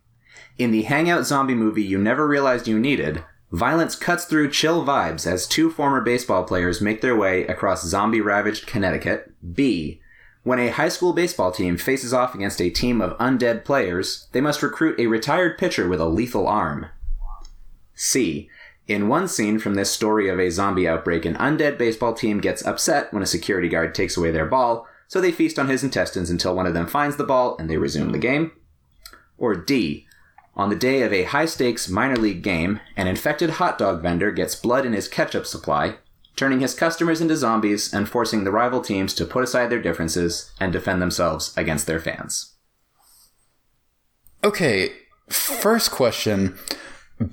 In 0.59 0.71
the 0.71 0.83
Hangout 0.83 1.27
zombie 1.27 1.55
movie 1.55 1.83
you 1.83 1.99
never 1.99 2.27
realized 2.27 2.67
you 2.67 2.79
needed, 2.79 3.23
violence 3.53 3.95
cuts 3.95 4.25
through 4.25 4.51
chill 4.51 4.85
vibes 4.85 5.27
as 5.27 5.47
two 5.47 5.71
former 5.71 6.01
baseball 6.01 6.45
players 6.45 6.81
make 6.81 7.01
their 7.01 7.17
way 7.17 7.47
across 7.47 7.87
zombie 7.87 8.21
ravaged 8.21 8.67
Connecticut. 8.67 9.33
B. 9.55 10.01
When 10.43 10.59
a 10.61 10.69
high 10.69 10.91
school 10.91 11.13
baseball 11.13 11.51
team 11.51 11.77
faces 11.77 12.13
off 12.13 12.35
against 12.35 12.61
a 12.61 12.71
team 12.71 13.01
of 13.01 13.19
undead 13.19 13.65
players, 13.65 14.29
they 14.33 14.41
must 14.41 14.63
recruit 14.63 14.99
a 15.01 15.09
retired 15.09 15.59
pitcher 15.59 15.89
with 15.89 16.01
a 16.01 16.07
lethal 16.07 16.47
arm. 16.47 16.87
C. 17.95 18.49
In 18.87 19.09
one 19.09 19.27
scene 19.27 19.59
from 19.59 19.75
this 19.75 19.91
story 19.91 20.29
of 20.29 20.39
a 20.39 20.51
zombie 20.51 20.87
outbreak, 20.87 21.25
an 21.25 21.35
undead 21.35 21.77
baseball 21.79 22.15
team 22.15 22.41
gets 22.41 22.65
upset 22.65 23.13
when 23.13 23.23
a 23.23 23.27
security 23.27 23.69
guard 23.69 23.95
takes 23.95 24.17
away 24.17 24.31
their 24.31 24.47
ball, 24.47 24.87
so 25.09 25.21
they 25.21 25.33
feast 25.33 25.59
on 25.59 25.69
his 25.69 25.83
intestines 25.83 26.31
until 26.31 26.55
one 26.55 26.67
of 26.67 26.75
them 26.75 26.87
finds 26.87 27.17
the 27.17 27.25
ball 27.25 27.57
and 27.59 27.69
they 27.69 27.77
resume 27.77 28.13
the 28.13 28.19
game. 28.19 28.53
Or 29.39 29.57
D. 29.57 30.06
On 30.57 30.71
the 30.71 30.77
day 30.77 31.03
of 31.03 31.13
a 31.13 31.25
high 31.25 31.45
stakes 31.45 31.87
minor 31.87 32.17
league 32.17 32.43
game, 32.43 32.81
an 32.97 33.07
infected 33.07 33.51
hot 33.51 33.77
dog 33.77 34.01
vendor 34.01 34.31
gets 34.31 34.55
blood 34.57 34.87
in 34.87 34.95
his 34.95 35.07
ketchup 35.07 35.45
supply, 35.45 35.97
turning 36.35 36.61
his 36.61 36.73
customers 36.73 37.21
into 37.21 37.37
zombies 37.37 37.93
and 37.93 38.09
forcing 38.09 38.45
the 38.45 38.51
rival 38.51 38.81
teams 38.81 39.13
to 39.15 39.27
put 39.27 39.45
aside 39.45 39.69
their 39.69 39.83
differences 39.83 40.51
and 40.59 40.73
defend 40.73 41.03
themselves 41.03 41.55
against 41.59 41.87
their 41.87 42.01
fans. 42.01 42.55
Okay, 44.43 44.93
first 45.29 45.91
question. 45.91 46.57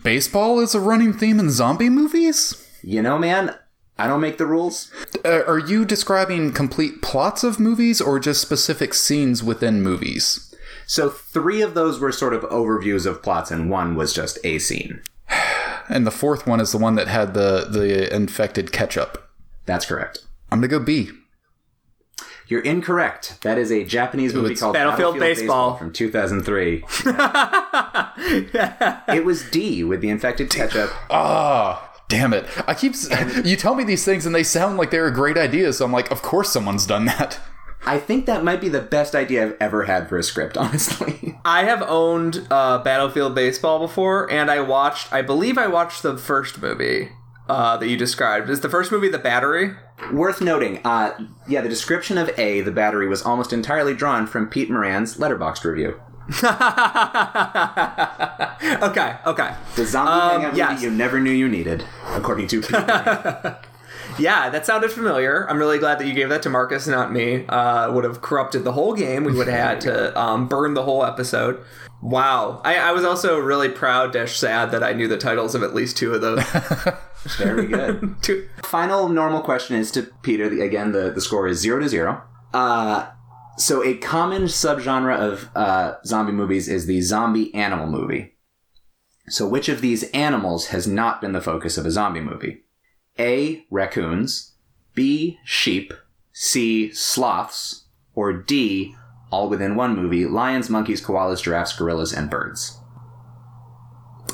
Baseball 0.04 0.60
is 0.60 0.76
a 0.76 0.80
running 0.82 1.14
theme 1.14 1.40
in 1.40 1.50
zombie 1.50 1.90
movies? 1.90 2.68
You 2.82 3.02
know, 3.02 3.18
man, 3.18 3.56
I 3.98 4.08
don't 4.08 4.22
make 4.22 4.38
the 4.38 4.46
rules. 4.46 4.92
Uh, 5.24 5.44
are 5.48 5.60
you 5.60 5.86
describing 5.86 6.52
complete 6.52 7.02
plots 7.02 7.46
of 7.46 7.58
movies 7.58 8.02
or 8.02 8.20
just 8.20 8.42
specific 8.42 8.94
scenes 8.94 9.42
within 9.42 9.82
movies? 9.82 10.53
So 10.86 11.10
three 11.10 11.62
of 11.62 11.74
those 11.74 12.00
were 12.00 12.12
sort 12.12 12.34
of 12.34 12.42
overviews 12.44 13.06
of 13.06 13.22
plots, 13.24 13.52
and 13.52 13.70
one 13.70 13.96
was 13.96 14.14
just 14.14 14.38
a 14.44 14.60
scene. 14.60 15.02
And 15.90 16.08
the 16.08 16.12
fourth 16.12 16.48
one 16.48 16.62
is 16.62 16.72
the 16.72 16.78
one 16.78 16.96
that 16.96 17.10
had 17.10 17.34
the, 17.34 17.68
the 17.70 18.16
infected 18.16 18.72
ketchup. 18.72 19.30
That's 19.66 19.86
correct. 19.86 20.20
I'm 20.50 20.60
gonna 20.60 20.70
go 20.70 20.80
B. 20.80 21.10
You're 22.48 22.62
incorrect. 22.62 23.40
That 23.42 23.58
is 23.58 23.70
a 23.70 23.84
Japanese 23.84 24.34
movie 24.34 24.54
it's 24.54 24.62
called 24.62 24.76
Battlefield 24.76 25.20
Baseball. 25.20 25.76
from 25.76 25.92
2003. 25.92 26.86
it 29.10 29.26
was 29.26 29.50
D 29.50 29.84
with 29.84 30.02
the 30.02 30.10
infected 30.10 30.50
ketchup. 30.50 30.90
Ah, 31.10 31.92
damn 32.08 32.34
it. 32.34 32.46
I 32.68 32.74
keep. 32.74 32.94
s- 32.94 33.10
You 33.46 33.56
tell 33.56 33.76
me 33.76 33.84
these 33.84 34.06
things 34.06 34.26
and 34.26 34.34
they 34.34 34.44
sound 34.44 34.78
like 34.78 34.90
they're 34.92 35.08
a 35.08 35.14
great 35.14 35.38
idea, 35.38 35.74
so 35.74 35.84
I'm 35.86 35.92
like, 35.92 36.12
of 36.12 36.22
course 36.22 36.50
someone's 36.52 36.86
done 36.86 37.06
that. 37.06 37.40
I 37.86 38.00
think 38.00 38.26
that 38.28 38.44
might 38.44 38.62
be 38.62 38.70
the 38.70 38.82
best 38.82 39.14
idea 39.16 39.44
I've 39.46 39.58
ever 39.60 39.84
had 39.84 40.08
for 40.10 40.18
a 40.18 40.24
script, 40.24 40.58
honestly. 40.64 41.38
I 41.46 41.66
have 41.66 41.82
owned 41.84 42.48
uh, 42.50 42.78
Battlefield 42.84 43.36
Baseball 43.36 43.80
before, 43.80 44.32
and 44.32 44.50
I 44.50 44.62
watched. 44.62 45.12
I 45.12 45.22
believe 45.22 45.58
I 45.58 45.68
watched 45.68 46.02
the 46.04 46.18
first 46.18 46.62
movie 46.62 47.10
uh, 47.50 47.76
that 47.78 47.88
you 47.88 47.98
described. 47.98 48.50
Is 48.50 48.62
the 48.62 48.70
first 48.70 48.92
movie 48.92 49.10
The 49.10 49.18
Battery? 49.20 49.76
Worth 50.12 50.42
noting, 50.42 50.80
uh, 50.86 51.14
yeah, 51.48 51.62
the 51.62 51.70
description 51.70 52.18
of 52.18 52.30
A, 52.38 52.62
the 52.62 52.72
battery, 52.72 53.08
was 53.08 53.22
almost 53.22 53.54
entirely 53.54 53.94
drawn 53.94 54.28
from 54.28 54.48
Pete 54.50 54.70
Moran's 54.70 55.18
Letterboxd 55.18 55.64
review. 55.66 56.00
okay, 58.82 59.16
okay. 59.26 59.56
The 59.76 59.86
zombie 59.86 60.12
Um, 60.12 60.42
hangout 60.42 60.56
yes. 60.58 60.72
movie 60.72 60.84
you 60.86 60.92
never 60.92 61.20
knew 61.20 61.32
you 61.32 61.48
needed, 61.50 61.86
according 62.10 62.48
to 62.48 62.62
Pete 62.62 62.72
Moran. 62.72 63.56
Yeah, 64.20 64.50
that 64.50 64.66
sounded 64.66 64.92
familiar. 64.92 65.50
I'm 65.50 65.58
really 65.58 65.80
glad 65.80 66.00
that 66.00 66.08
you 66.08 66.14
gave 66.14 66.30
that 66.30 66.44
to 66.44 66.50
Marcus, 66.50 66.88
not 66.88 67.12
me. 67.12 67.46
Uh, 67.48 67.92
would 67.92 68.04
have 68.04 68.22
corrupted 68.22 68.64
the 68.64 68.72
whole 68.72 68.94
game. 68.94 69.24
We 69.24 69.34
would 69.34 69.48
have 69.48 69.60
had 69.60 69.82
to 69.82 70.20
um, 70.22 70.48
burn 70.48 70.74
the 70.74 70.84
whole 70.84 71.04
episode. 71.04 71.64
Wow. 72.02 72.62
I, 72.64 72.76
I 72.76 72.92
was 72.92 73.06
also 73.06 73.40
really 73.40 73.70
proud 73.70 74.12
dash 74.12 74.38
sad 74.38 74.72
that 74.72 74.84
I 74.84 74.94
knew 74.94 75.08
the 75.08 75.18
titles 75.18 75.56
of 75.56 75.64
at 75.64 75.74
least 75.74 75.98
two 75.98 76.14
of 76.14 76.22
those. 76.22 76.44
Very 77.38 77.68
good. 77.68 78.16
two. 78.22 78.48
Final 78.66 79.08
normal 79.10 79.42
question 79.42 79.78
is 79.78 79.90
to 79.92 80.04
Peter. 80.22 80.46
Again, 80.62 80.92
the, 80.92 81.12
the 81.12 81.22
score 81.22 81.48
is 81.48 81.60
zero 81.60 81.80
to 81.80 81.90
zero. 81.90 82.22
Uh, 82.54 83.10
so 83.58 83.84
a 83.84 83.96
common 83.96 84.44
subgenre 84.44 85.18
of 85.18 85.50
uh, 85.56 85.96
zombie 86.06 86.34
movies 86.34 86.68
is 86.68 86.86
the 86.86 87.02
zombie 87.02 87.54
animal 87.56 87.88
movie. 87.88 88.38
So 89.30 89.48
which 89.48 89.70
of 89.70 89.80
these 89.80 90.04
animals 90.12 90.68
has 90.68 90.86
not 90.86 91.22
been 91.22 91.32
the 91.32 91.42
focus 91.42 91.78
of 91.78 91.86
a 91.86 91.92
zombie 91.92 92.20
movie? 92.20 92.64
A. 93.20 93.66
Raccoons. 93.70 94.54
B. 94.94 95.40
Sheep. 95.44 95.94
C. 96.32 96.92
Sloths. 96.92 97.86
Or 98.16 98.34
D. 98.34 98.96
All 99.32 99.50
within 99.50 99.76
one 99.76 99.96
movie: 99.96 100.26
lions, 100.26 100.70
monkeys, 100.70 101.04
koalas, 101.04 101.42
giraffes, 101.42 101.74
gorillas, 101.76 102.14
and 102.14 102.30
birds. 102.30 102.78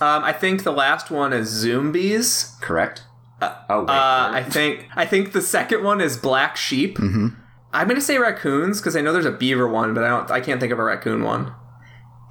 Um, 0.01 0.23
I 0.23 0.33
think 0.33 0.63
the 0.63 0.71
last 0.73 1.09
one 1.09 1.31
is 1.33 1.47
Zombies. 1.47 2.55
Correct. 2.61 3.03
oh 3.41 3.81
wait. 3.81 3.89
Uh, 3.89 4.29
I 4.33 4.45
think 4.47 4.87
I 4.95 5.05
think 5.05 5.31
the 5.31 5.41
second 5.41 5.83
one 5.83 6.01
is 6.01 6.17
Black 6.17 6.57
Sheep. 6.57 6.97
Mm-hmm. 6.97 7.27
I'm 7.71 7.87
gonna 7.87 8.01
say 8.01 8.17
raccoons 8.17 8.79
because 8.79 8.95
I 8.95 9.01
know 9.01 9.13
there's 9.13 9.25
a 9.25 9.31
beaver 9.31 9.67
one, 9.67 9.93
but 9.93 10.03
I 10.03 10.09
don't. 10.09 10.31
I 10.31 10.41
can't 10.41 10.59
think 10.59 10.73
of 10.73 10.79
a 10.79 10.83
raccoon 10.83 11.23
one. 11.23 11.53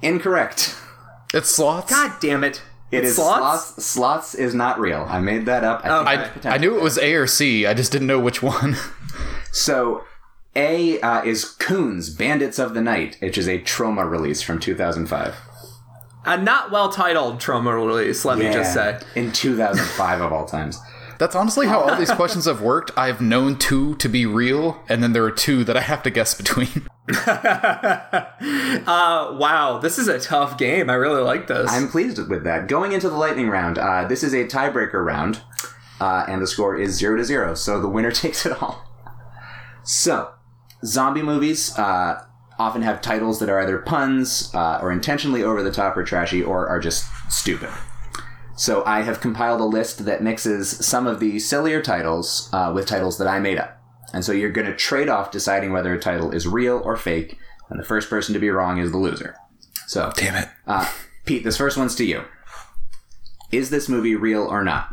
Incorrect. 0.01 0.75
It's 1.33 1.49
sloths. 1.49 1.91
God 1.91 2.19
damn 2.19 2.43
it! 2.43 2.61
It 2.91 3.05
It's 3.05 3.15
slots? 3.15 3.39
slots. 3.39 3.63
sloths. 3.65 3.85
Sloths 3.85 4.35
is 4.35 4.53
not 4.55 4.79
real. 4.79 5.05
I 5.07 5.19
made 5.19 5.45
that 5.45 5.63
up. 5.63 5.85
I, 5.85 5.89
Oh, 5.89 6.03
I- 6.03 6.49
I, 6.49 6.55
I 6.55 6.57
knew 6.57 6.75
it 6.75 6.81
was 6.81 6.97
A 6.97 7.13
or 7.13 7.27
C. 7.27 7.65
I 7.65 7.73
just 7.73 7.91
didn't 7.91 8.07
know 8.07 8.19
which 8.19 8.41
one. 8.41 8.75
So, 9.51 10.03
A 10.55 11.01
uh, 11.01 11.23
is 11.23 11.43
Coons, 11.43 12.11
Bandits 12.11 12.59
of 12.59 12.75
the 12.75 12.81
Night, 12.81 13.17
which 13.19 13.35
is 13.35 13.47
a 13.47 13.57
Troma 13.59 14.07
release 14.09 14.43
from 14.43 14.59
2005. 14.59 15.35
A 16.25 16.37
not 16.37 16.69
well 16.71 16.89
titled 16.91 17.39
Troma 17.39 17.73
release. 17.75 18.25
Let 18.25 18.37
me 18.37 18.51
just 18.51 18.75
say. 18.75 18.99
In 19.15 19.31
2005 19.31 20.21
of 20.21 20.31
all 20.31 20.45
times. 20.45 20.77
That's 21.19 21.35
honestly 21.35 21.67
how 21.67 21.81
all 21.81 21.95
these 21.97 22.11
questions 22.15 22.45
have 22.45 22.61
worked. 22.61 22.91
I've 22.97 23.19
known 23.19 23.57
two 23.57 23.95
to 23.95 24.07
be 24.07 24.25
real, 24.25 24.81
and 24.87 25.03
then 25.03 25.11
there 25.11 25.25
are 25.25 25.31
two 25.31 25.65
that 25.65 25.75
I 25.75 25.81
have 25.81 26.01
to 26.03 26.09
guess 26.09 26.33
between. 26.33 26.87
Uh, 28.87 29.35
wow, 29.37 29.79
this 29.79 29.99
is 29.99 30.07
a 30.07 30.19
tough 30.19 30.57
game. 30.57 30.89
I 30.89 30.93
really 30.93 31.21
like 31.21 31.47
this. 31.47 31.69
I'm 31.69 31.89
pleased 31.89 32.17
with 32.29 32.43
that. 32.45 32.67
Going 32.67 32.93
into 32.93 33.09
the 33.09 33.17
lightning 33.17 33.49
round, 33.49 33.77
uh, 33.77 34.05
this 34.05 34.23
is 34.23 34.33
a 34.33 34.45
tiebreaker 34.45 35.03
round, 35.03 35.41
uh, 35.99 36.25
and 36.27 36.41
the 36.41 36.47
score 36.47 36.77
is 36.77 36.95
0 36.95 37.17
to 37.17 37.23
0, 37.23 37.55
so 37.55 37.81
the 37.81 37.89
winner 37.89 38.11
takes 38.11 38.45
it 38.45 38.61
all. 38.61 38.83
So, 39.83 40.31
zombie 40.85 41.21
movies 41.21 41.77
uh, 41.77 42.23
often 42.57 42.81
have 42.83 43.01
titles 43.01 43.39
that 43.39 43.49
are 43.49 43.59
either 43.59 43.79
puns, 43.79 44.51
uh, 44.53 44.79
or 44.81 44.91
intentionally 44.91 45.43
over 45.43 45.61
the 45.61 45.71
top 45.71 45.97
or 45.97 46.03
trashy, 46.03 46.41
or 46.41 46.67
are 46.67 46.79
just 46.79 47.05
stupid. 47.29 47.69
So, 48.59 48.83
I 48.85 49.03
have 49.03 49.21
compiled 49.21 49.61
a 49.61 49.65
list 49.65 50.03
that 50.03 50.21
mixes 50.21 50.85
some 50.85 51.07
of 51.07 51.21
the 51.21 51.39
sillier 51.39 51.81
titles 51.81 52.49
uh, 52.51 52.71
with 52.75 52.87
titles 52.87 53.17
that 53.17 53.27
I 53.27 53.39
made 53.39 53.57
up. 53.57 53.77
And 54.13 54.25
so, 54.25 54.33
you're 54.33 54.51
going 54.51 54.67
to 54.67 54.75
trade 54.75 55.07
off 55.07 55.31
deciding 55.31 55.71
whether 55.71 55.93
a 55.93 55.99
title 55.99 56.31
is 56.31 56.45
real 56.45 56.81
or 56.83 56.97
fake, 56.97 57.37
and 57.69 57.79
the 57.79 57.85
first 57.85 58.09
person 58.09 58.33
to 58.33 58.39
be 58.39 58.49
wrong 58.49 58.77
is 58.77 58.91
the 58.91 58.97
loser. 58.97 59.35
So, 59.87 60.11
Damn 60.15 60.35
it. 60.35 60.49
uh, 60.67 60.91
Pete, 61.25 61.45
this 61.45 61.55
first 61.57 61.77
one's 61.77 61.95
to 61.95 62.03
you. 62.03 62.23
Is 63.51 63.69
this 63.69 63.87
movie 63.87 64.15
real 64.15 64.43
or 64.43 64.63
not? 64.63 64.89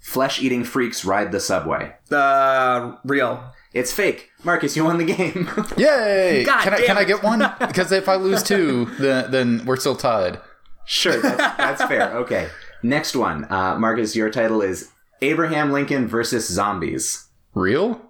Flesh 0.00 0.42
eating 0.42 0.64
freaks 0.64 1.04
ride 1.04 1.30
the 1.30 1.38
subway. 1.40 1.94
uh, 2.10 2.96
real. 3.04 3.52
It's 3.74 3.92
fake. 3.92 4.30
Marcus, 4.42 4.74
you 4.76 4.84
won 4.84 4.98
the 4.98 5.04
game. 5.04 5.48
Yay! 5.76 6.42
God 6.44 6.62
can 6.64 6.74
I 6.74 6.80
can 6.86 6.98
I 6.98 7.04
get 7.04 7.22
one? 7.22 7.40
Because 7.60 7.92
if 7.92 8.08
I 8.08 8.16
lose 8.16 8.42
two, 8.42 8.86
then 8.98 9.30
then 9.30 9.64
we're 9.66 9.76
still 9.76 9.94
tied. 9.94 10.40
sure, 10.86 11.20
that's, 11.20 11.36
that's 11.58 11.84
fair. 11.84 12.16
Okay. 12.18 12.48
Next 12.82 13.16
one. 13.16 13.46
Uh, 13.50 13.78
Marcus, 13.78 14.14
your 14.14 14.30
title 14.30 14.62
is 14.62 14.90
Abraham 15.22 15.72
Lincoln 15.72 16.06
versus 16.06 16.46
Zombies. 16.48 17.28
Real? 17.54 18.00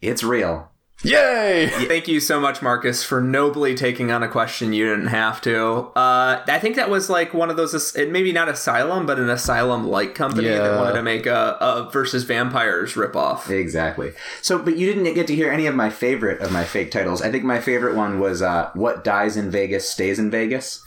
It's 0.00 0.22
real. 0.22 0.70
Yay! 1.02 1.68
Thank 1.88 2.08
you 2.08 2.20
so 2.20 2.40
much, 2.40 2.60
Marcus, 2.60 3.02
for 3.02 3.20
nobly 3.20 3.74
taking 3.74 4.10
on 4.10 4.22
a 4.22 4.28
question 4.28 4.72
you 4.72 4.86
didn't 4.86 5.08
have 5.08 5.40
to. 5.42 5.90
Uh, 5.96 6.42
I 6.46 6.58
think 6.58 6.76
that 6.76 6.90
was 6.90 7.08
like 7.08 7.32
one 7.32 7.48
of 7.48 7.56
those, 7.56 7.96
maybe 7.96 8.32
not 8.32 8.48
Asylum, 8.48 9.06
but 9.06 9.18
an 9.18 9.30
Asylum-like 9.30 10.14
company 10.14 10.48
that 10.48 10.78
wanted 10.78 10.94
to 10.94 11.02
make 11.02 11.26
a, 11.26 11.56
a 11.60 11.90
versus 11.90 12.24
vampires 12.24 12.94
ripoff. 12.94 13.48
Exactly. 13.48 14.12
So, 14.42 14.58
but 14.58 14.76
you 14.76 14.92
didn't 14.92 15.14
get 15.14 15.26
to 15.28 15.34
hear 15.34 15.50
any 15.50 15.66
of 15.66 15.74
my 15.74 15.90
favorite 15.90 16.40
of 16.40 16.52
my 16.52 16.64
fake 16.64 16.90
titles. 16.90 17.22
I 17.22 17.30
think 17.30 17.44
my 17.44 17.60
favorite 17.60 17.96
one 17.96 18.20
was 18.20 18.42
uh, 18.42 18.70
What 18.74 19.02
Dies 19.02 19.36
in 19.36 19.50
Vegas 19.50 19.88
Stays 19.88 20.18
in 20.18 20.30
Vegas. 20.30 20.84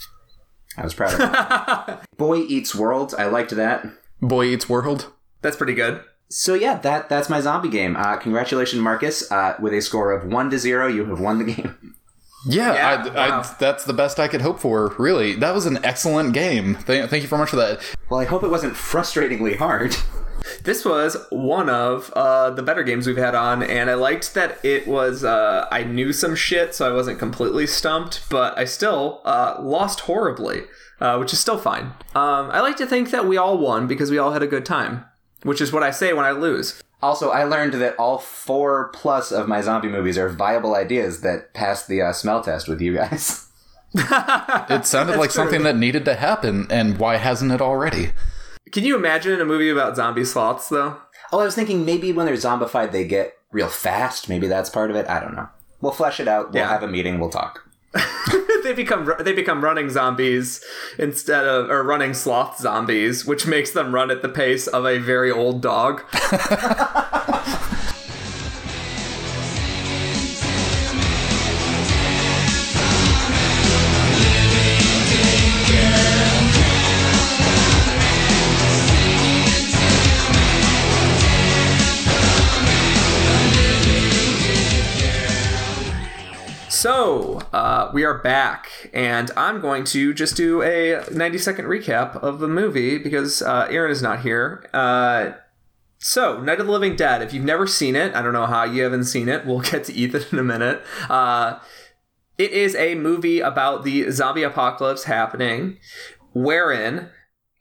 I 0.78 0.84
was 0.84 0.93
proud 0.93 1.13
of 1.13 1.19
that. 1.19 2.05
Boy 2.17 2.38
Eats 2.39 2.74
World. 2.74 3.13
I 3.17 3.26
liked 3.26 3.51
that. 3.51 3.86
Boy 4.21 4.45
Eats 4.45 4.67
World. 4.67 5.11
That's 5.41 5.57
pretty 5.57 5.74
good. 5.74 6.01
So 6.30 6.55
yeah, 6.55 6.78
that 6.80 7.09
that's 7.09 7.30
my 7.30 7.41
zombie 7.41 7.69
game. 7.69 7.95
Uh, 7.95 8.17
congratulations, 8.17 8.82
Marcus. 8.82 9.32
Uh, 9.32 9.55
with 9.59 9.74
a 9.74 9.82
score 9.82 10.11
of 10.11 10.26
one 10.26 10.49
to 10.49 10.57
zero, 10.57 10.88
you 10.88 11.05
have 11.05 11.19
won 11.19 11.38
the 11.39 11.53
game. 11.53 11.95
Yeah, 12.45 12.74
Yeah, 12.74 13.03
I, 13.13 13.30
wow. 13.30 13.39
I, 13.39 13.55
that's 13.57 13.86
the 13.86 13.93
best 13.93 14.19
I 14.19 14.28
could 14.28 14.41
hope 14.41 14.59
for. 14.59 14.93
Really, 14.99 15.34
that 15.36 15.53
was 15.53 15.65
an 15.65 15.80
excellent 15.86 16.34
game. 16.34 16.76
Thank, 16.76 17.09
thank 17.09 17.24
you 17.24 17.30
very 17.30 17.39
much 17.39 17.49
for 17.51 17.55
that. 17.55 17.80
Well, 18.09 18.19
I 18.19 18.26
hope 18.26 18.43
it 18.43 18.49
wasn't 18.49 18.74
frustratingly 18.74 19.55
hard. 19.57 19.95
This 20.63 20.85
was 20.85 21.17
one 21.29 21.69
of 21.69 22.11
uh, 22.13 22.49
the 22.51 22.63
better 22.63 22.83
games 22.83 23.07
we've 23.07 23.17
had 23.17 23.35
on, 23.35 23.63
and 23.63 23.89
I 23.89 23.93
liked 23.93 24.33
that 24.33 24.63
it 24.63 24.87
was. 24.87 25.23
Uh, 25.23 25.67
I 25.71 25.83
knew 25.83 26.13
some 26.13 26.35
shit, 26.35 26.75
so 26.75 26.89
I 26.89 26.93
wasn't 26.93 27.19
completely 27.19 27.67
stumped, 27.67 28.29
but 28.29 28.57
I 28.57 28.65
still 28.65 29.21
uh, 29.25 29.57
lost 29.59 30.01
horribly, 30.01 30.63
uh, 30.99 31.17
which 31.17 31.33
is 31.33 31.39
still 31.39 31.57
fine. 31.57 31.93
Um, 32.15 32.49
I 32.51 32.61
like 32.61 32.77
to 32.77 32.85
think 32.85 33.11
that 33.11 33.27
we 33.27 33.37
all 33.37 33.57
won 33.57 33.87
because 33.87 34.11
we 34.11 34.17
all 34.17 34.33
had 34.33 34.43
a 34.43 34.47
good 34.47 34.65
time, 34.65 35.05
which 35.43 35.61
is 35.61 35.71
what 35.71 35.83
I 35.83 35.91
say 35.91 36.13
when 36.13 36.25
I 36.25 36.31
lose. 36.31 36.81
Also, 37.01 37.31
I 37.31 37.43
learned 37.43 37.73
that 37.73 37.97
all 37.97 38.17
four 38.17 38.89
plus 38.93 39.31
of 39.31 39.47
my 39.47 39.61
zombie 39.61 39.89
movies 39.89 40.17
are 40.17 40.29
viable 40.29 40.75
ideas 40.75 41.21
that 41.21 41.53
passed 41.53 41.87
the 41.87 42.01
uh, 42.01 42.13
smell 42.13 42.41
test 42.41 42.67
with 42.67 42.79
you 42.81 42.95
guys. 42.95 43.47
It 44.69 44.85
sounded 44.85 45.17
like 45.17 45.29
something 45.31 45.63
that 45.63 45.77
needed 45.77 46.05
to 46.05 46.15
happen, 46.15 46.65
and 46.71 46.97
why 46.97 47.17
hasn't 47.17 47.51
it 47.51 47.61
already? 47.61 48.11
Can 48.74 48.84
you 48.84 48.95
imagine 48.97 49.39
a 49.39 49.45
movie 49.45 49.69
about 49.69 49.95
zombie 49.95 50.26
sloths, 50.26 50.67
though? 50.69 50.97
Oh, 51.32 51.39
I 51.39 51.45
was 51.45 51.55
thinking 51.55 51.86
maybe 51.86 52.11
when 52.11 52.26
they're 52.26 52.36
zombified, 52.36 52.91
they 52.91 53.05
get 53.05 53.38
real 53.51 53.67
fast. 53.69 54.28
Maybe 54.28 54.47
that's 54.47 54.69
part 54.69 54.89
of 54.89 54.95
it. 54.95 55.07
I 55.07 55.19
don't 55.19 55.36
know. 55.36 55.47
We'll 55.80 55.91
flesh 55.91 56.19
it 56.19 56.28
out. 56.28 56.51
We'll 56.51 56.63
Yeah. 56.63 56.69
have 56.69 56.82
a 56.84 56.88
meeting. 56.88 57.19
We'll 57.19 57.30
talk. 57.30 57.61
they 58.63 58.74
become 58.74 59.13
they 59.19 59.34
become 59.34 59.63
running 59.63 59.91
zombies 59.91 60.63
instead 60.97 61.45
of 61.45 61.69
or 61.69 61.84
running 61.84 62.15
sloth 62.15 62.57
zombies, 62.57 63.24
which 63.26 63.45
makes 63.45 63.69
them 63.71 63.93
run 63.93 64.09
at 64.09 64.24
the 64.24 64.30
pace 64.30 64.65
of 64.65 64.86
a 64.88 64.97
very 64.97 65.30
old 65.32 65.61
dog. 65.61 66.01
uh, 87.53 87.91
we 87.93 88.03
are 88.03 88.17
back, 88.17 88.89
and 88.93 89.29
I'm 89.37 89.61
going 89.61 89.83
to 89.85 90.13
just 90.13 90.35
do 90.35 90.63
a 90.63 91.05
90 91.11 91.37
second 91.37 91.65
recap 91.65 92.15
of 92.15 92.39
the 92.39 92.47
movie 92.47 92.97
because 92.97 93.43
uh, 93.43 93.67
Aaron 93.69 93.91
is 93.91 94.01
not 94.01 94.21
here. 94.21 94.67
Uh, 94.73 95.33
so, 95.99 96.41
Night 96.41 96.59
of 96.59 96.65
the 96.65 96.71
Living 96.71 96.95
Dead, 96.95 97.21
if 97.21 97.31
you've 97.31 97.45
never 97.45 97.67
seen 97.67 97.95
it, 97.95 98.15
I 98.15 98.21
don't 98.23 98.33
know 98.33 98.47
how 98.47 98.63
you 98.63 98.83
haven't 98.83 99.05
seen 99.05 99.29
it. 99.29 99.45
We'll 99.45 99.59
get 99.71 99.83
to 99.85 99.93
Ethan 99.93 100.23
in 100.31 100.39
a 100.39 100.43
minute. 100.43 100.83
Uh, 101.07 101.59
it 102.37 102.51
is 102.51 102.75
a 102.75 102.95
movie 102.95 103.39
about 103.39 103.83
the 103.83 104.09
zombie 104.09 104.43
apocalypse 104.43 105.03
happening, 105.03 105.77
wherein 106.33 107.09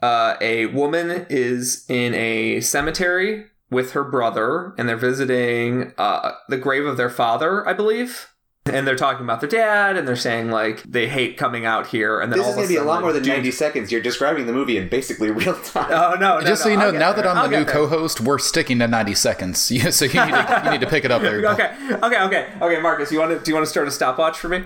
uh, 0.01 0.36
a 0.40 0.66
woman 0.66 1.26
is 1.28 1.84
in 1.88 2.14
a 2.14 2.61
cemetery 2.62 3.45
with 3.70 3.93
her 3.93 4.05
brother, 4.05 4.74
and 4.78 4.88
they're 4.88 4.97
visiting 4.97 5.93
uh, 5.99 6.32
the 6.49 6.57
grave 6.57 6.86
of 6.86 6.97
their 6.97 7.11
father, 7.11 7.68
I 7.68 7.74
believe. 7.74 8.32
And 8.65 8.87
they're 8.87 8.95
talking 8.95 9.25
about 9.25 9.41
their 9.41 9.51
dad, 9.51 9.97
and 9.97 10.07
they're 10.07 10.15
saying 10.15 10.51
like 10.53 10.85
they 10.85 11.09
hate 11.09 11.37
coming 11.37 11.67
out 11.67 11.89
here. 11.89 12.21
And 12.21 12.31
then 12.31 12.39
This 12.39 12.47
all 12.47 12.53
is 12.53 12.57
of 12.57 12.59
going 12.59 12.69
to 12.69 12.73
be 12.73 12.77
a 12.77 12.79
sudden, 12.79 12.89
lot 12.89 13.01
more 13.01 13.13
than 13.13 13.25
dude- 13.25 13.33
90 13.33 13.51
seconds. 13.51 13.91
You're 13.91 14.01
describing 14.01 14.47
the 14.47 14.53
movie 14.53 14.77
in 14.77 14.89
basically 14.89 15.31
real 15.33 15.55
time. 15.63 15.89
Oh 15.91 16.15
no! 16.15 16.39
no 16.39 16.47
Just 16.47 16.63
so 16.63 16.69
you 16.69 16.77
know, 16.77 16.93
now 16.93 17.13
there. 17.13 17.25
that 17.25 17.31
I'm 17.31 17.39
I'll 17.39 17.49
the 17.49 17.59
new 17.59 17.65
there. 17.65 17.75
co-host, 17.75 18.21
we're 18.21 18.39
sticking 18.39 18.79
to 18.79 18.87
90 18.87 19.15
seconds. 19.15 19.69
Yeah, 19.73 19.91
so 19.91 20.05
you 20.05 20.13
need 20.25 20.31
to, 20.31 20.63
you 20.65 20.71
need 20.71 20.81
to 20.81 20.87
pick 20.87 21.05
it 21.05 21.11
up 21.11 21.23
there. 21.23 21.45
Okay, 21.53 21.73
okay, 21.91 22.23
okay, 22.23 22.53
okay, 22.63 22.81
Marcus, 22.81 23.11
you 23.11 23.19
want 23.19 23.33
to? 23.33 23.45
Do 23.45 23.51
you 23.51 23.55
want 23.57 23.67
to 23.67 23.71
start 23.71 23.89
a 23.89 23.91
stopwatch 23.91 24.39
for 24.39 24.49
me? 24.49 24.63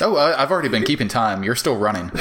Oh, 0.00 0.14
I, 0.16 0.40
I've 0.40 0.52
already 0.52 0.68
been 0.68 0.84
keeping 0.84 1.08
time. 1.08 1.42
You're 1.42 1.56
still 1.56 1.76
running. 1.76 2.12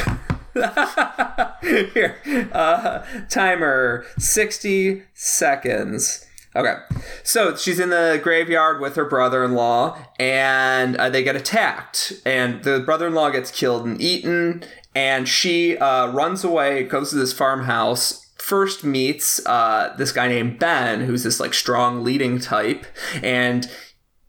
Here, 1.61 2.17
uh, 2.51 3.03
timer, 3.29 4.05
sixty 4.17 5.03
seconds. 5.13 6.25
Okay. 6.55 6.75
So 7.23 7.55
she's 7.55 7.79
in 7.79 7.89
the 7.89 8.19
graveyard 8.21 8.81
with 8.81 8.95
her 8.95 9.05
brother 9.05 9.43
in 9.43 9.53
law, 9.53 9.97
and 10.19 10.97
uh, 10.97 11.09
they 11.09 11.23
get 11.23 11.35
attacked. 11.35 12.13
And 12.25 12.63
the 12.63 12.79
brother 12.79 13.07
in 13.07 13.13
law 13.13 13.29
gets 13.29 13.51
killed 13.51 13.85
and 13.85 14.01
eaten, 14.01 14.63
and 14.93 15.27
she 15.27 15.77
uh, 15.77 16.11
runs 16.11 16.43
away, 16.43 16.83
goes 16.83 17.11
to 17.11 17.15
this 17.15 17.31
farmhouse. 17.33 18.27
First 18.37 18.83
meets 18.83 19.45
uh, 19.45 19.93
this 19.97 20.11
guy 20.11 20.27
named 20.27 20.59
Ben, 20.59 21.01
who's 21.01 21.23
this 21.23 21.39
like 21.39 21.53
strong 21.53 22.03
leading 22.03 22.39
type, 22.39 22.85
and 23.23 23.69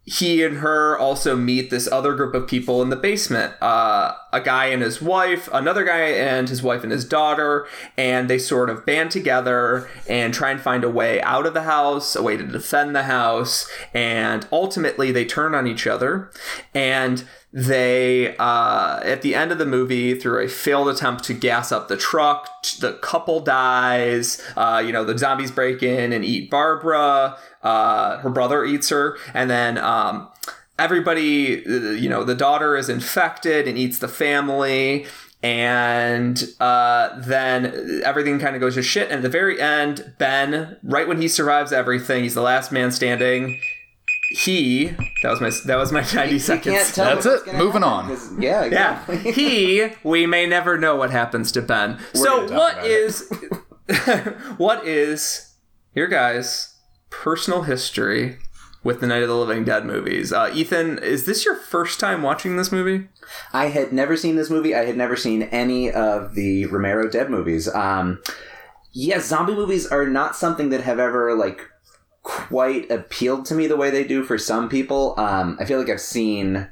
he 0.05 0.42
and 0.42 0.59
her 0.59 0.98
also 0.98 1.36
meet 1.36 1.70
this 1.70 1.90
other 1.90 2.14
group 2.14 2.34
of 2.34 2.48
people 2.48 2.82
in 2.82 2.90
the 2.90 2.96
basement. 2.96 3.55
Uh, 3.62 4.14
a 4.32 4.40
guy 4.40 4.66
and 4.66 4.82
his 4.82 5.00
wife 5.00 5.48
another 5.53 5.84
guy 5.84 6.00
and 6.00 6.48
his 6.48 6.62
wife 6.62 6.82
and 6.82 6.90
his 6.90 7.05
daughter 7.05 7.66
and 7.96 8.30
they 8.30 8.38
sort 8.38 8.70
of 8.70 8.84
band 8.86 9.11
together 9.11 9.88
and 10.09 10.32
try 10.32 10.50
and 10.50 10.61
find 10.61 10.82
a 10.82 10.88
way 10.88 11.20
out 11.22 11.46
of 11.46 11.55
the 11.55 11.62
house 11.62 12.16
a 12.16 12.22
way 12.22 12.36
to 12.36 12.42
defend 12.44 12.96
the 12.96 13.05
house 13.05 13.70
and 13.92 14.46
ultimately 14.50 15.12
they 15.12 15.24
turn 15.24 15.55
on 15.55 15.66
each 15.66 15.86
other. 15.86 16.30
And 16.74 17.24
they 17.53 18.34
uh, 18.38 19.00
at 19.03 19.22
the 19.22 19.34
end 19.34 19.53
of 19.53 19.59
the 19.59 19.66
movie 19.66 20.18
through 20.18 20.42
a 20.42 20.48
failed 20.48 20.88
attempt 20.88 21.22
to 21.24 21.34
gas 21.34 21.70
up 21.70 21.88
the 21.88 21.96
truck 21.96 22.48
the 22.80 22.94
couple 22.94 23.40
dies 23.40 24.42
uh, 24.57 24.82
you 24.84 24.92
know 24.92 25.05
the 25.05 25.16
zombies 25.18 25.50
break 25.50 25.82
in 25.82 26.12
and 26.12 26.24
eat 26.24 26.50
barbara 26.50 27.36
uh, 27.62 28.18
her 28.18 28.30
brother 28.30 28.64
eats 28.64 28.88
her 28.88 29.18
and 29.34 29.50
then 29.50 29.76
um, 29.78 30.28
everybody 30.78 31.62
you 31.66 32.09
know 32.09 32.24
the 32.24 32.34
daughter 32.34 32.76
is 32.76 32.88
infected 32.88 33.68
and 33.68 33.76
eats 33.76 33.98
the 33.98 34.09
family 34.09 35.07
and 35.42 36.44
uh, 36.61 37.20
then 37.20 38.00
everything 38.05 38.38
kind 38.38 38.55
of 38.55 38.61
goes 38.61 38.76
to 38.76 38.82
shit 38.82 39.11
and 39.11 39.16
at 39.16 39.22
the 39.22 39.28
very 39.28 39.61
end 39.61 40.14
ben 40.18 40.78
right 40.82 41.07
when 41.07 41.20
he 41.20 41.28
survives 41.28 41.70
everything 41.70 42.22
he's 42.22 42.34
the 42.34 42.40
last 42.40 42.72
man 42.72 42.90
standing 42.90 43.61
he 44.37 44.95
that 45.22 45.30
was 45.30 45.41
my 45.41 45.51
that 45.66 45.76
was 45.76 45.93
my 45.93 46.01
90 46.14 46.39
seconds 46.39 46.74
Can't 46.76 46.95
tell 46.95 47.14
That's 47.20 47.26
it. 47.26 47.55
Moving 47.55 47.83
happen, 47.83 47.83
on. 47.85 48.09
'cause- 48.09 48.30
Yeah, 48.39 48.64
yeah 48.64 49.05
he 49.16 49.89
we 50.03 50.26
may 50.26 50.47
never 50.47 50.78
know 50.78 50.97
what 50.97 51.11
happens 51.11 51.53
to 51.53 51.62
ben 51.62 51.99
so 52.14 52.47
gonna 52.47 52.49
talk 52.49 52.59
what 52.59 52.72
about 52.74 52.85
it. 52.87 52.91
is 52.91 53.33
what 54.59 54.87
is 54.87 55.55
your 55.95 56.07
guys 56.07 56.78
personal 57.11 57.62
history 57.62 58.39
with 58.85 59.01
the 59.01 59.07
night 59.07 59.22
of 59.22 59.28
the 59.28 59.37
living 59.37 59.64
dead 59.64 59.85
movies 59.85 60.33
uh, 60.33 60.51
ethan 60.55 60.99
is 60.99 61.24
this 61.26 61.45
your 61.45 61.55
first 61.57 62.01
time 62.01 62.22
watching 62.22 62.57
this 62.57 62.72
movie 62.72 63.09
I 63.53 63.66
had 63.68 63.93
never 63.95 64.14
seen 64.14 64.37
this 64.37 64.51
movie. 64.51 64.74
I 64.74 64.85
had 64.85 64.97
never 64.97 65.16
seen 65.16 65.45
any 65.45 65.91
of 65.91 66.35
the 66.35 66.66
Romero 66.66 67.09
Dead 67.09 67.30
movies. 67.30 67.66
Um, 67.66 68.20
yeah, 68.93 69.20
zombie 69.20 69.55
movies 69.55 69.87
are 69.87 70.07
not 70.07 70.37
something 70.37 70.68
that 70.68 70.83
have 70.83 70.99
ever 70.99 71.35
like 71.35 71.66
quite 72.22 72.90
appealed 72.90 73.44
to 73.46 73.54
me 73.54 73.66
the 73.66 73.76
way 73.76 73.90
they 73.90 74.04
do 74.04 74.22
for 74.22 74.38
some 74.38 74.68
people. 74.68 75.14
Um, 75.18 75.56
I 75.60 75.64
feel 75.64 75.78
like 75.78 75.88
I've 75.88 76.00
seen 76.00 76.68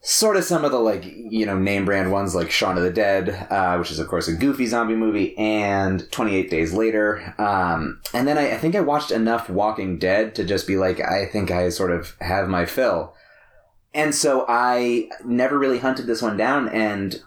sort 0.00 0.36
of 0.36 0.44
some 0.44 0.64
of 0.64 0.70
the 0.70 0.78
like 0.78 1.04
you 1.04 1.44
know 1.44 1.58
name 1.58 1.84
brand 1.84 2.12
ones 2.12 2.34
like 2.34 2.50
Shaun 2.50 2.76
of 2.76 2.84
the 2.84 2.90
Dead, 2.90 3.30
uh, 3.50 3.76
which 3.76 3.90
is 3.90 3.98
of 3.98 4.08
course 4.08 4.28
a 4.28 4.32
goofy 4.32 4.66
zombie 4.66 4.94
movie, 4.94 5.36
and 5.36 6.10
Twenty 6.12 6.36
Eight 6.36 6.50
Days 6.50 6.72
Later. 6.72 7.34
Um, 7.38 8.00
and 8.14 8.26
then 8.26 8.38
I, 8.38 8.52
I 8.52 8.58
think 8.58 8.74
I 8.74 8.80
watched 8.80 9.10
enough 9.10 9.50
Walking 9.50 9.98
Dead 9.98 10.34
to 10.36 10.44
just 10.44 10.66
be 10.66 10.76
like, 10.76 11.00
I 11.00 11.26
think 11.26 11.50
I 11.50 11.68
sort 11.68 11.90
of 11.90 12.16
have 12.20 12.48
my 12.48 12.64
fill. 12.64 13.14
And 13.94 14.14
so 14.14 14.44
I 14.48 15.08
never 15.24 15.58
really 15.58 15.78
hunted 15.78 16.06
this 16.06 16.22
one 16.22 16.36
down, 16.36 16.68
and 16.68 17.20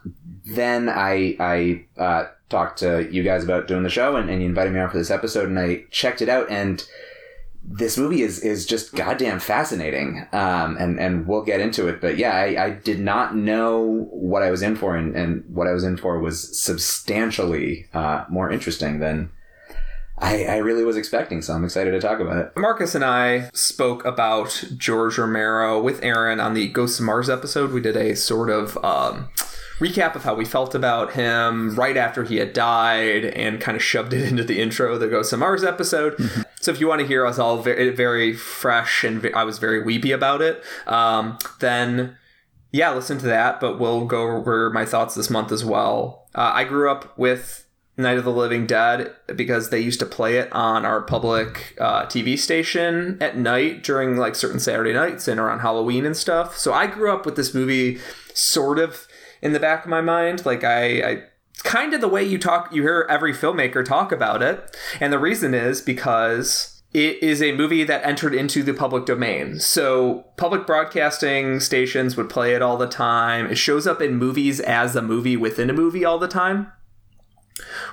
then 0.45 0.87
I 0.87 1.35
I 1.39 1.85
uh, 1.97 2.27
talked 2.51 2.79
to 2.79 3.11
you 3.11 3.23
guys 3.23 3.43
about 3.43 3.67
doing 3.67 3.83
the 3.83 3.89
show, 3.89 4.15
and, 4.15 4.29
and 4.29 4.41
you 4.41 4.47
invited 4.47 4.73
me 4.73 4.79
on 4.79 4.89
for 4.89 4.97
this 4.97 5.09
episode, 5.09 5.49
and 5.49 5.57
I 5.57 5.85
checked 5.89 6.21
it 6.21 6.29
out, 6.29 6.49
and 6.51 6.85
this 7.63 7.97
movie 7.97 8.21
is 8.21 8.39
is 8.39 8.65
just 8.65 8.93
goddamn 8.93 9.39
fascinating, 9.39 10.27
um, 10.33 10.77
and 10.77 10.99
and 10.99 11.27
we'll 11.27 11.43
get 11.43 11.59
into 11.59 11.87
it. 11.87 12.01
But 12.01 12.17
yeah, 12.17 12.35
I, 12.35 12.65
I 12.65 12.69
did 12.71 12.99
not 12.99 13.35
know 13.35 14.07
what 14.11 14.43
I 14.43 14.51
was 14.51 14.61
in 14.61 14.75
for, 14.75 14.95
and, 14.95 15.15
and 15.15 15.43
what 15.47 15.67
I 15.67 15.71
was 15.71 15.83
in 15.83 15.97
for 15.97 16.19
was 16.19 16.59
substantially 16.59 17.87
uh, 17.93 18.25
more 18.29 18.51
interesting 18.51 18.99
than 18.99 19.31
I, 20.17 20.45
I 20.45 20.57
really 20.57 20.83
was 20.83 20.97
expecting. 20.97 21.41
So 21.41 21.53
I'm 21.53 21.63
excited 21.63 21.91
to 21.91 21.99
talk 21.99 22.19
about 22.19 22.37
it. 22.37 22.51
Marcus 22.55 22.95
and 22.95 23.03
I 23.03 23.49
spoke 23.53 24.05
about 24.05 24.65
George 24.77 25.17
Romero 25.17 25.81
with 25.81 26.03
Aaron 26.03 26.39
on 26.39 26.53
the 26.53 26.67
Ghosts 26.67 26.99
of 26.99 27.05
Mars 27.05 27.29
episode. 27.29 27.71
We 27.71 27.81
did 27.81 27.97
a 27.97 28.15
sort 28.15 28.49
of 28.49 28.77
um, 28.83 29.29
recap 29.81 30.15
of 30.15 30.23
how 30.23 30.35
we 30.35 30.45
felt 30.45 30.75
about 30.75 31.13
him 31.13 31.75
right 31.75 31.97
after 31.97 32.23
he 32.23 32.37
had 32.37 32.53
died 32.53 33.25
and 33.25 33.59
kind 33.59 33.75
of 33.75 33.83
shoved 33.83 34.13
it 34.13 34.21
into 34.29 34.43
the 34.43 34.61
intro 34.61 34.93
of 34.93 34.99
the 34.99 35.07
Ghosts 35.07 35.33
of 35.33 35.39
Mars 35.39 35.63
episode. 35.63 36.15
so 36.61 36.71
if 36.71 36.79
you 36.79 36.87
want 36.87 37.01
to 37.01 37.07
hear 37.07 37.25
us 37.25 37.39
all 37.39 37.57
very, 37.57 37.89
very 37.89 38.33
fresh 38.33 39.03
and 39.03 39.27
I 39.35 39.43
was 39.43 39.57
very 39.57 39.83
weepy 39.83 40.11
about 40.11 40.41
it, 40.41 40.63
um, 40.85 41.37
then 41.59 42.17
yeah, 42.71 42.93
listen 42.93 43.17
to 43.17 43.25
that. 43.25 43.59
But 43.59 43.79
we'll 43.79 44.05
go 44.05 44.37
over 44.37 44.69
my 44.69 44.85
thoughts 44.85 45.15
this 45.15 45.29
month 45.29 45.51
as 45.51 45.65
well. 45.65 46.29
Uh, 46.33 46.51
I 46.53 46.63
grew 46.63 46.89
up 46.89 47.17
with 47.17 47.65
Night 47.97 48.17
of 48.17 48.23
the 48.23 48.31
Living 48.31 48.65
Dead 48.65 49.13
because 49.35 49.69
they 49.69 49.79
used 49.79 49.99
to 49.99 50.05
play 50.05 50.37
it 50.37 50.51
on 50.53 50.85
our 50.85 51.01
public 51.01 51.75
uh, 51.79 52.05
TV 52.05 52.37
station 52.37 53.17
at 53.19 53.37
night 53.37 53.83
during 53.83 54.15
like 54.15 54.35
certain 54.35 54.59
Saturday 54.59 54.93
nights 54.93 55.27
and 55.27 55.39
around 55.39 55.59
Halloween 55.59 56.05
and 56.05 56.15
stuff. 56.15 56.57
So 56.57 56.71
I 56.71 56.87
grew 56.87 57.11
up 57.11 57.25
with 57.25 57.35
this 57.35 57.53
movie 57.53 57.99
sort 58.33 58.79
of 58.79 59.07
in 59.41 59.53
the 59.53 59.59
back 59.59 59.83
of 59.83 59.89
my 59.89 60.01
mind. 60.01 60.45
Like 60.45 60.63
I, 60.63 61.01
I 61.01 61.23
it's 61.51 61.61
kind 61.61 61.93
of 61.93 62.01
the 62.01 62.07
way 62.07 62.23
you 62.23 62.37
talk, 62.37 62.73
you 62.73 62.81
hear 62.81 63.05
every 63.09 63.33
filmmaker 63.33 63.83
talk 63.83 64.11
about 64.11 64.41
it. 64.41 64.75
And 64.99 65.11
the 65.11 65.19
reason 65.19 65.53
is 65.53 65.81
because 65.81 66.81
it 66.93 67.21
is 67.23 67.41
a 67.41 67.53
movie 67.53 67.83
that 67.83 68.05
entered 68.05 68.33
into 68.33 68.63
the 68.63 68.73
public 68.73 69.05
domain. 69.05 69.59
So 69.59 70.25
public 70.37 70.65
broadcasting 70.65 71.59
stations 71.59 72.17
would 72.17 72.29
play 72.29 72.53
it 72.53 72.61
all 72.61 72.77
the 72.77 72.87
time. 72.87 73.47
It 73.47 73.57
shows 73.57 73.87
up 73.87 74.01
in 74.01 74.15
movies 74.15 74.59
as 74.59 74.95
a 74.95 75.01
movie 75.01 75.37
within 75.37 75.69
a 75.69 75.73
movie 75.73 76.03
all 76.03 76.19
the 76.19 76.27
time. 76.27 76.71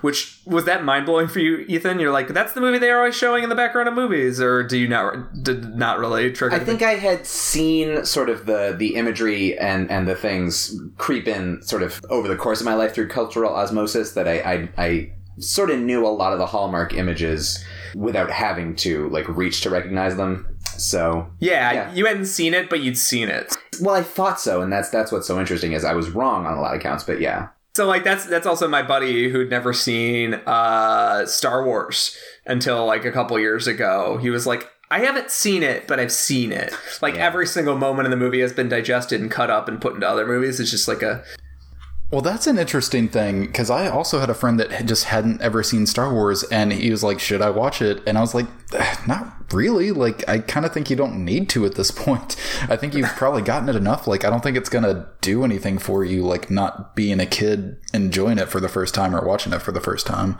Which 0.00 0.40
was 0.46 0.64
that 0.64 0.84
mind 0.84 1.06
blowing 1.06 1.28
for 1.28 1.40
you, 1.40 1.64
Ethan? 1.68 1.98
You're 1.98 2.12
like, 2.12 2.28
that's 2.28 2.52
the 2.52 2.60
movie 2.60 2.78
they 2.78 2.90
are 2.90 2.98
always 2.98 3.16
showing 3.16 3.42
in 3.42 3.48
the 3.48 3.56
background 3.56 3.88
of 3.88 3.94
movies, 3.94 4.40
or 4.40 4.62
do 4.62 4.78
you 4.78 4.88
not 4.88 5.42
did 5.42 5.76
not 5.76 5.98
really 5.98 6.32
trigger? 6.32 6.54
I 6.54 6.60
think 6.60 6.82
I 6.82 6.94
had 6.94 7.26
seen 7.26 8.04
sort 8.04 8.28
of 8.28 8.46
the 8.46 8.74
the 8.76 8.94
imagery 8.94 9.58
and 9.58 9.90
and 9.90 10.06
the 10.06 10.14
things 10.14 10.78
creep 10.96 11.26
in 11.26 11.62
sort 11.62 11.82
of 11.82 12.00
over 12.10 12.28
the 12.28 12.36
course 12.36 12.60
of 12.60 12.64
my 12.64 12.74
life 12.74 12.94
through 12.94 13.08
cultural 13.08 13.54
osmosis 13.54 14.12
that 14.12 14.28
I 14.28 14.40
I, 14.40 14.68
I 14.78 15.12
sort 15.38 15.70
of 15.70 15.78
knew 15.78 16.06
a 16.06 16.08
lot 16.08 16.32
of 16.32 16.38
the 16.38 16.46
hallmark 16.46 16.94
images 16.94 17.64
without 17.94 18.30
having 18.30 18.74
to 18.76 19.08
like 19.10 19.28
reach 19.28 19.60
to 19.62 19.70
recognize 19.70 20.16
them. 20.16 20.46
So 20.76 21.28
yeah, 21.40 21.72
yeah. 21.72 21.94
you 21.94 22.06
hadn't 22.06 22.26
seen 22.26 22.54
it, 22.54 22.70
but 22.70 22.80
you'd 22.80 22.98
seen 22.98 23.28
it. 23.28 23.56
well, 23.80 23.94
I 23.94 24.02
thought 24.02 24.40
so, 24.40 24.62
and 24.62 24.72
that's 24.72 24.90
that's 24.90 25.10
what's 25.10 25.26
so 25.26 25.40
interesting 25.40 25.72
is 25.72 25.84
I 25.84 25.94
was 25.94 26.10
wrong 26.10 26.46
on 26.46 26.56
a 26.56 26.60
lot 26.60 26.74
of 26.74 26.82
counts, 26.82 27.04
but 27.04 27.20
yeah. 27.20 27.48
So 27.78 27.86
like 27.86 28.02
that's 28.02 28.26
that's 28.26 28.44
also 28.44 28.66
my 28.66 28.82
buddy 28.82 29.28
who'd 29.28 29.50
never 29.50 29.72
seen 29.72 30.34
uh, 30.34 31.24
Star 31.26 31.64
Wars 31.64 32.18
until 32.44 32.84
like 32.84 33.04
a 33.04 33.12
couple 33.12 33.38
years 33.38 33.68
ago. 33.68 34.18
He 34.20 34.30
was 34.30 34.48
like, 34.48 34.68
I 34.90 34.98
haven't 34.98 35.30
seen 35.30 35.62
it, 35.62 35.86
but 35.86 36.00
I've 36.00 36.10
seen 36.10 36.50
it. 36.50 36.74
Like 37.00 37.14
every 37.14 37.46
single 37.46 37.76
moment 37.76 38.06
in 38.06 38.10
the 38.10 38.16
movie 38.16 38.40
has 38.40 38.52
been 38.52 38.68
digested 38.68 39.20
and 39.20 39.30
cut 39.30 39.48
up 39.48 39.68
and 39.68 39.80
put 39.80 39.94
into 39.94 40.08
other 40.08 40.26
movies. 40.26 40.58
It's 40.58 40.72
just 40.72 40.88
like 40.88 41.02
a 41.02 41.22
Well, 42.10 42.22
that's 42.22 42.46
an 42.46 42.58
interesting 42.58 43.08
thing 43.08 43.42
because 43.46 43.68
I 43.68 43.88
also 43.88 44.18
had 44.18 44.30
a 44.30 44.34
friend 44.34 44.58
that 44.58 44.86
just 44.86 45.04
hadn't 45.04 45.42
ever 45.42 45.62
seen 45.62 45.84
Star 45.84 46.12
Wars, 46.12 46.42
and 46.44 46.72
he 46.72 46.90
was 46.90 47.04
like, 47.04 47.20
"Should 47.20 47.42
I 47.42 47.50
watch 47.50 47.82
it?" 47.82 48.02
And 48.06 48.16
I 48.16 48.22
was 48.22 48.34
like, 48.34 48.46
"Not 49.06 49.52
really. 49.52 49.92
Like, 49.92 50.26
I 50.26 50.38
kind 50.38 50.64
of 50.64 50.72
think 50.72 50.88
you 50.88 50.96
don't 50.96 51.22
need 51.22 51.50
to 51.50 51.66
at 51.66 51.74
this 51.74 51.90
point. 52.06 52.36
I 52.70 52.76
think 52.76 52.94
you've 52.94 53.10
probably 53.10 53.42
gotten 53.42 53.68
it 53.68 53.76
enough. 53.76 54.06
Like, 54.06 54.24
I 54.24 54.30
don't 54.30 54.42
think 54.42 54.56
it's 54.56 54.70
gonna 54.70 55.06
do 55.20 55.44
anything 55.44 55.76
for 55.76 56.02
you. 56.02 56.22
Like, 56.22 56.50
not 56.50 56.96
being 56.96 57.20
a 57.20 57.26
kid 57.26 57.76
enjoying 57.92 58.38
it 58.38 58.48
for 58.48 58.58
the 58.58 58.70
first 58.70 58.94
time 58.94 59.14
or 59.14 59.26
watching 59.26 59.52
it 59.52 59.60
for 59.60 59.72
the 59.72 59.80
first 59.80 60.06
time." 60.06 60.38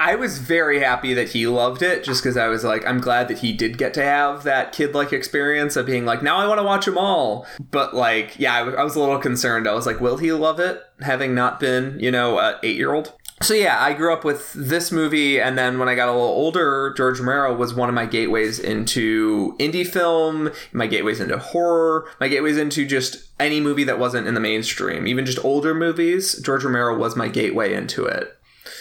I 0.00 0.14
was 0.14 0.38
very 0.38 0.80
happy 0.80 1.12
that 1.12 1.28
he 1.28 1.46
loved 1.46 1.82
it 1.82 2.04
just 2.04 2.22
because 2.22 2.38
I 2.38 2.48
was 2.48 2.64
like, 2.64 2.86
I'm 2.86 3.02
glad 3.02 3.28
that 3.28 3.40
he 3.40 3.52
did 3.52 3.76
get 3.76 3.92
to 3.94 4.02
have 4.02 4.44
that 4.44 4.72
kid 4.72 4.94
like 4.94 5.12
experience 5.12 5.76
of 5.76 5.84
being 5.84 6.06
like, 6.06 6.22
now 6.22 6.38
I 6.38 6.46
want 6.46 6.58
to 6.58 6.64
watch 6.64 6.86
them 6.86 6.96
all. 6.96 7.46
But 7.70 7.94
like, 7.94 8.38
yeah, 8.38 8.54
I, 8.54 8.58
w- 8.60 8.78
I 8.78 8.82
was 8.82 8.96
a 8.96 9.00
little 9.00 9.18
concerned. 9.18 9.68
I 9.68 9.74
was 9.74 9.84
like, 9.84 10.00
will 10.00 10.16
he 10.16 10.32
love 10.32 10.58
it 10.58 10.82
having 11.02 11.34
not 11.34 11.60
been, 11.60 11.98
you 12.00 12.10
know, 12.10 12.38
an 12.38 12.56
eight 12.62 12.76
year 12.76 12.92
old? 12.92 13.12
So 13.42 13.54
yeah, 13.54 13.82
I 13.82 13.94
grew 13.94 14.12
up 14.12 14.22
with 14.22 14.52
this 14.52 14.92
movie, 14.92 15.40
and 15.40 15.56
then 15.56 15.78
when 15.78 15.88
I 15.88 15.94
got 15.94 16.08
a 16.08 16.12
little 16.12 16.26
older, 16.26 16.92
George 16.94 17.20
Romero 17.20 17.54
was 17.54 17.72
one 17.72 17.88
of 17.88 17.94
my 17.94 18.04
gateways 18.04 18.58
into 18.58 19.56
indie 19.58 19.86
film, 19.86 20.50
my 20.72 20.86
gateways 20.86 21.20
into 21.20 21.38
horror, 21.38 22.06
my 22.20 22.28
gateways 22.28 22.58
into 22.58 22.84
just 22.84 23.30
any 23.40 23.58
movie 23.58 23.84
that 23.84 23.98
wasn't 23.98 24.26
in 24.26 24.34
the 24.34 24.40
mainstream, 24.40 25.06
even 25.06 25.24
just 25.24 25.42
older 25.42 25.72
movies. 25.72 26.38
George 26.42 26.64
Romero 26.64 26.94
was 26.98 27.16
my 27.16 27.28
gateway 27.28 27.72
into 27.72 28.04
it. 28.04 28.36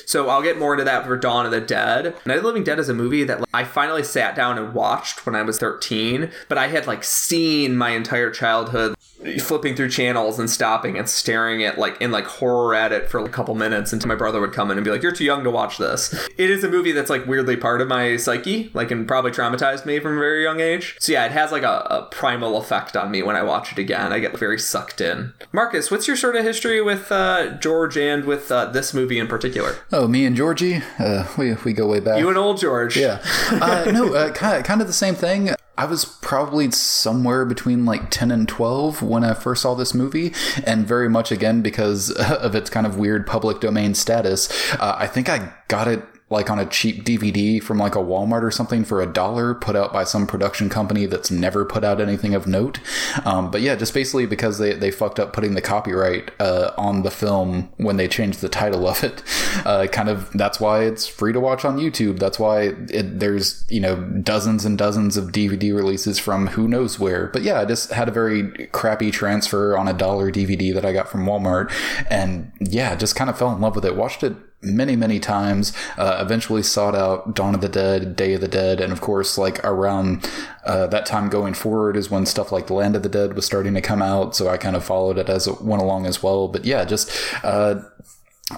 So 0.05 0.27
I'll 0.27 0.41
get 0.41 0.59
more 0.59 0.73
into 0.73 0.83
that 0.83 1.05
for 1.05 1.15
Dawn 1.15 1.45
of 1.45 1.51
the 1.51 1.61
Dead. 1.61 2.15
Night 2.25 2.37
of 2.37 2.41
the 2.41 2.47
Living 2.47 2.63
Dead 2.65 2.79
is 2.79 2.89
a 2.89 2.93
movie 2.93 3.23
that 3.23 3.39
like, 3.39 3.49
I 3.53 3.63
finally 3.63 4.03
sat 4.03 4.35
down 4.35 4.57
and 4.57 4.73
watched 4.73 5.25
when 5.25 5.35
I 5.35 5.41
was 5.41 5.57
13, 5.57 6.31
but 6.49 6.57
I 6.57 6.67
had 6.67 6.85
like 6.85 7.05
seen 7.05 7.77
my 7.77 7.91
entire 7.91 8.29
childhood 8.29 8.95
flipping 9.39 9.75
through 9.75 9.89
channels 9.89 10.39
and 10.39 10.49
stopping 10.49 10.97
and 10.97 11.09
staring 11.09 11.63
at 11.63 11.77
like 11.77 11.99
in 12.01 12.11
like 12.11 12.25
horror 12.25 12.73
at 12.73 12.91
it 12.91 13.09
for 13.09 13.19
a 13.19 13.29
couple 13.29 13.53
minutes 13.53 13.91
until 13.91 14.07
my 14.07 14.15
brother 14.15 14.39
would 14.39 14.53
come 14.53 14.71
in 14.71 14.77
and 14.77 14.85
be 14.85 14.91
like 14.91 15.03
you're 15.03 15.11
too 15.11 15.25
young 15.25 15.43
to 15.43 15.51
watch 15.51 15.77
this. 15.77 16.13
It 16.37 16.49
is 16.49 16.63
a 16.63 16.69
movie 16.69 16.91
that's 16.93 17.09
like 17.09 17.25
weirdly 17.25 17.57
part 17.57 17.81
of 17.81 17.87
my 17.87 18.15
psyche 18.17 18.71
like 18.73 18.91
and 18.91 19.07
probably 19.07 19.31
traumatized 19.31 19.85
me 19.85 19.99
from 19.99 20.17
a 20.17 20.19
very 20.19 20.43
young 20.43 20.59
age. 20.59 20.95
So 20.99 21.11
yeah 21.11 21.25
it 21.25 21.31
has 21.31 21.51
like 21.51 21.63
a, 21.63 21.85
a 21.89 22.07
primal 22.11 22.57
effect 22.57 22.95
on 22.95 23.11
me 23.11 23.21
when 23.21 23.35
i 23.35 23.43
watch 23.43 23.71
it 23.71 23.77
again. 23.77 24.13
I 24.13 24.19
get 24.19 24.37
very 24.37 24.57
sucked 24.59 25.01
in. 25.01 25.33
Marcus 25.51 25.91
what's 25.91 26.07
your 26.07 26.15
sort 26.17 26.35
of 26.35 26.43
history 26.45 26.81
with 26.81 27.11
uh, 27.11 27.51
george 27.57 27.97
and 27.97 28.23
with 28.25 28.51
uh, 28.51 28.65
this 28.67 28.93
movie 28.93 29.19
in 29.19 29.27
particular? 29.27 29.75
Oh, 29.91 30.07
me 30.07 30.25
and 30.25 30.35
Georgie, 30.35 30.81
uh, 30.97 31.27
we 31.37 31.55
we 31.65 31.73
go 31.73 31.87
way 31.87 31.99
back. 31.99 32.19
you 32.19 32.29
and 32.29 32.37
old 32.37 32.59
george. 32.59 32.95
Yeah. 32.95 33.21
Uh, 33.51 33.91
no, 33.91 34.13
uh, 34.13 34.31
kind, 34.31 34.57
of, 34.57 34.63
kind 34.63 34.81
of 34.81 34.87
the 34.87 34.93
same 34.93 35.15
thing. 35.15 35.49
I 35.79 35.85
was 35.85 36.03
probably 36.03 36.69
somewhere 36.71 37.45
between 37.45 37.85
like 37.85 38.11
10 38.11 38.31
and 38.31 38.49
12 38.49 39.01
when 39.01 39.23
I 39.23 39.33
first 39.33 39.61
saw 39.61 39.75
this 39.75 39.93
movie, 39.93 40.33
and 40.65 40.85
very 40.85 41.07
much 41.07 41.31
again 41.31 41.61
because 41.61 42.11
of 42.19 42.53
its 42.53 42.69
kind 42.69 42.85
of 42.85 42.97
weird 42.97 43.25
public 43.25 43.61
domain 43.61 43.95
status. 43.95 44.49
Uh, 44.73 44.97
I 44.97 45.07
think 45.07 45.29
I 45.29 45.53
got 45.69 45.87
it 45.87 46.03
like 46.29 46.49
on 46.49 46.59
a 46.59 46.65
cheap 46.65 47.03
DVD 47.03 47.61
from 47.61 47.77
like 47.79 47.95
a 47.95 47.99
Walmart 47.99 48.43
or 48.43 48.51
something 48.51 48.83
for 48.83 49.01
a 49.01 49.07
dollar 49.07 49.55
put 49.55 49.75
out 49.75 49.91
by 49.91 50.03
some 50.03 50.27
production 50.27 50.69
company 50.69 51.05
that's 51.05 51.31
never 51.31 51.65
put 51.65 51.83
out 51.83 51.99
anything 51.99 52.35
of 52.35 52.45
note. 52.45 52.79
Um, 53.25 53.49
but 53.49 53.61
yeah, 53.61 53.75
just 53.75 53.93
basically 53.93 54.27
because 54.27 54.59
they, 54.59 54.73
they 54.73 54.91
fucked 54.91 55.19
up 55.19 55.33
putting 55.33 55.55
the 55.55 55.61
copyright 55.61 56.31
uh, 56.39 56.71
on 56.77 57.01
the 57.01 57.11
film 57.11 57.69
when 57.77 57.97
they 57.97 58.07
changed 58.07 58.41
the 58.41 58.49
title 58.49 58.87
of 58.87 59.03
it. 59.03 59.23
Uh, 59.65 59.87
kind 59.87 60.09
of 60.09 60.31
that's 60.33 60.59
why 60.59 60.83
it's 60.83 61.07
free 61.07 61.33
to 61.33 61.39
watch 61.39 61.65
on 61.65 61.77
YouTube. 61.77 62.19
That's 62.19 62.39
why 62.39 62.75
it, 62.89 63.19
there's, 63.19 63.65
you 63.67 63.79
know, 63.81 63.95
dozens 64.23 64.63
and 64.63 64.77
dozens 64.77 65.17
of 65.17 65.31
DVD 65.31 65.75
releases 65.75 66.17
from 66.17 66.47
who 66.47 66.67
knows 66.67 66.99
where. 66.99 67.27
But 67.27 67.41
yeah, 67.41 67.59
I 67.59 67.65
just 67.65 67.91
had 67.91 68.07
a 68.07 68.11
very 68.11 68.67
crappy 68.67 69.11
transfer 69.11 69.77
on 69.77 69.87
a 69.87 69.93
dollar 69.93 70.31
DVD 70.31 70.73
that 70.73 70.85
I 70.85 70.93
got 70.93 71.09
from 71.09 71.25
Walmart. 71.25 71.71
And 72.09 72.51
yeah, 72.59 72.95
just 72.95 73.15
kind 73.15 73.29
of 73.29 73.37
fell 73.37 73.53
in 73.53 73.59
love 73.59 73.75
with 73.75 73.85
it. 73.85 73.95
Watched 73.95 74.23
it 74.23 74.35
many 74.61 74.95
many 74.95 75.19
times 75.19 75.73
uh, 75.97 76.17
eventually 76.21 76.61
sought 76.61 76.95
out 76.95 77.33
dawn 77.33 77.55
of 77.55 77.61
the 77.61 77.69
dead 77.69 78.15
day 78.15 78.33
of 78.33 78.41
the 78.41 78.47
dead 78.47 78.81
and 78.81 78.91
of 78.91 78.99
course 78.99 79.37
like 79.37 79.63
around 79.63 80.29
uh, 80.65 80.85
that 80.87 81.05
time 81.05 81.29
going 81.29 81.53
forward 81.53 81.95
is 81.95 82.11
when 82.11 82.25
stuff 82.25 82.51
like 82.51 82.67
the 82.67 82.73
land 82.73 82.95
of 82.95 83.03
the 83.03 83.09
dead 83.09 83.33
was 83.33 83.45
starting 83.45 83.73
to 83.73 83.81
come 83.81 84.01
out 84.01 84.35
so 84.35 84.49
i 84.49 84.57
kind 84.57 84.75
of 84.75 84.83
followed 84.83 85.17
it 85.17 85.29
as 85.29 85.47
it 85.47 85.61
went 85.61 85.81
along 85.81 86.05
as 86.05 86.21
well. 86.21 86.47
But 86.47 86.65
yeah 86.65 86.83
just 86.85 87.09
uh, 87.43 87.81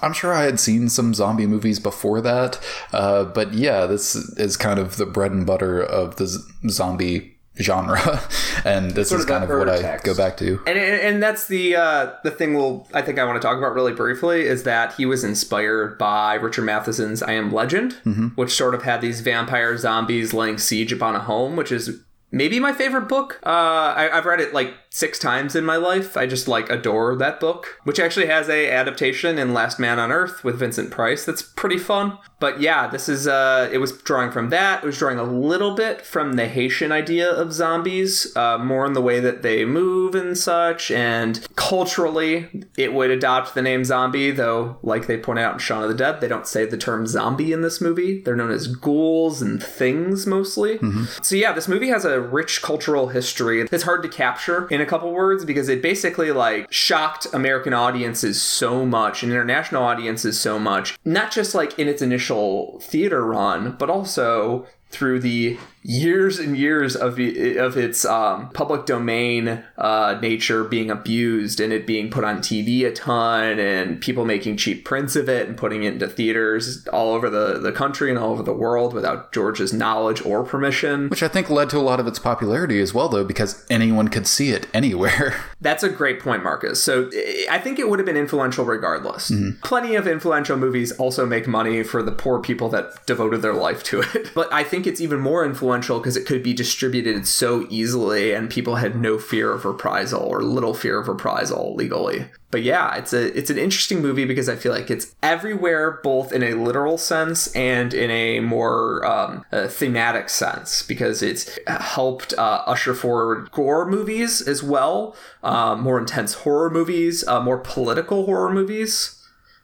I'm 0.02 0.14
sure 0.14 0.34
I 0.34 0.44
had 0.44 0.60
seen 0.60 0.88
some 0.88 1.14
zombie 1.14 1.46
movies 1.48 1.78
before 1.78 2.22
that, 2.22 2.58
uh, 2.94 3.26
but 3.26 3.54
yeah, 3.54 3.86
this 3.88 4.16
is 4.16 4.56
kind 4.56 4.80
of 4.80 4.96
the 4.96 5.06
bread 5.06 5.34
and 5.34 5.46
butter 5.46 5.82
of 5.84 6.16
the 6.16 6.28
z- 6.28 6.40
zombie 6.70 7.31
genre, 7.60 8.22
and 8.66 8.92
this 8.92 9.10
Sort 9.10 9.20
is 9.20 9.26
kind 9.26 9.44
of 9.44 9.50
what 9.50 9.70
I 9.70 10.00
go 10.04 10.16
back 10.16 10.38
to. 10.38 10.62
and, 10.66 10.78
and 10.78 11.24
that's 11.24 11.48
the 11.48 11.76
uh, 11.76 12.14
the 12.24 12.32
thing 12.32 12.54
we'll 12.54 12.88
I 12.94 13.02
think 13.02 13.20
I 13.20 13.26
want 13.26 13.42
to 13.42 13.46
talk 13.46 13.58
about 13.58 13.74
really 13.74 13.94
briefly 13.94 14.42
is 14.42 14.64
that 14.64 14.94
he 14.96 15.06
was 15.06 15.24
inspired 15.24 15.98
by 15.98 16.36
Richard 16.36 16.64
Matheson's 16.64 17.22
I 17.22 17.34
Am 17.34 17.52
Legend, 17.52 17.94
which 18.36 18.52
sort 18.52 18.74
of 18.76 18.84
had 18.84 19.02
these 19.02 19.22
vampire 19.22 19.78
zombies 19.78 20.34
laying 20.34 20.58
siege 20.58 20.92
upon 20.92 21.16
a 21.16 21.20
home, 21.20 21.56
which 21.56 21.72
is 21.72 22.00
maybe 22.32 22.60
my 22.60 22.72
favorite 22.74 23.08
book. 23.10 23.40
Uh, 23.46 23.50
I, 23.50 24.10
I've 24.18 24.26
read 24.26 24.40
it 24.40 24.54
like 24.54 24.74
six 24.94 25.18
times 25.18 25.56
in 25.56 25.64
my 25.64 25.78
life. 25.78 26.18
I 26.18 26.28
just 26.28 26.50
like 26.50 26.70
adore 26.70 27.16
that 27.16 27.40
book, 27.40 27.80
which 27.86 28.00
actually 28.00 28.28
has 28.28 28.50
a 28.50 28.70
adaptation 28.70 29.40
in 29.40 29.54
Last 29.54 29.80
Man 29.80 29.98
on 29.98 30.12
Earth 30.12 30.44
with 30.44 30.60
Vincent 30.60 30.92
Price. 30.92 31.26
That's 31.26 31.42
pretty 31.42 31.78
fun. 31.78 32.18
But 32.40 32.60
yeah, 32.60 32.88
this 32.88 33.08
is 33.08 33.26
uh, 33.26 33.70
it 33.72 33.78
was 33.78 33.94
drawing 33.94 34.32
from 34.32 34.50
that. 34.50 34.84
It 34.84 34.86
was 34.86 34.98
drawing 34.98 35.18
a 35.18 35.24
little 35.24 35.76
bit 35.76 36.02
from 36.02 36.34
the 36.34 36.48
Haitian 36.48 36.92
idea 36.92 37.30
of 37.30 37.54
zombies, 37.54 38.36
uh, 38.36 38.58
more 38.58 38.86
in 38.86 38.94
the 38.94 39.02
way 39.02 39.20
that 39.22 39.44
they 39.44 39.64
move 39.64 40.14
and 40.14 40.38
such. 40.38 40.92
And 40.92 41.48
culturally, 41.56 42.66
it 42.78 42.94
would 42.94 43.12
adopt 43.12 43.54
the 43.54 43.62
name 43.62 43.86
zombie, 43.86 44.32
though, 44.32 44.78
like 44.84 45.08
they 45.08 45.18
point 45.18 45.40
out 45.40 45.54
in 45.54 45.60
Shaun 45.60 45.84
of 45.84 45.90
the 45.90 45.96
Dead, 45.96 46.20
they 46.20 46.28
don't 46.28 46.48
say 46.48 46.66
the 46.66 46.78
term 46.78 47.08
zombie 47.08 47.54
in 47.54 47.62
this 47.62 47.80
movie. 47.80 48.22
They're 48.22 48.36
known 48.36 48.52
as 48.52 48.68
ghouls 48.68 49.42
and 49.42 49.64
things 49.64 50.28
mostly. 50.28 50.80
So 51.22 51.36
yeah, 51.36 51.54
this 51.54 51.68
movie 51.70 51.88
has 51.90 52.04
a 52.04 52.20
rich 52.20 52.62
cultural 52.62 53.08
history. 53.10 53.62
It's 53.72 53.84
hard 53.84 54.04
to 54.04 54.10
capture 54.10 54.68
in 54.68 54.81
a 54.82 54.86
couple 54.86 55.12
words 55.12 55.46
because 55.46 55.70
it 55.70 55.82
basically 55.82 56.32
like 56.32 56.72
shocked 56.72 57.28
American 57.34 57.74
audiences 57.74 58.42
so 58.42 58.86
much 58.86 59.24
and 59.24 59.32
international 59.32 59.84
audiences 59.84 60.40
so 60.40 60.60
much. 60.60 60.98
Not 61.06 61.32
just 61.32 61.56
like 61.56 61.78
in 61.80 61.88
its 61.88 62.02
initial 62.02 62.80
theater 62.82 63.26
run, 63.26 63.76
but 63.78 63.90
also 63.90 64.68
through 64.90 65.20
the 65.20 65.58
years 65.84 66.38
and 66.38 66.58
years 66.58 66.96
of 66.96 67.20
of 67.20 67.78
its 67.78 68.06
um, 68.06 68.50
public 68.50 68.86
domain 68.86 69.64
uh, 69.78 70.18
nature 70.22 70.64
being 70.64 70.92
abused 70.92 71.60
and 71.60 71.74
it 71.74 71.88
being 71.88 72.10
put 72.10 72.24
on 72.24 72.38
TV 72.38 72.86
a 72.86 72.92
ton 72.92 73.60
and 73.60 74.00
people 74.00 74.26
making 74.26 74.58
cheap 74.58 74.86
prints 74.86 75.16
of 75.16 75.28
it 75.28 75.48
and 75.48 75.58
putting 75.58 75.84
it 75.84 75.94
into 75.94 76.08
theaters 76.08 76.88
all 76.90 77.14
over 77.14 77.30
the, 77.30 77.60
the 77.60 77.72
country 77.72 78.10
and 78.10 78.20
all 78.20 78.32
over 78.32 78.44
the 78.44 78.54
world 78.54 78.94
without 78.94 79.32
George's 79.32 79.74
knowledge 79.74 80.24
or 80.26 80.44
permission. 80.44 81.10
Which 81.10 81.24
I 81.24 81.28
think 81.28 81.50
led 81.50 81.70
to 81.72 81.78
a 81.78 81.80
lot 81.82 82.00
of 82.00 82.08
its 82.08 82.20
popularity 82.20 82.80
as 82.80 82.94
well, 82.94 83.10
though, 83.10 83.24
because 83.24 83.66
anyone 83.70 84.08
could 84.08 84.28
see 84.28 84.50
it 84.50 84.68
anywhere. 84.74 85.36
That's 85.62 85.84
a 85.84 85.90
great 85.90 86.20
point, 86.20 86.44
Marcus. 86.44 86.84
So 86.84 87.10
eh, 87.10 87.46
I 87.50 87.60
think 87.60 87.80
it 87.80 87.90
would 87.90 88.00
have 88.00 88.06
been 88.06 88.18
influential 88.18 88.66
regardless. 88.66 89.32
Plenty 89.62 89.96
of 89.96 90.08
influential 90.08 90.58
movies 90.58 90.92
also 90.94 91.26
make 91.26 91.48
money 91.48 91.84
for 91.84 92.04
the 92.04 92.12
poor 92.12 92.40
people 92.40 92.70
that 92.70 93.06
devoted 93.06 93.42
their 93.42 93.54
life 93.54 93.84
to 93.86 94.02
it. 94.02 94.32
But 94.42 94.52
I 94.54 94.64
think 94.64 94.88
it's 94.88 95.02
even 95.02 95.20
more 95.20 95.46
influential 95.46 95.71
because 95.80 96.18
it 96.18 96.26
could 96.26 96.44
be 96.44 96.54
distributed 96.54 97.28
so 97.28 97.66
easily 97.70 98.34
and 98.34 98.50
people 98.50 98.76
had 98.76 98.96
no 98.96 99.18
fear 99.18 99.52
of 99.54 99.66
reprisal 99.66 100.22
or 100.22 100.44
little 100.44 100.74
fear 100.74 101.00
of 101.00 101.08
reprisal 101.08 101.76
legally. 101.76 102.28
But 102.50 102.64
yeah, 102.64 102.96
it's 102.96 103.14
a 103.14 103.38
it's 103.38 103.50
an 103.50 103.58
interesting 103.58 104.02
movie 104.02 104.26
because 104.26 104.50
I 104.50 104.58
feel 104.58 104.74
like 104.74 104.92
it's 104.92 105.16
everywhere, 105.24 106.02
both 106.04 106.34
in 106.34 106.44
a 106.44 106.54
literal 106.54 106.98
sense 106.98 107.48
and 107.56 107.94
in 107.94 108.12
a 108.12 108.42
more 108.42 109.06
um, 109.06 109.46
thematic 109.52 110.28
sense, 110.30 110.84
because 110.84 111.22
it's 111.22 111.58
helped 111.68 112.34
uh, 112.34 112.64
usher 112.66 112.94
forward 112.94 113.52
gore 113.52 113.90
movies 113.90 114.42
as 114.42 114.62
well, 114.62 115.16
uh, 115.44 115.76
more 115.76 115.98
intense 115.98 116.34
horror 116.34 116.70
movies, 116.70 117.26
uh, 117.26 117.42
more 117.42 117.58
political 117.58 118.26
horror 118.26 118.52
movies 118.52 119.21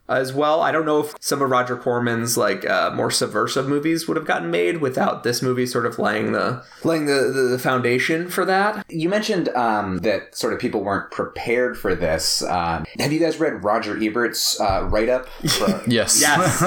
as 0.09 0.31
well. 0.33 0.61
I 0.61 0.71
don't 0.71 0.85
know 0.85 1.01
if 1.01 1.15
some 1.19 1.41
of 1.41 1.49
Roger 1.49 1.75
Corman's 1.77 2.37
like 2.37 2.67
uh, 2.69 2.91
more 2.95 3.11
subversive 3.11 3.67
movies 3.67 4.07
would 4.07 4.17
have 4.17 4.25
gotten 4.25 4.49
made 4.49 4.77
without 4.77 5.23
this 5.23 5.41
movie 5.41 5.65
sort 5.65 5.85
of 5.85 5.99
laying 5.99 6.31
the 6.31 6.63
laying 6.83 7.05
the, 7.05 7.31
the, 7.33 7.41
the 7.49 7.59
foundation 7.59 8.29
for 8.29 8.45
that. 8.45 8.85
You 8.89 9.09
mentioned 9.09 9.49
um, 9.49 9.97
that 9.99 10.35
sort 10.35 10.53
of 10.53 10.59
people 10.59 10.83
weren't 10.83 11.11
prepared 11.11 11.77
for 11.77 11.93
this. 11.95 12.41
Um, 12.43 12.85
have 12.99 13.11
you 13.11 13.19
guys 13.19 13.37
read 13.39 13.63
Roger 13.63 13.97
Ebert's 14.01 14.59
uh, 14.61 14.85
write 14.85 15.09
up? 15.09 15.27
yes. 15.87 16.21
Yes. 16.21 16.63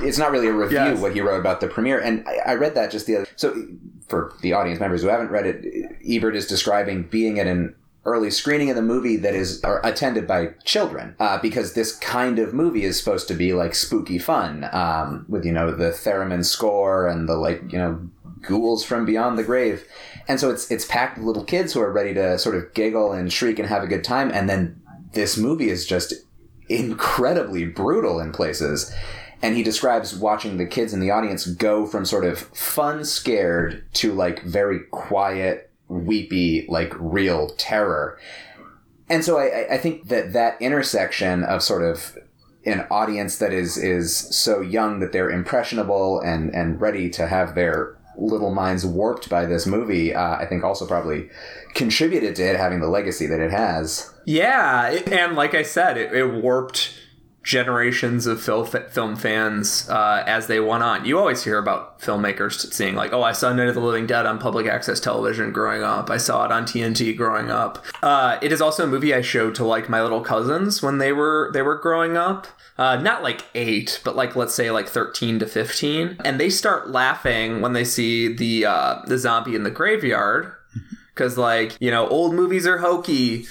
it's 0.00 0.18
not 0.18 0.30
really 0.30 0.48
a 0.48 0.52
review 0.52 0.78
Yes. 0.78 1.00
what 1.00 1.12
he 1.14 1.20
wrote 1.20 1.40
about 1.40 1.60
the 1.60 1.66
premiere, 1.68 1.98
and 2.00 2.26
I, 2.28 2.52
I 2.52 2.54
read 2.54 2.74
that 2.74 2.90
just 2.90 3.06
the 3.06 3.16
other. 3.16 3.26
So 3.36 3.66
for 4.08 4.32
the 4.42 4.52
audience 4.52 4.80
members 4.80 5.02
who 5.02 5.08
haven't 5.08 5.30
read 5.30 5.46
it, 5.46 5.96
Ebert 6.06 6.34
is 6.36 6.46
describing 6.46 7.02
being 7.04 7.38
at 7.38 7.46
an 7.46 7.74
early 8.04 8.30
screening 8.30 8.70
of 8.70 8.76
the 8.76 8.82
movie 8.82 9.16
that 9.16 9.34
is 9.34 9.62
attended 9.84 10.26
by 10.26 10.46
children 10.64 11.14
uh, 11.18 11.38
because 11.38 11.74
this 11.74 11.96
kind 11.96 12.38
of 12.38 12.54
movie 12.54 12.84
is 12.84 12.98
supposed 12.98 13.28
to 13.28 13.34
be 13.34 13.52
like 13.52 13.74
spooky 13.74 14.18
fun 14.18 14.68
um, 14.72 15.26
with 15.28 15.44
you 15.44 15.52
know 15.52 15.70
the 15.70 15.90
theremin 15.90 16.44
score 16.44 17.06
and 17.06 17.28
the 17.28 17.36
like 17.36 17.60
you 17.70 17.78
know 17.78 18.08
ghouls 18.42 18.84
from 18.84 19.04
beyond 19.04 19.38
the 19.38 19.44
grave. 19.44 19.84
And 20.26 20.38
so 20.38 20.50
it's 20.50 20.70
it's 20.70 20.86
packed 20.86 21.18
with 21.18 21.26
little 21.26 21.44
kids 21.44 21.72
who 21.72 21.80
are 21.80 21.92
ready 21.92 22.14
to 22.14 22.38
sort 22.38 22.56
of 22.56 22.72
giggle 22.74 23.12
and 23.12 23.32
shriek 23.32 23.58
and 23.58 23.68
have 23.68 23.82
a 23.82 23.88
good 23.88 24.04
time 24.04 24.30
and 24.32 24.48
then 24.48 24.80
this 25.12 25.36
movie 25.36 25.70
is 25.70 25.86
just 25.86 26.12
incredibly 26.68 27.64
brutal 27.64 28.20
in 28.20 28.32
places. 28.32 28.92
And 29.40 29.56
he 29.56 29.62
describes 29.62 30.16
watching 30.16 30.56
the 30.56 30.66
kids 30.66 30.92
in 30.92 31.00
the 31.00 31.10
audience 31.10 31.46
go 31.46 31.86
from 31.86 32.04
sort 32.04 32.24
of 32.24 32.38
fun 32.38 33.04
scared 33.04 33.84
to 33.94 34.12
like 34.12 34.42
very 34.42 34.80
quiet 34.90 35.67
weepy 35.88 36.66
like 36.68 36.92
real 36.98 37.50
terror. 37.56 38.18
And 39.08 39.24
so 39.24 39.38
I, 39.38 39.74
I 39.74 39.78
think 39.78 40.08
that 40.08 40.32
that 40.34 40.60
intersection 40.60 41.42
of 41.44 41.62
sort 41.62 41.82
of 41.82 42.18
an 42.64 42.86
audience 42.90 43.38
that 43.38 43.52
is 43.52 43.78
is 43.78 44.14
so 44.14 44.60
young 44.60 45.00
that 45.00 45.12
they're 45.12 45.30
impressionable 45.30 46.20
and 46.20 46.54
and 46.54 46.80
ready 46.80 47.08
to 47.10 47.26
have 47.26 47.54
their 47.54 47.96
little 48.18 48.52
minds 48.52 48.84
warped 48.84 49.30
by 49.30 49.46
this 49.46 49.64
movie 49.64 50.12
uh, 50.12 50.34
i 50.38 50.44
think 50.44 50.64
also 50.64 50.84
probably 50.84 51.30
contributed 51.74 52.34
to 52.36 52.42
it 52.42 52.56
having 52.56 52.80
the 52.80 52.88
legacy 52.88 53.26
that 53.26 53.40
it 53.40 53.50
has. 53.50 54.12
Yeah, 54.24 54.88
and 55.06 55.36
like 55.36 55.54
I 55.54 55.62
said, 55.62 55.96
it, 55.96 56.12
it 56.12 56.42
warped 56.42 56.92
generations 57.48 58.26
of 58.26 58.42
film 58.42 58.66
film 58.66 59.16
fans 59.16 59.88
uh, 59.88 60.22
as 60.26 60.48
they 60.48 60.60
went 60.60 60.82
on. 60.82 61.06
You 61.06 61.18
always 61.18 61.42
hear 61.42 61.56
about 61.56 61.98
filmmakers 61.98 62.70
saying 62.74 62.94
like, 62.94 63.14
"Oh, 63.14 63.22
I 63.22 63.32
saw 63.32 63.50
Night 63.54 63.68
of 63.68 63.74
the 63.74 63.80
Living 63.80 64.06
Dead 64.06 64.26
on 64.26 64.38
public 64.38 64.66
access 64.66 65.00
television 65.00 65.50
growing 65.50 65.82
up. 65.82 66.10
I 66.10 66.18
saw 66.18 66.44
it 66.44 66.52
on 66.52 66.66
TNT 66.66 67.16
growing 67.16 67.50
up." 67.50 67.82
Uh, 68.02 68.38
it 68.42 68.52
is 68.52 68.60
also 68.60 68.84
a 68.84 68.86
movie 68.86 69.14
I 69.14 69.22
showed 69.22 69.54
to 69.54 69.64
like 69.64 69.88
my 69.88 70.02
little 70.02 70.20
cousins 70.20 70.82
when 70.82 70.98
they 70.98 71.10
were 71.10 71.50
they 71.54 71.62
were 71.62 71.76
growing 71.76 72.18
up. 72.18 72.46
Uh, 72.76 72.96
not 72.96 73.22
like 73.22 73.46
eight, 73.54 73.98
but 74.04 74.14
like 74.14 74.36
let's 74.36 74.54
say 74.54 74.70
like 74.70 74.86
thirteen 74.86 75.38
to 75.38 75.46
fifteen, 75.46 76.18
and 76.26 76.38
they 76.38 76.50
start 76.50 76.90
laughing 76.90 77.62
when 77.62 77.72
they 77.72 77.84
see 77.84 78.30
the 78.30 78.66
uh, 78.66 79.00
the 79.06 79.16
zombie 79.16 79.54
in 79.54 79.62
the 79.62 79.70
graveyard 79.70 80.52
because 81.14 81.38
like 81.38 81.78
you 81.80 81.90
know 81.90 82.06
old 82.08 82.34
movies 82.34 82.66
are 82.66 82.78
hokey 82.78 83.46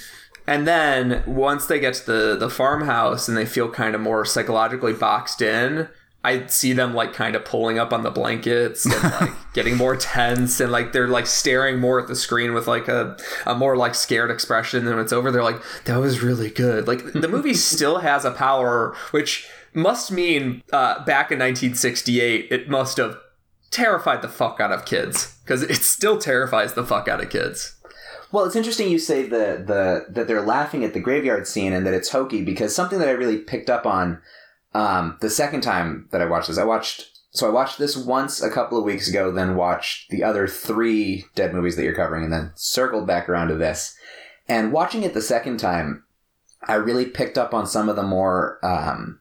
and 0.48 0.66
then 0.66 1.22
once 1.26 1.66
they 1.66 1.78
get 1.78 1.94
to 1.94 2.06
the 2.06 2.36
the 2.36 2.50
farmhouse 2.50 3.28
and 3.28 3.36
they 3.36 3.46
feel 3.46 3.68
kind 3.70 3.94
of 3.94 4.00
more 4.00 4.24
psychologically 4.24 4.94
boxed 4.94 5.42
in 5.42 5.88
I 6.24 6.46
see 6.46 6.72
them 6.72 6.94
like 6.94 7.12
kind 7.12 7.36
of 7.36 7.44
pulling 7.44 7.78
up 7.78 7.92
on 7.92 8.02
the 8.02 8.10
blankets 8.10 8.84
and 8.84 8.94
like 9.20 9.52
getting 9.54 9.76
more 9.76 9.96
tense 9.96 10.58
and 10.58 10.72
like 10.72 10.92
they're 10.92 11.08
like 11.08 11.26
staring 11.26 11.78
more 11.78 12.00
at 12.00 12.08
the 12.08 12.16
screen 12.16 12.54
with 12.54 12.66
like 12.66 12.88
a, 12.88 13.16
a 13.46 13.54
more 13.54 13.76
like 13.76 13.94
scared 13.94 14.30
expression 14.30 14.86
and 14.86 14.96
when 14.96 14.98
it's 14.98 15.12
over. 15.12 15.30
They're 15.30 15.44
like 15.44 15.62
that 15.84 15.98
was 15.98 16.22
really 16.22 16.50
good. 16.50 16.88
Like 16.88 17.12
the 17.12 17.28
movie 17.28 17.54
still 17.54 17.98
has 17.98 18.24
a 18.24 18.32
power 18.32 18.96
which 19.12 19.48
must 19.74 20.10
mean 20.10 20.62
uh, 20.72 21.04
back 21.04 21.30
in 21.30 21.38
1968 21.38 22.48
it 22.50 22.68
must 22.68 22.96
have 22.96 23.16
terrified 23.70 24.22
the 24.22 24.28
fuck 24.28 24.60
out 24.60 24.72
of 24.72 24.84
kids 24.84 25.38
because 25.44 25.62
it 25.62 25.76
still 25.76 26.18
terrifies 26.18 26.72
the 26.72 26.84
fuck 26.84 27.06
out 27.06 27.22
of 27.22 27.30
kids 27.30 27.76
Well, 28.30 28.44
it's 28.44 28.56
interesting 28.56 28.90
you 28.90 28.98
say 28.98 29.22
the 29.22 29.62
the 29.66 30.06
that 30.10 30.26
they're 30.26 30.42
laughing 30.42 30.84
at 30.84 30.92
the 30.92 31.00
graveyard 31.00 31.46
scene 31.46 31.72
and 31.72 31.86
that 31.86 31.94
it's 31.94 32.10
hokey 32.10 32.42
because 32.42 32.74
something 32.74 32.98
that 32.98 33.08
I 33.08 33.12
really 33.12 33.38
picked 33.38 33.70
up 33.70 33.86
on 33.86 34.20
um, 34.74 35.16
the 35.20 35.30
second 35.30 35.62
time 35.62 36.08
that 36.10 36.20
I 36.20 36.26
watched 36.26 36.48
this, 36.48 36.58
I 36.58 36.64
watched 36.64 37.06
so 37.30 37.46
I 37.46 37.52
watched 37.52 37.78
this 37.78 37.96
once 37.96 38.42
a 38.42 38.50
couple 38.50 38.78
of 38.78 38.84
weeks 38.84 39.08
ago, 39.08 39.30
then 39.30 39.56
watched 39.56 40.10
the 40.10 40.24
other 40.24 40.46
three 40.46 41.24
dead 41.34 41.54
movies 41.54 41.76
that 41.76 41.84
you're 41.84 41.94
covering, 41.94 42.24
and 42.24 42.32
then 42.32 42.52
circled 42.54 43.06
back 43.06 43.28
around 43.28 43.48
to 43.48 43.54
this. 43.54 43.96
And 44.46 44.72
watching 44.72 45.02
it 45.02 45.14
the 45.14 45.22
second 45.22 45.58
time, 45.58 46.04
I 46.66 46.74
really 46.74 47.06
picked 47.06 47.38
up 47.38 47.54
on 47.54 47.66
some 47.66 47.88
of 47.88 47.96
the 47.96 48.02
more 48.02 48.58
um, 48.62 49.20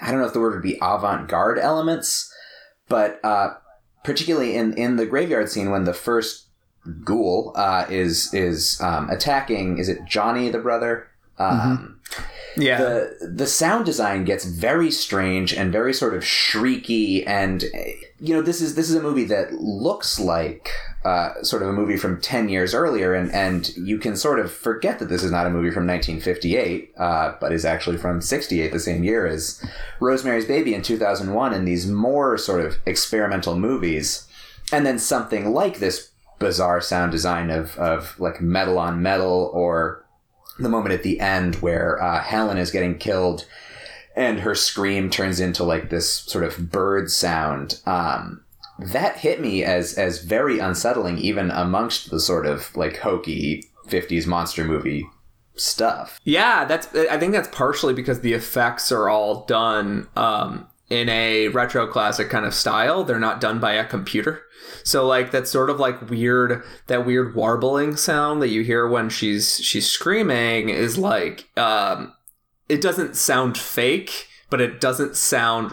I 0.00 0.10
don't 0.10 0.20
know 0.20 0.26
if 0.26 0.32
the 0.32 0.40
word 0.40 0.54
would 0.54 0.62
be 0.62 0.78
avant-garde 0.82 1.58
elements, 1.58 2.32
but 2.88 3.20
uh, 3.24 3.54
particularly 4.02 4.56
in 4.56 4.74
in 4.74 4.96
the 4.96 5.06
graveyard 5.06 5.50
scene 5.50 5.70
when 5.70 5.84
the 5.84 5.94
first 5.94 6.43
ghoul 7.04 7.52
uh, 7.56 7.86
is 7.88 8.32
is 8.34 8.80
um, 8.80 9.10
attacking. 9.10 9.78
Is 9.78 9.88
it 9.88 10.04
Johnny 10.04 10.48
the 10.50 10.58
brother? 10.58 11.08
Um, 11.38 12.00
yeah 12.56 12.78
The 12.78 13.30
the 13.34 13.46
sound 13.46 13.84
design 13.86 14.24
gets 14.24 14.44
very 14.44 14.90
strange 14.90 15.52
and 15.52 15.72
very 15.72 15.92
sort 15.92 16.14
of 16.14 16.22
shrieky, 16.22 17.26
and 17.26 17.64
you 18.20 18.34
know 18.34 18.42
this 18.42 18.60
is 18.60 18.74
this 18.74 18.88
is 18.88 18.94
a 18.94 19.02
movie 19.02 19.24
that 19.24 19.52
looks 19.54 20.20
like 20.20 20.70
uh, 21.04 21.42
sort 21.42 21.62
of 21.62 21.68
a 21.68 21.72
movie 21.72 21.96
from 21.96 22.20
ten 22.20 22.48
years 22.48 22.74
earlier, 22.74 23.14
and 23.14 23.32
and 23.32 23.76
you 23.76 23.98
can 23.98 24.16
sort 24.16 24.38
of 24.38 24.52
forget 24.52 24.98
that 25.00 25.08
this 25.08 25.22
is 25.24 25.30
not 25.30 25.46
a 25.46 25.50
movie 25.50 25.70
from 25.70 25.86
1958, 25.86 26.94
uh, 26.96 27.32
but 27.40 27.52
is 27.52 27.64
actually 27.64 27.96
from 27.96 28.20
68, 28.20 28.72
the 28.72 28.80
same 28.80 29.02
year 29.02 29.26
as 29.26 29.62
Rosemary's 30.00 30.44
Baby 30.46 30.74
in 30.74 30.82
2001, 30.82 31.52
and 31.52 31.66
these 31.66 31.86
more 31.86 32.38
sort 32.38 32.64
of 32.64 32.76
experimental 32.86 33.56
movies, 33.58 34.28
and 34.72 34.86
then 34.86 34.98
something 34.98 35.52
like 35.52 35.78
this 35.78 36.10
bizarre 36.38 36.80
sound 36.80 37.12
design 37.12 37.50
of 37.50 37.76
of 37.78 38.18
like 38.18 38.40
metal 38.40 38.78
on 38.78 39.02
metal 39.02 39.50
or 39.54 40.04
the 40.58 40.68
moment 40.68 40.94
at 40.94 41.02
the 41.02 41.20
end 41.20 41.56
where 41.56 42.00
uh, 42.02 42.22
Helen 42.22 42.58
is 42.58 42.70
getting 42.70 42.98
killed 42.98 43.46
and 44.16 44.40
her 44.40 44.54
scream 44.54 45.10
turns 45.10 45.40
into 45.40 45.64
like 45.64 45.90
this 45.90 46.10
sort 46.10 46.44
of 46.44 46.70
bird 46.70 47.10
sound. 47.10 47.80
Um, 47.86 48.44
that 48.78 49.18
hit 49.18 49.40
me 49.40 49.64
as 49.64 49.94
as 49.94 50.22
very 50.22 50.58
unsettling, 50.58 51.18
even 51.18 51.50
amongst 51.50 52.10
the 52.10 52.20
sort 52.20 52.46
of 52.46 52.74
like 52.76 52.98
hokey 52.98 53.64
'50s 53.88 54.26
monster 54.26 54.64
movie 54.64 55.06
stuff. 55.56 56.20
Yeah, 56.24 56.64
that's. 56.64 56.88
I 56.94 57.18
think 57.18 57.32
that's 57.32 57.48
partially 57.48 57.94
because 57.94 58.20
the 58.20 58.32
effects 58.32 58.90
are 58.92 59.08
all 59.08 59.44
done 59.44 60.08
um, 60.16 60.66
in 60.90 61.08
a 61.08 61.48
retro 61.48 61.86
classic 61.86 62.30
kind 62.30 62.46
of 62.46 62.54
style. 62.54 63.04
They're 63.04 63.18
not 63.18 63.40
done 63.40 63.60
by 63.60 63.74
a 63.74 63.84
computer. 63.84 64.43
So 64.82 65.06
like 65.06 65.30
that 65.30 65.48
sort 65.48 65.70
of 65.70 65.80
like 65.80 66.10
weird 66.10 66.62
that 66.86 67.06
weird 67.06 67.34
warbling 67.34 67.96
sound 67.96 68.42
that 68.42 68.48
you 68.48 68.62
hear 68.62 68.88
when 68.88 69.08
she's 69.08 69.56
she's 69.58 69.88
screaming 69.88 70.68
is 70.68 70.98
like 70.98 71.48
um, 71.56 72.12
it 72.68 72.80
doesn't 72.80 73.16
sound 73.16 73.58
fake, 73.58 74.28
but 74.50 74.60
it 74.60 74.80
doesn't 74.80 75.16
sound 75.16 75.72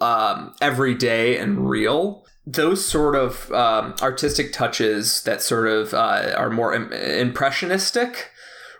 um, 0.00 0.54
everyday 0.60 1.38
and 1.38 1.68
real. 1.68 2.24
Those 2.46 2.84
sort 2.84 3.16
of 3.16 3.50
um, 3.52 3.94
artistic 4.00 4.52
touches 4.52 5.22
that 5.24 5.42
sort 5.42 5.66
of 5.66 5.92
uh, 5.94 6.32
are 6.36 6.50
more 6.50 6.72
Im- 6.74 6.92
impressionistic 6.92 8.30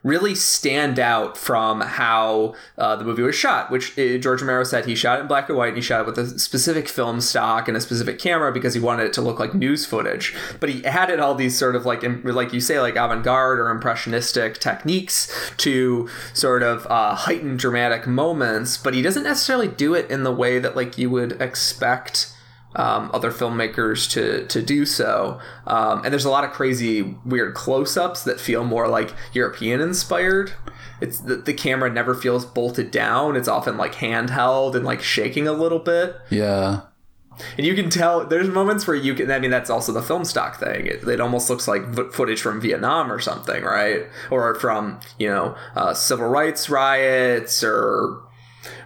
really 0.07 0.37
stand 0.37 1.01
out 1.01 1.37
from 1.37 1.81
how 1.81 2.55
uh, 2.79 2.95
the 2.95 3.05
movie 3.05 3.23
was 3.23 3.35
shot, 3.35 3.71
which 3.73 3.99
uh, 3.99 4.17
George 4.19 4.41
Romero 4.41 4.63
said 4.63 4.87
he 4.87 4.95
shot 4.95 5.19
in 5.21 5.27
black 5.27 5.49
and 5.49 5.59
white 5.59 5.69
and 5.69 5.77
he 5.77 5.83
shot 5.83 6.01
it 6.03 6.07
with 6.07 6.17
a 6.17 6.39
specific 6.39 6.89
film 6.89 7.21
stock 7.21 7.67
and 7.67 7.77
a 7.77 7.81
specific 7.81 8.19
camera 8.19 8.53
because 8.53 8.73
he 8.73 8.81
wanted 8.81 9.07
it 9.07 9.13
to 9.13 9.21
look 9.21 9.41
like 9.41 9.53
news 9.53 9.85
footage. 9.85 10.33
But 10.61 10.69
he 10.69 10.85
added 10.87 11.19
all 11.19 11.35
these 11.35 11.59
sort 11.59 11.75
of 11.75 11.85
like, 11.85 12.05
like 12.25 12.53
you 12.53 12.61
say, 12.61 12.79
like 12.79 12.95
avant 12.95 13.25
garde 13.25 13.59
or 13.59 13.69
impressionistic 13.69 14.59
techniques 14.59 15.29
to 15.59 16.09
sort 16.33 16.63
of 16.63 16.87
uh, 16.87 17.17
heighten 17.17 17.57
dramatic 17.57 18.07
moments, 18.07 18.77
but 18.77 18.95
he 18.95 19.03
doesn't 19.03 19.25
necessarily 19.25 19.69
do 19.69 19.95
it 19.95 20.09
in 20.09 20.23
the 20.23 20.33
way 20.33 20.61
that 20.61 20.77
like 20.77 20.97
you 20.97 21.11
would 21.11 21.41
expect 21.43 22.33
um, 22.77 23.11
other 23.13 23.33
filmmakers 23.33 24.09
to 24.13 24.47
to 24.47 24.63
do 24.63 24.87
so. 24.87 25.41
Um, 25.67 26.05
and 26.05 26.13
there's 26.13 26.25
a 26.25 26.31
lot 26.31 26.45
of 26.45 26.53
crazy, 26.53 27.03
weird 27.25 27.55
close-ups 27.55 28.23
that 28.25 28.39
feel 28.39 28.65
more 28.65 28.87
like 28.87 29.13
European 29.33 29.81
inspired. 29.81 30.53
It's 31.01 31.19
the, 31.19 31.37
the 31.37 31.53
camera 31.53 31.91
never 31.91 32.15
feels 32.15 32.45
bolted 32.45 32.91
down. 32.91 33.37
It's 33.37 33.49
often 33.49 33.77
like 33.77 33.97
handheld 33.97 34.75
and 34.75 34.85
like 34.85 35.03
shaking 35.03 35.49
a 35.49 35.53
little 35.53 35.79
bit. 35.79 36.17
Yeah. 36.31 36.83
And 37.59 37.67
you 37.67 37.75
can 37.75 37.91
tell 37.91 38.25
there's 38.27 38.49
moments 38.49 38.87
where 38.87 38.97
you 38.97 39.15
can. 39.15 39.31
I 39.31 39.39
mean, 39.39 39.51
that's 39.51 39.69
also 39.69 39.93
the 39.93 40.03
film 40.03 40.25
stock 40.25 40.59
thing. 40.59 40.87
It, 40.87 41.07
it 41.07 41.21
almost 41.21 41.51
looks 41.51 41.69
like 41.69 41.87
v- 41.89 42.11
footage 42.11 42.41
from 42.41 42.61
Vietnam 42.61 43.13
or 43.13 43.21
something, 43.21 43.63
right? 43.63 44.07
Or 44.31 44.55
from 44.55 45.01
you 45.19 45.29
know 45.29 45.55
uh, 45.75 45.93
civil 45.93 46.29
rights 46.29 46.71
riots 46.71 47.63
or 47.63 48.23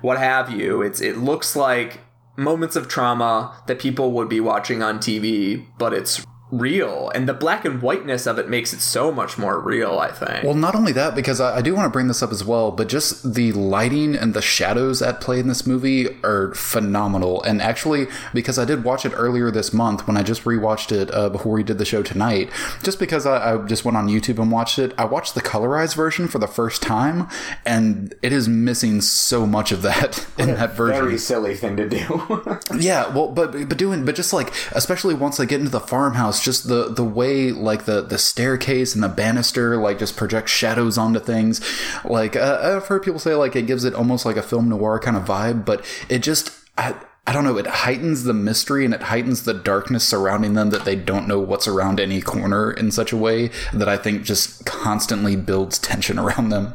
what 0.02 0.18
have 0.18 0.50
you. 0.50 0.82
It's 0.82 1.00
it 1.00 1.18
looks 1.18 1.54
like 1.54 2.00
moments 2.40 2.74
of 2.74 2.88
trauma 2.88 3.62
that 3.66 3.78
people 3.78 4.12
would 4.12 4.28
be 4.28 4.40
watching 4.40 4.82
on 4.82 4.98
TV, 4.98 5.66
but 5.78 5.92
it's 5.92 6.24
real. 6.50 7.10
And 7.14 7.28
the 7.28 7.34
black 7.34 7.64
and 7.64 7.80
whiteness 7.82 8.26
of 8.26 8.38
it 8.38 8.48
makes 8.48 8.72
it 8.72 8.80
so 8.80 9.12
much 9.12 9.38
more 9.38 9.58
real, 9.60 9.98
I 9.98 10.10
think. 10.10 10.44
Well, 10.44 10.54
not 10.54 10.74
only 10.74 10.92
that, 10.92 11.14
because 11.14 11.40
I, 11.40 11.58
I 11.58 11.62
do 11.62 11.74
want 11.74 11.86
to 11.86 11.90
bring 11.90 12.08
this 12.08 12.22
up 12.22 12.30
as 12.30 12.44
well, 12.44 12.70
but 12.70 12.88
just 12.88 13.34
the 13.34 13.52
lighting 13.52 14.14
and 14.16 14.34
the 14.34 14.42
shadows 14.42 15.02
at 15.02 15.20
play 15.20 15.38
in 15.38 15.48
this 15.48 15.66
movie 15.66 16.08
are 16.22 16.54
phenomenal. 16.54 17.42
And 17.42 17.62
actually, 17.62 18.06
because 18.34 18.58
I 18.58 18.64
did 18.64 18.84
watch 18.84 19.04
it 19.04 19.12
earlier 19.14 19.50
this 19.50 19.72
month 19.72 20.06
when 20.06 20.16
I 20.16 20.22
just 20.22 20.44
rewatched 20.44 20.92
it 20.92 21.12
uh, 21.14 21.28
before 21.28 21.52
we 21.52 21.62
did 21.62 21.78
the 21.78 21.84
show 21.84 22.02
tonight, 22.02 22.50
just 22.82 22.98
because 22.98 23.26
I, 23.26 23.54
I 23.54 23.66
just 23.66 23.84
went 23.84 23.96
on 23.96 24.08
YouTube 24.08 24.38
and 24.38 24.50
watched 24.50 24.78
it, 24.78 24.92
I 24.98 25.04
watched 25.04 25.34
the 25.34 25.42
colorized 25.42 25.94
version 25.94 26.28
for 26.28 26.38
the 26.38 26.48
first 26.48 26.82
time, 26.82 27.28
and 27.64 28.14
it 28.22 28.32
is 28.32 28.48
missing 28.48 29.00
so 29.00 29.46
much 29.46 29.72
of 29.72 29.82
that 29.82 30.26
in 30.38 30.54
that 30.54 30.74
version. 30.74 31.04
Very 31.04 31.18
silly 31.18 31.54
thing 31.54 31.76
to 31.76 31.88
do. 31.88 32.58
Yeah, 32.80 33.12
well, 33.14 33.28
but 33.28 33.68
but 33.68 33.76
doing 33.76 34.04
but 34.04 34.14
just 34.14 34.32
like 34.32 34.52
especially 34.72 35.14
once 35.14 35.36
they 35.36 35.44
get 35.46 35.60
into 35.60 35.70
the 35.70 35.80
farmhouse, 35.80 36.39
just 36.42 36.68
the 36.68 36.88
the 36.88 37.04
way 37.04 37.50
like 37.52 37.84
the 37.84 38.00
the 38.00 38.18
staircase 38.18 38.94
and 38.94 39.02
the 39.02 39.08
banister 39.08 39.76
like 39.76 39.98
just 39.98 40.16
project 40.16 40.48
shadows 40.48 40.98
onto 40.98 41.20
things. 41.20 41.60
Like 42.04 42.36
uh, 42.36 42.58
I've 42.62 42.86
heard 42.86 43.02
people 43.02 43.20
say 43.20 43.34
like 43.34 43.56
it 43.56 43.66
gives 43.66 43.84
it 43.84 43.94
almost 43.94 44.26
like 44.26 44.36
a 44.36 44.42
film 44.42 44.68
noir 44.68 44.98
kind 44.98 45.16
of 45.16 45.24
vibe, 45.24 45.64
but 45.64 45.84
it 46.08 46.20
just 46.20 46.50
I, 46.76 46.94
I 47.26 47.32
don't 47.32 47.44
know. 47.44 47.58
It 47.58 47.66
heightens 47.66 48.24
the 48.24 48.32
mystery 48.32 48.84
and 48.84 48.94
it 48.94 49.02
heightens 49.02 49.44
the 49.44 49.54
darkness 49.54 50.06
surrounding 50.06 50.54
them 50.54 50.70
that 50.70 50.84
they 50.84 50.96
don't 50.96 51.28
know 51.28 51.38
what's 51.38 51.68
around 51.68 52.00
any 52.00 52.20
corner 52.20 52.70
in 52.72 52.90
such 52.90 53.12
a 53.12 53.16
way 53.16 53.50
that 53.72 53.88
I 53.88 53.96
think 53.96 54.24
just 54.24 54.64
constantly 54.64 55.36
builds 55.36 55.78
tension 55.78 56.18
around 56.18 56.48
them. 56.48 56.74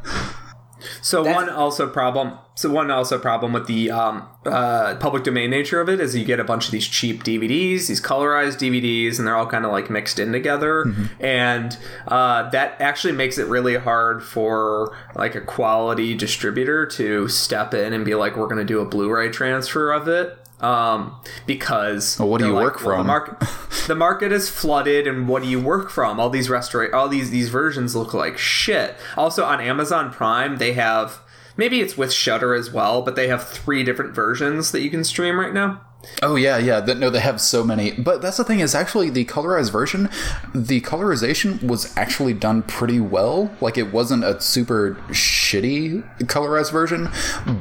So 1.02 1.24
one 1.24 1.50
also 1.50 1.88
problem. 1.90 2.38
So 2.58 2.72
one 2.72 2.90
also 2.90 3.20
problem 3.20 3.52
with 3.52 3.68
the 3.68 3.92
um, 3.92 4.28
uh, 4.46 4.96
public 4.96 5.24
domain 5.24 5.50
nature 5.50 5.82
of 5.82 5.90
it 5.90 6.00
is 6.00 6.16
you 6.16 6.24
get 6.24 6.40
a 6.40 6.44
bunch 6.46 6.66
of 6.66 6.72
these 6.72 6.88
cheap 6.88 7.24
DVDs, 7.24 7.88
these 7.88 8.00
colorized 8.00 8.58
DVDs, 8.58 9.20
and 9.20 9.28
they're 9.28 9.36
all 9.36 9.46
kind 9.46 9.66
of 9.66 9.72
like 9.72 9.90
mixed 9.90 10.20
in 10.20 10.32
together, 10.32 10.84
and 11.20 11.78
uh, 12.08 12.50
that 12.52 12.80
actually 12.80 13.12
makes 13.14 13.38
it 13.38 13.48
really 13.48 13.76
hard 13.76 14.24
for 14.24 14.96
like 15.16 15.36
a 15.36 15.42
quality 15.42 16.16
distributor 16.16 16.86
to 16.86 17.28
step 17.28 17.74
in 17.74 17.92
and 17.92 18.06
be 18.06 18.16
like, 18.16 18.38
we're 18.38 18.48
going 18.48 18.58
to 18.58 18.66
do 18.66 18.80
a 18.80 18.86
Blu-ray 18.86 19.32
transfer 19.32 19.92
of 19.92 20.08
it. 20.08 20.38
Um, 20.62 21.18
because 21.46 22.18
Well, 22.18 22.30
what 22.30 22.40
do 22.40 22.48
you 22.48 22.54
like, 22.54 22.64
work 22.64 22.82
well, 22.86 22.98
the 22.98 23.04
from?" 23.04 23.08
market, 23.08 23.48
the 23.88 23.96
market 23.96 24.32
is 24.32 24.50
flooded, 24.50 25.06
and 25.06 25.28
what 25.28 25.44
do 25.44 25.50
you 25.50 25.60
work 25.60 25.90
from? 25.90 26.20
All 26.20 26.30
these 26.30 26.48
restora- 26.48 26.94
all 26.94 27.10
these 27.10 27.30
these 27.30 27.50
versions 27.50 27.96
look 27.96 28.14
like 28.14 28.38
shit. 28.38 28.96
Also 29.18 29.44
on 29.44 29.60
Amazon 29.60 30.12
Prime, 30.12 30.58
they 30.58 30.74
have 30.74 31.20
Maybe 31.58 31.80
it's 31.80 31.98
with 31.98 32.12
Shudder 32.12 32.54
as 32.54 32.72
well, 32.72 33.02
but 33.02 33.16
they 33.16 33.28
have 33.30 33.48
three 33.48 33.84
different 33.84 34.14
versions 34.14 34.72
that 34.72 34.82
you 34.82 34.90
can 34.90 35.04
stream 35.04 35.40
right 35.40 35.54
now. 35.54 35.82
Oh 36.22 36.36
yeah, 36.36 36.58
yeah. 36.58 36.82
Th- 36.82 36.98
no, 36.98 37.10
they 37.10 37.20
have 37.20 37.42
so 37.42 37.64
many. 37.64 37.92
But 37.92 38.22
that's 38.22 38.38
the 38.38 38.44
thing 38.44 38.60
is 38.60 38.74
actually 38.74 39.10
the 39.10 39.26
colorized 39.26 39.72
version, 39.72 40.10
the 40.54 40.82
colorization 40.82 41.62
was 41.64 41.96
actually 41.98 42.34
done 42.34 42.64
pretty 42.64 43.00
well. 43.00 43.56
Like 43.62 43.78
it 43.78 43.92
wasn't 43.92 44.24
a 44.24 44.40
super 44.40 44.96
shitty 45.10 46.04
colorized 46.26 46.72
version, 46.72 47.10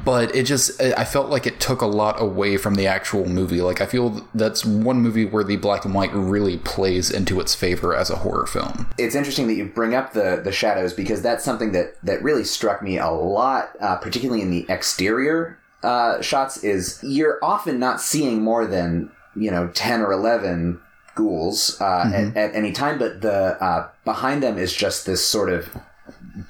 but 0.05 0.35
it 0.35 0.45
just 0.45 0.81
I 0.81 1.05
felt 1.05 1.31
like 1.31 1.47
it 1.47 1.61
took 1.61 1.81
a 1.81 1.87
lot 1.87 2.21
away 2.21 2.57
from 2.57 2.75
the 2.77 2.87
actual 2.87 3.27
movie. 3.27 3.61
Like 3.61 3.81
I 3.81 3.87
feel 3.87 4.27
that's 4.35 4.65
one 4.65 5.01
movie 5.01 5.25
where 5.25 5.45
the 5.45 5.57
black 5.57 5.85
and 5.85 5.95
white 5.95 6.13
really 6.13 6.59
plays 6.59 7.11
into 7.11 7.41
its 7.41 7.55
favor 7.55 7.95
as 7.95 8.11
a 8.11 8.17
horror 8.17 8.47
film. 8.47 8.89
It's 8.99 9.15
interesting 9.15 9.47
that 9.49 9.55
you 9.55 9.67
bring 9.67 9.95
up 9.95 10.13
the 10.13 10.41
the 10.43 10.53
shadows 10.53 10.93
because 10.93 11.23
that's 11.23 11.45
something 11.45 11.73
that 11.73 11.97
that 12.03 12.23
really 12.23 12.45
struck 12.45 12.83
me 12.83 12.99
a 12.99 13.11
lot, 13.11 13.71
uh, 13.81 13.97
particularly 13.97 14.43
in 14.43 14.51
the 14.51 14.67
exterior 14.69 15.59
uh, 15.85 16.21
shots. 16.23 16.65
Is 16.65 16.99
you're 17.03 17.39
often 17.43 17.79
not 17.79 18.01
seeing 18.01 18.43
more 18.43 18.67
than 18.67 19.11
you 19.37 19.51
know 19.51 19.69
ten 19.69 20.01
or 20.01 20.13
eleven 20.13 20.81
ghouls 21.15 21.81
uh, 21.81 22.11
at, 22.13 22.37
at 22.37 22.55
any 22.55 22.73
time, 22.73 22.99
but 22.99 23.21
the 23.21 23.63
uh, 23.63 23.89
behind 24.05 24.43
them 24.43 24.59
is 24.59 24.75
just 24.75 25.07
this 25.07 25.25
sort 25.25 25.51
of 25.51 25.77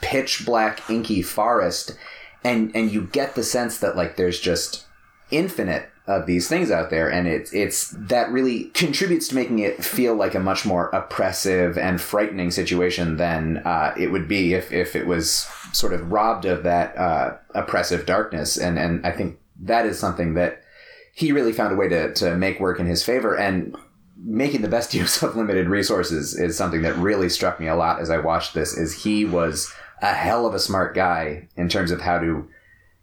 pitch 0.01 0.45
black 0.47 0.89
inky 0.89 1.23
forest, 1.23 1.97
and 2.43 2.75
and 2.75 2.91
you 2.91 3.03
get 3.13 3.35
the 3.35 3.45
sense 3.45 3.79
that 3.79 3.97
like 3.97 4.17
there's 4.17 4.41
just 4.41 4.85
infinite 5.31 5.91
of 6.07 6.27
these 6.27 6.49
things 6.49 6.71
out 6.71 6.91
there 6.91 7.11
and 7.11 7.27
it's 7.27 7.51
it's 7.55 7.95
that 7.99 8.31
really 8.31 8.65
contributes 8.75 9.29
to 9.29 9.35
making 9.35 9.59
it 9.59 9.83
feel 9.83 10.15
like 10.15 10.35
a 10.35 10.41
much 10.41 10.67
more 10.67 10.91
oppressive 10.91 11.79
and 11.79 11.99
frightening 11.99 12.51
situation 12.51 13.17
than 13.17 13.57
uh, 13.65 13.95
it 13.99 14.09
would 14.09 14.29
be 14.29 14.53
if, 14.53 14.71
if 14.71 14.95
it 14.95 15.07
was 15.07 15.49
sort 15.73 15.93
of 15.93 16.13
robbed 16.13 16.45
of 16.45 16.63
that 16.63 16.97
uh, 16.99 17.37
oppressive 17.55 18.07
darkness. 18.07 18.57
And 18.57 18.79
and 18.79 19.05
I 19.07 19.13
think 19.13 19.39
that 19.61 19.87
is 19.87 19.99
something 19.99 20.35
that 20.35 20.63
he 21.15 21.33
really 21.33 21.53
found 21.53 21.73
a 21.73 21.77
way 21.77 21.89
to, 21.89 22.13
to 22.15 22.37
make 22.37 22.61
work 22.61 22.81
in 22.81 22.87
his 22.87 23.05
favor 23.05 23.37
and 23.37 23.77
making 24.17 24.63
the 24.63 24.69
best 24.69 24.95
use 24.95 25.23
of 25.23 25.37
limited 25.37 25.69
resources 25.69 26.39
is 26.39 26.57
something 26.57 26.83
that 26.83 26.97
really 26.97 27.29
struck 27.29 27.61
me 27.61 27.69
a 27.69 27.77
lot 27.77 28.01
as 28.01 28.11
I 28.11 28.19
watched 28.19 28.55
this 28.55 28.77
is 28.77 29.05
he 29.05 29.25
was 29.25 29.73
a 30.03 30.13
hell 30.13 30.47
of 30.47 30.55
a 30.55 30.59
smart 30.59 30.95
guy 30.95 31.49
in 31.57 31.69
terms 31.69 31.91
of 31.91 32.01
how 32.01 32.19
to 32.19 32.49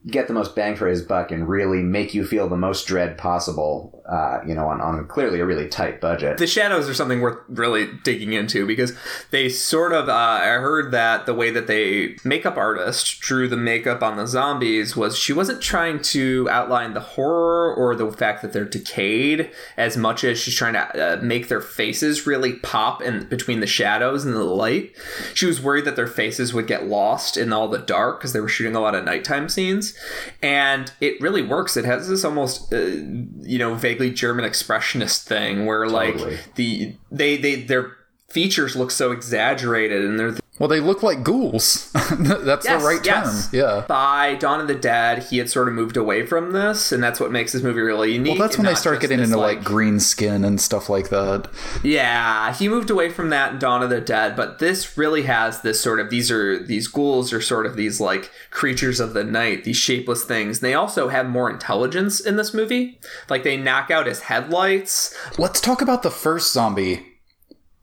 get 0.07 0.27
the 0.27 0.33
most 0.33 0.55
bang 0.55 0.75
for 0.75 0.87
his 0.87 1.01
buck 1.03 1.31
and 1.31 1.47
really 1.47 1.81
make 1.81 2.13
you 2.13 2.25
feel 2.25 2.47
the 2.47 2.57
most 2.57 2.87
dread 2.87 3.17
possible, 3.17 4.00
uh, 4.11 4.41
you 4.45 4.53
know, 4.53 4.67
on, 4.67 4.81
on 4.81 5.07
clearly 5.07 5.39
a 5.39 5.45
really 5.45 5.69
tight 5.69 6.01
budget. 6.01 6.37
The 6.37 6.45
shadows 6.45 6.89
are 6.89 6.93
something 6.93 7.21
worth 7.21 7.39
really 7.47 7.87
digging 8.03 8.33
into 8.33 8.67
because 8.67 8.93
they 9.31 9.47
sort 9.47 9.93
of. 9.93 10.09
Uh, 10.09 10.11
I 10.11 10.47
heard 10.47 10.91
that 10.91 11.25
the 11.25 11.33
way 11.33 11.49
that 11.49 11.67
they 11.67 12.17
makeup 12.25 12.57
artist 12.57 13.21
drew 13.21 13.47
the 13.47 13.55
makeup 13.55 14.03
on 14.03 14.17
the 14.17 14.27
zombies 14.27 14.97
was 14.97 15.17
she 15.17 15.31
wasn't 15.31 15.61
trying 15.61 16.01
to 16.01 16.45
outline 16.51 16.93
the 16.93 16.99
horror 16.99 17.73
or 17.73 17.95
the 17.95 18.11
fact 18.11 18.41
that 18.41 18.51
they're 18.51 18.65
decayed 18.65 19.49
as 19.77 19.95
much 19.95 20.25
as 20.25 20.37
she's 20.37 20.55
trying 20.55 20.73
to 20.73 21.19
uh, 21.19 21.21
make 21.21 21.47
their 21.47 21.61
faces 21.61 22.27
really 22.27 22.53
pop 22.53 23.01
in 23.01 23.27
between 23.29 23.61
the 23.61 23.67
shadows 23.67 24.25
and 24.25 24.35
the 24.35 24.43
light. 24.43 24.93
She 25.33 25.45
was 25.45 25.61
worried 25.61 25.85
that 25.85 25.95
their 25.95 26.07
faces 26.07 26.53
would 26.53 26.67
get 26.67 26.85
lost 26.85 27.37
in 27.37 27.53
all 27.53 27.69
the 27.69 27.77
dark 27.77 28.19
because 28.19 28.33
they 28.33 28.41
were 28.41 28.49
shooting 28.49 28.75
a 28.75 28.81
lot 28.81 28.93
of 28.93 29.05
nighttime 29.05 29.47
scenes, 29.47 29.97
and 30.41 30.91
it 30.99 31.21
really 31.21 31.41
works. 31.41 31.77
It 31.77 31.85
has 31.85 32.09
this 32.09 32.25
almost, 32.25 32.73
uh, 32.73 32.77
you 32.77 33.57
know, 33.57 33.75
vaguely 34.01 34.15
German 34.15 34.49
expressionist 34.49 35.23
thing 35.25 35.65
where 35.65 35.85
Totally. 35.85 36.35
like 36.35 36.55
the 36.55 36.95
they 37.11 37.37
they 37.37 37.55
their 37.61 37.95
features 38.31 38.75
look 38.75 38.91
so 38.91 39.11
exaggerated 39.11 40.03
and 40.05 40.19
they're 40.19 40.35
Well, 40.59 40.69
they 40.69 40.79
look 40.79 41.01
like 41.01 41.23
ghouls. 41.23 41.91
that's 41.93 42.65
Yes, 42.65 42.81
the 42.81 42.87
right 42.87 43.03
yes. 43.05 43.49
term. 43.49 43.59
Yeah. 43.59 43.85
by 43.87 44.35
Dawn 44.35 44.59
of 44.61 44.67
the 44.67 44.75
Dead, 44.75 45.23
he 45.23 45.37
had 45.39 45.49
sort 45.49 45.67
of 45.67 45.73
moved 45.73 45.97
away 45.97 46.25
from 46.25 46.51
this, 46.51 46.91
and 46.91 47.01
that's 47.03 47.19
what 47.19 47.31
makes 47.31 47.51
this 47.53 47.63
movie 47.63 47.81
really 47.81 48.13
unique. 48.13 48.37
Well, 48.37 48.47
that's 48.47 48.57
when 48.57 48.65
they 48.67 48.75
start 48.75 48.99
getting 49.01 49.19
into 49.19 49.37
like 49.37 49.63
green 49.63 49.99
skin 49.99 50.43
and 50.45 50.61
stuff 50.61 50.87
like 50.89 51.09
that. 51.09 51.49
Yeah, 51.83 52.53
he 52.53 52.67
moved 52.69 52.89
away 52.91 53.09
from 53.09 53.29
that 53.29 53.53
in 53.53 53.59
Dawn 53.59 53.81
of 53.81 53.89
the 53.89 54.01
Dead, 54.01 54.35
but 54.35 54.59
this 54.59 54.97
really 54.97 55.23
has 55.23 55.61
this 55.61 55.81
sort 55.81 55.99
of 55.99 56.09
these 56.09 56.29
are 56.31 56.61
these 56.61 56.87
ghouls 56.87 57.33
are 57.33 57.41
sort 57.41 57.65
of 57.65 57.75
these 57.75 57.99
like 57.99 58.29
creatures 58.51 58.99
of 58.99 59.13
the 59.13 59.23
night, 59.23 59.63
these 59.63 59.77
shapeless 59.77 60.23
things. 60.23 60.59
And 60.59 60.67
They 60.69 60.73
also 60.75 61.07
have 61.07 61.27
more 61.27 61.49
intelligence 61.49 62.19
in 62.19 62.35
this 62.35 62.53
movie. 62.53 62.99
Like 63.29 63.43
they 63.43 63.57
knock 63.57 63.89
out 63.89 64.05
his 64.05 64.21
headlights 64.21 65.15
Let's 65.37 65.61
talk 65.61 65.81
about 65.81 66.03
the 66.03 66.11
first 66.11 66.53
zombie 66.53 67.07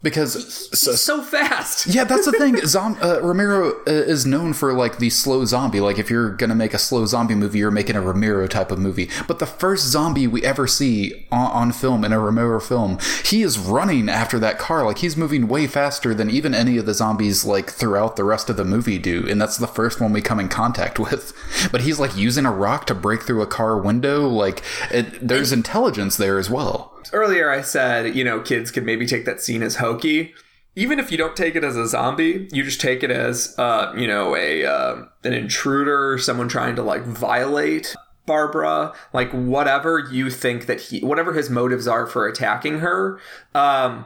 because 0.02 0.78
so, 0.78 0.92
so 0.92 1.22
fast. 1.22 1.86
yeah, 1.86 2.04
that's 2.04 2.24
the 2.24 2.32
thing. 2.32 2.56
Zom- 2.66 2.98
uh, 3.02 3.20
Romero 3.20 3.72
uh, 3.80 3.90
is 3.90 4.24
known 4.24 4.52
for 4.52 4.72
like 4.72 4.98
the 4.98 5.10
slow 5.10 5.44
zombie. 5.44 5.80
Like 5.80 5.98
if 5.98 6.08
you're 6.08 6.30
gonna 6.30 6.54
make 6.54 6.72
a 6.72 6.78
slow 6.78 7.04
zombie 7.06 7.34
movie, 7.34 7.58
you're 7.58 7.70
making 7.72 7.96
a 7.96 8.00
Romero 8.00 8.46
type 8.46 8.70
of 8.70 8.78
movie. 8.78 9.10
But 9.26 9.40
the 9.40 9.46
first 9.46 9.86
zombie 9.86 10.26
we 10.28 10.44
ever 10.44 10.66
see 10.68 11.26
on, 11.32 11.50
on 11.50 11.72
film 11.72 12.04
in 12.04 12.12
a 12.12 12.20
Romero 12.20 12.60
film, 12.60 12.98
he 13.24 13.42
is 13.42 13.58
running 13.58 14.08
after 14.08 14.38
that 14.38 14.58
car. 14.58 14.84
Like 14.84 14.98
he's 14.98 15.16
moving 15.16 15.48
way 15.48 15.66
faster 15.66 16.14
than 16.14 16.30
even 16.30 16.54
any 16.54 16.76
of 16.78 16.86
the 16.86 16.94
zombies 16.94 17.44
like 17.44 17.70
throughout 17.70 18.14
the 18.14 18.24
rest 18.24 18.48
of 18.48 18.56
the 18.56 18.64
movie 18.64 18.98
do. 18.98 19.28
And 19.28 19.40
that's 19.40 19.56
the 19.56 19.66
first 19.66 20.00
one 20.00 20.12
we 20.12 20.20
come 20.22 20.38
in 20.38 20.48
contact 20.48 20.98
with. 21.00 21.32
But 21.72 21.80
he's 21.80 21.98
like 21.98 22.16
using 22.16 22.46
a 22.46 22.52
rock 22.52 22.86
to 22.86 22.94
break 22.94 23.22
through 23.22 23.42
a 23.42 23.46
car 23.46 23.76
window. 23.76 24.28
Like 24.28 24.62
it, 24.92 25.26
there's 25.26 25.50
intelligence 25.52 26.16
there 26.16 26.38
as 26.38 26.48
well. 26.48 26.94
Earlier 27.12 27.50
I 27.50 27.62
said, 27.62 28.14
you 28.14 28.24
know, 28.24 28.40
kids 28.40 28.70
could 28.70 28.84
maybe 28.84 29.06
take 29.06 29.24
that 29.24 29.40
scene 29.40 29.62
as 29.62 29.76
hokey. 29.76 30.34
Even 30.76 30.98
if 30.98 31.10
you 31.10 31.18
don't 31.18 31.36
take 31.36 31.56
it 31.56 31.64
as 31.64 31.76
a 31.76 31.88
zombie, 31.88 32.48
you 32.52 32.62
just 32.62 32.80
take 32.80 33.02
it 33.02 33.10
as, 33.10 33.54
uh, 33.58 33.92
you 33.96 34.06
know, 34.06 34.36
a 34.36 34.64
uh, 34.64 35.04
an 35.24 35.32
intruder, 35.32 36.18
someone 36.18 36.48
trying 36.48 36.76
to 36.76 36.82
like 36.82 37.02
violate 37.04 37.96
Barbara, 38.26 38.92
like 39.12 39.32
whatever 39.32 39.98
you 39.98 40.30
think 40.30 40.66
that 40.66 40.80
he, 40.80 41.00
whatever 41.00 41.32
his 41.32 41.50
motives 41.50 41.88
are 41.88 42.06
for 42.06 42.28
attacking 42.28 42.78
her, 42.78 43.18
um, 43.54 44.04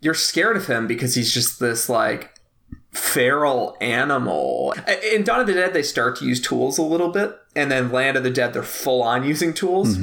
you're 0.00 0.12
scared 0.12 0.56
of 0.56 0.66
him 0.66 0.86
because 0.86 1.14
he's 1.14 1.32
just 1.32 1.60
this 1.60 1.88
like 1.88 2.34
feral 2.92 3.76
animal. 3.80 4.74
In 5.12 5.22
Dawn 5.22 5.40
of 5.40 5.46
the 5.46 5.54
Dead, 5.54 5.72
they 5.72 5.82
start 5.82 6.16
to 6.16 6.26
use 6.26 6.40
tools 6.40 6.76
a 6.76 6.82
little 6.82 7.10
bit, 7.10 7.38
and 7.56 7.70
then 7.70 7.92
Land 7.92 8.16
of 8.16 8.24
the 8.24 8.30
Dead, 8.30 8.52
they're 8.52 8.62
full 8.62 9.02
on 9.02 9.24
using 9.24 9.54
tools 9.54 9.96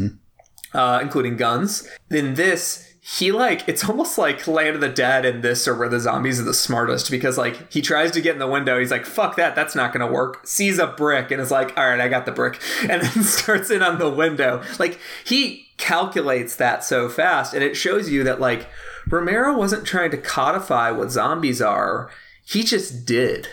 uh, 0.74 1.00
including 1.02 1.38
guns. 1.38 1.88
In 2.10 2.36
this, 2.36 2.88
he 3.16 3.32
like 3.32 3.68
it's 3.70 3.88
almost 3.88 4.18
like 4.18 4.48
Land 4.48 4.76
of 4.76 4.82
the 4.82 4.90
Dead 4.90 5.26
and 5.26 5.42
this 5.42 5.68
or 5.68 5.76
where 5.76 5.88
the 5.88 6.00
zombies 6.00 6.42
are 6.42 6.44
the 6.44 6.54
smartest 6.54 7.10
because 7.10 7.38
like 7.38 7.72
he 7.72 7.82
tries 7.82 8.12
to 8.12 8.22
get 8.22 8.34
in 8.34 8.40
the 8.40 8.48
window, 8.48 8.80
he's 8.80 8.92
like, 8.92 9.06
fuck 9.06 9.38
that, 9.38 9.56
that's 9.56 9.76
not 9.76 9.94
gonna 9.94 10.12
work. 10.12 10.46
Sees 10.46 10.78
a 10.78 10.88
brick 10.88 11.32
and 11.32 11.42
is 11.42 11.52
like, 11.52 11.78
all 11.78 11.88
right, 11.88 12.02
I 12.02 12.10
got 12.10 12.26
the 12.26 12.32
brick, 12.34 12.62
and 12.82 13.02
then 13.02 13.24
starts 13.24 13.72
in 13.72 13.82
on 13.82 13.98
the 13.98 14.10
window. 14.10 14.62
Like 14.78 15.00
he 15.24 15.68
calculates 15.78 16.56
that 16.58 16.84
so 16.84 17.08
fast, 17.08 17.54
and 17.54 17.64
it 17.64 17.78
shows 17.78 18.10
you 18.10 18.24
that 18.26 18.42
like 18.42 18.68
Romero 19.10 19.58
wasn't 19.58 19.86
trying 19.86 20.12
to 20.12 20.18
codify 20.18 20.92
what 20.92 21.12
zombies 21.12 21.62
are, 21.62 22.10
he 22.46 22.64
just 22.64 23.06
did. 23.06 23.48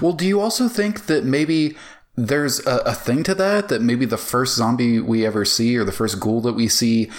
Well, 0.00 0.12
do 0.12 0.26
you 0.26 0.40
also 0.40 0.68
think 0.68 1.06
that 1.06 1.24
maybe 1.24 1.76
there's 2.26 2.64
a, 2.66 2.76
a 2.86 2.94
thing 2.94 3.22
to 3.24 3.34
that? 3.36 3.68
That 3.68 3.80
maybe 3.80 4.04
the 4.04 4.18
first 4.18 4.56
zombie 4.56 5.00
we 5.00 5.24
ever 5.24 5.44
see 5.44 5.76
or 5.76 5.84
the 5.84 5.92
first 5.92 6.20
ghoul 6.20 6.40
that 6.42 6.52
we 6.52 6.68
see 6.68 7.10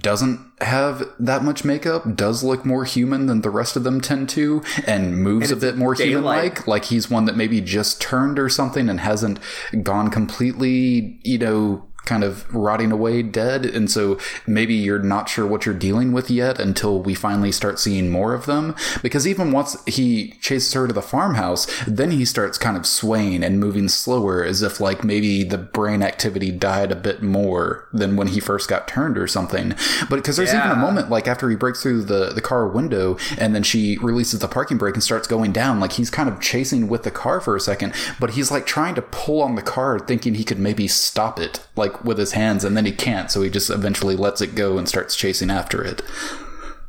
doesn't 0.00 0.38
have 0.60 1.02
that 1.18 1.42
much 1.42 1.64
makeup, 1.64 2.14
does 2.14 2.44
look 2.44 2.64
more 2.64 2.84
human 2.84 3.26
than 3.26 3.40
the 3.40 3.50
rest 3.50 3.76
of 3.76 3.82
them 3.82 4.00
tend 4.00 4.28
to, 4.28 4.62
and 4.86 5.16
moves 5.16 5.50
a 5.50 5.56
bit 5.56 5.76
more 5.76 5.94
human 5.94 6.22
like. 6.22 6.66
Like 6.68 6.84
he's 6.84 7.10
one 7.10 7.24
that 7.24 7.36
maybe 7.36 7.60
just 7.60 8.00
turned 8.00 8.38
or 8.38 8.48
something 8.48 8.88
and 8.88 9.00
hasn't 9.00 9.40
gone 9.82 10.10
completely, 10.10 11.18
you 11.24 11.38
know. 11.38 11.88
Kind 12.04 12.24
of 12.24 12.52
rotting 12.52 12.90
away 12.90 13.22
dead, 13.22 13.64
and 13.64 13.90
so 13.90 14.18
maybe 14.46 14.74
you're 14.74 14.98
not 14.98 15.28
sure 15.28 15.46
what 15.46 15.64
you're 15.64 15.74
dealing 15.74 16.12
with 16.12 16.30
yet 16.30 16.58
until 16.58 17.00
we 17.00 17.14
finally 17.14 17.52
start 17.52 17.78
seeing 17.78 18.10
more 18.10 18.34
of 18.34 18.46
them. 18.46 18.74
Because 19.02 19.26
even 19.26 19.52
once 19.52 19.76
he 19.86 20.32
chases 20.40 20.72
her 20.72 20.88
to 20.88 20.92
the 20.92 21.00
farmhouse, 21.00 21.66
then 21.86 22.10
he 22.10 22.24
starts 22.24 22.58
kind 22.58 22.76
of 22.76 22.86
swaying 22.86 23.44
and 23.44 23.60
moving 23.60 23.88
slower, 23.88 24.44
as 24.44 24.62
if 24.62 24.80
like 24.80 25.04
maybe 25.04 25.44
the 25.44 25.58
brain 25.58 26.02
activity 26.02 26.50
died 26.50 26.90
a 26.90 26.96
bit 26.96 27.22
more 27.22 27.86
than 27.92 28.16
when 28.16 28.26
he 28.26 28.40
first 28.40 28.68
got 28.68 28.88
turned 28.88 29.16
or 29.16 29.28
something. 29.28 29.74
But 30.10 30.16
because 30.16 30.36
there's 30.36 30.52
even 30.52 30.72
a 30.72 30.76
moment 30.76 31.08
like 31.08 31.28
after 31.28 31.48
he 31.50 31.56
breaks 31.56 31.82
through 31.82 32.02
the 32.02 32.30
the 32.30 32.40
car 32.40 32.66
window 32.66 33.16
and 33.38 33.54
then 33.54 33.62
she 33.62 33.96
releases 33.98 34.40
the 34.40 34.48
parking 34.48 34.76
brake 34.76 34.94
and 34.94 35.02
starts 35.04 35.28
going 35.28 35.52
down, 35.52 35.78
like 35.78 35.92
he's 35.92 36.10
kind 36.10 36.28
of 36.28 36.40
chasing 36.40 36.88
with 36.88 37.04
the 37.04 37.10
car 37.12 37.40
for 37.40 37.54
a 37.54 37.60
second, 37.60 37.94
but 38.18 38.30
he's 38.30 38.50
like 38.50 38.66
trying 38.66 38.96
to 38.96 39.02
pull 39.02 39.40
on 39.40 39.54
the 39.54 39.62
car, 39.62 40.00
thinking 40.00 40.34
he 40.34 40.44
could 40.44 40.58
maybe 40.58 40.88
stop 40.88 41.38
it, 41.38 41.66
like 41.76 41.91
with 42.04 42.18
his 42.18 42.32
hands, 42.32 42.64
and 42.64 42.76
then 42.76 42.86
he 42.86 42.92
can't, 42.92 43.30
so 43.30 43.42
he 43.42 43.50
just 43.50 43.70
eventually 43.70 44.16
lets 44.16 44.40
it 44.40 44.54
go 44.54 44.78
and 44.78 44.88
starts 44.88 45.16
chasing 45.16 45.50
after 45.50 45.84
it. 45.84 46.02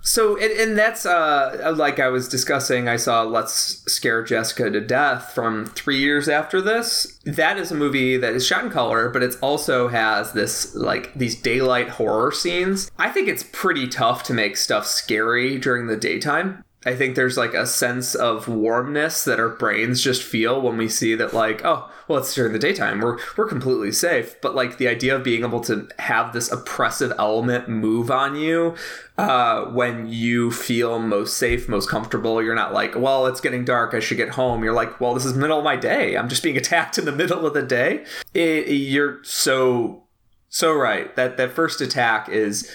So, 0.06 0.36
and, 0.36 0.52
and 0.52 0.78
that's 0.78 1.06
uh, 1.06 1.74
like 1.78 1.98
I 1.98 2.10
was 2.10 2.28
discussing. 2.28 2.90
I 2.90 2.98
saw 2.98 3.24
Let's 3.24 3.54
Scare 3.92 4.22
Jessica 4.24 4.70
to 4.70 4.82
Death 4.82 5.32
from 5.34 5.68
three 5.68 5.98
years 5.98 6.28
after 6.28 6.60
this. 6.60 7.20
That 7.24 7.58
is 7.58 7.72
a 7.72 7.76
movie 7.76 8.18
that 8.18 8.34
is 8.34 8.46
shot 8.46 8.66
in 8.66 8.70
color, 8.70 9.10
but 9.10 9.24
it 9.24 9.38
also 9.42 9.88
has 9.88 10.34
this 10.34 10.76
like 10.76 11.14
these 11.14 11.42
daylight 11.42 11.88
horror 11.88 12.34
scenes. 12.34 12.92
I 13.00 13.12
think 13.12 13.30
it's 13.30 13.46
pretty 13.54 13.88
tough 13.88 14.24
to 14.24 14.34
make 14.34 14.58
stuff 14.58 14.86
scary 14.86 15.58
during 15.58 15.88
the 15.88 15.96
daytime. 15.96 16.66
I 16.86 16.96
think 16.96 17.16
there's 17.16 17.38
like 17.38 17.54
a 17.54 17.66
sense 17.66 18.14
of 18.16 18.48
warmness 18.48 19.24
that 19.24 19.40
our 19.40 19.50
brains 19.50 20.02
just 20.02 20.22
feel 20.22 20.62
when 20.62 20.78
we 20.78 20.90
see 20.90 21.16
that 21.16 21.34
like, 21.34 21.64
oh, 21.64 21.90
well, 22.08 22.20
it's 22.20 22.34
during 22.34 22.52
the 22.52 22.60
daytime. 22.60 23.00
We're 23.00 23.18
we're 23.38 23.48
completely 23.48 23.92
safe. 23.92 24.40
But 24.42 24.56
like 24.56 24.78
the 24.78 24.88
idea 24.88 25.16
of 25.16 25.24
being 25.24 25.44
able 25.44 25.62
to 25.62 25.88
have 26.00 26.34
this 26.34 26.52
oppressive 26.52 27.14
element 27.18 27.70
move 27.70 28.12
on 28.12 28.36
you 28.36 28.76
uh, 29.18 29.66
when 29.66 30.08
you 30.08 30.52
feel 30.52 31.00
most 31.00 31.38
safe, 31.38 31.70
most 31.70 31.90
comfortable, 31.90 32.42
you're 32.44 32.56
not 32.56 32.74
like, 32.74 32.96
well, 32.96 33.28
it's 33.28 33.42
getting 33.42 33.64
dark. 33.64 33.94
I 33.94 34.00
should 34.00 34.18
get 34.18 34.30
home. 34.30 34.64
You're 34.64 34.74
like, 34.74 35.00
well, 35.00 35.14
this 35.14 35.26
is 35.26 35.34
the 35.34 35.40
middle 35.40 35.60
of 35.60 35.64
my 35.64 35.76
day. 35.76 36.18
I'm 36.18 36.30
just 36.30 36.44
being 36.44 36.58
attacked 36.64 36.98
in 36.98 37.06
the 37.06 37.12
middle 37.12 37.46
of 37.46 37.54
the 37.54 37.64
day. 37.64 38.06
It, 38.34 38.68
you're 38.68 39.24
so 39.24 40.04
so 40.50 40.74
right. 40.74 41.16
That 41.16 41.38
that 41.38 41.52
first 41.52 41.82
attack 41.82 42.30
is 42.30 42.70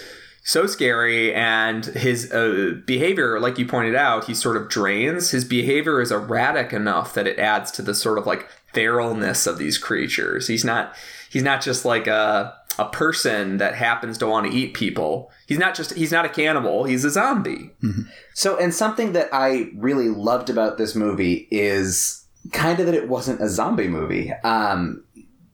so 0.49 0.66
scary 0.66 1.34
and 1.34 1.84
his 1.84 2.32
uh, 2.32 2.72
behavior 2.86 3.38
like 3.38 3.59
you 3.59 3.66
pointed 3.66 3.94
out 3.94 4.24
he 4.24 4.32
sort 4.32 4.57
of 4.57 4.70
drains. 4.70 5.30
His 5.30 5.44
behavior 5.44 6.01
is 6.01 6.11
erratic 6.11 6.72
enough 6.72 7.12
that 7.12 7.26
it 7.26 7.38
adds 7.38 7.70
to 7.72 7.82
the 7.82 7.94
sort 7.94 8.16
of 8.16 8.26
like 8.26 8.49
feralness 8.72 9.46
of 9.46 9.59
these 9.59 9.76
creatures. 9.76 10.49
He's 10.49 10.64
not 10.64 10.94
he's 11.28 11.42
not 11.42 11.61
just 11.61 11.84
like 11.84 12.07
a 12.07 12.55
a 12.78 12.88
person 12.88 13.59
that 13.59 13.74
happens 13.74 14.16
to 14.18 14.26
want 14.26 14.51
to 14.51 14.57
eat 14.57 14.72
people. 14.72 15.30
He's 15.46 15.59
not 15.59 15.74
just 15.74 15.92
he's 15.92 16.12
not 16.12 16.24
a 16.24 16.30
cannibal 16.30 16.84
he's 16.84 17.05
a 17.05 17.11
zombie. 17.11 17.72
Mm-hmm. 17.82 18.09
so 18.32 18.57
and 18.57 18.72
something 18.72 19.12
that 19.12 19.28
i 19.34 19.70
really 19.74 20.09
loved 20.09 20.49
about 20.49 20.78
this 20.78 20.94
movie 20.94 21.46
is 21.51 22.24
kind 22.53 22.80
of 22.80 22.86
that 22.86 22.94
it 22.94 23.11
wasn't 23.11 23.42
a 23.42 23.51
zombie 23.51 23.86
movie. 23.88 24.32
Um 24.44 25.05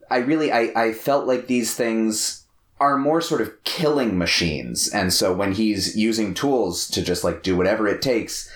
i 0.09 0.18
really 0.18 0.53
i 0.53 0.70
i 0.76 0.92
felt 0.92 1.26
like 1.26 1.49
these 1.49 1.74
things 1.74 2.43
are 2.81 2.99
more 2.99 3.20
sort 3.20 3.41
of 3.41 3.62
killing 3.64 4.18
machines. 4.18 4.89
And 4.89 5.12
so 5.12 5.33
when 5.33 5.53
he's 5.53 5.97
using 5.97 6.35
tools 6.35 6.89
to 6.89 7.03
just 7.03 7.25
like 7.25 7.43
do 7.43 7.57
whatever 7.57 7.87
it 7.87 8.03
takes, 8.03 8.51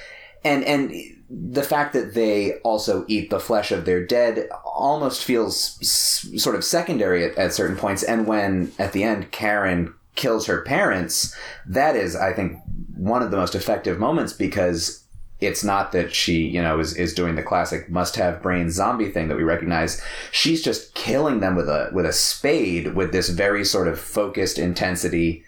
and 0.44 0.64
and 0.64 0.92
the 1.30 1.62
fact 1.62 1.92
that 1.92 2.14
they 2.14 2.54
also 2.60 3.04
eat 3.06 3.30
the 3.30 3.40
flesh 3.40 3.70
of 3.70 3.84
their 3.84 4.04
dead 4.04 4.48
almost 4.64 5.22
feels 5.22 5.78
s- 5.82 6.26
sort 6.36 6.56
of 6.56 6.64
secondary 6.64 7.24
at, 7.24 7.36
at 7.36 7.52
certain 7.52 7.76
points. 7.76 8.02
And 8.02 8.26
when 8.26 8.72
at 8.78 8.92
the 8.92 9.04
end 9.04 9.30
Karen 9.30 9.94
kills 10.14 10.46
her 10.46 10.62
parents, 10.62 11.36
that 11.66 11.96
is, 11.96 12.16
I 12.16 12.32
think, 12.32 12.58
one 12.96 13.22
of 13.22 13.30
the 13.30 13.36
most 13.36 13.54
effective 13.54 13.98
moments 13.98 14.32
because 14.32 15.04
it's 15.40 15.62
not 15.62 15.92
that 15.92 16.12
she, 16.12 16.48
you 16.48 16.60
know, 16.60 16.80
is, 16.80 16.94
is 16.96 17.14
doing 17.14 17.36
the 17.36 17.42
classic 17.42 17.88
must 17.88 18.16
have 18.16 18.42
brain 18.42 18.70
zombie 18.70 19.10
thing 19.10 19.28
that 19.28 19.36
we 19.36 19.44
recognize. 19.44 20.02
She's 20.32 20.62
just 20.62 20.94
killing 20.94 21.40
them 21.40 21.54
with 21.54 21.68
a 21.68 21.90
with 21.92 22.06
a 22.06 22.12
spade 22.12 22.94
with 22.94 23.12
this 23.12 23.28
very 23.28 23.64
sort 23.64 23.88
of 23.88 24.00
focused 24.00 24.58
intensity. 24.58 25.44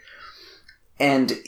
And 0.99 1.39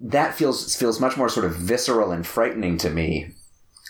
that 0.00 0.34
feels 0.34 0.74
feels 0.74 1.00
much 1.00 1.16
more 1.16 1.28
sort 1.28 1.46
of 1.46 1.56
visceral 1.56 2.12
and 2.12 2.26
frightening 2.26 2.78
to 2.78 2.90
me 2.90 3.32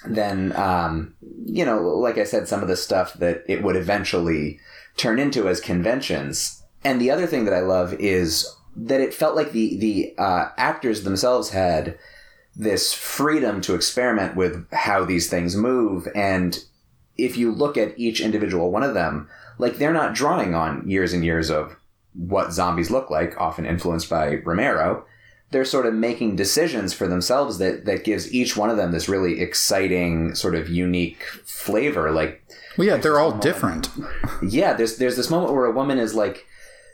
than 0.05 0.55
um, 0.57 1.15
you 1.45 1.65
know, 1.65 1.81
like 1.81 2.19
I 2.19 2.25
said, 2.25 2.49
some 2.49 2.63
of 2.63 2.69
the 2.69 2.77
stuff 2.77 3.15
that 3.15 3.45
it 3.47 3.63
would 3.63 3.77
eventually 3.77 4.59
turn 4.97 5.19
into 5.19 5.49
as 5.49 5.61
conventions. 5.61 6.63
And 6.83 7.01
the 7.01 7.11
other 7.11 7.27
thing 7.27 7.45
that 7.45 7.55
I 7.55 7.61
love 7.61 7.95
is 7.95 8.53
that 8.75 9.01
it 9.01 9.15
felt 9.15 9.37
like 9.37 9.53
the 9.53 9.77
the 9.79 10.15
uh, 10.19 10.49
actors 10.57 11.05
themselves 11.05 11.51
had 11.51 11.99
this 12.57 12.95
freedom 12.95 13.61
to 13.61 13.75
experiment 13.75 14.35
with 14.35 14.67
how 14.73 15.05
these 15.05 15.29
things 15.29 15.55
move. 15.55 16.09
And 16.15 16.59
if 17.19 17.37
you 17.37 17.53
look 17.53 17.77
at 17.77 17.99
each 17.99 18.21
individual 18.21 18.71
one 18.71 18.83
of 18.83 18.95
them, 18.95 19.29
like 19.59 19.77
they're 19.77 19.93
not 19.93 20.15
drawing 20.15 20.55
on 20.55 20.89
years 20.89 21.13
and 21.13 21.25
years 21.25 21.51
of 21.51 21.77
what 22.15 22.53
zombies 22.53 22.91
look 22.91 23.11
like, 23.11 23.39
often 23.39 23.67
influenced 23.67 24.09
by 24.09 24.37
Romero. 24.37 25.05
They're 25.51 25.65
sort 25.65 25.87
of 25.87 25.95
making 25.95 26.37
decisions 26.37 26.93
for 26.93 27.07
themselves 27.07 27.59
that, 27.59 27.85
that 27.85 28.05
gives 28.05 28.33
each 28.33 28.57
one 28.57 28.71
of 28.71 28.77
them 28.77 28.91
this 28.91 29.09
really 29.09 29.41
exciting, 29.41 30.35
sort 30.35 30.55
of 30.55 30.69
unique 30.69 31.23
flavor. 31.45 32.11
Like, 32.11 32.43
well, 32.77 32.89
yeah, 32.89 32.97
they're 32.97 33.19
all 33.19 33.33
different. 33.33 33.89
Yeah, 34.43 34.73
there's 34.73 34.97
there's 34.97 35.17
this 35.17 35.31
moment 35.31 35.53
where 35.53 35.67
a 35.67 35.73
woman 35.73 35.99
is 35.99 36.15
like, 36.15 36.47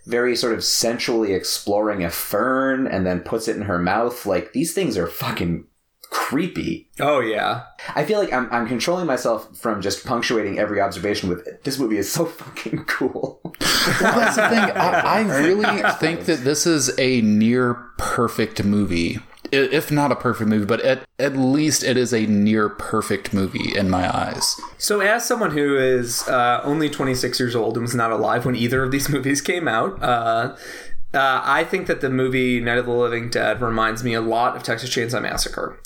very 0.07 0.37
sort 0.37 0.55
of 0.55 0.65
sensually 0.65 1.33
exploring 1.33 2.05
a 2.05 2.11
fern 2.11 2.87
and 2.87 3.07
then 3.07 3.21
puts 3.21 3.49
it 3.49 3.57
in 3.57 3.63
her 3.63 3.79
mouth. 3.79 4.27
Like 4.27 4.53
these 4.53 4.73
things 4.73 4.97
are 4.97 5.07
fucking 5.07 5.67
creepy. 6.11 6.91
Oh 7.01 7.21
yeah. 7.21 7.65
I 7.95 8.05
feel 8.05 8.19
like 8.19 8.33
I'm, 8.33 8.49
I'm 8.53 8.69
controlling 8.69 9.07
myself 9.07 9.57
from 9.57 9.81
just 9.81 10.05
punctuating 10.05 10.59
every 10.59 10.81
observation 10.81 11.29
with 11.29 11.63
this 11.65 11.79
movie 11.79 11.97
is 11.97 12.13
so 12.13 12.27
fucking 12.27 12.85
cool. 12.85 13.41
well, 13.43 13.55
that's 13.61 14.37
the 14.37 14.49
thing. 14.49 14.59
I, 14.59 15.01
I 15.01 15.21
really 15.39 15.83
think 15.99 16.27
that 16.27 16.45
this 16.45 16.67
is 16.67 16.97
a 16.99 17.23
near 17.23 17.75
perfect 17.97 18.63
movie 18.63 19.19
if 19.53 19.91
not 19.91 20.11
a 20.11 20.17
perfect 20.17 20.49
movie, 20.49 20.65
but 20.65 20.81
at, 20.81 21.05
at 21.19 21.37
least 21.37 21.85
it 21.85 21.97
is 21.97 22.13
a 22.13 22.27
near 22.27 22.69
perfect 22.69 23.35
movie 23.35 23.77
in 23.77 23.91
my 23.91 24.09
eyes. 24.13 24.59
So, 24.79 25.01
as 25.01 25.27
someone 25.27 25.51
who 25.51 25.77
is 25.77 26.27
uh, 26.27 26.61
only 26.65 26.89
26 26.89 27.39
years 27.39 27.55
old 27.55 27.77
and 27.77 27.83
was 27.83 27.95
not 27.95 28.11
alive 28.11 28.47
when 28.47 28.57
either 28.57 28.83
of 28.83 28.91
these 28.91 29.09
movies 29.11 29.41
came 29.41 29.69
out, 29.69 30.03
uh, 30.03 30.57
uh, 31.15 31.43
I 31.45 31.65
think 31.65 31.87
that 31.89 32.01
the 32.01 32.09
movie 32.09 32.61
Night 32.61 32.79
of 32.79 32.87
the 32.87 32.93
Living 32.93 33.29
Dead 33.29 33.61
reminds 33.61 34.03
me 34.03 34.15
a 34.15 34.23
lot 34.23 34.57
of 34.57 34.63
Texas 34.63 34.89
Chainsaw 34.89 35.21
Massacre 35.21 35.79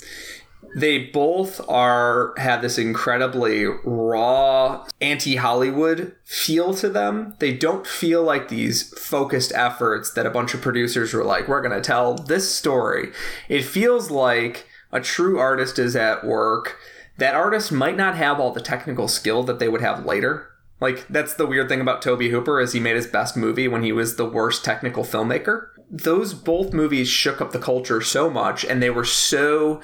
they 0.75 0.99
both 1.05 1.61
are 1.69 2.33
have 2.37 2.61
this 2.61 2.77
incredibly 2.77 3.65
raw 3.65 4.85
anti-hollywood 5.01 6.15
feel 6.23 6.73
to 6.75 6.89
them. 6.89 7.35
They 7.39 7.53
don't 7.53 7.87
feel 7.87 8.23
like 8.23 8.49
these 8.49 8.93
focused 8.99 9.51
efforts 9.53 10.11
that 10.13 10.25
a 10.25 10.31
bunch 10.31 10.53
of 10.53 10.61
producers 10.61 11.13
were 11.13 11.23
like 11.23 11.47
we're 11.47 11.61
going 11.61 11.75
to 11.75 11.81
tell 11.81 12.15
this 12.15 12.53
story. 12.53 13.11
It 13.49 13.63
feels 13.63 14.11
like 14.11 14.67
a 14.91 14.99
true 14.99 15.39
artist 15.39 15.79
is 15.79 15.95
at 15.95 16.25
work. 16.25 16.77
That 17.17 17.35
artist 17.35 17.71
might 17.71 17.97
not 17.97 18.15
have 18.15 18.39
all 18.39 18.51
the 18.51 18.61
technical 18.61 19.07
skill 19.07 19.43
that 19.43 19.59
they 19.59 19.67
would 19.67 19.81
have 19.81 20.05
later. 20.05 20.49
Like 20.79 21.07
that's 21.07 21.33
the 21.33 21.47
weird 21.47 21.69
thing 21.69 21.81
about 21.81 22.01
Tobe 22.01 22.21
Hooper 22.21 22.59
is 22.59 22.73
he 22.73 22.79
made 22.79 22.95
his 22.95 23.07
best 23.07 23.35
movie 23.35 23.67
when 23.67 23.83
he 23.83 23.91
was 23.91 24.15
the 24.15 24.29
worst 24.29 24.63
technical 24.63 25.03
filmmaker. 25.03 25.69
Those 25.89 26.33
both 26.33 26.73
movies 26.73 27.07
shook 27.07 27.41
up 27.41 27.51
the 27.51 27.59
culture 27.59 28.01
so 28.01 28.29
much 28.29 28.63
and 28.63 28.81
they 28.81 28.89
were 28.89 29.05
so 29.05 29.81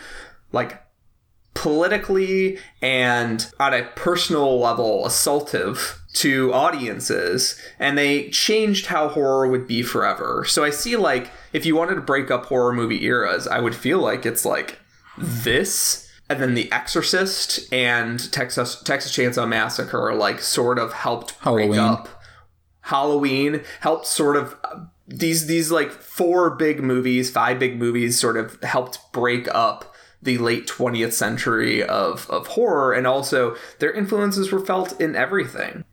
like 0.54 0.82
politically 1.54 2.58
and 2.82 3.52
on 3.60 3.74
a 3.74 3.84
personal 3.96 4.60
level 4.60 5.04
assaultive 5.06 6.00
to 6.14 6.54
audiences 6.54 7.60
and 7.80 7.98
they 7.98 8.30
changed 8.30 8.88
how 8.88 9.08
horror 9.10 9.48
would 9.48 9.68
be 9.68 9.84
forever. 9.84 10.46
So 10.46 10.64
I 10.64 10.70
see 10.70 10.96
like 10.96 11.30
if 11.52 11.66
you 11.66 11.76
wanted 11.76 11.96
to 11.96 12.02
break 12.02 12.32
up 12.32 12.46
horror 12.46 12.74
movie 12.74 13.04
eras, 13.04 13.48
I 13.48 13.60
would 13.60 13.76
feel 13.76 14.00
like 14.00 14.26
it's 14.26 14.46
like 14.46 14.80
this 15.18 16.10
and 16.30 16.42
then 16.42 16.54
The 16.54 16.72
Exorcist 16.72 17.72
and 17.72 18.32
Texas 18.32 18.82
Texas 18.82 19.16
Chainsaw 19.16 19.48
Massacre 19.48 20.14
like 20.14 20.40
sort 20.40 20.80
of 20.80 20.94
helped 20.94 21.40
break 21.42 21.72
Halloween. 21.72 21.80
up 21.80 22.10
Halloween 22.82 23.62
helped 23.82 24.08
sort 24.08 24.36
of 24.36 24.56
these 25.08 25.48
these 25.48 25.72
like 25.72 25.92
four 25.92 26.50
big 26.50 26.82
movies, 26.82 27.30
five 27.30 27.60
big 27.60 27.78
movies 27.78 28.20
sort 28.20 28.38
of 28.38 28.62
helped 28.64 29.00
break 29.12 29.48
up 29.54 29.93
the 30.24 30.38
late 30.38 30.68
20th 30.68 31.14
century 31.14 31.84
of, 31.84 32.30
of 32.30 32.48
horror 32.48 32.94
and 32.94 33.06
also 33.06 33.56
their 33.80 33.92
influences 33.92 34.52
were 34.52 34.66
felt 34.66 35.00
in 35.00 35.16
everything. 35.16 35.84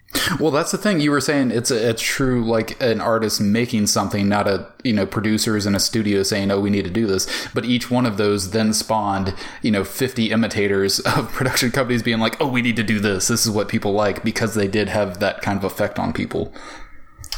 Well 0.41 0.51
that's 0.51 0.73
the 0.73 0.79
thing. 0.79 1.01
You 1.01 1.13
were 1.13 1.21
saying 1.21 1.51
it's 1.51 1.71
a, 1.71 1.91
it's 1.91 2.03
true 2.03 2.45
like 2.45 2.81
an 2.83 3.01
artist 3.01 3.41
making 3.41 3.87
something 3.87 4.29
not 4.29 4.49
a 4.49 4.67
you 4.83 4.93
know 4.93 5.07
producers 5.07 5.67
in 5.67 5.75
a 5.75 5.81
studio 5.81 6.23
saying 6.25 6.51
oh 6.51 6.61
we 6.61 6.69
need 6.69 6.85
to 6.85 6.91
do 6.91 7.07
this. 7.07 7.29
But 7.55 7.65
each 7.65 7.91
one 7.91 8.07
of 8.07 8.17
those 8.17 8.51
then 8.51 8.73
spawned 8.73 9.35
you 9.63 9.71
know 9.71 9.85
50 9.85 10.31
imitators 10.31 10.99
of 11.17 11.31
production 11.31 11.71
companies 11.71 12.03
being 12.03 12.19
like 12.19 12.41
oh 12.41 12.49
we 12.49 12.61
need 12.61 12.77
to 12.77 12.83
do 12.83 12.99
this. 12.99 13.29
This 13.29 13.47
is 13.47 13.53
what 13.53 13.69
people 13.69 13.93
like 13.93 14.25
because 14.25 14.55
they 14.55 14.69
did 14.69 14.89
have 14.89 15.21
that 15.21 15.43
kind 15.43 15.59
of 15.59 15.65
effect 15.65 15.99
on 15.99 16.13
people. 16.13 16.53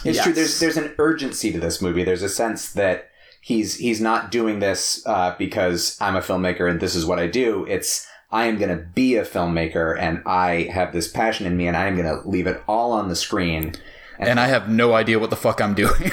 It's 0.05 0.17
yes. 0.17 0.25
true. 0.25 0.33
There's 0.33 0.59
there's 0.59 0.77
an 0.77 0.95
urgency 0.99 1.53
to 1.53 1.61
this 1.61 1.81
movie. 1.81 2.05
There's 2.05 2.23
a 2.23 2.29
sense 2.29 2.73
that 2.73 3.11
he's 3.43 3.77
he's 3.77 4.01
not 4.01 4.31
doing 4.31 4.61
this 4.61 5.05
uh, 5.05 5.35
because 5.37 5.99
I'm 6.01 6.17
a 6.17 6.21
filmmaker 6.21 6.71
and 6.71 6.81
this 6.81 6.95
is 6.95 7.05
what 7.05 7.19
I 7.19 7.27
do. 7.27 7.67
It's 7.67 8.07
I 8.31 8.47
am 8.47 8.57
going 8.57 8.75
to 8.75 8.83
be 8.83 9.17
a 9.17 9.25
filmmaker 9.25 9.99
and 9.99 10.23
I 10.25 10.71
have 10.73 10.95
this 10.95 11.09
passion 11.09 11.45
in 11.45 11.57
me 11.57 11.67
and 11.67 11.77
I 11.77 11.87
am 11.87 11.97
going 11.97 12.09
to 12.09 12.27
leave 12.27 12.47
it 12.47 12.63
all 12.67 12.93
on 12.93 13.09
the 13.09 13.17
screen. 13.17 13.75
And, 14.19 14.29
and 14.29 14.41
I 14.41 14.47
have 14.47 14.71
no 14.71 14.95
idea 14.95 15.19
what 15.19 15.31
the 15.31 15.37
fuck 15.37 15.61
I'm 15.61 15.75
doing. 15.75 16.13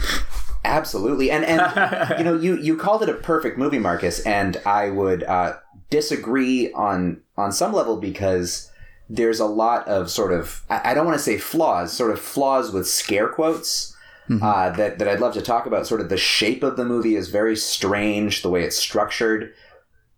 absolutely, 0.64 1.30
and 1.30 1.44
and 1.44 2.18
you 2.18 2.24
know 2.24 2.36
you 2.36 2.58
you 2.58 2.76
called 2.76 3.02
it 3.02 3.08
a 3.08 3.14
perfect 3.14 3.56
movie, 3.56 3.78
Marcus, 3.78 4.20
and 4.20 4.58
I 4.66 4.90
would 4.90 5.24
uh, 5.24 5.54
disagree 5.88 6.70
on 6.72 7.22
on 7.38 7.52
some 7.52 7.72
level 7.72 7.96
because 7.96 8.70
there's 9.08 9.40
a 9.40 9.46
lot 9.46 9.88
of 9.88 10.10
sort 10.10 10.32
of 10.32 10.62
I, 10.68 10.90
I 10.90 10.94
don't 10.94 11.06
want 11.06 11.16
to 11.16 11.24
say 11.24 11.38
flaws, 11.38 11.92
sort 11.92 12.10
of 12.10 12.20
flaws 12.20 12.72
with 12.72 12.86
scare 12.86 13.28
quotes 13.28 13.95
mm-hmm. 14.28 14.42
uh, 14.42 14.70
that 14.70 14.98
that 14.98 15.08
I'd 15.08 15.20
love 15.20 15.34
to 15.34 15.42
talk 15.42 15.66
about. 15.66 15.86
Sort 15.86 16.00
of 16.00 16.08
the 16.08 16.16
shape 16.16 16.62
of 16.62 16.76
the 16.76 16.84
movie 16.84 17.16
is 17.16 17.28
very 17.28 17.56
strange, 17.56 18.42
the 18.42 18.50
way 18.50 18.62
it's 18.62 18.76
structured, 18.76 19.52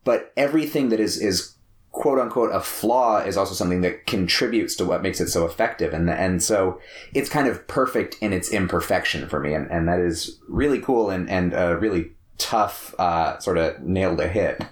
but 0.05 0.33
everything 0.37 0.89
that 0.91 1.01
is 1.01 1.19
is 1.19 1.55
quote 1.93 2.19
unquote 2.19 2.55
a 2.55 2.61
flaw 2.61 3.19
is 3.19 3.37
also 3.37 3.55
something 3.55 3.81
that 3.81 4.07
contributes 4.07 4.77
to 4.77 4.85
what 4.85 5.03
makes 5.03 5.21
it 5.21 5.29
so 5.29 5.45
effective 5.45 5.93
and 5.93 6.09
and 6.09 6.43
so 6.43 6.79
it's 7.15 7.29
kind 7.29 7.49
of 7.49 7.67
perfect 7.67 8.17
in 8.21 8.33
its 8.33 8.51
imperfection 8.53 9.29
for 9.29 9.41
me 9.41 9.55
and, 9.55 9.69
and 9.71 9.89
that 9.89 9.99
is 9.99 10.39
really 10.49 10.81
cool 10.81 11.11
and 11.11 11.29
and 11.29 11.55
a 11.55 11.77
really 11.77 12.13
tough 12.37 12.95
uh, 13.01 13.37
sort 13.41 13.59
of 13.59 13.81
nail 13.81 14.17
to 14.17 14.29
hit 14.29 14.63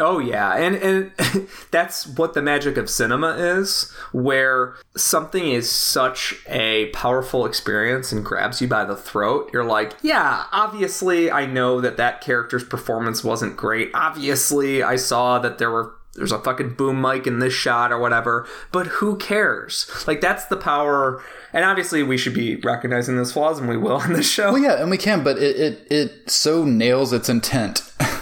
Oh 0.00 0.18
yeah, 0.18 0.54
and 0.56 0.76
and 0.76 1.12
that's 1.70 2.06
what 2.06 2.34
the 2.34 2.42
magic 2.42 2.76
of 2.76 2.88
cinema 2.88 3.34
is, 3.36 3.92
where 4.12 4.74
something 4.96 5.48
is 5.48 5.70
such 5.70 6.36
a 6.48 6.86
powerful 6.86 7.46
experience 7.46 8.12
and 8.12 8.24
grabs 8.24 8.60
you 8.60 8.68
by 8.68 8.84
the 8.84 8.96
throat. 8.96 9.50
You're 9.52 9.64
like, 9.64 9.94
yeah, 10.02 10.44
obviously 10.52 11.30
I 11.30 11.46
know 11.46 11.80
that 11.80 11.96
that 11.98 12.20
character's 12.20 12.64
performance 12.64 13.22
wasn't 13.22 13.56
great. 13.56 13.90
Obviously 13.94 14.82
I 14.82 14.96
saw 14.96 15.38
that 15.38 15.58
there 15.58 15.70
were 15.70 15.94
there's 16.14 16.32
a 16.32 16.40
fucking 16.40 16.74
boom 16.74 17.00
mic 17.00 17.26
in 17.26 17.38
this 17.38 17.54
shot 17.54 17.92
or 17.92 17.98
whatever, 17.98 18.46
but 18.72 18.86
who 18.86 19.16
cares? 19.16 19.90
Like 20.06 20.20
that's 20.20 20.46
the 20.46 20.56
power 20.56 21.22
and 21.52 21.64
obviously 21.64 22.02
we 22.02 22.16
should 22.16 22.34
be 22.34 22.56
recognizing 22.56 23.16
those 23.16 23.32
flaws 23.32 23.58
and 23.58 23.68
we 23.68 23.76
will 23.76 24.00
in 24.04 24.12
this 24.14 24.30
show. 24.30 24.52
Well, 24.52 24.62
yeah, 24.62 24.80
and 24.80 24.90
we 24.90 24.98
can, 24.98 25.22
but 25.22 25.38
it 25.38 25.56
it, 25.56 25.86
it 25.90 26.30
so 26.30 26.64
nails 26.64 27.12
its 27.12 27.28
intent. 27.28 27.82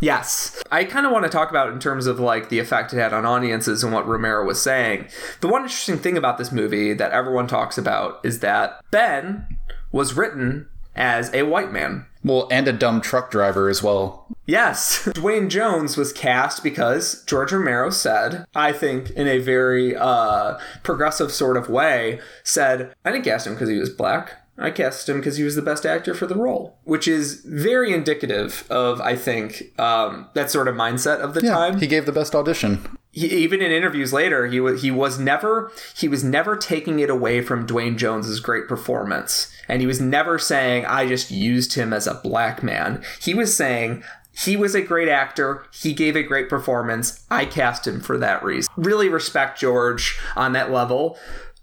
Yes. 0.00 0.62
I 0.70 0.84
kind 0.84 1.06
of 1.06 1.12
want 1.12 1.24
to 1.24 1.30
talk 1.30 1.50
about 1.50 1.72
in 1.72 1.80
terms 1.80 2.06
of 2.06 2.20
like 2.20 2.48
the 2.48 2.58
effect 2.58 2.92
it 2.92 2.98
had 2.98 3.12
on 3.12 3.26
audiences 3.26 3.82
and 3.82 3.92
what 3.92 4.06
Romero 4.06 4.44
was 4.44 4.62
saying. 4.62 5.08
The 5.40 5.48
one 5.48 5.62
interesting 5.62 5.98
thing 5.98 6.16
about 6.16 6.38
this 6.38 6.52
movie 6.52 6.92
that 6.94 7.12
everyone 7.12 7.46
talks 7.46 7.78
about 7.78 8.20
is 8.24 8.40
that 8.40 8.80
Ben 8.90 9.58
was 9.90 10.14
written 10.14 10.68
as 10.94 11.32
a 11.32 11.44
white 11.44 11.72
man. 11.72 12.06
Well, 12.24 12.48
and 12.50 12.66
a 12.66 12.72
dumb 12.72 13.00
truck 13.00 13.30
driver 13.30 13.68
as 13.68 13.82
well. 13.82 14.26
Yes. 14.44 15.08
Duane 15.14 15.48
Jones 15.48 15.96
was 15.96 16.12
cast 16.12 16.62
because 16.62 17.22
George 17.24 17.52
Romero 17.52 17.90
said, 17.90 18.44
I 18.54 18.72
think 18.72 19.10
in 19.10 19.28
a 19.28 19.38
very 19.38 19.94
uh, 19.96 20.58
progressive 20.82 21.30
sort 21.30 21.56
of 21.56 21.68
way, 21.68 22.20
said, 22.42 22.92
I 23.04 23.12
didn't 23.12 23.24
cast 23.24 23.46
him 23.46 23.54
because 23.54 23.68
he 23.68 23.78
was 23.78 23.90
black. 23.90 24.34
I 24.60 24.70
cast 24.70 25.08
him 25.08 25.18
because 25.18 25.36
he 25.36 25.44
was 25.44 25.54
the 25.54 25.62
best 25.62 25.86
actor 25.86 26.14
for 26.14 26.26
the 26.26 26.34
role, 26.34 26.76
which 26.84 27.06
is 27.06 27.42
very 27.44 27.92
indicative 27.92 28.64
of, 28.70 29.00
I 29.00 29.14
think, 29.14 29.78
um, 29.78 30.26
that 30.34 30.50
sort 30.50 30.66
of 30.66 30.74
mindset 30.74 31.20
of 31.20 31.34
the 31.34 31.42
Yeah, 31.44 31.54
time. 31.54 31.78
he 31.78 31.86
gave 31.86 32.06
the 32.06 32.12
best 32.12 32.34
audition. 32.34 32.84
He, 33.12 33.26
even 33.28 33.62
in 33.62 33.70
interviews 33.70 34.12
later, 34.12 34.46
he 34.48 34.58
was 34.60 34.82
he 34.82 34.90
was 34.90 35.18
never 35.18 35.70
he 35.96 36.08
was 36.08 36.22
never 36.24 36.56
taking 36.56 36.98
it 36.98 37.08
away 37.08 37.40
from 37.40 37.66
Duane 37.66 37.96
Jones's 37.96 38.40
great 38.40 38.66
performance, 38.68 39.50
and 39.68 39.80
he 39.80 39.86
was 39.86 40.00
never 40.00 40.38
saying 40.38 40.84
I 40.86 41.06
just 41.06 41.30
used 41.30 41.74
him 41.74 41.92
as 41.92 42.06
a 42.06 42.14
black 42.14 42.62
man. 42.62 43.02
He 43.20 43.34
was 43.34 43.54
saying. 43.56 44.02
He 44.44 44.56
was 44.56 44.76
a 44.76 44.82
great 44.82 45.08
actor. 45.08 45.64
He 45.72 45.92
gave 45.92 46.14
a 46.14 46.22
great 46.22 46.48
performance. 46.48 47.24
I 47.28 47.44
cast 47.44 47.88
him 47.88 48.00
for 48.00 48.16
that 48.18 48.44
reason. 48.44 48.72
Really 48.76 49.08
respect 49.08 49.58
George 49.58 50.16
on 50.36 50.52
that 50.52 50.70
level. 50.70 51.18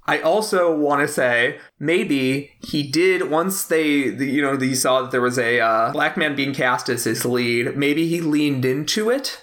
I 0.07 0.19
also 0.19 0.75
want 0.75 1.01
to 1.01 1.07
say 1.07 1.59
maybe 1.79 2.51
he 2.59 2.83
did 2.83 3.29
once 3.29 3.63
they, 3.65 4.09
the, 4.09 4.25
you 4.25 4.41
know, 4.41 4.57
he 4.57 4.75
saw 4.75 5.01
that 5.01 5.11
there 5.11 5.21
was 5.21 5.39
a 5.39 5.59
uh, 5.59 5.91
black 5.91 6.15
man 6.15 6.35
being 6.35 6.53
cast 6.53 6.89
as 6.89 7.05
his 7.05 7.25
lead. 7.25 7.75
Maybe 7.75 8.07
he 8.07 8.21
leaned 8.21 8.65
into 8.65 9.09
it. 9.09 9.41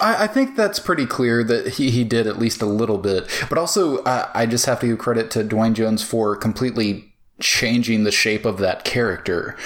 I, 0.00 0.24
I 0.24 0.26
think 0.26 0.56
that's 0.56 0.78
pretty 0.78 1.06
clear 1.06 1.42
that 1.44 1.74
he, 1.74 1.90
he 1.90 2.04
did 2.04 2.26
at 2.26 2.38
least 2.38 2.60
a 2.60 2.66
little 2.66 2.98
bit. 2.98 3.30
But 3.48 3.56
also, 3.56 4.02
I 4.04 4.44
just 4.46 4.66
have 4.66 4.80
to 4.80 4.86
give 4.86 4.98
credit 4.98 5.30
to 5.32 5.44
Duane 5.44 5.74
Jones 5.74 6.02
for 6.02 6.36
completely 6.36 7.13
changing 7.40 8.04
the 8.04 8.12
shape 8.12 8.44
of 8.44 8.58
that 8.58 8.84
character. 8.84 9.56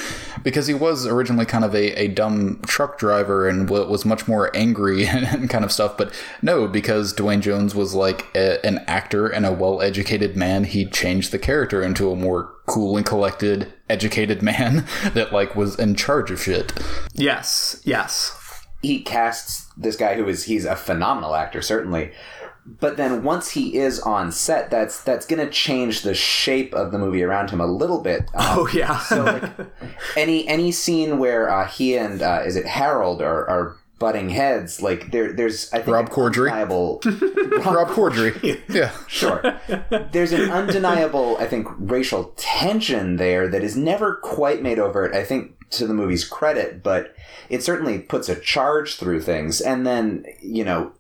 Because 0.43 0.66
he 0.66 0.75
was 0.75 1.07
originally 1.07 1.45
kind 1.45 1.64
of 1.64 1.75
a, 1.75 1.93
a 2.01 2.09
dumb 2.09 2.61
truck 2.66 2.99
driver 2.99 3.49
and 3.49 3.69
was 3.69 4.05
much 4.05 4.27
more 4.27 4.55
angry 4.57 5.07
and, 5.07 5.27
and 5.27 5.51
kind 5.51 5.64
of 5.64 5.73
stuff 5.73 5.97
but 5.97 6.12
no 6.43 6.66
because 6.66 7.12
duane 7.12 7.41
jones 7.41 7.75
was 7.75 7.95
like 7.95 8.27
a, 8.35 8.64
an 8.64 8.79
actor 8.87 9.27
and 9.27 9.45
a 9.45 9.53
well-educated 9.53 10.37
man 10.37 10.64
he 10.64 10.85
changed 10.87 11.33
the 11.33 11.39
character 11.39 11.83
into 11.83 12.11
a 12.11 12.16
more 12.16 12.55
cool 12.66 12.97
and 12.97 13.07
collected 13.07 13.73
educated 13.89 14.43
man 14.49 14.87
that 15.14 15.33
like 15.33 15.57
was 15.57 15.79
in 15.79 15.95
charge 15.95 16.31
of 16.31 16.41
shit. 16.41 16.73
Yes, 17.14 17.81
yes. 17.85 18.66
he 18.83 19.01
casts 19.01 19.66
this 19.77 19.97
guy 19.97 20.14
who 20.14 20.29
is 20.29 20.45
he's 20.45 20.64
a 20.64 20.77
phenomenal 20.77 21.35
actor 21.35 21.62
certainly 21.62 22.12
but 22.81 22.97
then 22.97 23.23
once 23.23 23.51
he 23.51 23.77
is 23.77 24.01
on 24.01 24.31
set 24.33 24.71
that's 24.71 25.03
that's 25.03 25.27
going 25.27 25.45
to 25.45 25.51
change 25.51 26.03
the 26.03 26.14
shape 26.14 26.75
of 26.75 26.93
the 26.93 26.99
movie 26.99 27.23
around 27.23 27.51
him 27.51 27.61
a 27.61 27.66
little 27.66 28.01
bit 28.01 28.23
um, 28.35 28.59
Oh 28.61 28.69
yeah. 28.73 28.99
so 28.99 29.25
like 29.25 29.45
any 30.16 30.47
any 30.49 30.71
scene 30.73 31.19
where 31.19 31.49
uh, 31.51 31.66
he 31.69 31.97
and 31.97 32.21
uh, 32.23 32.43
is 32.45 32.57
it 32.57 32.66
harold 32.66 33.23
are, 33.23 33.49
are 33.49 33.77
butting 33.99 34.29
heads 34.29 34.81
like 34.81 35.11
there 35.11 35.33
there's 35.33 35.73
i 35.73 35.79
think 35.79 35.89
Rob 35.89 36.07
an 36.07 36.12
Corddry? 36.12 36.53
undeniable- 36.53 37.01
rob 37.73 37.89
corddry 37.89 38.61
yeah 38.69 38.93
Sure. 39.09 39.43
There's 40.12 40.31
an 40.33 40.51
undeniable, 40.51 41.37
I 41.39 41.47
think, 41.47 41.66
racial 41.79 42.33
tension 42.37 43.16
there 43.16 43.49
that 43.49 43.64
is 43.64 43.77
never 43.77 44.16
quite 44.16 44.62
made 44.62 44.79
overt, 44.79 45.14
I 45.14 45.25
think, 45.25 45.53
to 45.71 45.87
the 45.87 45.95
movie's 45.95 46.25
credit, 46.25 46.83
but 46.83 47.14
it 47.49 47.62
certainly 47.62 47.99
puts 47.99 48.29
a 48.29 48.39
charge 48.39 48.97
through 48.97 49.23
things. 49.23 49.61
And 49.61 49.87
then, 49.87 50.25
you 50.41 50.64
know, 50.64 50.93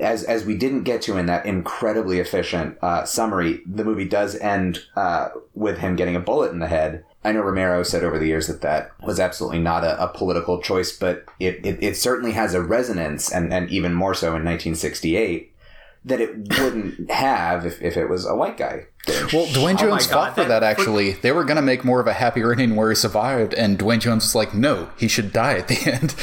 as 0.00 0.24
as 0.24 0.44
we 0.44 0.56
didn't 0.56 0.82
get 0.84 1.02
to 1.02 1.16
in 1.16 1.26
that 1.26 1.46
incredibly 1.46 2.18
efficient 2.18 2.76
uh, 2.82 3.04
summary, 3.04 3.60
the 3.66 3.84
movie 3.84 4.04
does 4.06 4.36
end 4.36 4.80
uh, 4.96 5.28
with 5.54 5.78
him 5.78 5.96
getting 5.96 6.16
a 6.16 6.20
bullet 6.20 6.52
in 6.52 6.58
the 6.58 6.68
head. 6.68 7.04
I 7.24 7.32
know 7.32 7.40
Romero 7.42 7.82
said 7.84 8.02
over 8.02 8.18
the 8.18 8.26
years 8.26 8.48
that 8.48 8.62
that 8.62 8.90
was 9.00 9.20
absolutely 9.20 9.60
not 9.60 9.84
a, 9.84 10.02
a 10.02 10.08
political 10.08 10.60
choice, 10.60 10.90
but 10.96 11.24
it, 11.38 11.64
it, 11.64 11.80
it 11.82 11.96
certainly 11.96 12.32
has 12.32 12.52
a 12.54 12.60
resonance, 12.62 13.30
and, 13.30 13.52
and 13.52 13.70
even 13.70 13.94
more 13.94 14.12
so 14.14 14.28
in 14.28 14.44
1968, 14.44 15.52
that 16.04 16.20
it 16.20 16.36
wouldn't 16.60 17.08
have 17.12 17.64
if, 17.64 17.80
if 17.80 17.96
it 17.96 18.08
was 18.08 18.26
a 18.26 18.34
white 18.34 18.56
guy. 18.56 18.86
Well, 19.32 19.46
Duane 19.52 19.76
Oh 19.78 19.82
my 19.82 19.88
Jones 19.98 20.06
God, 20.08 20.12
fought 20.12 20.34
for 20.34 20.40
that- 20.42 20.60
that 20.60 20.62
actually. 20.64 21.12
They 21.12 21.30
were 21.30 21.44
going 21.44 21.56
to 21.56 21.62
make 21.62 21.84
more 21.84 22.00
of 22.00 22.08
a 22.08 22.12
happy 22.12 22.40
ending 22.42 22.74
where 22.74 22.88
he 22.90 22.96
survived, 22.96 23.54
and 23.54 23.78
Duane 23.78 24.00
Jones 24.00 24.24
was 24.24 24.34
like, 24.34 24.52
no, 24.52 24.90
he 24.96 25.06
should 25.06 25.32
die 25.32 25.58
at 25.58 25.68
the 25.68 25.78
end. 25.92 26.16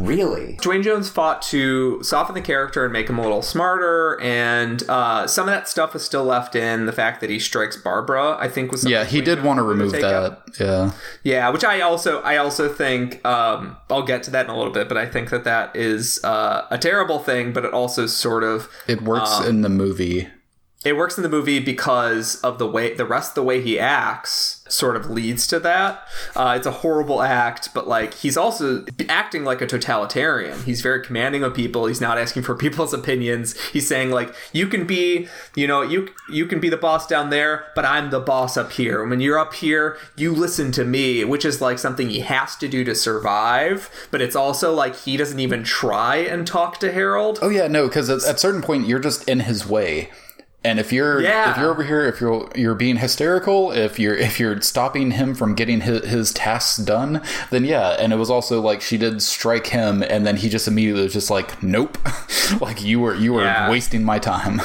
Really? 0.00 0.56
Duane 0.60 0.82
Jones 0.82 1.08
fought 1.10 1.42
to 1.42 2.02
soften 2.02 2.34
the 2.34 2.40
character 2.40 2.84
and 2.84 2.92
make 2.92 3.08
him 3.08 3.18
a 3.18 3.22
little 3.22 3.42
smarter, 3.42 4.20
and 4.20 4.82
uh, 4.88 5.26
some 5.26 5.48
of 5.48 5.52
that 5.54 5.68
stuff 5.68 5.94
is 5.94 6.02
still 6.04 6.24
left 6.24 6.54
in. 6.56 6.86
The 6.86 6.92
fact 6.92 7.20
that 7.20 7.30
he 7.30 7.38
strikes 7.38 7.76
Barbara, 7.76 8.36
I 8.38 8.48
think, 8.48 8.72
was 8.72 8.84
yeah, 8.88 9.04
he 9.04 9.18
Duane 9.20 9.24
did 9.24 9.34
Jones 9.36 9.46
want 9.46 9.58
to 9.58 9.64
wanted 9.64 9.78
remove 9.78 9.92
take 9.92 10.04
out. 10.04 10.46
that. 10.46 10.60
Yeah. 10.60 10.92
Yeah, 11.22 11.48
which 11.50 11.64
I 11.64 11.80
also 11.80 12.20
I 12.22 12.38
also 12.38 12.68
think 12.72 13.24
um, 13.26 13.76
I'll 13.90 14.02
get 14.02 14.22
to 14.24 14.30
that 14.30 14.46
in 14.46 14.50
a 14.50 14.56
little 14.56 14.72
bit, 14.72 14.88
but 14.88 14.96
I 14.96 15.06
think 15.06 15.30
that 15.30 15.44
that 15.44 15.76
is 15.76 16.22
uh, 16.24 16.66
a 16.70 16.78
terrible 16.78 17.18
thing, 17.18 17.52
but 17.52 17.64
it 17.64 17.72
also 17.72 18.06
sort 18.06 18.42
of 18.44 18.68
It 18.86 19.02
works 19.02 19.30
Um, 19.30 19.46
in 19.46 19.60
the 19.62 19.68
movie. 19.68 20.28
It 20.82 20.96
works 20.96 21.18
in 21.18 21.22
the 21.22 21.28
movie 21.28 21.60
because 21.60 22.40
of 22.40 22.58
the 22.58 22.66
way 22.66 22.94
the 22.94 23.04
rest 23.04 23.32
of 23.32 23.34
the 23.34 23.42
way 23.42 23.60
he 23.60 23.78
acts 23.78 24.64
sort 24.68 24.96
of 24.96 25.10
leads 25.10 25.46
to 25.48 25.58
that. 25.60 26.06
Uh, 26.34 26.54
it's 26.56 26.66
a 26.66 26.70
horrible 26.70 27.22
act, 27.22 27.74
but 27.74 27.86
like 27.86 28.14
he's 28.14 28.36
also 28.36 28.84
acting 29.08 29.44
like 29.44 29.60
a 29.60 29.66
totalitarian. 29.66 30.62
He's 30.62 30.80
very 30.80 31.04
commanding 31.04 31.42
of 31.42 31.52
people. 31.52 31.86
He's 31.86 32.00
not 32.00 32.16
asking 32.16 32.44
for 32.44 32.54
people's 32.56 32.94
opinions. 32.94 33.60
He's 33.70 33.86
saying 33.86 34.10
like 34.10 34.34
you 34.54 34.66
can 34.68 34.86
be, 34.86 35.28
you 35.54 35.66
know, 35.66 35.82
you 35.82 36.08
you 36.30 36.46
can 36.46 36.60
be 36.60 36.70
the 36.70 36.78
boss 36.78 37.06
down 37.06 37.28
there, 37.28 37.66
but 37.74 37.84
I'm 37.84 38.08
the 38.08 38.20
boss 38.20 38.56
up 38.56 38.72
here. 38.72 39.06
When 39.06 39.20
you're 39.20 39.38
up 39.38 39.52
here, 39.52 39.98
you 40.16 40.32
listen 40.32 40.72
to 40.72 40.84
me, 40.84 41.24
which 41.24 41.44
is 41.44 41.60
like 41.60 41.78
something 41.78 42.08
he 42.08 42.20
has 42.20 42.56
to 42.56 42.68
do 42.68 42.84
to 42.84 42.94
survive. 42.94 43.90
But 44.10 44.22
it's 44.22 44.36
also 44.36 44.72
like 44.72 44.96
he 44.96 45.18
doesn't 45.18 45.40
even 45.40 45.62
try 45.62 46.16
and 46.16 46.46
talk 46.46 46.78
to 46.80 46.90
Harold. 46.90 47.38
Oh 47.42 47.50
yeah, 47.50 47.66
no, 47.66 47.86
because 47.86 48.08
at, 48.08 48.24
at 48.24 48.40
certain 48.40 48.62
point 48.62 48.86
you're 48.88 48.98
just 48.98 49.28
in 49.28 49.40
his 49.40 49.66
way, 49.66 50.10
and 50.64 50.78
if 50.78 50.92
you're 50.92 51.20
Yeah. 51.22 51.50
if 51.52 51.56
you're 51.58 51.70
over 51.70 51.82
here, 51.84 52.06
if 52.06 52.20
you're 52.20 52.48
you're 52.54 52.74
being 52.74 52.96
hysterical, 52.96 53.72
if 53.72 53.98
you're 53.98 54.16
if 54.16 54.38
you're 54.40 54.60
stopping 54.60 55.12
him 55.12 55.34
from 55.34 55.54
getting 55.54 55.80
his, 55.82 56.04
his 56.06 56.32
tasks 56.32 56.76
done, 56.78 57.22
then 57.50 57.64
yeah. 57.64 57.90
And 57.98 58.12
it 58.12 58.16
was 58.16 58.30
also 58.30 58.60
like 58.60 58.80
she 58.80 58.98
did 58.98 59.22
strike 59.22 59.68
him, 59.68 60.02
and 60.02 60.26
then 60.26 60.36
he 60.36 60.48
just 60.48 60.68
immediately 60.68 61.02
was 61.04 61.12
just 61.12 61.30
like, 61.30 61.62
nope, 61.62 61.98
like 62.60 62.82
you 62.82 63.00
were 63.00 63.14
you 63.14 63.32
were 63.32 63.42
Yeah. 63.44 63.70
wasting 63.70 64.04
my 64.04 64.18
time. 64.18 64.60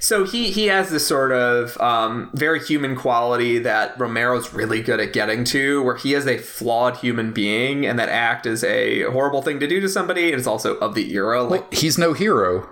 So 0.00 0.24
he 0.24 0.50
he 0.50 0.66
has 0.66 0.90
this 0.90 1.06
sort 1.06 1.32
of 1.32 1.80
um, 1.80 2.30
very 2.34 2.60
human 2.60 2.94
quality 2.94 3.58
that 3.60 3.98
Romero's 3.98 4.52
really 4.52 4.82
good 4.82 5.00
at 5.00 5.12
getting 5.12 5.44
to, 5.44 5.82
where 5.82 5.96
he 5.96 6.14
is 6.14 6.26
a 6.26 6.38
flawed 6.38 6.98
human 6.98 7.32
being, 7.32 7.84
and 7.86 7.98
that 7.98 8.08
act 8.08 8.46
is 8.46 8.62
a 8.64 9.02
horrible 9.04 9.42
thing 9.42 9.58
to 9.60 9.66
do 9.66 9.80
to 9.80 9.88
somebody. 9.88 10.30
It's 10.30 10.46
also 10.46 10.76
of 10.76 10.94
the 10.94 11.12
era. 11.14 11.42
Like, 11.42 11.72
He's 11.72 11.96
no 11.98 12.12
hero. 12.12 12.68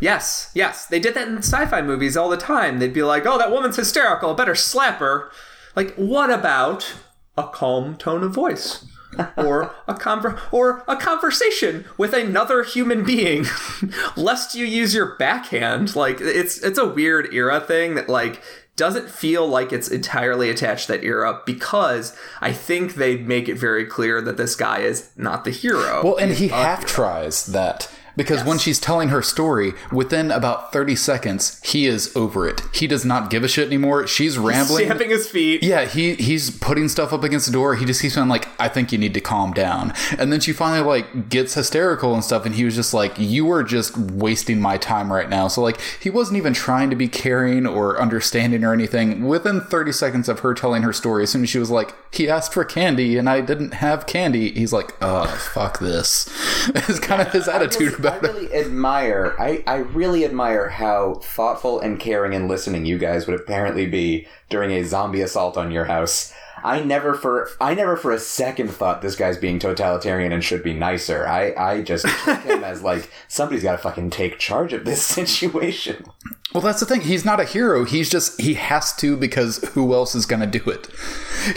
Yes, 0.00 0.50
yes, 0.54 0.86
they 0.86 1.00
did 1.00 1.14
that 1.14 1.28
in 1.28 1.38
sci-fi 1.38 1.82
movies 1.82 2.16
all 2.16 2.28
the 2.28 2.36
time. 2.36 2.78
They'd 2.78 2.92
be 2.92 3.02
like, 3.02 3.26
"Oh, 3.26 3.38
that 3.38 3.50
woman's 3.50 3.76
hysterical. 3.76 4.34
Better 4.34 4.54
slap 4.54 4.98
her." 4.98 5.30
Like, 5.76 5.94
what 5.94 6.30
about 6.30 6.94
a 7.36 7.44
calm 7.44 7.96
tone 7.96 8.22
of 8.22 8.32
voice? 8.32 8.84
or 9.36 9.74
a 9.88 9.94
conver- 9.94 10.38
or 10.52 10.84
a 10.86 10.96
conversation 10.96 11.84
with 11.98 12.14
another 12.14 12.62
human 12.62 13.04
being 13.04 13.44
lest 14.16 14.54
you 14.54 14.64
use 14.64 14.94
your 14.94 15.16
backhand 15.16 15.96
like 15.96 16.20
it's 16.20 16.58
it's 16.62 16.78
a 16.78 16.86
weird 16.86 17.34
era 17.34 17.60
thing 17.60 17.96
that 17.96 18.08
like 18.08 18.40
doesn't 18.76 19.10
feel 19.10 19.46
like 19.46 19.74
it's 19.74 19.88
entirely 19.88 20.48
attached 20.48 20.86
to 20.86 20.92
that 20.92 21.04
era 21.04 21.42
because 21.44 22.16
I 22.40 22.52
think 22.52 22.94
they 22.94 23.18
make 23.18 23.46
it 23.46 23.58
very 23.58 23.84
clear 23.84 24.22
that 24.22 24.38
this 24.38 24.56
guy 24.56 24.78
is 24.78 25.10
not 25.18 25.44
the 25.44 25.50
hero. 25.50 26.02
Well, 26.02 26.16
and 26.16 26.32
he 26.32 26.48
half 26.48 26.86
tries 26.86 27.44
that 27.46 27.92
Because 28.20 28.44
when 28.44 28.58
she's 28.58 28.78
telling 28.78 29.08
her 29.08 29.22
story, 29.22 29.72
within 29.90 30.30
about 30.30 30.74
30 30.74 30.94
seconds, 30.94 31.58
he 31.64 31.86
is 31.86 32.14
over 32.14 32.46
it. 32.46 32.60
He 32.74 32.86
does 32.86 33.02
not 33.02 33.30
give 33.30 33.42
a 33.44 33.48
shit 33.48 33.66
anymore. 33.66 34.06
She's 34.06 34.36
rambling. 34.36 34.84
Stamping 34.84 35.08
his 35.08 35.26
feet. 35.26 35.62
Yeah, 35.62 35.86
he 35.86 36.16
he's 36.16 36.50
putting 36.50 36.88
stuff 36.88 37.14
up 37.14 37.24
against 37.24 37.46
the 37.46 37.52
door. 37.52 37.76
He 37.76 37.86
just 37.86 38.02
keeps 38.02 38.18
on 38.18 38.28
like, 38.28 38.46
I 38.60 38.68
think 38.68 38.92
you 38.92 38.98
need 38.98 39.14
to 39.14 39.22
calm 39.22 39.54
down. 39.54 39.94
And 40.18 40.30
then 40.30 40.40
she 40.40 40.52
finally 40.52 40.86
like 40.86 41.30
gets 41.30 41.54
hysterical 41.54 42.12
and 42.12 42.22
stuff, 42.22 42.44
and 42.44 42.54
he 42.54 42.64
was 42.64 42.74
just 42.74 42.92
like, 42.92 43.18
You 43.18 43.50
are 43.52 43.62
just 43.62 43.96
wasting 43.96 44.60
my 44.60 44.76
time 44.76 45.10
right 45.10 45.30
now. 45.30 45.48
So 45.48 45.62
like 45.62 45.80
he 45.98 46.10
wasn't 46.10 46.36
even 46.36 46.52
trying 46.52 46.90
to 46.90 46.96
be 46.96 47.08
caring 47.08 47.66
or 47.66 47.98
understanding 47.98 48.64
or 48.64 48.74
anything. 48.74 49.26
Within 49.26 49.62
30 49.62 49.92
seconds 49.92 50.28
of 50.28 50.40
her 50.40 50.52
telling 50.52 50.82
her 50.82 50.92
story, 50.92 51.22
as 51.22 51.30
soon 51.30 51.44
as 51.44 51.48
she 51.48 51.58
was 51.58 51.70
like, 51.70 51.94
He 52.12 52.28
asked 52.28 52.52
for 52.52 52.66
candy 52.66 53.16
and 53.16 53.30
I 53.30 53.40
didn't 53.40 53.72
have 53.72 54.06
candy, 54.06 54.52
he's 54.52 54.74
like, 54.74 54.92
Oh, 55.00 55.24
fuck 55.54 55.78
this. 55.78 56.28
It's 56.90 56.98
kind 56.98 57.22
of 57.22 57.32
his 57.32 57.48
attitude 57.56 57.94
about 57.94 58.09
it. 58.16 58.22
really 58.22 58.54
admire. 58.54 59.34
I, 59.38 59.62
I 59.66 59.76
really 59.76 60.24
admire 60.24 60.68
how 60.68 61.14
thoughtful 61.14 61.80
and 61.80 61.98
caring 61.98 62.34
and 62.34 62.48
listening 62.48 62.86
you 62.86 62.98
guys 62.98 63.26
would 63.26 63.38
apparently 63.38 63.86
be 63.86 64.26
during 64.48 64.70
a 64.72 64.84
zombie 64.84 65.22
assault 65.22 65.56
on 65.56 65.70
your 65.70 65.84
house. 65.86 66.32
I 66.64 66.80
never 66.82 67.14
for 67.14 67.48
I 67.60 67.74
never 67.74 67.96
for 67.96 68.12
a 68.12 68.18
second 68.18 68.70
thought 68.70 69.02
this 69.02 69.16
guy's 69.16 69.38
being 69.38 69.58
totalitarian 69.58 70.32
and 70.32 70.42
should 70.44 70.62
be 70.62 70.74
nicer. 70.74 71.26
I 71.26 71.52
I 71.56 71.82
just 71.82 72.06
took 72.24 72.40
him 72.44 72.64
as 72.64 72.82
like 72.82 73.10
somebody's 73.28 73.62
got 73.62 73.72
to 73.72 73.78
fucking 73.78 74.10
take 74.10 74.38
charge 74.38 74.72
of 74.72 74.84
this 74.84 75.04
situation. 75.18 76.04
Well, 76.52 76.60
that's 76.62 76.80
the 76.80 76.86
thing. 76.86 77.02
He's 77.02 77.24
not 77.24 77.38
a 77.38 77.44
hero. 77.44 77.84
He's 77.84 78.10
just 78.10 78.40
he 78.40 78.54
has 78.54 78.94
to 78.96 79.16
because 79.16 79.58
who 79.74 79.94
else 79.94 80.14
is 80.16 80.26
going 80.26 80.40
to 80.40 80.58
do 80.58 80.68
it? 80.70 80.88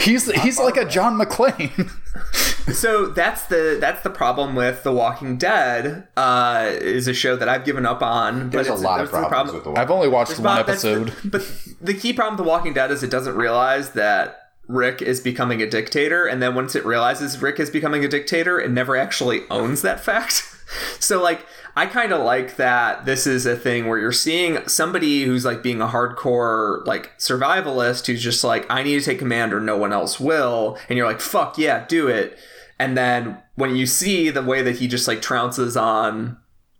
He's 0.00 0.30
he's 0.42 0.58
like 0.58 0.76
a 0.76 0.84
John 0.84 1.18
McClane. 1.18 1.90
So 2.72 3.08
that's 3.08 3.44
the 3.48 3.76
that's 3.78 4.02
the 4.02 4.08
problem 4.08 4.54
with 4.54 4.84
The 4.84 4.92
Walking 4.92 5.36
Dead. 5.36 6.08
Uh, 6.16 6.70
is 6.70 7.06
a 7.06 7.12
show 7.12 7.36
that 7.36 7.46
I've 7.46 7.64
given 7.66 7.84
up 7.84 8.00
on. 8.02 8.44
but 8.44 8.52
There's 8.52 8.68
a 8.68 8.74
lot 8.74 9.00
of 9.02 9.10
problems 9.10 9.28
problem- 9.50 9.54
with 9.56 9.64
the 9.64 9.72
I've 9.80 9.90
only 9.90 10.08
watched 10.08 10.38
one 10.38 10.42
But 10.44 10.66
that's 10.66 10.80
the- 10.82 10.92
episode. 11.02 11.30
but 11.30 11.42
the 11.82 11.92
key 11.92 12.14
problem 12.14 12.36
with 12.38 12.44
The 12.46 12.48
Walking 12.48 12.72
Dead 12.72 12.90
is 12.90 13.02
it 13.02 13.10
doesn't 13.10 13.36
realize 13.36 13.90
that 13.90 14.43
Rick 14.66 15.02
is 15.02 15.20
becoming 15.20 15.60
a 15.60 15.68
dictator, 15.68 16.26
and 16.26 16.42
then 16.42 16.54
once 16.54 16.74
it 16.74 16.84
realizes 16.84 17.42
Rick 17.42 17.60
is 17.60 17.70
becoming 17.70 18.04
a 18.04 18.08
dictator, 18.08 18.58
it 18.58 18.70
never 18.70 18.96
actually 18.96 19.42
owns 19.50 19.82
that 19.82 20.00
fact. 20.00 20.42
so, 20.98 21.22
like, 21.22 21.44
I 21.76 21.86
kind 21.86 22.12
of 22.12 22.22
like 22.22 22.56
that 22.56 23.04
this 23.04 23.26
is 23.26 23.46
a 23.46 23.56
thing 23.56 23.86
where 23.86 23.98
you're 23.98 24.12
seeing 24.12 24.66
somebody 24.68 25.24
who's 25.24 25.44
like 25.44 25.62
being 25.62 25.80
a 25.80 25.88
hardcore 25.88 26.86
like 26.86 27.18
survivalist 27.18 28.06
who's 28.06 28.22
just 28.22 28.44
like, 28.44 28.64
I 28.70 28.82
need 28.82 28.98
to 28.98 29.04
take 29.04 29.18
command 29.18 29.52
or 29.52 29.60
no 29.60 29.76
one 29.76 29.92
else 29.92 30.20
will, 30.20 30.78
and 30.88 30.96
you're 30.96 31.06
like, 31.06 31.20
fuck 31.20 31.58
yeah, 31.58 31.84
do 31.86 32.08
it. 32.08 32.38
And 32.78 32.96
then 32.96 33.38
when 33.54 33.76
you 33.76 33.86
see 33.86 34.30
the 34.30 34.42
way 34.42 34.62
that 34.62 34.76
he 34.76 34.88
just 34.88 35.06
like 35.06 35.20
trounces 35.20 35.80
on 35.80 36.38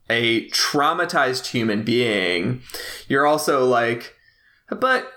a 0.08 0.48
traumatized 0.50 1.46
human 1.46 1.82
being, 1.82 2.62
you're 3.08 3.26
also 3.26 3.64
like, 3.64 4.14
but 4.68 5.10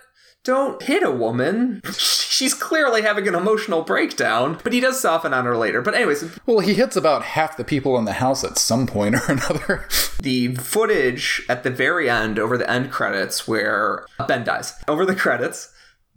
don't 0.48 0.82
hit 0.82 1.04
a 1.04 1.12
woman. 1.12 1.82
She's 1.92 2.54
clearly 2.54 3.02
having 3.04 3.28
an 3.28 3.36
emotional 3.36 3.82
breakdown, 3.84 4.60
but 4.64 4.72
he 4.74 4.80
does 4.80 5.00
soften 5.00 5.34
on 5.34 5.46
her 5.46 5.58
later. 5.58 5.82
But, 5.82 5.94
anyways, 5.96 6.40
Well, 6.46 6.60
he 6.60 6.74
hits 6.74 6.96
about 6.96 7.24
half 7.24 7.58
the 7.58 7.64
people 7.64 7.98
in 7.98 8.06
the 8.06 8.14
house 8.14 8.44
at 8.44 8.58
some 8.58 8.88
point 8.88 9.16
or 9.16 9.22
another. 9.28 9.88
the 10.22 10.56
footage 10.56 11.44
at 11.50 11.64
the 11.64 11.70
very 11.70 12.10
end, 12.10 12.40
over 12.40 12.58
the 12.58 12.70
end 12.70 12.90
credits, 12.92 13.48
where 13.48 14.06
Ben 14.28 14.44
dies, 14.44 14.74
over 14.88 15.06
the 15.06 15.16
credits, 15.16 15.72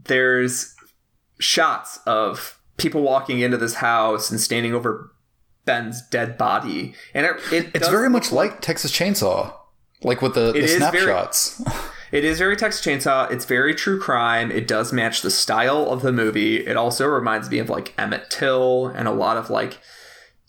there's 0.04 0.74
shots 1.38 1.98
of 2.06 2.58
people 2.76 3.02
walking 3.02 3.40
into 3.40 3.56
this 3.56 3.74
house 3.74 4.30
and 4.30 4.40
standing 4.40 4.74
over 4.74 5.10
Ben's 5.64 6.00
dead 6.08 6.38
body. 6.38 6.94
And 7.14 7.26
it, 7.26 7.36
it 7.52 7.70
It's 7.74 7.88
very 7.88 8.08
much 8.10 8.30
like 8.32 8.60
Texas 8.60 8.92
Chainsaw, 8.92 9.52
like 10.02 10.22
with 10.22 10.34
the, 10.34 10.52
the 10.52 10.58
is 10.58 10.76
very- 10.76 10.90
snapshots. 11.02 11.62
It 12.12 12.24
is 12.24 12.38
very 12.38 12.56
Texas 12.56 12.84
Chainsaw. 12.84 13.30
It's 13.30 13.44
very 13.44 13.74
true 13.74 14.00
crime. 14.00 14.50
It 14.50 14.66
does 14.66 14.92
match 14.92 15.22
the 15.22 15.30
style 15.30 15.90
of 15.90 16.02
the 16.02 16.12
movie. 16.12 16.66
It 16.66 16.76
also 16.76 17.06
reminds 17.06 17.48
me 17.50 17.58
of 17.58 17.68
like 17.68 17.94
Emmett 17.96 18.30
Till 18.30 18.86
and 18.88 19.06
a 19.06 19.12
lot 19.12 19.36
of 19.36 19.48
like 19.48 19.78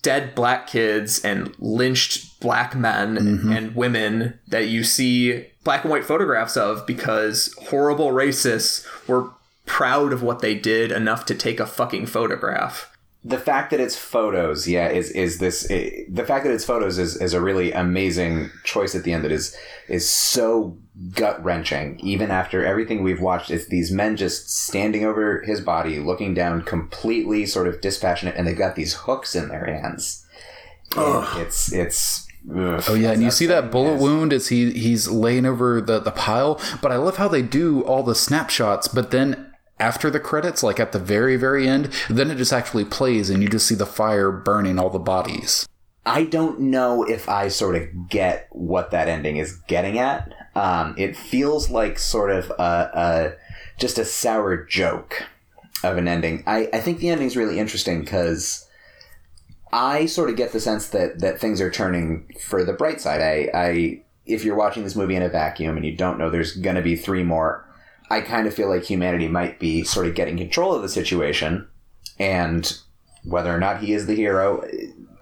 dead 0.02 0.34
black 0.34 0.66
kids 0.66 1.24
and 1.24 1.54
lynched 1.60 2.40
black 2.40 2.76
men 2.76 3.18
and 3.52 3.76
women 3.76 4.40
that 4.48 4.68
you 4.68 4.84
see 4.84 5.46
black 5.64 5.84
and 5.84 5.92
white 5.92 6.04
photographs 6.04 6.58
of 6.58 6.88
because 6.88 7.54
horrible 7.70 8.10
racists 8.10 8.88
were 9.08 9.30
proud 9.68 10.12
of 10.12 10.24
what 10.24 10.40
they 10.40 10.56
did 10.56 10.92
enough 10.92 11.26
to 11.28 11.36
take 11.36 11.60
a 11.60 11.68
fucking 11.68 12.08
photograph. 12.08 12.92
the 13.24 13.38
fact 13.38 13.70
that 13.70 13.80
it's 13.80 13.96
photos, 13.96 14.68
yeah, 14.68 14.90
is 14.90 15.12
is 15.12 15.38
this 15.38 15.70
eh, 15.70 16.06
the 16.10 16.26
fact 16.26 16.44
that 16.44 16.52
it's 16.52 16.66
photos 16.66 16.98
is, 16.98 17.16
is 17.22 17.36
a 17.36 17.42
really 17.42 17.72
amazing 17.72 18.50
choice 18.64 18.96
at 18.96 19.04
the 19.04 19.14
end 19.14 19.24
that 19.24 19.32
is 19.32 19.56
is 19.88 20.10
so 20.10 20.76
gut 21.14 21.44
wrenching. 21.44 22.00
Even 22.02 22.32
after 22.32 22.66
everything 22.66 23.04
we've 23.04 23.22
watched, 23.22 23.52
it's 23.52 23.68
these 23.68 23.92
men 23.92 24.18
just 24.18 24.50
standing 24.50 25.06
over 25.06 25.42
his 25.42 25.62
body, 25.62 26.00
looking 26.00 26.34
down, 26.34 26.64
completely 26.64 27.46
sort 27.46 27.68
of 27.68 27.82
dispassionate, 27.82 28.36
and 28.36 28.48
they've 28.48 28.58
got 28.58 28.76
these 28.76 28.94
hooks 28.94 29.36
in 29.36 29.50
their 29.50 29.66
hands. 29.66 30.26
And 30.96 31.26
It's 31.42 31.72
it's. 31.72 32.28
ugh. 32.54 32.84
Oh 32.88 32.96
yeah, 32.96 33.12
and 33.12 33.24
you 33.24 33.32
see 33.32 33.46
that 33.46 33.72
bullet 33.72 34.00
wound 34.00 34.34
as 34.34 34.50
he 34.50 34.72
he's 34.72 35.08
laying 35.08 35.46
over 35.46 35.82
the 35.82 36.00
the 36.00 36.12
pile. 36.12 36.60
But 36.82 36.92
I 36.92 36.98
love 36.98 37.18
how 37.18 37.28
they 37.28 37.42
do 37.42 37.82
all 37.84 38.04
the 38.04 38.16
snapshots, 38.16 38.88
but 38.88 39.12
then 39.12 39.54
after 39.80 40.10
the 40.10 40.20
credits, 40.20 40.62
like 40.62 40.80
at 40.80 40.92
the 40.92 41.00
very 41.00 41.38
very 41.38 41.68
end, 41.68 41.92
then 42.10 42.30
it 42.30 42.36
just 42.36 42.54
actually 42.54 42.86
plays, 42.86 43.30
and 43.30 43.42
you 43.42 43.50
just 43.50 43.68
see 43.68 43.76
the 43.76 43.86
fire 43.86 44.32
burning 44.32 44.78
all 44.78 44.90
the 44.90 45.00
bodies. 45.00 45.68
I 46.06 46.24
don't 46.24 46.60
know 46.60 47.04
if 47.04 47.30
I 47.30 47.48
sort 47.48 47.76
of 47.76 48.10
get 48.10 48.48
what 48.52 48.92
that 48.92 49.08
ending 49.08 49.38
is 49.38 49.58
getting 49.68 50.00
at. 50.00 50.34
Um, 50.56 50.96
it 50.98 51.16
feels 51.16 51.70
like 51.70 51.98
sort 51.98 52.32
of 52.32 52.50
a, 52.52 52.92
a 52.94 53.34
just 53.80 53.98
a 53.98 54.06
sour 54.06 54.66
joke 54.66 55.24
of 55.84 55.98
an 55.98 56.08
ending. 56.08 56.44
I, 56.46 56.70
I 56.74 56.80
think 56.80 57.00
the 57.00 57.10
ending 57.10 57.28
is 57.28 57.38
really 57.38 57.60
interesting 57.60 58.02
because 58.02 58.68
I 59.74 60.06
sort 60.06 60.30
of 60.30 60.36
get 60.36 60.52
the 60.52 60.60
sense 60.60 60.90
that 60.90 61.20
that 61.20 61.40
things 61.40 61.62
are 61.62 61.72
turning 61.72 62.34
for 62.46 62.64
the 62.64 62.74
bright 62.74 63.00
side. 63.00 63.22
I, 63.22 63.50
I 63.54 64.02
if 64.26 64.44
you're 64.44 64.56
watching 64.56 64.84
this 64.84 64.96
movie 64.96 65.16
in 65.16 65.24
a 65.24 65.30
vacuum 65.30 65.78
and 65.78 65.86
you 65.86 65.96
don't 65.96 66.20
know 66.20 66.30
there's 66.30 66.56
going 66.56 66.76
to 66.76 66.82
be 66.82 66.96
three 66.96 67.24
more, 67.24 67.66
I 68.10 68.22
kind 68.22 68.46
of 68.46 68.54
feel 68.54 68.70
like 68.70 68.84
humanity 68.84 69.28
might 69.28 69.60
be 69.60 69.84
sort 69.84 70.08
of 70.08 70.16
getting 70.16 70.38
control 70.38 70.76
of 70.76 70.82
the 70.82 70.90
situation, 70.90 71.68
and 72.20 72.78
whether 73.24 73.56
or 73.56 73.60
not 73.60 73.82
he 73.82 73.94
is 73.94 74.06
the 74.06 74.16
hero, 74.16 74.68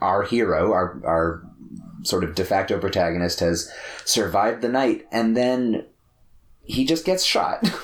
our 0.02 0.24
hero, 0.24 0.72
our 0.74 1.00
our 1.06 1.44
sort 2.04 2.24
of 2.24 2.36
de 2.36 2.46
facto 2.46 2.80
protagonist 2.80 3.40
has 3.40 3.72
survived 4.06 4.62
the 4.62 4.70
night, 4.70 5.06
and 5.12 5.36
then 5.36 5.86
he 6.64 6.86
just 6.86 7.06
gets 7.06 7.24
shot. 7.24 7.70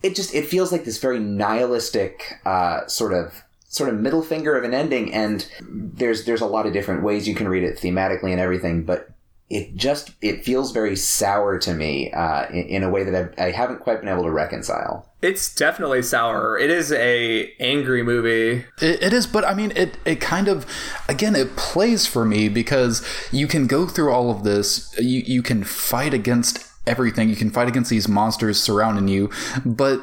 It 0.00 0.14
just 0.14 0.32
it 0.32 0.46
feels 0.46 0.70
like 0.70 0.84
this 0.84 0.98
very 0.98 1.18
nihilistic 1.18 2.38
uh, 2.46 2.86
sort 2.86 3.12
of 3.12 3.42
sort 3.68 3.92
of 3.92 3.98
middle 3.98 4.22
finger 4.22 4.56
of 4.56 4.62
an 4.62 4.72
ending, 4.72 5.12
and 5.12 5.44
there's 5.60 6.24
there's 6.24 6.40
a 6.40 6.46
lot 6.46 6.66
of 6.66 6.72
different 6.72 7.02
ways 7.02 7.26
you 7.26 7.34
can 7.34 7.48
read 7.48 7.64
it 7.64 7.78
thematically 7.78 8.30
and 8.30 8.40
everything, 8.40 8.84
but 8.84 9.10
it 9.50 9.74
just 9.76 10.10
it 10.20 10.44
feels 10.44 10.72
very 10.72 10.94
sour 10.94 11.58
to 11.58 11.72
me 11.72 12.12
uh, 12.12 12.46
in, 12.50 12.64
in 12.64 12.82
a 12.82 12.90
way 12.90 13.04
that 13.04 13.14
I've, 13.14 13.38
I 13.38 13.50
haven't 13.50 13.80
quite 13.80 14.00
been 14.00 14.08
able 14.08 14.24
to 14.24 14.30
reconcile. 14.30 15.08
It's 15.22 15.54
definitely 15.54 16.02
sour. 16.02 16.58
It 16.58 16.70
is 16.70 16.92
a 16.92 17.50
angry 17.58 18.02
movie. 18.02 18.66
It, 18.80 19.02
it 19.02 19.12
is, 19.12 19.26
but 19.26 19.44
I 19.44 19.54
mean, 19.54 19.72
it 19.74 19.96
it 20.04 20.20
kind 20.20 20.48
of 20.48 20.66
again 21.08 21.34
it 21.34 21.56
plays 21.56 22.06
for 22.06 22.24
me 22.24 22.48
because 22.48 23.06
you 23.32 23.46
can 23.46 23.66
go 23.66 23.86
through 23.86 24.12
all 24.12 24.30
of 24.30 24.44
this. 24.44 24.94
You 24.98 25.22
you 25.26 25.42
can 25.42 25.64
fight 25.64 26.12
against 26.12 26.66
everything. 26.86 27.30
You 27.30 27.36
can 27.36 27.50
fight 27.50 27.68
against 27.68 27.90
these 27.90 28.06
monsters 28.06 28.60
surrounding 28.60 29.08
you, 29.08 29.30
but 29.64 30.00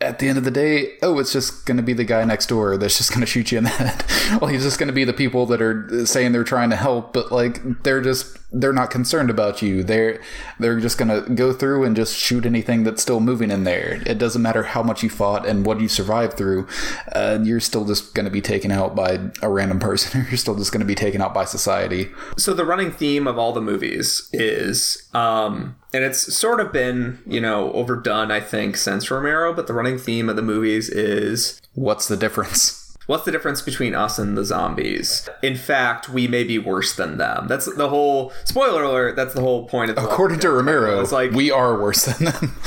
at 0.00 0.18
the 0.18 0.28
end 0.28 0.38
of 0.38 0.44
the 0.44 0.50
day, 0.50 0.96
oh, 1.02 1.18
it's 1.18 1.32
just 1.32 1.66
going 1.66 1.76
to 1.76 1.82
be 1.82 1.92
the 1.92 2.04
guy 2.04 2.24
next 2.24 2.46
door 2.46 2.78
that's 2.78 2.96
just 2.96 3.10
going 3.10 3.20
to 3.20 3.26
shoot 3.26 3.52
you 3.52 3.58
in 3.58 3.64
the 3.64 3.70
head. 3.70 4.04
well, 4.40 4.50
he's 4.50 4.62
just 4.62 4.78
going 4.78 4.86
to 4.86 4.94
be 4.94 5.04
the 5.04 5.12
people 5.12 5.44
that 5.46 5.60
are 5.60 6.06
saying 6.06 6.32
they're 6.32 6.42
trying 6.42 6.70
to 6.70 6.76
help, 6.76 7.12
but 7.12 7.30
like 7.30 7.82
they're 7.82 8.00
just 8.00 8.38
they're 8.52 8.72
not 8.72 8.90
concerned 8.90 9.28
about 9.28 9.60
you. 9.60 9.84
They're 9.84 10.20
they're 10.58 10.80
just 10.80 10.96
going 10.96 11.08
to 11.08 11.30
go 11.34 11.52
through 11.52 11.84
and 11.84 11.94
just 11.94 12.16
shoot 12.16 12.46
anything 12.46 12.82
that's 12.82 13.02
still 13.02 13.20
moving 13.20 13.50
in 13.50 13.64
there. 13.64 14.02
It 14.06 14.18
doesn't 14.18 14.40
matter 14.40 14.62
how 14.62 14.82
much 14.82 15.02
you 15.02 15.10
fought 15.10 15.46
and 15.46 15.66
what 15.66 15.80
you 15.80 15.88
survived 15.88 16.36
through. 16.36 16.66
Uh, 17.12 17.38
you're 17.42 17.60
still 17.60 17.84
just 17.84 18.14
going 18.14 18.24
to 18.24 18.30
be 18.30 18.40
taken 18.40 18.70
out 18.70 18.94
by 18.96 19.18
a 19.42 19.50
random 19.50 19.78
person. 19.78 20.26
you're 20.30 20.38
still 20.38 20.56
just 20.56 20.72
going 20.72 20.80
to 20.80 20.86
be 20.86 20.94
taken 20.94 21.20
out 21.20 21.34
by 21.34 21.44
society. 21.44 22.08
So 22.38 22.54
the 22.54 22.64
running 22.64 22.90
theme 22.90 23.26
of 23.26 23.38
all 23.38 23.52
the 23.52 23.60
movies 23.60 24.28
is, 24.32 25.08
um, 25.12 25.76
and 25.92 26.04
it's 26.04 26.34
sort 26.36 26.60
of 26.60 26.72
been, 26.72 27.20
you 27.26 27.40
know, 27.40 27.72
overdone, 27.72 28.30
I 28.30 28.40
think, 28.40 28.76
since 28.76 29.10
Romero. 29.10 29.52
But 29.52 29.66
the 29.66 29.74
running 29.74 29.98
theme 29.98 30.28
of 30.28 30.36
the 30.36 30.42
movies 30.42 30.88
is 30.88 31.60
What's 31.74 32.08
the 32.08 32.16
difference? 32.16 32.96
what's 33.06 33.24
the 33.24 33.32
difference 33.32 33.60
between 33.60 33.94
us 33.94 34.18
and 34.18 34.36
the 34.38 34.44
zombies? 34.44 35.28
In 35.42 35.56
fact, 35.56 36.08
we 36.08 36.28
may 36.28 36.44
be 36.44 36.58
worse 36.58 36.94
than 36.94 37.18
them. 37.18 37.48
That's 37.48 37.72
the 37.74 37.88
whole 37.88 38.32
spoiler 38.44 38.84
alert. 38.84 39.16
That's 39.16 39.34
the 39.34 39.40
whole 39.40 39.66
point 39.66 39.90
of 39.90 39.96
the 39.96 40.02
According 40.02 40.40
to 40.40 40.50
Romero, 40.50 41.00
It's 41.00 41.12
like 41.12 41.32
we 41.32 41.50
are 41.50 41.80
worse 41.80 42.04
than 42.04 42.26
them. 42.26 42.56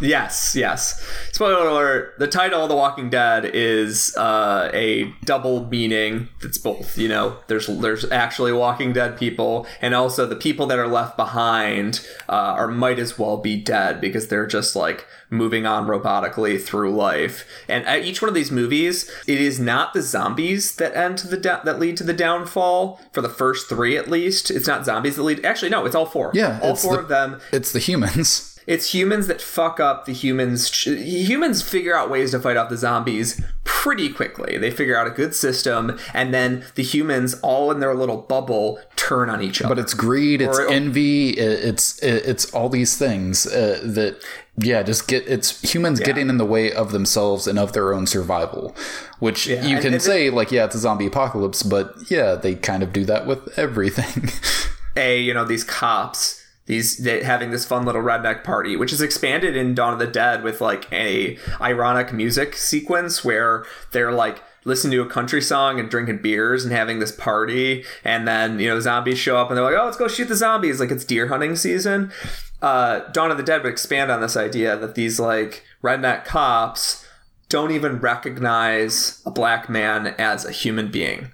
Yes, 0.00 0.54
yes. 0.54 1.02
Spoiler 1.32 1.68
alert: 1.68 2.14
the 2.18 2.26
title 2.26 2.62
of 2.62 2.68
The 2.68 2.76
Walking 2.76 3.08
Dead 3.10 3.44
is 3.44 4.14
uh, 4.16 4.70
a 4.74 5.12
double 5.24 5.66
meaning. 5.66 6.28
That's 6.42 6.58
both. 6.58 6.98
You 6.98 7.08
know, 7.08 7.38
there's 7.46 7.66
there's 7.66 8.10
actually 8.10 8.52
Walking 8.52 8.92
Dead 8.92 9.18
people, 9.18 9.66
and 9.80 9.94
also 9.94 10.26
the 10.26 10.36
people 10.36 10.66
that 10.66 10.78
are 10.78 10.88
left 10.88 11.16
behind 11.16 12.06
uh, 12.28 12.32
are 12.32 12.68
might 12.68 12.98
as 12.98 13.18
well 13.18 13.36
be 13.38 13.56
dead 13.56 14.00
because 14.00 14.28
they're 14.28 14.46
just 14.46 14.76
like 14.76 15.06
moving 15.30 15.66
on 15.66 15.86
robotically 15.86 16.60
through 16.62 16.94
life. 16.94 17.44
And 17.68 17.84
at 17.86 18.04
each 18.04 18.22
one 18.22 18.28
of 18.28 18.34
these 18.34 18.50
movies, 18.52 19.10
it 19.26 19.40
is 19.40 19.58
not 19.58 19.92
the 19.94 20.02
zombies 20.02 20.76
that 20.76 20.94
end 20.96 21.18
to 21.18 21.28
the 21.28 21.36
da- 21.36 21.62
that 21.64 21.78
lead 21.80 21.96
to 21.96 22.04
the 22.04 22.12
downfall. 22.12 23.00
For 23.12 23.20
the 23.22 23.28
first 23.28 23.68
three, 23.68 23.96
at 23.96 24.08
least, 24.10 24.50
it's 24.50 24.66
not 24.66 24.84
zombies 24.84 25.16
that 25.16 25.22
lead. 25.22 25.44
Actually, 25.44 25.70
no, 25.70 25.84
it's 25.86 25.94
all 25.94 26.06
four. 26.06 26.30
Yeah, 26.34 26.60
all 26.62 26.76
four 26.76 26.94
the- 26.96 27.00
of 27.00 27.08
them 27.08 27.40
It's 27.52 27.72
the 27.72 27.78
humans. 27.78 28.52
It's 28.66 28.92
humans 28.92 29.26
that 29.28 29.40
fuck 29.40 29.78
up 29.78 30.06
the 30.06 30.12
humans. 30.12 30.68
Humans 30.84 31.62
figure 31.62 31.96
out 31.96 32.10
ways 32.10 32.32
to 32.32 32.40
fight 32.40 32.56
off 32.56 32.68
the 32.68 32.76
zombies 32.76 33.40
pretty 33.64 34.08
quickly. 34.08 34.58
They 34.58 34.70
figure 34.70 34.98
out 34.98 35.06
a 35.06 35.10
good 35.10 35.34
system, 35.34 35.98
and 36.12 36.34
then 36.34 36.64
the 36.74 36.82
humans, 36.82 37.34
all 37.42 37.70
in 37.70 37.80
their 37.80 37.94
little 37.94 38.18
bubble, 38.18 38.80
turn 38.96 39.30
on 39.30 39.42
each 39.42 39.62
other. 39.62 39.74
But 39.74 39.80
it's 39.80 39.94
greed, 39.94 40.40
it's 40.42 40.58
Or- 40.58 40.68
envy, 40.68 41.30
it's 41.30 41.98
it's 42.02 42.46
all 42.52 42.68
these 42.68 42.96
things 42.96 43.46
uh, 43.46 43.80
that 43.84 44.20
yeah, 44.58 44.82
just 44.82 45.06
get 45.06 45.26
it's 45.28 45.60
humans 45.62 46.00
getting 46.00 46.28
in 46.28 46.38
the 46.38 46.44
way 46.44 46.72
of 46.72 46.90
themselves 46.90 47.46
and 47.46 47.58
of 47.58 47.72
their 47.72 47.92
own 47.94 48.06
survival. 48.06 48.74
Which 49.18 49.46
you 49.46 49.78
can 49.78 49.94
and 49.94 50.02
say 50.02 50.30
like 50.30 50.50
yeah, 50.50 50.64
it's 50.64 50.74
a 50.74 50.78
zombie 50.78 51.06
apocalypse, 51.06 51.62
but 51.62 51.94
yeah, 52.10 52.34
they 52.34 52.54
kind 52.54 52.82
of 52.82 52.92
do 52.92 53.04
that 53.04 53.26
with 53.26 53.56
everything. 53.58 54.30
a 54.96 55.20
you 55.20 55.34
know 55.34 55.44
these 55.44 55.62
cops 55.64 56.42
these 56.66 57.04
having 57.04 57.50
this 57.50 57.64
fun 57.64 57.84
little 57.84 58.02
redneck 58.02 58.42
party 58.44 58.76
which 58.76 58.92
is 58.92 59.00
expanded 59.00 59.56
in 59.56 59.74
dawn 59.74 59.92
of 59.92 59.98
the 59.98 60.06
dead 60.06 60.42
with 60.42 60.60
like 60.60 60.92
a 60.92 61.38
ironic 61.60 62.12
music 62.12 62.54
sequence 62.56 63.24
where 63.24 63.64
they're 63.92 64.12
like 64.12 64.42
listening 64.66 64.90
to 64.98 65.02
a 65.02 65.08
country 65.08 65.40
song 65.40 65.80
and 65.80 65.88
drinking 65.88 66.18
beers 66.18 66.64
and 66.64 66.74
having 66.74 66.98
this 66.98 67.12
party. 67.12 67.84
And 68.04 68.28
then 68.28 68.58
you 68.58 68.68
know 68.68 68.78
zombies 68.80 69.18
show 69.18 69.38
up 69.38 69.48
and 69.48 69.56
they're 69.56 69.64
like 69.64 69.74
oh 69.74 69.84
let's 69.86 69.96
go 69.96 70.08
shoot 70.08 70.28
the 70.28 70.34
zombies. 70.34 70.80
Like 70.80 70.90
it's 70.90 71.04
deer 71.04 71.28
hunting 71.28 71.56
season. 71.56 72.12
Uh, 72.60 73.00
dawn 73.12 73.30
of 73.30 73.36
the 73.36 73.42
dead 73.42 73.62
would 73.62 73.72
expand 73.72 74.10
on 74.10 74.20
this 74.20 74.36
idea 74.36 74.76
that 74.76 74.94
these 74.94 75.20
like 75.20 75.62
redneck 75.82 76.24
cops 76.24 77.06
don't 77.48 77.70
even 77.70 78.00
recognize 78.00 79.22
a 79.24 79.30
black 79.30 79.70
man 79.70 80.08
as 80.18 80.44
a 80.44 80.50
human 80.50 80.90
being. 80.90 81.30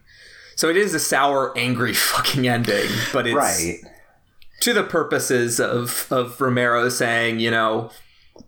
So 0.57 0.69
it 0.69 0.77
is 0.77 0.95
a 0.95 1.01
sour, 1.01 1.57
angry 1.57 1.95
fucking 1.95 2.47
ending, 2.47 2.91
but 3.13 3.27
it's 3.27 3.35
Right. 3.35 3.79
To 4.63 4.73
the 4.73 4.83
purposes 4.85 5.61
of 5.61 6.07
of 6.11 6.41
Romero 6.41 6.89
saying, 6.89 7.41
you 7.41 7.51
know, 7.51 7.91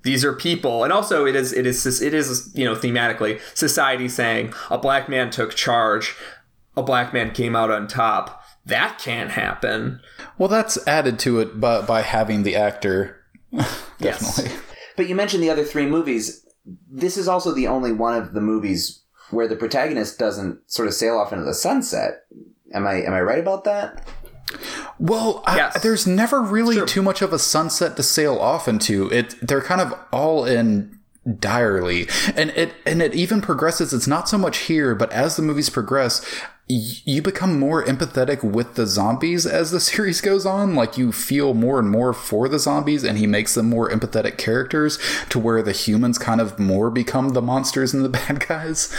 these 0.02 0.24
are 0.24 0.32
people, 0.32 0.84
and 0.84 0.92
also 0.92 1.26
it 1.26 1.36
is 1.36 1.52
it 1.52 1.66
is 1.66 2.00
it 2.00 2.14
is 2.14 2.50
you 2.54 2.64
know 2.64 2.74
thematically 2.74 3.40
society 3.54 4.08
saying 4.08 4.52
a 4.70 4.78
black 4.78 5.08
man 5.08 5.30
took 5.30 5.54
charge, 5.54 6.16
a 6.76 6.82
black 6.82 7.12
man 7.12 7.32
came 7.32 7.54
out 7.56 7.70
on 7.70 7.86
top. 7.86 8.42
That 8.66 8.98
can't 8.98 9.32
happen. 9.32 10.00
well, 10.38 10.48
that's 10.48 10.78
added 10.86 11.18
to 11.20 11.40
it 11.40 11.60
by 11.60 11.82
by 11.82 12.02
having 12.02 12.42
the 12.42 12.56
actor. 12.56 13.20
Yes. 14.00 14.36
Definitely. 14.36 14.60
But 14.96 15.08
you 15.08 15.14
mentioned 15.14 15.42
the 15.42 15.50
other 15.50 15.64
three 15.64 15.86
movies. 15.86 16.44
This 16.90 17.16
is 17.16 17.28
also 17.28 17.52
the 17.54 17.68
only 17.68 17.92
one 17.92 18.20
of 18.20 18.34
the 18.34 18.40
movies 18.40 19.02
where 19.30 19.46
the 19.46 19.56
protagonist 19.56 20.18
doesn't 20.18 20.58
sort 20.70 20.88
of 20.88 20.94
sail 20.94 21.16
off 21.16 21.32
into 21.32 21.44
the 21.44 21.54
sunset. 21.54 22.24
Am 22.72 22.86
I 22.86 23.02
am 23.02 23.12
I 23.14 23.20
right 23.20 23.38
about 23.38 23.64
that? 23.64 24.06
Well, 24.98 25.42
I, 25.46 25.70
there's 25.82 26.06
never 26.06 26.40
really 26.40 26.84
too 26.86 27.02
much 27.02 27.22
of 27.22 27.32
a 27.32 27.38
sunset 27.38 27.96
to 27.96 28.02
sail 28.02 28.36
off 28.36 28.68
into. 28.68 29.10
It 29.10 29.34
they're 29.40 29.62
kind 29.62 29.80
of 29.80 29.94
all 30.12 30.44
in 30.44 30.98
direly, 31.38 32.08
and 32.36 32.50
it 32.50 32.74
and 32.86 33.02
it 33.02 33.14
even 33.14 33.40
progresses. 33.40 33.92
It's 33.92 34.06
not 34.06 34.28
so 34.28 34.38
much 34.38 34.58
here, 34.58 34.94
but 34.94 35.10
as 35.12 35.36
the 35.36 35.42
movies 35.42 35.70
progress. 35.70 36.24
You 36.66 37.20
become 37.20 37.58
more 37.58 37.84
empathetic 37.84 38.42
with 38.42 38.74
the 38.74 38.86
zombies 38.86 39.44
as 39.44 39.70
the 39.70 39.80
series 39.92 40.22
goes 40.22 40.46
on. 40.46 40.74
Like 40.74 40.96
you 40.96 41.12
feel 41.12 41.52
more 41.52 41.78
and 41.78 41.90
more 41.90 42.14
for 42.14 42.48
the 42.48 42.58
zombies, 42.58 43.04
and 43.04 43.18
he 43.18 43.26
makes 43.26 43.54
them 43.54 43.68
more 43.68 43.90
empathetic 43.90 44.38
characters 44.38 44.98
to 45.28 45.38
where 45.38 45.62
the 45.62 45.72
humans 45.72 46.16
kind 46.16 46.40
of 46.40 46.58
more 46.58 46.90
become 46.90 47.30
the 47.30 47.42
monsters 47.42 47.92
and 47.92 48.02
the 48.02 48.08
bad 48.26 48.46
guys. 48.48 48.94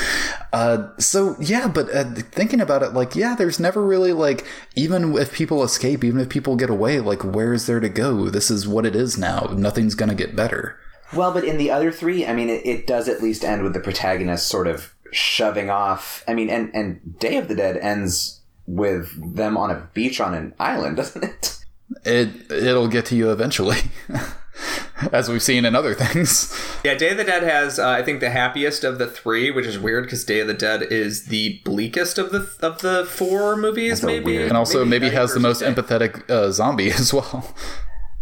Uh, 0.54 0.90
so 1.00 1.36
yeah, 1.40 1.68
but 1.68 1.94
uh, 1.94 2.04
thinking 2.32 2.62
about 2.62 2.84
it, 2.84 2.94
like 2.94 3.16
yeah, 3.16 3.36
there's 3.36 3.60
never 3.60 3.84
really 3.84 4.14
like 4.14 4.46
even 4.76 5.18
if 5.18 5.34
people 5.34 5.64
escape, 5.64 6.04
even 6.04 6.20
if 6.20 6.30
people 6.30 6.56
get 6.56 6.70
away, 6.70 7.00
like 7.00 7.24
where 7.24 7.54
is 7.54 7.66
there 7.66 7.80
to 7.80 7.90
go? 7.90 8.30
This 8.30 8.52
is 8.52 8.68
what 8.68 8.86
it 8.86 8.96
is 8.96 9.18
now. 9.18 9.54
Nothing's 9.56 9.96
gonna 9.96 10.16
get 10.16 10.36
better. 10.36 10.78
Well, 11.14 11.32
but 11.32 11.44
in 11.46 11.58
the 11.58 11.72
other 11.72 11.92
three, 11.92 12.26
I 12.26 12.34
mean, 12.34 12.50
it, 12.50 12.66
it 12.66 12.88
does 12.88 13.08
at 13.08 13.22
least 13.22 13.44
end 13.44 13.64
with 13.64 13.74
the 13.74 13.80
protagonist 13.80 14.48
sort 14.48 14.68
of 14.68 14.95
shoving 15.16 15.70
off. 15.70 16.24
I 16.28 16.34
mean, 16.34 16.50
and 16.50 16.70
and 16.74 17.18
Day 17.20 17.38
of 17.38 17.48
the 17.48 17.56
Dead 17.56 17.78
ends 17.78 18.42
with 18.68 19.36
them 19.36 19.58
on 19.58 19.72
a 19.72 19.88
beach 19.94 20.20
on 20.20 20.34
an 20.34 20.54
island, 20.60 20.98
doesn't 21.02 21.24
it? 21.24 21.60
It 22.04 22.52
it'll 22.52 22.88
get 22.88 23.06
to 23.08 23.16
you 23.16 23.32
eventually, 23.32 23.78
as 25.12 25.30
we've 25.30 25.42
seen 25.44 25.66
in 25.66 25.76
other 25.76 25.94
things. 25.94 26.52
Yeah, 26.84 26.96
Day 26.96 27.10
of 27.12 27.18
the 27.18 27.24
Dead 27.24 27.44
has 27.44 27.78
uh, 27.80 27.88
I 27.90 28.02
think 28.04 28.20
the 28.22 28.30
happiest 28.32 28.84
of 28.84 28.98
the 28.98 29.08
three, 29.08 29.52
which 29.52 29.66
is 29.66 29.78
weird 29.78 30.06
because 30.06 30.24
Day 30.26 30.40
of 30.40 30.48
the 30.48 30.54
Dead 30.54 30.82
is 30.84 31.26
the 31.26 31.62
bleakest 31.64 32.18
of 32.18 32.32
the 32.32 32.50
of 32.62 32.82
the 32.82 33.06
four 33.06 33.56
movies. 33.56 34.02
so 34.02 34.08
maybe, 34.08 34.26
weird. 34.26 34.48
And 34.50 34.58
also 34.58 34.84
maybe, 34.86 35.10
has 35.10 35.34
the 35.34 35.40
most 35.40 35.60
dead. 35.60 35.76
empathetic 35.76 36.30
uh, 36.30 36.52
zombie 36.52 36.92
as 37.02 37.14
well. 37.14 37.54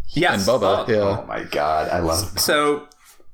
Yes, 0.10 0.48
And 0.48 0.62
Bubba, 0.62 0.62
Bub. 0.62 0.90
yeah. 0.90 0.96
Oh 0.98 1.26
my 1.28 1.44
god, 1.46 1.90
I 1.90 2.00
love. 2.00 2.40
So 2.40 2.88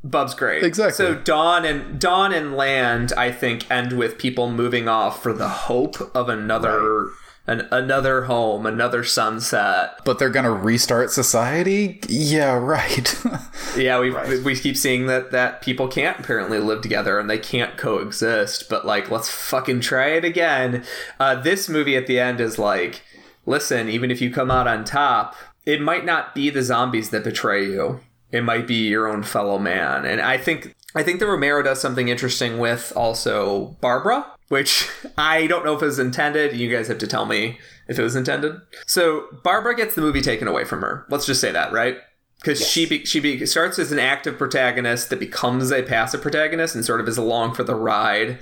Bub's 0.03 0.33
great. 0.33 0.63
Exactly. 0.63 0.93
So 0.93 1.15
Dawn 1.15 1.65
and 1.65 1.99
Dawn 1.99 2.33
and 2.33 2.55
Land, 2.55 3.11
I 3.17 3.31
think, 3.31 3.69
end 3.69 3.93
with 3.93 4.17
people 4.17 4.49
moving 4.51 4.87
off 4.87 5.21
for 5.21 5.33
the 5.33 5.49
hope 5.49 6.15
of 6.15 6.29
another 6.29 7.09
an, 7.49 7.67
another 7.71 8.25
home, 8.25 8.65
another 8.65 9.03
sunset. 9.03 9.99
But 10.05 10.19
they're 10.19 10.29
gonna 10.29 10.51
restart 10.51 11.11
society? 11.11 11.99
Yeah, 12.07 12.53
right. 12.57 13.15
Yeah, 13.77 13.99
we 13.99 14.09
we 14.41 14.55
keep 14.55 14.75
seeing 14.75 15.05
that 15.07 15.29
that 15.31 15.61
people 15.61 15.87
can't 15.87 16.19
apparently 16.19 16.57
live 16.57 16.81
together 16.81 17.19
and 17.19 17.29
they 17.29 17.37
can't 17.37 17.77
coexist. 17.77 18.67
But 18.67 18.85
like, 18.85 19.11
let's 19.11 19.29
fucking 19.29 19.81
try 19.81 20.07
it 20.07 20.25
again. 20.25 20.83
Uh, 21.19 21.35
this 21.35 21.69
movie 21.69 21.95
at 21.95 22.07
the 22.07 22.19
end 22.19 22.41
is 22.41 22.57
like, 22.57 23.03
listen, 23.45 23.87
even 23.87 24.09
if 24.09 24.21
you 24.21 24.31
come 24.31 24.49
out 24.49 24.67
on 24.67 24.83
top, 24.85 25.35
it 25.67 25.81
might 25.81 26.03
not 26.03 26.33
be 26.33 26.49
the 26.49 26.63
zombies 26.63 27.11
that 27.11 27.23
betray 27.23 27.63
you. 27.65 27.99
It 28.31 28.43
might 28.43 28.67
be 28.67 28.87
your 28.87 29.07
own 29.07 29.23
fellow 29.23 29.57
man. 29.57 30.05
And 30.05 30.21
I 30.21 30.37
think 30.37 30.75
I 30.95 31.03
think 31.03 31.19
that 31.19 31.27
Romero 31.27 31.61
does 31.61 31.79
something 31.79 32.07
interesting 32.07 32.57
with 32.57 32.93
also 32.95 33.77
Barbara, 33.81 34.25
which 34.49 34.89
I 35.17 35.47
don't 35.47 35.65
know 35.65 35.75
if 35.75 35.81
it 35.81 35.85
was 35.85 35.99
intended. 35.99 36.55
You 36.55 36.69
guys 36.69 36.87
have 36.87 36.97
to 36.99 37.07
tell 37.07 37.25
me 37.25 37.59
if 37.87 37.97
it 37.97 38.03
was 38.03 38.15
intended. 38.15 38.55
So 38.85 39.25
Barbara 39.43 39.75
gets 39.75 39.95
the 39.95 40.01
movie 40.01 40.21
taken 40.21 40.47
away 40.47 40.65
from 40.65 40.81
her. 40.81 41.05
Let's 41.09 41.25
just 41.25 41.41
say 41.41 41.51
that, 41.51 41.71
right? 41.71 41.97
Because 42.39 42.65
she 42.65 42.85
be, 42.85 43.03
she 43.03 43.19
be, 43.19 43.45
starts 43.45 43.77
as 43.79 43.91
an 43.91 43.99
active 43.99 44.37
protagonist 44.37 45.09
that 45.09 45.19
becomes 45.19 45.71
a 45.73 45.83
passive 45.83 46.21
protagonist 46.21 46.73
and 46.73 46.85
sort 46.85 47.01
of 47.01 47.07
is 47.09 47.17
along 47.17 47.53
for 47.53 47.63
the 47.65 47.75
ride, 47.75 48.37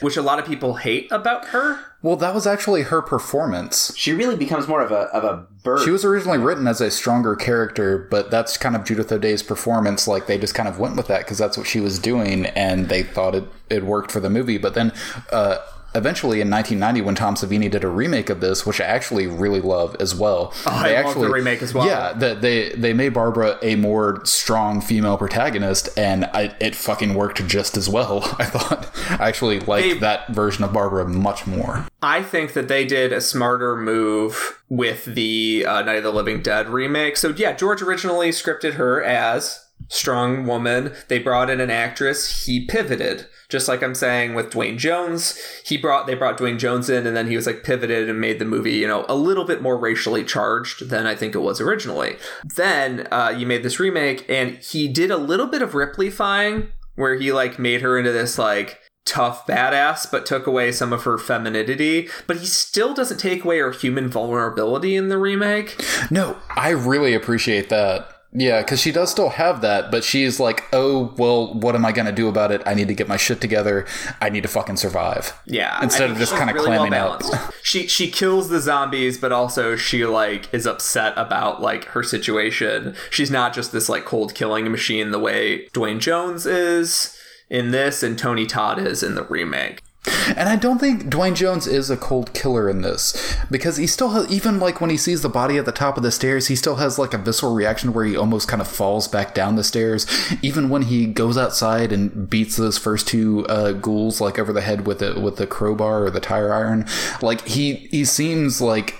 which 0.00 0.16
a 0.16 0.22
lot 0.22 0.38
of 0.38 0.46
people 0.46 0.74
hate 0.74 1.10
about 1.10 1.46
her. 1.46 1.80
well, 2.00 2.14
that 2.14 2.32
was 2.32 2.46
actually 2.46 2.82
her 2.82 3.02
performance. 3.02 3.92
She 3.96 4.12
really 4.12 4.36
becomes 4.36 4.68
more 4.68 4.80
of 4.82 4.92
a 4.92 5.08
of 5.12 5.24
a 5.24 5.46
bird. 5.64 5.80
She 5.80 5.90
was 5.90 6.04
originally 6.04 6.38
written 6.38 6.68
as 6.68 6.80
a 6.80 6.92
stronger 6.92 7.34
character, 7.34 8.06
but 8.08 8.30
that's 8.30 8.56
kind 8.56 8.76
of 8.76 8.84
Judith 8.84 9.10
O'Dea's 9.10 9.42
performance. 9.42 10.06
Like 10.06 10.26
they 10.26 10.38
just 10.38 10.54
kind 10.54 10.68
of 10.68 10.78
went 10.78 10.94
with 10.96 11.08
that 11.08 11.20
because 11.20 11.38
that's 11.38 11.58
what 11.58 11.66
she 11.66 11.80
was 11.80 11.98
doing, 11.98 12.46
and 12.46 12.88
they 12.88 13.02
thought 13.02 13.34
it 13.34 13.44
it 13.68 13.84
worked 13.84 14.12
for 14.12 14.20
the 14.20 14.30
movie. 14.30 14.58
But 14.58 14.74
then, 14.74 14.92
uh, 15.32 15.58
eventually 15.94 16.40
in 16.40 16.50
1990, 16.50 17.00
when 17.02 17.14
Tom 17.14 17.34
Savini 17.34 17.70
did 17.70 17.84
a 17.84 17.88
remake 17.88 18.30
of 18.30 18.40
this, 18.40 18.64
which 18.64 18.80
I 18.80 18.84
actually 18.84 19.26
really 19.26 19.60
love 19.60 19.96
as 20.00 20.14
well, 20.14 20.52
I 20.66 20.88
they 20.88 20.96
love 20.96 21.06
actually 21.06 21.26
the 21.28 21.32
remake 21.34 21.62
as 21.62 21.74
well. 21.74 21.86
Yeah, 21.86 22.12
the, 22.12 22.34
they 22.34 22.70
they 22.70 22.92
made 22.92 23.14
Barbara 23.14 23.58
a 23.62 23.76
more 23.76 24.24
strong 24.24 24.80
female 24.80 25.16
protagonist, 25.18 25.88
and 25.96 26.24
I, 26.26 26.54
it 26.60 26.74
fucking 26.74 27.14
worked 27.14 27.46
just 27.46 27.76
as 27.76 27.88
well. 27.88 28.18
I 28.38 28.44
thought 28.46 28.90
I 29.20 29.28
actually 29.28 29.60
liked 29.60 29.88
They- 29.88 29.98
that 29.98 30.28
version 30.30 30.64
of 30.64 30.72
Barbara 30.72 31.08
much 31.08 31.46
more. 31.46 31.86
I 32.02 32.22
think 32.22 32.54
that 32.54 32.68
they 32.68 32.84
did 32.86 33.12
a 33.12 33.20
smarter 33.20 33.76
move 33.76 34.62
with 34.68 35.04
the 35.04 35.66
uh, 35.66 35.82
Night 35.82 35.96
of 35.98 36.04
the 36.04 36.12
Living 36.12 36.40
Dead 36.42 36.68
remake. 36.68 37.16
So 37.16 37.28
yeah, 37.30 37.52
George 37.52 37.82
originally 37.82 38.30
scripted 38.30 38.74
her 38.74 39.02
as 39.02 39.66
strong 39.88 40.46
woman. 40.46 40.92
They 41.08 41.18
brought 41.18 41.50
in 41.50 41.60
an 41.60 41.70
actress. 41.70 42.46
He 42.46 42.66
pivoted, 42.66 43.26
just 43.48 43.68
like 43.68 43.82
I'm 43.82 43.94
saying 43.94 44.34
with 44.34 44.50
Duane 44.50 44.78
Jones. 44.78 45.38
He 45.64 45.76
brought 45.76 46.06
they 46.06 46.14
brought 46.14 46.36
Duane 46.36 46.58
Jones 46.58 46.88
in, 46.88 47.06
and 47.06 47.16
then 47.16 47.28
he 47.28 47.36
was 47.36 47.46
like 47.46 47.64
pivoted 47.64 48.08
and 48.08 48.20
made 48.20 48.38
the 48.38 48.44
movie, 48.44 48.74
you 48.74 48.86
know, 48.86 49.04
a 49.08 49.14
little 49.14 49.44
bit 49.44 49.62
more 49.62 49.78
racially 49.78 50.24
charged 50.24 50.90
than 50.90 51.06
I 51.06 51.14
think 51.14 51.34
it 51.34 51.40
was 51.40 51.60
originally. 51.60 52.16
Then 52.56 53.08
uh, 53.10 53.34
you 53.36 53.46
made 53.46 53.62
this 53.62 53.80
remake, 53.80 54.28
and 54.28 54.58
he 54.58 54.88
did 54.88 55.10
a 55.10 55.16
little 55.16 55.46
bit 55.46 55.62
of 55.62 55.74
Ripley-fying, 55.74 56.68
where 56.94 57.14
he 57.14 57.32
like 57.32 57.58
made 57.58 57.80
her 57.82 57.98
into 57.98 58.12
this 58.12 58.38
like 58.38 58.78
tough 59.06 59.44
badass, 59.46 60.08
but 60.08 60.24
took 60.24 60.46
away 60.46 60.70
some 60.70 60.92
of 60.92 61.02
her 61.02 61.18
femininity. 61.18 62.08
But 62.28 62.36
he 62.36 62.46
still 62.46 62.94
doesn't 62.94 63.18
take 63.18 63.44
away 63.44 63.58
her 63.58 63.72
human 63.72 64.08
vulnerability 64.08 64.94
in 64.94 65.08
the 65.08 65.18
remake. 65.18 65.82
No, 66.10 66.36
I 66.54 66.70
really 66.70 67.14
appreciate 67.14 67.70
that. 67.70 68.08
Yeah, 68.32 68.62
because 68.62 68.80
she 68.80 68.92
does 68.92 69.10
still 69.10 69.30
have 69.30 69.60
that, 69.62 69.90
but 69.90 70.04
she's 70.04 70.38
like, 70.38 70.64
oh, 70.72 71.12
well, 71.16 71.52
what 71.52 71.74
am 71.74 71.84
I 71.84 71.90
going 71.90 72.06
to 72.06 72.12
do 72.12 72.28
about 72.28 72.52
it? 72.52 72.62
I 72.64 72.74
need 72.74 72.86
to 72.88 72.94
get 72.94 73.08
my 73.08 73.16
shit 73.16 73.40
together. 73.40 73.86
I 74.20 74.28
need 74.28 74.42
to 74.42 74.48
fucking 74.48 74.76
survive. 74.76 75.32
Yeah, 75.46 75.82
Instead 75.82 76.10
of 76.10 76.18
just 76.18 76.34
kind 76.34 76.48
of 76.48 76.54
really 76.54 76.66
clamming 76.66 76.92
well 76.92 77.18
balanced. 77.18 77.34
She 77.62 77.88
she 77.88 78.08
kills 78.10 78.48
the 78.48 78.60
zombies, 78.60 79.18
but 79.18 79.32
also 79.32 79.74
she 79.74 80.06
like 80.06 80.52
is 80.54 80.66
upset 80.66 81.12
about 81.16 81.60
like 81.60 81.86
her 81.86 82.02
situation. 82.02 82.94
She's 83.10 83.30
not 83.30 83.52
just 83.52 83.72
this 83.72 83.88
like 83.88 84.04
cold 84.04 84.34
killing 84.34 84.70
machine 84.70 85.10
the 85.10 85.18
way 85.18 85.66
Duane 85.72 85.98
Jones 86.00 86.46
is 86.46 87.16
in 87.48 87.72
this, 87.72 88.02
and 88.02 88.16
Tony 88.16 88.46
Todd 88.46 88.78
is 88.78 89.02
in 89.02 89.16
the 89.16 89.24
remake. 89.24 89.82
And 90.06 90.48
I 90.48 90.56
don't 90.56 90.78
think 90.78 91.10
Duane 91.10 91.34
Jones 91.34 91.66
is 91.66 91.90
a 91.90 91.96
cold 91.96 92.32
killer 92.32 92.70
in 92.70 92.82
this 92.82 93.36
because 93.50 93.76
he 93.76 93.86
still 93.86 94.10
has, 94.10 94.30
even 94.30 94.58
like 94.58 94.80
when 94.80 94.90
he 94.90 94.96
sees 94.96 95.22
the 95.22 95.28
body 95.28 95.58
at 95.58 95.66
the 95.66 95.72
top 95.72 95.96
of 95.96 96.02
the 96.02 96.10
stairs, 96.10 96.46
he 96.46 96.56
still 96.56 96.76
has 96.76 96.98
like 96.98 97.12
a 97.12 97.18
visceral 97.18 97.54
reaction 97.54 97.92
where 97.92 98.04
he 98.04 98.16
almost 98.16 98.48
kind 98.48 98.62
of 98.62 98.68
falls 98.68 99.08
back 99.08 99.34
down 99.34 99.56
the 99.56 99.64
stairs. 99.64 100.06
Even 100.40 100.70
when 100.70 100.82
he 100.82 101.06
goes 101.06 101.36
outside 101.36 101.92
and 101.92 102.30
beats 102.30 102.56
those 102.56 102.78
first 102.78 103.08
two 103.08 103.46
uh, 103.48 103.72
ghouls 103.72 104.20
like 104.20 104.38
over 104.38 104.52
the 104.52 104.62
head 104.62 104.86
with 104.86 105.00
the 105.00 105.20
with 105.20 105.36
the 105.36 105.46
crowbar 105.46 106.04
or 106.04 106.10
the 106.10 106.20
tire 106.20 106.52
iron, 106.52 106.86
like 107.20 107.46
he 107.46 107.74
he 107.90 108.04
seems 108.04 108.60
like 108.60 108.96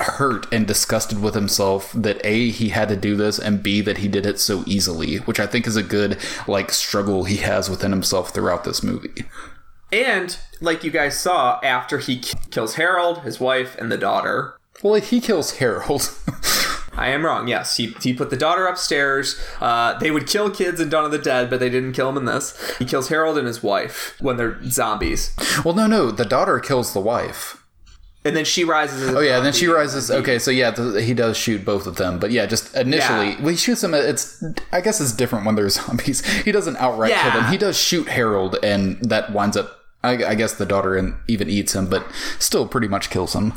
hurt 0.00 0.52
and 0.52 0.66
disgusted 0.66 1.22
with 1.22 1.34
himself 1.34 1.92
that 1.92 2.20
a 2.24 2.50
he 2.50 2.70
had 2.70 2.88
to 2.88 2.96
do 2.96 3.14
this 3.14 3.38
and 3.38 3.62
b 3.62 3.80
that 3.80 3.98
he 3.98 4.08
did 4.08 4.26
it 4.26 4.40
so 4.40 4.64
easily 4.66 5.18
which 5.18 5.38
i 5.38 5.46
think 5.46 5.68
is 5.68 5.76
a 5.76 5.84
good 5.84 6.18
like 6.48 6.72
struggle 6.72 7.22
he 7.22 7.36
has 7.36 7.70
within 7.70 7.92
himself 7.92 8.34
throughout 8.34 8.64
this 8.64 8.82
movie 8.82 9.24
And 9.94 10.36
like 10.60 10.82
you 10.84 10.90
guys 10.90 11.18
saw, 11.18 11.60
after 11.62 11.98
he 11.98 12.18
k- 12.18 12.38
kills 12.50 12.74
Harold, 12.74 13.20
his 13.22 13.38
wife, 13.40 13.76
and 13.78 13.90
the 13.92 13.98
daughter. 13.98 14.56
well 14.82 14.94
he 15.00 15.20
kills 15.20 15.58
harold 15.58 16.10
I 16.96 17.08
am 17.08 17.24
wrong. 17.26 17.48
Yes, 17.48 17.76
he, 17.76 17.88
he 18.02 18.14
put 18.14 18.30
the 18.30 18.36
daughter 18.36 18.66
upstairs. 18.66 19.36
Uh, 19.60 19.98
they 19.98 20.12
would 20.12 20.28
kill 20.28 20.48
kids 20.48 20.80
in 20.80 20.90
Dawn 20.90 21.04
of 21.04 21.10
the 21.10 21.18
Dead, 21.18 21.50
but 21.50 21.58
they 21.58 21.68
didn't 21.68 21.92
kill 21.92 22.08
him 22.08 22.16
in 22.16 22.24
this. 22.24 22.54
He 22.78 22.84
kills 22.84 23.08
Harold 23.08 23.36
and 23.36 23.48
his 23.48 23.64
wife 23.64 24.14
when 24.20 24.36
they're 24.36 24.62
zombies, 24.70 25.34
well 25.64 25.74
no 25.74 25.86
no 25.88 26.10
the 26.12 26.24
daughter 26.24 26.60
kills 26.60 26.92
the 26.94 27.00
wife 27.00 27.60
and 28.24 28.34
then 28.36 28.44
she 28.44 28.64
rises. 28.64 29.02
As 29.02 29.08
a 29.14 29.18
Oh 29.18 29.20
yeah, 29.20 29.36
and 29.38 29.44
then 29.46 29.52
she 29.52 29.66
rises. 29.66 30.08
Okay, 30.10 30.38
so 30.38 30.50
yeah, 30.50 30.70
th- 30.70 31.04
he 31.04 31.12
does 31.14 31.36
shoot 31.36 31.64
both 31.64 31.86
of 31.88 31.96
them, 31.96 32.18
but 32.20 32.30
yeah, 32.30 32.46
just 32.46 32.74
initially, 32.76 33.30
Yeah. 33.30 33.40
well, 33.40 33.48
he 33.50 33.56
shoots 33.56 33.80
them. 33.82 33.92
It's 33.92 34.42
I 34.72 34.80
guess 34.80 35.00
it's 35.00 35.12
different 35.12 35.44
when 35.46 35.56
they're 35.56 35.68
zombies. 35.80 36.24
He 36.44 36.52
doesn't 36.52 36.76
outright 36.76 37.12
kill 37.12 37.32
them. 37.32 37.50
He 37.50 37.58
does 37.58 37.76
shoot 37.78 38.08
Harold, 38.08 38.56
and 38.62 38.98
that 39.10 39.32
winds 39.32 39.56
up. 39.56 39.80
I, 40.04 40.30
I 40.30 40.34
guess 40.34 40.54
the 40.54 40.66
daughter 40.66 41.18
even 41.26 41.48
eats 41.48 41.74
him, 41.74 41.88
but 41.88 42.06
still 42.38 42.68
pretty 42.68 42.88
much 42.88 43.10
kills 43.10 43.34
him. 43.34 43.54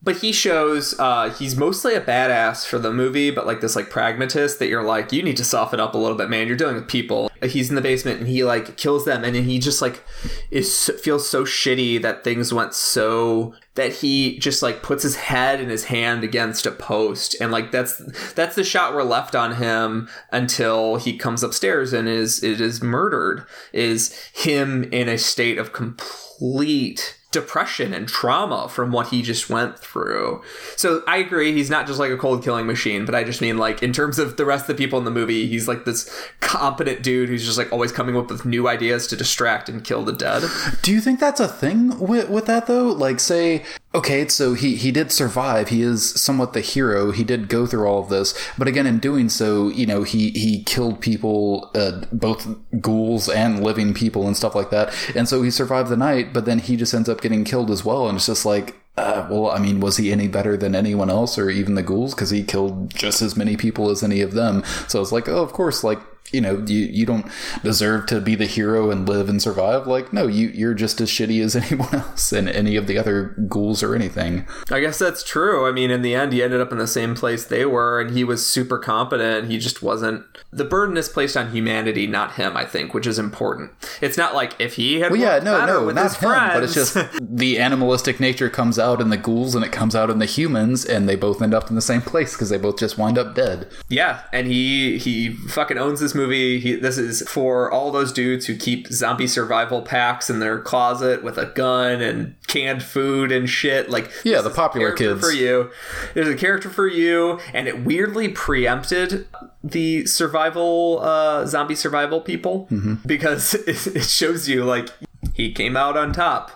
But 0.00 0.18
he 0.18 0.32
shows 0.32 0.98
uh, 1.00 1.30
he's 1.30 1.56
mostly 1.56 1.94
a 1.94 2.00
badass 2.00 2.64
for 2.64 2.78
the 2.78 2.92
movie, 2.92 3.30
but 3.32 3.46
like 3.46 3.60
this 3.60 3.74
like 3.74 3.90
pragmatist 3.90 4.60
that 4.60 4.68
you're 4.68 4.84
like, 4.84 5.12
you 5.12 5.24
need 5.24 5.36
to 5.38 5.44
soften 5.44 5.80
up 5.80 5.94
a 5.94 5.98
little 5.98 6.16
bit, 6.16 6.30
man. 6.30 6.46
You're 6.46 6.56
dealing 6.56 6.76
with 6.76 6.86
people. 6.86 7.30
He's 7.42 7.68
in 7.68 7.74
the 7.74 7.80
basement 7.80 8.20
and 8.20 8.28
he 8.28 8.44
like 8.44 8.76
kills 8.76 9.04
them, 9.04 9.24
and 9.24 9.34
then 9.34 9.44
he 9.44 9.58
just 9.58 9.82
like 9.82 10.04
is 10.52 10.90
feels 11.02 11.28
so 11.28 11.44
shitty 11.44 12.00
that 12.02 12.22
things 12.22 12.54
went 12.54 12.74
so 12.74 13.54
that 13.78 13.92
he 13.92 14.36
just 14.40 14.60
like 14.60 14.82
puts 14.82 15.04
his 15.04 15.14
head 15.14 15.60
and 15.60 15.70
his 15.70 15.84
hand 15.84 16.24
against 16.24 16.66
a 16.66 16.72
post, 16.72 17.36
and 17.40 17.52
like 17.52 17.70
that's 17.70 17.98
that's 18.32 18.56
the 18.56 18.64
shot 18.64 18.92
we're 18.92 19.04
left 19.04 19.36
on 19.36 19.54
him 19.54 20.08
until 20.32 20.96
he 20.96 21.16
comes 21.16 21.44
upstairs 21.44 21.92
and 21.92 22.08
is 22.08 22.42
it 22.42 22.60
is 22.60 22.82
murdered. 22.82 23.46
Is 23.72 24.12
him 24.32 24.82
in 24.92 25.08
a 25.08 25.16
state 25.16 25.58
of 25.58 25.72
complete 25.72 27.17
depression 27.30 27.92
and 27.92 28.08
trauma 28.08 28.68
from 28.68 28.90
what 28.90 29.08
he 29.08 29.20
just 29.20 29.50
went 29.50 29.78
through. 29.78 30.42
So 30.76 31.02
I 31.06 31.18
agree, 31.18 31.52
he's 31.52 31.68
not 31.68 31.86
just 31.86 31.98
like 31.98 32.10
a 32.10 32.16
cold 32.16 32.42
killing 32.42 32.66
machine, 32.66 33.04
but 33.04 33.14
I 33.14 33.22
just 33.22 33.40
mean 33.42 33.58
like 33.58 33.82
in 33.82 33.92
terms 33.92 34.18
of 34.18 34.36
the 34.38 34.46
rest 34.46 34.68
of 34.68 34.76
the 34.76 34.82
people 34.82 34.98
in 34.98 35.04
the 35.04 35.10
movie, 35.10 35.46
he's 35.46 35.68
like 35.68 35.84
this 35.84 36.10
competent 36.40 37.02
dude 37.02 37.28
who's 37.28 37.44
just 37.44 37.58
like 37.58 37.70
always 37.72 37.92
coming 37.92 38.16
up 38.16 38.30
with 38.30 38.46
new 38.46 38.66
ideas 38.66 39.06
to 39.08 39.16
distract 39.16 39.68
and 39.68 39.84
kill 39.84 40.04
the 40.04 40.12
dead. 40.12 40.42
Do 40.82 40.90
you 40.90 41.00
think 41.00 41.20
that's 41.20 41.40
a 41.40 41.48
thing 41.48 41.98
with, 41.98 42.30
with 42.30 42.46
that 42.46 42.66
though? 42.66 42.86
Like, 42.86 43.20
say, 43.20 43.64
okay, 43.94 44.28
so 44.28 44.54
he 44.54 44.76
he 44.76 44.90
did 44.92 45.10
survive. 45.10 45.68
He 45.68 45.82
is 45.82 46.10
somewhat 46.20 46.52
the 46.52 46.60
hero. 46.60 47.10
He 47.10 47.24
did 47.24 47.48
go 47.48 47.66
through 47.66 47.86
all 47.86 48.02
of 48.02 48.08
this, 48.08 48.34
but 48.56 48.68
again, 48.68 48.86
in 48.86 48.98
doing 48.98 49.28
so, 49.28 49.68
you 49.68 49.86
know, 49.86 50.02
he 50.02 50.30
he 50.30 50.62
killed 50.62 51.00
people, 51.00 51.70
uh, 51.74 52.02
both 52.12 52.46
ghouls 52.80 53.28
and 53.28 53.62
living 53.62 53.94
people 53.94 54.26
and 54.26 54.36
stuff 54.36 54.54
like 54.54 54.70
that. 54.70 54.92
And 55.14 55.28
so 55.28 55.42
he 55.42 55.50
survived 55.50 55.88
the 55.88 55.96
night, 55.96 56.32
but 56.32 56.44
then 56.44 56.58
he 56.58 56.76
just 56.76 56.94
ends 56.94 57.08
up 57.08 57.20
getting 57.20 57.44
killed 57.44 57.70
as 57.70 57.84
well. 57.84 58.08
And 58.08 58.16
it's 58.16 58.26
just 58.26 58.46
like. 58.46 58.76
Uh, 58.98 59.28
well, 59.30 59.48
I 59.48 59.60
mean, 59.60 59.78
was 59.78 59.96
he 59.96 60.10
any 60.10 60.26
better 60.26 60.56
than 60.56 60.74
anyone 60.74 61.08
else 61.08 61.38
or 61.38 61.50
even 61.50 61.76
the 61.76 61.84
ghouls? 61.84 62.16
Because 62.16 62.30
he 62.30 62.42
killed 62.42 62.92
just 62.92 63.22
as 63.22 63.36
many 63.36 63.56
people 63.56 63.90
as 63.90 64.02
any 64.02 64.20
of 64.22 64.32
them. 64.32 64.64
So 64.88 65.00
it's 65.00 65.12
like, 65.12 65.28
oh, 65.28 65.40
of 65.40 65.52
course, 65.52 65.84
like 65.84 66.00
you 66.32 66.40
know 66.40 66.64
you, 66.66 66.78
you 66.78 67.06
don't 67.06 67.26
deserve 67.62 68.06
to 68.06 68.20
be 68.20 68.34
the 68.34 68.46
hero 68.46 68.90
and 68.90 69.08
live 69.08 69.28
and 69.28 69.40
survive 69.42 69.86
like 69.86 70.12
no 70.12 70.26
you 70.26 70.48
you're 70.48 70.74
just 70.74 71.00
as 71.00 71.10
shitty 71.10 71.42
as 71.42 71.56
anyone 71.68 71.94
else 71.94 72.32
and 72.32 72.48
any 72.48 72.76
of 72.76 72.86
the 72.86 72.98
other 72.98 73.34
ghouls 73.48 73.82
or 73.82 73.94
anything 73.94 74.46
I 74.70 74.80
guess 74.80 74.98
that's 74.98 75.22
true. 75.22 75.66
I 75.66 75.72
mean, 75.72 75.90
in 75.90 76.02
the 76.02 76.14
end, 76.14 76.32
he 76.32 76.42
ended 76.42 76.60
up 76.60 76.72
in 76.72 76.78
the 76.78 76.86
same 76.86 77.14
place 77.14 77.44
they 77.44 77.64
were, 77.64 78.00
and 78.00 78.10
he 78.10 78.24
was 78.24 78.46
super 78.46 78.78
competent. 78.78 79.50
He 79.50 79.58
just 79.58 79.82
wasn't. 79.82 80.24
The 80.52 80.64
burden 80.64 80.96
is 80.96 81.08
placed 81.08 81.36
on 81.36 81.52
humanity, 81.52 82.06
not 82.06 82.34
him. 82.34 82.56
I 82.56 82.64
think, 82.64 82.94
which 82.94 83.06
is 83.06 83.18
important. 83.18 83.72
It's 84.00 84.16
not 84.16 84.34
like 84.34 84.58
if 84.58 84.74
he 84.74 85.00
had 85.00 85.10
well 85.10 85.20
yeah 85.20 85.38
no 85.38 85.64
no 85.66 85.86
with 85.86 85.94
not 85.94 86.04
his 86.04 86.16
him 86.16 86.30
but 86.30 86.62
it's 86.62 86.74
just 86.74 86.96
the 87.20 87.58
animalistic 87.58 88.20
nature 88.20 88.50
comes 88.50 88.78
out 88.78 89.00
in 89.00 89.10
the 89.10 89.16
ghouls 89.16 89.54
and 89.54 89.64
it 89.64 89.72
comes 89.72 89.94
out 89.94 90.10
in 90.10 90.18
the 90.18 90.26
humans 90.26 90.84
and 90.84 91.08
they 91.08 91.16
both 91.16 91.40
end 91.42 91.54
up 91.54 91.68
in 91.68 91.74
the 91.74 91.82
same 91.82 92.00
place 92.00 92.34
because 92.34 92.50
they 92.50 92.58
both 92.58 92.78
just 92.78 92.98
wind 92.98 93.18
up 93.18 93.34
dead 93.34 93.68
Yeah, 93.88 94.22
and 94.32 94.46
he 94.46 94.98
he 94.98 95.30
fucking 95.30 95.78
owns 95.78 96.00
this 96.00 96.14
movie. 96.18 96.60
He 96.60 96.74
this 96.76 96.98
is 96.98 97.22
for 97.28 97.70
all 97.72 97.90
those 97.90 98.12
dudes 98.12 98.44
who 98.46 98.56
keep 98.56 98.88
zombie 98.88 99.26
survival 99.26 99.80
packs 99.80 100.28
in 100.28 100.40
their 100.40 100.58
closet 100.60 101.22
with 101.22 101.38
a 101.38 101.46
gun 101.46 102.02
and 102.02 102.34
canned 102.46 102.82
food 102.82 103.32
and 103.32 103.48
shit. 103.48 103.88
Like 103.88 104.10
Yeah, 104.24 104.42
the 104.42 104.50
popular 104.50 104.88
character 104.92 105.14
kids. 105.14 105.20
for 105.26 105.32
you. 105.32 105.70
There's 106.14 106.28
a 106.28 106.36
character 106.36 106.68
for 106.68 106.86
you, 106.86 107.40
and 107.54 107.66
it 107.66 107.84
weirdly 107.84 108.28
preempted 108.28 109.26
the 109.64 110.04
survival 110.06 111.00
uh, 111.02 111.46
zombie 111.46 111.74
survival 111.74 112.20
people 112.20 112.66
Mm-hmm. 112.70 112.94
because 113.06 113.54
it, 113.66 113.86
it 113.96 114.04
shows 114.04 114.48
you 114.48 114.64
like 114.64 114.88
he 115.34 115.52
came 115.52 115.76
out 115.76 115.96
on 115.96 116.12
top. 116.12 116.50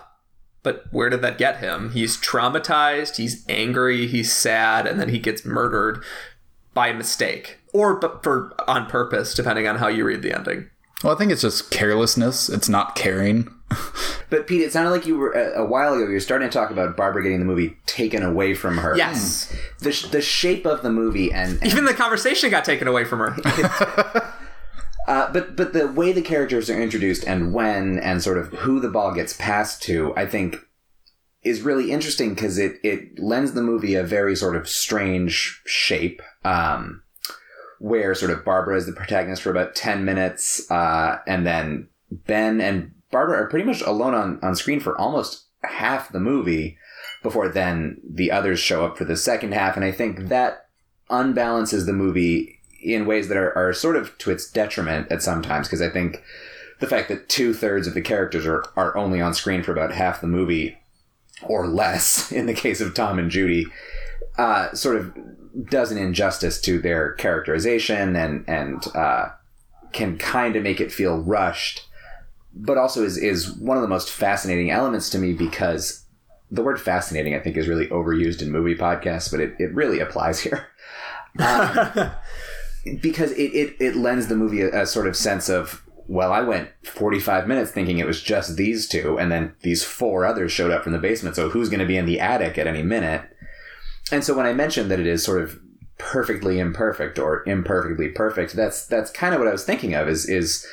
But 0.61 0.85
where 0.91 1.09
did 1.09 1.21
that 1.23 1.37
get 1.37 1.57
him? 1.57 1.91
He's 1.91 2.15
traumatized, 2.15 3.17
he's 3.17 3.43
angry, 3.49 4.07
he's 4.07 4.31
sad, 4.31 4.87
and 4.87 4.97
then 4.99 5.09
he 5.09 5.19
gets 5.19 5.43
murdered 5.43 6.01
by 6.73 6.93
mistake 6.93 7.59
or 7.73 7.99
but 7.99 8.23
for 8.23 8.53
on 8.67 8.85
purpose, 8.85 9.33
depending 9.33 9.67
on 9.67 9.77
how 9.77 9.87
you 9.87 10.05
read 10.05 10.21
the 10.21 10.31
ending. 10.33 10.69
well 11.03 11.13
i 11.13 11.17
think 11.17 11.31
it's 11.31 11.41
just 11.41 11.69
carelessness 11.71 12.47
it's 12.49 12.69
not 12.69 12.95
caring 12.95 13.49
But 14.29 14.47
Pete, 14.47 14.61
it 14.61 14.71
sounded 14.71 14.89
like 14.89 15.05
you 15.05 15.15
were 15.15 15.31
a, 15.33 15.61
a 15.61 15.65
while 15.65 15.93
ago. 15.93 16.05
You 16.05 16.13
were 16.13 16.19
starting 16.19 16.49
to 16.49 16.51
talk 16.53 16.71
about 16.71 16.97
Barbara 16.97 17.21
getting 17.21 17.37
the 17.37 17.45
movie 17.45 17.77
taken 17.85 18.23
away 18.23 18.55
from 18.55 18.77
her. 18.79 18.97
Yes, 18.97 19.55
The, 19.79 19.91
sh- 19.91 20.07
the 20.07 20.21
shape 20.23 20.65
of 20.65 20.81
the 20.81 20.91
movie 20.91 21.31
and, 21.31 21.59
and 21.61 21.67
even 21.71 21.85
the 21.85 21.93
conversation 21.93 22.49
got 22.49 22.65
taken 22.65 22.87
away 22.87 23.03
from 23.03 23.19
her. 23.19 23.35
uh, 25.07 25.31
but 25.31 25.55
but 25.55 25.73
the 25.73 25.87
way 25.87 26.11
the 26.13 26.21
characters 26.23 26.67
are 26.69 26.81
introduced 26.81 27.25
and 27.27 27.53
when 27.53 27.99
and 27.99 28.23
sort 28.23 28.39
of 28.39 28.47
who 28.53 28.79
the 28.79 28.89
ball 28.89 29.13
gets 29.13 29.33
passed 29.33 29.83
to, 29.83 30.13
I 30.15 30.25
think, 30.25 30.57
is 31.43 31.61
really 31.61 31.91
interesting 31.91 32.33
because 32.33 32.57
it 32.57 32.77
it 32.83 33.19
lends 33.19 33.53
the 33.53 33.61
movie 33.61 33.93
a 33.93 34.03
very 34.03 34.35
sort 34.35 34.55
of 34.55 34.67
strange 34.67 35.61
shape. 35.67 36.23
Um, 36.43 37.02
where 37.83 38.15
sort 38.15 38.31
of 38.31 38.45
Barbara 38.45 38.77
is 38.77 38.85
the 38.85 38.93
protagonist 38.93 39.41
for 39.41 39.51
about 39.51 39.75
ten 39.75 40.05
minutes, 40.05 40.71
uh, 40.71 41.19
and 41.27 41.45
then 41.45 41.89
Ben 42.09 42.61
and 42.61 42.93
Barbara 43.11 43.43
are 43.43 43.49
pretty 43.49 43.65
much 43.65 43.81
alone 43.81 44.15
on, 44.15 44.39
on 44.41 44.55
screen 44.55 44.79
for 44.79 44.97
almost 44.97 45.47
half 45.63 46.09
the 46.09 46.19
movie 46.21 46.77
before 47.21 47.49
then 47.49 47.99
the 48.09 48.31
others 48.31 48.61
show 48.61 48.85
up 48.85 48.97
for 48.97 49.03
the 49.03 49.17
second 49.17 49.53
half. 49.53 49.75
And 49.75 49.83
I 49.83 49.91
think 49.91 50.29
that 50.29 50.69
unbalances 51.09 51.85
the 51.85 51.91
movie 51.91 52.61
in 52.81 53.05
ways 53.05 53.27
that 53.27 53.37
are, 53.37 53.53
are 53.57 53.73
sort 53.73 53.97
of 53.97 54.17
to 54.19 54.31
its 54.31 54.49
detriment 54.49 55.11
at 55.11 55.21
some 55.21 55.41
times. 55.41 55.67
Because 55.67 55.81
I 55.81 55.89
think 55.89 56.23
the 56.79 56.87
fact 56.87 57.09
that 57.09 57.27
two 57.27 57.53
thirds 57.53 57.85
of 57.85 57.95
the 57.95 58.01
characters 58.01 58.45
are, 58.45 58.63
are 58.77 58.95
only 58.95 59.19
on 59.19 59.33
screen 59.33 59.61
for 59.61 59.73
about 59.73 59.93
half 59.93 60.21
the 60.21 60.27
movie 60.27 60.77
or 61.41 61.67
less 61.67 62.31
in 62.31 62.45
the 62.45 62.53
case 62.53 62.79
of 62.79 62.93
Tom 62.93 63.19
and 63.19 63.29
Judy, 63.29 63.67
uh, 64.37 64.73
sort 64.73 64.95
of 64.95 65.13
does 65.69 65.91
an 65.91 65.97
injustice 65.97 66.59
to 66.61 66.79
their 66.79 67.13
characterization 67.13 68.15
and, 68.15 68.43
and, 68.47 68.87
uh, 68.95 69.29
can 69.91 70.17
kind 70.17 70.55
of 70.55 70.63
make 70.63 70.81
it 70.81 70.91
feel 70.91 71.21
rushed 71.21 71.87
but 72.55 72.77
also 72.77 73.03
is 73.03 73.17
is 73.17 73.51
one 73.51 73.77
of 73.77 73.81
the 73.81 73.89
most 73.89 74.09
fascinating 74.09 74.69
elements 74.69 75.09
to 75.09 75.17
me 75.17 75.33
because 75.33 76.05
the 76.51 76.61
word 76.61 76.79
fascinating 76.79 77.33
I 77.33 77.39
think 77.39 77.57
is 77.57 77.67
really 77.67 77.87
overused 77.87 78.41
in 78.41 78.51
movie 78.51 78.75
podcasts, 78.75 79.31
but 79.31 79.39
it, 79.39 79.55
it 79.57 79.73
really 79.73 79.99
applies 79.99 80.39
here. 80.39 80.67
Um, 81.39 82.11
because 83.01 83.31
it, 83.31 83.51
it, 83.53 83.75
it 83.79 83.95
lends 83.95 84.27
the 84.27 84.35
movie 84.35 84.61
a, 84.61 84.83
a 84.83 84.85
sort 84.85 85.07
of 85.07 85.15
sense 85.15 85.49
of 85.49 85.81
well, 86.05 86.33
I 86.33 86.41
went 86.41 86.69
45 86.83 87.47
minutes 87.47 87.71
thinking 87.71 87.97
it 87.97 88.05
was 88.05 88.21
just 88.21 88.57
these 88.57 88.87
two, 88.87 89.17
and 89.17 89.31
then 89.31 89.55
these 89.61 89.83
four 89.83 90.25
others 90.25 90.51
showed 90.51 90.69
up 90.69 90.83
from 90.83 90.91
the 90.91 90.99
basement. 90.99 91.35
So 91.35 91.49
who's 91.49 91.69
going 91.69 91.79
to 91.79 91.85
be 91.85 91.97
in 91.97 92.05
the 92.05 92.19
attic 92.19 92.57
at 92.57 92.67
any 92.67 92.83
minute? 92.83 93.21
And 94.11 94.23
so 94.23 94.35
when 94.35 94.45
I 94.45 94.53
mentioned 94.53 94.91
that 94.91 94.99
it 94.99 95.07
is 95.07 95.23
sort 95.23 95.41
of 95.41 95.59
perfectly 95.97 96.59
imperfect 96.59 97.17
or 97.17 97.47
imperfectly 97.47 98.09
perfect. 98.09 98.53
That's 98.53 98.85
that's 98.85 99.11
kind 99.11 99.33
of 99.33 99.39
what 99.39 99.47
I 99.47 99.51
was 99.51 99.65
thinking 99.65 99.93
of. 99.93 100.07
Is 100.07 100.27
is 100.27 100.67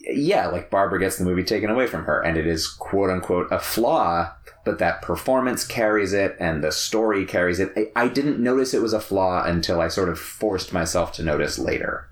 yeah, 0.00 0.46
like 0.48 0.70
Barbara 0.70 0.98
gets 0.98 1.18
the 1.18 1.24
movie 1.24 1.44
taken 1.44 1.70
away 1.70 1.86
from 1.86 2.04
her, 2.04 2.20
and 2.20 2.36
it 2.36 2.46
is 2.46 2.68
quote 2.68 3.10
unquote 3.10 3.48
a 3.50 3.58
flaw, 3.58 4.32
but 4.64 4.78
that 4.78 5.02
performance 5.02 5.66
carries 5.66 6.12
it 6.12 6.36
and 6.40 6.62
the 6.62 6.72
story 6.72 7.24
carries 7.24 7.60
it. 7.60 7.72
I, 7.76 8.04
I 8.04 8.08
didn't 8.08 8.40
notice 8.40 8.74
it 8.74 8.82
was 8.82 8.92
a 8.92 9.00
flaw 9.00 9.44
until 9.44 9.80
I 9.80 9.88
sort 9.88 10.08
of 10.08 10.18
forced 10.18 10.72
myself 10.72 11.12
to 11.14 11.22
notice 11.22 11.58
later. 11.58 12.08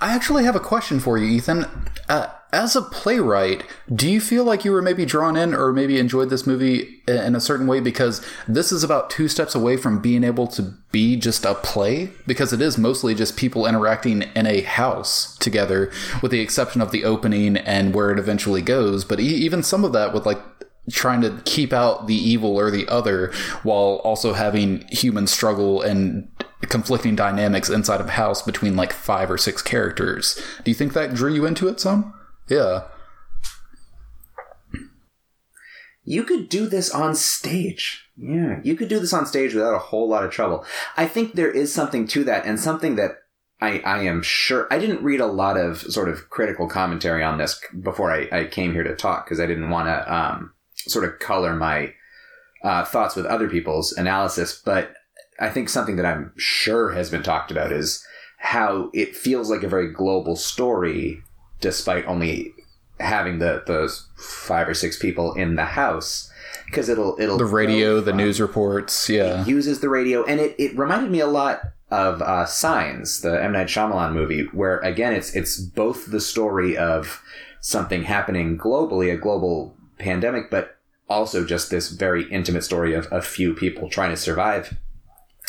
I 0.00 0.14
actually 0.14 0.44
have 0.44 0.56
a 0.56 0.60
question 0.60 1.00
for 1.00 1.16
you, 1.16 1.26
Ethan. 1.26 1.64
Uh, 2.08 2.28
as 2.52 2.76
a 2.76 2.82
playwright, 2.82 3.64
do 3.94 4.10
you 4.10 4.20
feel 4.20 4.44
like 4.44 4.62
you 4.62 4.72
were 4.72 4.82
maybe 4.82 5.06
drawn 5.06 5.36
in 5.36 5.54
or 5.54 5.72
maybe 5.72 5.98
enjoyed 5.98 6.28
this 6.28 6.46
movie 6.46 7.00
in 7.08 7.34
a 7.34 7.40
certain 7.40 7.66
way 7.66 7.80
because 7.80 8.24
this 8.46 8.70
is 8.70 8.84
about 8.84 9.08
two 9.08 9.26
steps 9.26 9.54
away 9.54 9.78
from 9.78 10.02
being 10.02 10.22
able 10.22 10.46
to 10.48 10.74
be 10.90 11.16
just 11.16 11.46
a 11.46 11.54
play? 11.54 12.10
Because 12.26 12.52
it 12.52 12.60
is 12.60 12.76
mostly 12.76 13.14
just 13.14 13.38
people 13.38 13.66
interacting 13.66 14.22
in 14.36 14.46
a 14.46 14.60
house 14.60 15.34
together, 15.38 15.90
with 16.20 16.30
the 16.30 16.40
exception 16.40 16.82
of 16.82 16.92
the 16.92 17.04
opening 17.04 17.56
and 17.56 17.94
where 17.94 18.10
it 18.10 18.18
eventually 18.18 18.60
goes. 18.60 19.02
But 19.02 19.18
even 19.18 19.62
some 19.62 19.82
of 19.82 19.94
that 19.94 20.12
with 20.12 20.26
like 20.26 20.40
trying 20.90 21.22
to 21.22 21.40
keep 21.46 21.72
out 21.72 22.06
the 22.06 22.14
evil 22.14 22.58
or 22.58 22.70
the 22.70 22.86
other 22.88 23.32
while 23.62 24.00
also 24.04 24.34
having 24.34 24.86
human 24.88 25.26
struggle 25.26 25.80
and 25.80 26.28
conflicting 26.68 27.16
dynamics 27.16 27.70
inside 27.70 28.00
of 28.00 28.08
a 28.08 28.12
house 28.12 28.42
between 28.42 28.76
like 28.76 28.92
five 28.92 29.30
or 29.30 29.38
six 29.38 29.62
characters. 29.62 30.38
Do 30.64 30.70
you 30.70 30.74
think 30.74 30.92
that 30.92 31.14
drew 31.14 31.32
you 31.32 31.46
into 31.46 31.66
it 31.68 31.80
some? 31.80 32.12
Yeah. 32.48 32.84
You 36.04 36.24
could 36.24 36.48
do 36.48 36.66
this 36.66 36.90
on 36.90 37.14
stage. 37.14 38.08
Yeah, 38.16 38.60
you 38.62 38.74
could 38.76 38.88
do 38.88 38.98
this 38.98 39.12
on 39.12 39.24
stage 39.24 39.54
without 39.54 39.74
a 39.74 39.78
whole 39.78 40.08
lot 40.08 40.24
of 40.24 40.30
trouble. 40.30 40.64
I 40.96 41.06
think 41.06 41.34
there 41.34 41.50
is 41.50 41.72
something 41.72 42.06
to 42.08 42.24
that, 42.24 42.44
and 42.44 42.58
something 42.58 42.96
that 42.96 43.18
I, 43.60 43.78
I 43.84 44.02
am 44.02 44.22
sure 44.22 44.66
I 44.72 44.78
didn't 44.80 45.04
read 45.04 45.20
a 45.20 45.26
lot 45.26 45.56
of 45.56 45.80
sort 45.80 46.08
of 46.08 46.28
critical 46.28 46.68
commentary 46.68 47.22
on 47.22 47.38
this 47.38 47.60
before 47.80 48.10
I, 48.10 48.28
I 48.32 48.44
came 48.46 48.72
here 48.72 48.82
to 48.82 48.96
talk 48.96 49.24
because 49.24 49.38
I 49.38 49.46
didn't 49.46 49.70
want 49.70 49.86
to 49.86 50.14
um, 50.14 50.52
sort 50.74 51.04
of 51.04 51.20
color 51.20 51.54
my 51.54 51.94
uh, 52.64 52.84
thoughts 52.84 53.14
with 53.14 53.24
other 53.26 53.48
people's 53.48 53.92
analysis. 53.92 54.60
But 54.64 54.94
I 55.38 55.48
think 55.48 55.68
something 55.68 55.94
that 55.96 56.06
I'm 56.06 56.32
sure 56.36 56.92
has 56.92 57.08
been 57.08 57.22
talked 57.22 57.52
about 57.52 57.70
is 57.70 58.04
how 58.38 58.90
it 58.92 59.14
feels 59.14 59.48
like 59.48 59.62
a 59.62 59.68
very 59.68 59.92
global 59.92 60.34
story 60.34 61.22
despite 61.62 62.04
only 62.06 62.52
having 63.00 63.38
the 63.38 63.62
those 63.66 64.08
five 64.16 64.68
or 64.68 64.74
six 64.74 64.98
people 64.98 65.32
in 65.32 65.56
the 65.56 65.64
house 65.64 66.30
because 66.66 66.88
it'll 66.88 67.16
it'll 67.18 67.38
the 67.38 67.44
radio, 67.44 68.00
the 68.00 68.12
news 68.12 68.40
reports, 68.40 69.08
yeah, 69.08 69.44
uses 69.44 69.80
the 69.80 69.88
radio, 69.88 70.24
and 70.24 70.40
it, 70.40 70.54
it 70.58 70.76
reminded 70.76 71.10
me 71.10 71.20
a 71.20 71.26
lot 71.26 71.60
of 71.90 72.22
uh, 72.22 72.46
Signs, 72.46 73.20
the 73.20 73.42
M. 73.42 73.52
Night 73.52 73.66
Shyamalan 73.66 74.12
movie, 74.12 74.44
where 74.52 74.78
again 74.78 75.12
it's 75.12 75.34
it's 75.34 75.60
both 75.60 76.10
the 76.10 76.20
story 76.20 76.76
of 76.76 77.22
something 77.60 78.04
happening 78.04 78.58
globally, 78.58 79.12
a 79.12 79.16
global 79.16 79.76
pandemic, 79.98 80.50
but 80.50 80.78
also 81.10 81.44
just 81.44 81.70
this 81.70 81.90
very 81.90 82.24
intimate 82.30 82.64
story 82.64 82.94
of 82.94 83.06
a 83.12 83.20
few 83.20 83.54
people 83.54 83.90
trying 83.90 84.10
to 84.10 84.16
survive, 84.16 84.74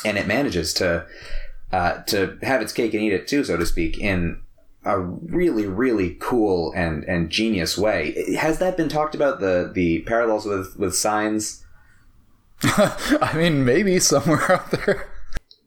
and 0.04 0.18
it 0.18 0.28
manages 0.28 0.74
to 0.74 1.06
uh, 1.72 2.04
to 2.04 2.38
have 2.42 2.62
its 2.62 2.74
cake 2.74 2.94
and 2.94 3.02
eat 3.02 3.14
it 3.14 3.28
too, 3.28 3.46
so 3.46 3.56
to 3.56 3.66
speak, 3.66 3.98
in 3.98 4.43
a 4.86 5.00
really 5.00 5.66
really 5.66 6.18
cool 6.20 6.74
and 6.76 7.04
and 7.06 7.30
genius 7.30 7.78
way. 7.78 8.36
Has 8.36 8.60
that 8.60 8.78
been 8.78 8.90
talked 8.90 9.16
about 9.16 9.40
the 9.40 9.72
the 9.74 10.02
parallels 10.02 10.46
with 10.46 10.78
with 10.78 10.96
signs? 10.96 11.66
I 12.64 13.34
mean, 13.36 13.66
maybe 13.66 14.00
somewhere 14.00 14.52
out 14.52 14.72
there. 14.72 15.10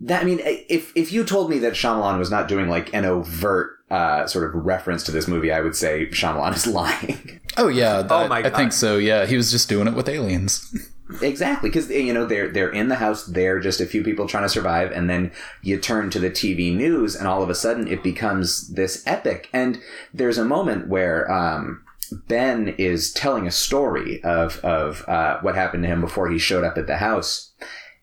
That 0.01 0.23
I 0.23 0.25
mean, 0.25 0.41
if 0.43 0.93
if 0.95 1.13
you 1.13 1.25
told 1.25 1.51
me 1.51 1.59
that 1.61 1.73
Shyamalan 1.73 2.19
was 2.19 2.31
not 2.31 2.49
doing 2.49 2.69
like 2.69 2.93
an 2.95 3.05
overt 3.05 3.73
uh, 3.91 4.27
sort 4.27 4.45
of 4.45 4.65
reference 4.65 5.03
to 5.05 5.13
this 5.13 5.27
movie, 5.27 5.53
I 5.53 5.61
would 5.61 5.77
say 5.77 6.07
Shyamalan 6.07 6.55
is 6.55 6.67
lying. 6.67 7.41
Oh 7.57 7.69
yeah, 7.69 8.03
that, 8.03 8.13
oh 8.13 8.29
my 8.29 8.43
God. 8.43 8.53
I 8.53 8.57
think 8.57 8.73
so. 8.73 8.99
Yeah, 8.99 9.27
he 9.27 9.37
was 9.37 9.51
just 9.51 9.69
doing 9.69 9.89
it 9.89 9.95
with 9.95 10.09
aliens. 10.09 10.75
Exactly, 11.23 11.69
because 11.69 11.89
you 11.89 12.13
know 12.13 12.27
they're 12.27 12.49
they're 12.49 12.71
in 12.71 12.89
the 12.89 12.97
house. 12.97 13.27
They're 13.27 13.61
just 13.61 13.81
a 13.81 13.87
few 13.87 14.03
people 14.03 14.27
trying 14.27 14.43
to 14.43 14.49
survive, 14.49 14.91
and 14.91 15.09
then 15.09 15.31
you 15.63 15.79
turn 15.79 16.11
to 16.11 16.19
the 16.19 16.31
TV 16.31 16.75
news, 16.75 17.15
and 17.15 17.29
all 17.29 17.43
of 17.43 17.51
a 17.51 17.55
sudden 17.55 17.87
it 17.87 18.03
becomes 18.03 18.69
this 18.75 19.05
epic. 19.07 19.49
And 19.53 19.81
there's 20.13 20.39
a 20.39 20.45
moment 20.45 20.89
where 20.89 21.31
um, 21.31 21.85
Ben 22.29 22.75
is 22.77 23.13
telling 23.13 23.47
a 23.47 23.53
story 23.53 24.21
of 24.25 24.59
of 24.65 25.09
uh, 25.09 25.39
what 25.43 25.55
happened 25.55 25.85
to 25.85 25.89
him 25.89 26.01
before 26.01 26.29
he 26.29 26.39
showed 26.39 26.65
up 26.65 26.77
at 26.77 26.89
the 26.89 26.97
house, 26.97 27.53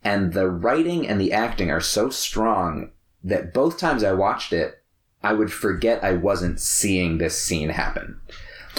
and 0.01 0.31
the 0.31 0.49
writing 0.49 1.05
and 1.05 1.19
the 1.19 1.33
acting 1.33 1.69
are 1.69 1.81
so 1.81 2.09
strong 2.09 2.91
that 3.21 3.53
both 3.53 3.77
times 3.77 4.03
I 4.05 4.13
watched 4.13 4.53
it, 4.53 4.81
I 5.21 5.33
would 5.33 5.51
forget 5.51 6.03
I 6.03 6.13
wasn't 6.13 6.61
seeing 6.61 7.17
this 7.17 7.37
scene 7.37 7.69
happen. 7.69 8.21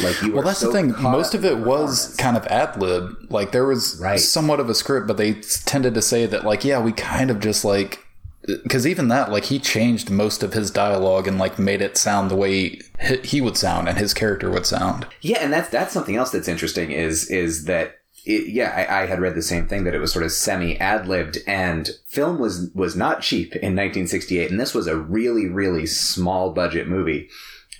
Like 0.02 0.16
well, 0.32 0.42
that's 0.42 0.58
so 0.58 0.66
the 0.66 0.72
thing. 0.72 1.02
Most 1.02 1.34
of 1.34 1.44
it 1.44 1.58
was 1.58 2.16
kind 2.16 2.36
of 2.36 2.44
ad 2.46 2.80
lib. 2.80 3.26
Like 3.30 3.52
there 3.52 3.64
was 3.64 3.98
right. 4.00 4.18
somewhat 4.18 4.58
of 4.58 4.68
a 4.68 4.74
script, 4.74 5.06
but 5.06 5.16
they 5.16 5.34
tended 5.34 5.94
to 5.94 6.02
say 6.02 6.26
that, 6.26 6.44
like, 6.44 6.64
yeah, 6.64 6.80
we 6.80 6.92
kind 6.92 7.30
of 7.30 7.38
just 7.38 7.64
like 7.64 8.04
because 8.46 8.86
even 8.86 9.08
that, 9.08 9.30
like, 9.30 9.44
he 9.44 9.58
changed 9.58 10.10
most 10.10 10.42
of 10.42 10.52
his 10.52 10.70
dialogue 10.70 11.26
and 11.26 11.38
like 11.38 11.58
made 11.58 11.80
it 11.80 11.96
sound 11.96 12.30
the 12.30 12.36
way 12.36 12.80
he 13.22 13.40
would 13.40 13.56
sound 13.56 13.88
and 13.88 13.96
his 13.98 14.12
character 14.12 14.50
would 14.50 14.66
sound. 14.66 15.06
Yeah, 15.20 15.38
and 15.40 15.52
that's 15.52 15.68
that's 15.68 15.92
something 15.92 16.16
else 16.16 16.30
that's 16.30 16.48
interesting 16.48 16.90
is 16.90 17.30
is 17.30 17.64
that 17.66 17.98
it, 18.26 18.48
yeah, 18.48 18.70
I, 18.74 19.02
I, 19.02 19.06
had 19.06 19.20
read 19.20 19.34
the 19.34 19.42
same 19.42 19.68
thing 19.68 19.84
that 19.84 19.94
it 19.94 19.98
was 19.98 20.10
sort 20.10 20.24
of 20.24 20.32
semi 20.32 20.78
ad 20.78 21.06
libbed, 21.06 21.38
and 21.46 21.90
film 22.06 22.38
was 22.38 22.70
was 22.74 22.96
not 22.96 23.20
cheap 23.20 23.52
in 23.56 23.76
1968, 23.76 24.50
and 24.50 24.58
this 24.58 24.74
was 24.74 24.86
a 24.86 24.96
really 24.96 25.46
really 25.46 25.86
small 25.86 26.50
budget 26.50 26.88
movie 26.88 27.28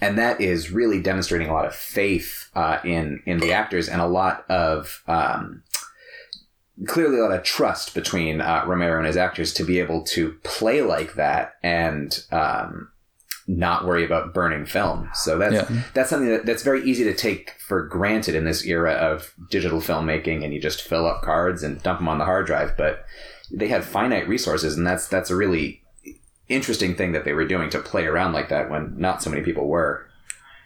and 0.05 0.18
that 0.18 0.40
is 0.40 0.70
really 0.70 1.01
demonstrating 1.01 1.48
a 1.48 1.52
lot 1.52 1.64
of 1.64 1.74
faith 1.74 2.51
uh, 2.55 2.78
in 2.85 3.22
in 3.24 3.39
the 3.39 3.52
actors 3.52 3.89
and 3.89 4.01
a 4.01 4.06
lot 4.06 4.48
of 4.51 5.02
um, 5.06 5.62
clearly 6.86 7.18
a 7.18 7.22
lot 7.22 7.32
of 7.32 7.43
trust 7.43 7.94
between 7.94 8.40
uh, 8.40 8.64
Romero 8.66 8.98
and 8.98 9.06
his 9.06 9.16
actors 9.16 9.55
to 9.55 9.64
be 9.64 9.78
able 9.78 10.02
to 10.02 10.32
play 10.43 10.82
like 10.82 11.14
that 11.14 11.55
and 11.62 12.22
um, 12.32 12.90
not 13.47 13.86
worry 13.86 14.05
about 14.05 14.35
burning 14.35 14.66
film. 14.66 15.09
So 15.14 15.39
that's 15.39 15.55
yeah. 15.55 15.82
that's 15.94 16.10
something 16.10 16.28
that, 16.28 16.44
that's 16.44 16.62
very 16.62 16.85
easy 16.85 17.05
to 17.05 17.14
take 17.14 17.52
for 17.59 17.86
granted 17.86 18.35
in 18.35 18.44
this 18.44 18.66
era 18.66 18.93
of 18.93 19.32
digital 19.51 19.81
filmmaking, 19.81 20.44
and 20.44 20.52
you 20.52 20.60
just 20.60 20.82
fill 20.82 21.06
up 21.06 21.22
cards 21.22 21.62
and 21.62 21.82
dump 21.82 22.01
them 22.01 22.09
on 22.09 22.18
the 22.18 22.26
hard 22.26 22.47
drive. 22.47 22.76
But 22.76 23.06
they 23.51 23.68
had 23.68 23.85
finite 23.85 24.28
resources, 24.28 24.76
and 24.76 24.86
that's 24.86 25.09
that's 25.09 25.31
a 25.31 25.36
really 25.36 25.84
interesting 26.48 26.94
thing 26.94 27.12
that 27.12 27.24
they 27.24 27.32
were 27.32 27.46
doing 27.46 27.70
to 27.70 27.78
play 27.78 28.06
around 28.06 28.32
like 28.32 28.48
that 28.48 28.70
when 28.70 28.94
not 28.98 29.22
so 29.22 29.30
many 29.30 29.42
people 29.42 29.68
were. 29.68 30.06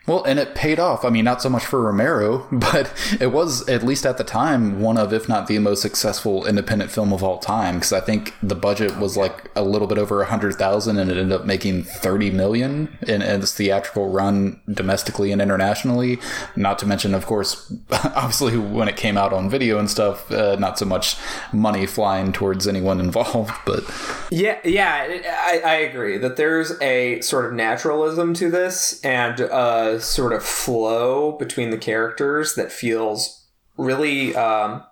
Well, 0.09 0.25
and 0.25 0.39
it 0.39 0.55
paid 0.55 0.81
off. 0.81 1.05
I 1.05 1.11
mean, 1.11 1.27
not 1.27 1.43
so 1.43 1.51
much 1.51 1.67
for 1.67 1.83
Romero, 1.83 2.49
but 2.53 2.93
it 3.21 3.31
was, 3.31 3.69
at 3.69 3.83
least 3.83 4.07
at 4.07 4.17
the 4.17 4.25
time, 4.25 4.81
one 4.81 4.97
of, 4.97 5.13
if 5.13 5.29
not 5.29 5.47
the 5.47 5.59
most 5.59 5.83
successful 5.83 6.47
independent 6.47 6.91
film 6.91 7.13
of 7.13 7.23
all 7.23 7.39
time. 7.39 7.77
Because 7.77 7.93
I 7.93 8.01
think 8.01 8.35
the 8.43 8.55
budget 8.55 8.97
was 8.97 9.17
like 9.17 9.51
a 9.55 9.63
little 9.63 9.87
bit 9.87 9.99
over 9.99 10.23
a 10.23 10.27
hundred 10.27 10.55
thousand, 10.55 10.99
and 10.99 11.11
it 11.11 11.19
ended 11.19 11.39
up 11.39 11.45
making 11.45 11.85
thirty 11.85 12.31
million 12.31 12.97
in, 13.03 13.21
in 13.21 13.43
its 13.43 13.53
theatrical 13.53 14.09
run 14.09 14.61
domestically 14.73 15.31
and 15.31 15.43
internationally. 15.43 16.19
Not 16.57 16.79
to 16.79 16.87
mention, 16.87 17.15
of 17.15 17.27
course, 17.27 17.71
obviously 17.91 18.57
when 18.57 18.89
it 18.89 18.97
came 18.97 19.19
out 19.19 19.35
on 19.35 19.51
video 19.51 19.79
and 19.79 19.91
stuff, 19.91 20.31
uh, 20.33 20.57
not 20.57 20.79
so 20.79 20.87
much 20.87 21.17
money 21.53 21.85
flying 21.85 22.33
towards 22.33 22.67
anyone 22.67 22.99
involved. 23.09 23.53
But 23.67 23.85
yeah, 24.31 24.59
yeah, 24.65 25.21
I, 25.29 25.61
I 25.65 25.75
agree 25.75 26.17
that 26.17 26.37
there's 26.37 26.81
a 26.81 27.21
sort 27.21 27.45
of 27.45 27.53
naturalism 27.53 28.33
to 28.35 28.51
this, 28.51 29.05
and. 29.05 29.43
Uh, 29.43 29.98
sort 30.01 30.33
of 30.33 30.45
flow 30.45 31.33
between 31.33 31.71
the 31.71 31.79
characters 31.79 32.55
that 32.55 32.73
feels 32.73 33.47
really 33.77 34.35
um, 34.35 34.83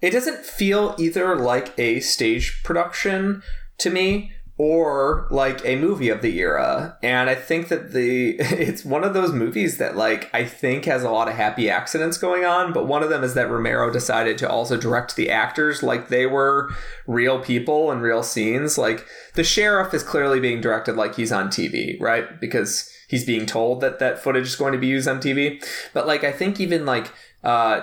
it 0.00 0.10
doesn't 0.10 0.44
feel 0.44 0.94
either 0.98 1.36
like 1.36 1.72
a 1.78 2.00
stage 2.00 2.62
production 2.62 3.42
to 3.78 3.90
me 3.90 4.32
or 4.56 5.26
like 5.30 5.64
a 5.64 5.76
movie 5.76 6.08
of 6.08 6.22
the 6.22 6.38
era. 6.38 6.96
And 7.02 7.28
i 7.28 7.34
think 7.34 7.68
that 7.68 7.92
the 7.92 8.36
it's 8.38 8.84
one 8.84 9.02
of 9.02 9.14
those 9.14 9.32
movies 9.32 9.78
that 9.78 9.96
like 9.96 10.30
i 10.32 10.44
think 10.44 10.84
has 10.84 11.02
a 11.02 11.10
lot 11.10 11.28
of 11.28 11.34
happy 11.34 11.68
accidents 11.68 12.18
going 12.18 12.44
on 12.44 12.72
but 12.72 12.86
one 12.86 13.02
of 13.02 13.10
them 13.10 13.24
is 13.24 13.34
that 13.34 13.50
romero 13.50 13.90
decided 13.90 14.38
to 14.38 14.48
also 14.48 14.76
direct 14.76 15.16
the 15.16 15.30
actors 15.30 15.82
like 15.82 16.08
they 16.08 16.26
were 16.26 16.70
real 17.06 17.40
people 17.40 17.90
and 17.90 18.02
real 18.02 18.22
scenes. 18.22 18.78
Like 18.78 19.06
the 19.34 19.44
sheriff 19.44 19.92
is 19.92 20.02
clearly 20.02 20.40
being 20.40 20.60
directed 20.60 20.96
like 20.96 21.16
he's 21.16 21.32
on 21.32 21.48
tv 21.48 22.00
right? 22.00 22.40
Because 22.40 22.90
he's 23.14 23.24
being 23.24 23.46
told 23.46 23.80
that 23.80 24.00
that 24.00 24.18
footage 24.18 24.48
is 24.48 24.56
going 24.56 24.72
to 24.72 24.78
be 24.78 24.88
used 24.88 25.06
on 25.06 25.20
TV. 25.20 25.64
But 25.92 26.04
like 26.04 26.24
I 26.24 26.32
think 26.32 26.58
even 26.58 26.84
like 26.84 27.12
uh, 27.44 27.82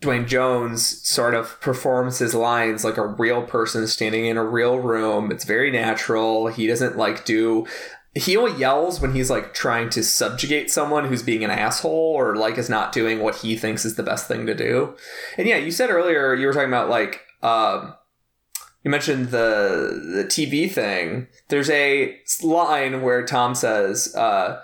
Duane 0.00 0.26
Jones 0.26 1.06
sort 1.06 1.34
of 1.34 1.60
performs 1.60 2.18
his 2.18 2.34
lines 2.34 2.82
like 2.82 2.96
a 2.96 3.06
real 3.06 3.42
person 3.42 3.86
standing 3.86 4.26
in 4.26 4.36
a 4.36 4.44
real 4.44 4.80
room. 4.80 5.30
It's 5.30 5.44
very 5.44 5.70
natural. 5.70 6.48
He 6.48 6.66
doesn't 6.66 6.96
like 6.96 7.24
do 7.24 7.64
he 8.16 8.36
only 8.36 8.58
yells 8.58 9.00
when 9.00 9.12
he's 9.12 9.30
like 9.30 9.54
trying 9.54 9.90
to 9.90 10.02
subjugate 10.02 10.70
someone 10.70 11.04
who's 11.04 11.22
being 11.22 11.44
an 11.44 11.50
asshole 11.50 11.90
or 11.92 12.34
like 12.34 12.58
is 12.58 12.68
not 12.68 12.92
doing 12.92 13.20
what 13.20 13.36
he 13.36 13.56
thinks 13.56 13.84
is 13.84 13.94
the 13.94 14.02
best 14.02 14.26
thing 14.26 14.46
to 14.46 14.54
do. 14.54 14.96
And 15.38 15.46
yeah, 15.46 15.58
you 15.58 15.70
said 15.70 15.90
earlier 15.90 16.34
you 16.34 16.46
were 16.48 16.52
talking 16.52 16.68
about 16.68 16.88
like 16.88 17.20
um 17.40 17.94
you 18.84 18.90
mentioned 18.90 19.30
the 19.30 20.00
the 20.14 20.24
TV 20.24 20.70
thing. 20.70 21.26
There's 21.48 21.70
a 21.70 22.18
line 22.42 23.02
where 23.02 23.24
Tom 23.24 23.54
says, 23.54 24.14
uh, 24.14 24.60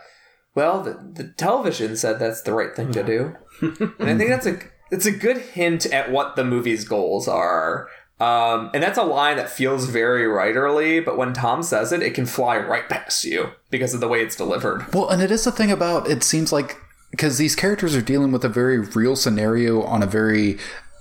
"Well, 0.54 0.82
the, 0.82 0.92
the 1.12 1.28
television 1.32 1.96
said 1.96 2.18
that's 2.18 2.42
the 2.42 2.52
right 2.52 2.76
thing 2.76 2.92
to 2.92 3.02
do," 3.02 3.36
and 3.60 4.10
I 4.10 4.16
think 4.16 4.30
that's 4.30 4.46
a 4.46 4.58
it's 4.90 5.06
a 5.06 5.12
good 5.12 5.38
hint 5.38 5.86
at 5.86 6.12
what 6.12 6.36
the 6.36 6.44
movie's 6.44 6.84
goals 6.84 7.26
are. 7.26 7.88
Um, 8.20 8.70
and 8.74 8.82
that's 8.82 8.98
a 8.98 9.02
line 9.02 9.38
that 9.38 9.48
feels 9.48 9.86
very 9.86 10.24
writerly, 10.24 11.02
but 11.02 11.16
when 11.16 11.32
Tom 11.32 11.62
says 11.62 11.90
it, 11.90 12.02
it 12.02 12.12
can 12.12 12.26
fly 12.26 12.58
right 12.58 12.86
past 12.86 13.24
you 13.24 13.52
because 13.70 13.94
of 13.94 14.00
the 14.00 14.08
way 14.08 14.20
it's 14.20 14.36
delivered. 14.36 14.92
Well, 14.92 15.08
and 15.08 15.22
it 15.22 15.30
is 15.30 15.44
the 15.44 15.52
thing 15.52 15.70
about 15.70 16.10
it 16.10 16.22
seems 16.22 16.52
like 16.52 16.76
because 17.10 17.38
these 17.38 17.56
characters 17.56 17.96
are 17.96 18.02
dealing 18.02 18.30
with 18.30 18.44
a 18.44 18.48
very 18.48 18.78
real 18.78 19.16
scenario 19.16 19.82
on 19.82 20.02
a 20.02 20.06
very 20.06 20.58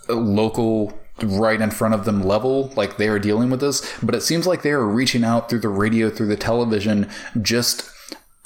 uh, 0.08 0.14
local 0.14 0.99
right 1.24 1.62
in 1.62 1.72
front 1.72 1.94
of 1.94 2.06
them 2.06 2.24
level 2.24 2.72
like 2.76 2.98
they 2.98 3.08
are 3.08 3.20
dealing 3.20 3.50
with 3.50 3.60
this 3.60 3.98
but 4.02 4.16
it 4.16 4.22
seems 4.22 4.48
like 4.48 4.62
they 4.62 4.72
are 4.72 4.86
reaching 4.86 5.24
out 5.24 5.50
through 5.50 5.60
the 5.60 5.70
radio 5.70 6.10
through 6.10 6.28
the 6.28 6.38
television 6.38 7.10
just 7.42 7.90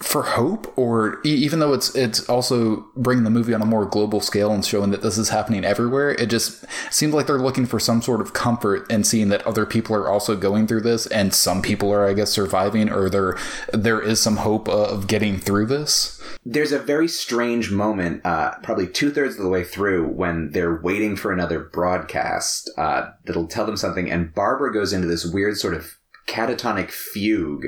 for 0.03 0.23
hope 0.23 0.71
or 0.77 1.21
even 1.23 1.59
though 1.59 1.71
it's 1.71 1.95
it's 1.95 2.27
also 2.27 2.85
bringing 2.95 3.23
the 3.23 3.29
movie 3.29 3.53
on 3.53 3.61
a 3.61 3.65
more 3.65 3.85
global 3.85 4.19
scale 4.19 4.51
and 4.51 4.65
showing 4.65 4.91
that 4.91 5.01
this 5.01 5.17
is 5.17 5.29
happening 5.29 5.63
everywhere 5.63 6.11
it 6.11 6.29
just 6.29 6.65
seems 6.91 7.13
like 7.13 7.25
they're 7.25 7.39
looking 7.39 7.65
for 7.65 7.79
some 7.79 8.01
sort 8.01 8.19
of 8.19 8.33
comfort 8.33 8.85
and 8.91 9.07
seeing 9.07 9.29
that 9.29 9.45
other 9.47 9.65
people 9.65 9.95
are 9.95 10.09
also 10.09 10.35
going 10.35 10.67
through 10.67 10.81
this 10.81 11.07
and 11.07 11.33
some 11.33 11.61
people 11.61 11.91
are 11.91 12.05
i 12.05 12.13
guess 12.13 12.31
surviving 12.31 12.89
or 12.89 13.09
there 13.09 13.37
there 13.71 14.01
is 14.01 14.21
some 14.21 14.37
hope 14.37 14.67
of 14.67 15.07
getting 15.07 15.37
through 15.37 15.65
this 15.65 16.21
There's 16.45 16.71
a 16.73 16.79
very 16.79 17.07
strange 17.07 17.71
moment, 17.71 18.25
uh, 18.25 18.55
probably 18.63 18.87
two 18.87 19.11
thirds 19.11 19.37
of 19.37 19.43
the 19.43 19.49
way 19.49 19.63
through, 19.63 20.07
when 20.07 20.51
they're 20.51 20.75
waiting 20.81 21.15
for 21.15 21.31
another 21.31 21.59
broadcast 21.59 22.69
uh, 22.77 23.11
that'll 23.23 23.47
tell 23.47 23.65
them 23.65 23.77
something, 23.77 24.11
and 24.11 24.33
Barbara 24.33 24.73
goes 24.73 24.91
into 24.91 25.07
this 25.07 25.25
weird 25.25 25.57
sort 25.57 25.73
of 25.73 25.97
catatonic 26.27 26.91
fugue 26.91 27.67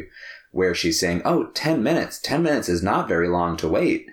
where 0.52 0.76
she's 0.76 1.00
saying, 1.00 1.22
"Oh, 1.26 1.48
10 1.54 1.84
minutes. 1.84 2.20
10 2.20 2.44
minutes 2.44 2.70
is 2.70 2.84
not 2.84 3.08
very 3.08 3.28
long 3.28 3.58
to 3.58 3.68
wait." 3.68 4.08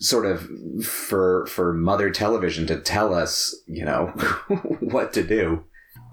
Sort 0.00 0.26
of 0.26 0.48
for 0.84 1.46
for 1.46 1.72
mother 1.72 2.10
television 2.10 2.66
to 2.68 2.78
tell 2.78 3.12
us, 3.12 3.54
you 3.66 3.84
know, 3.84 4.06
what 4.80 5.12
to 5.14 5.24
do. 5.24 5.64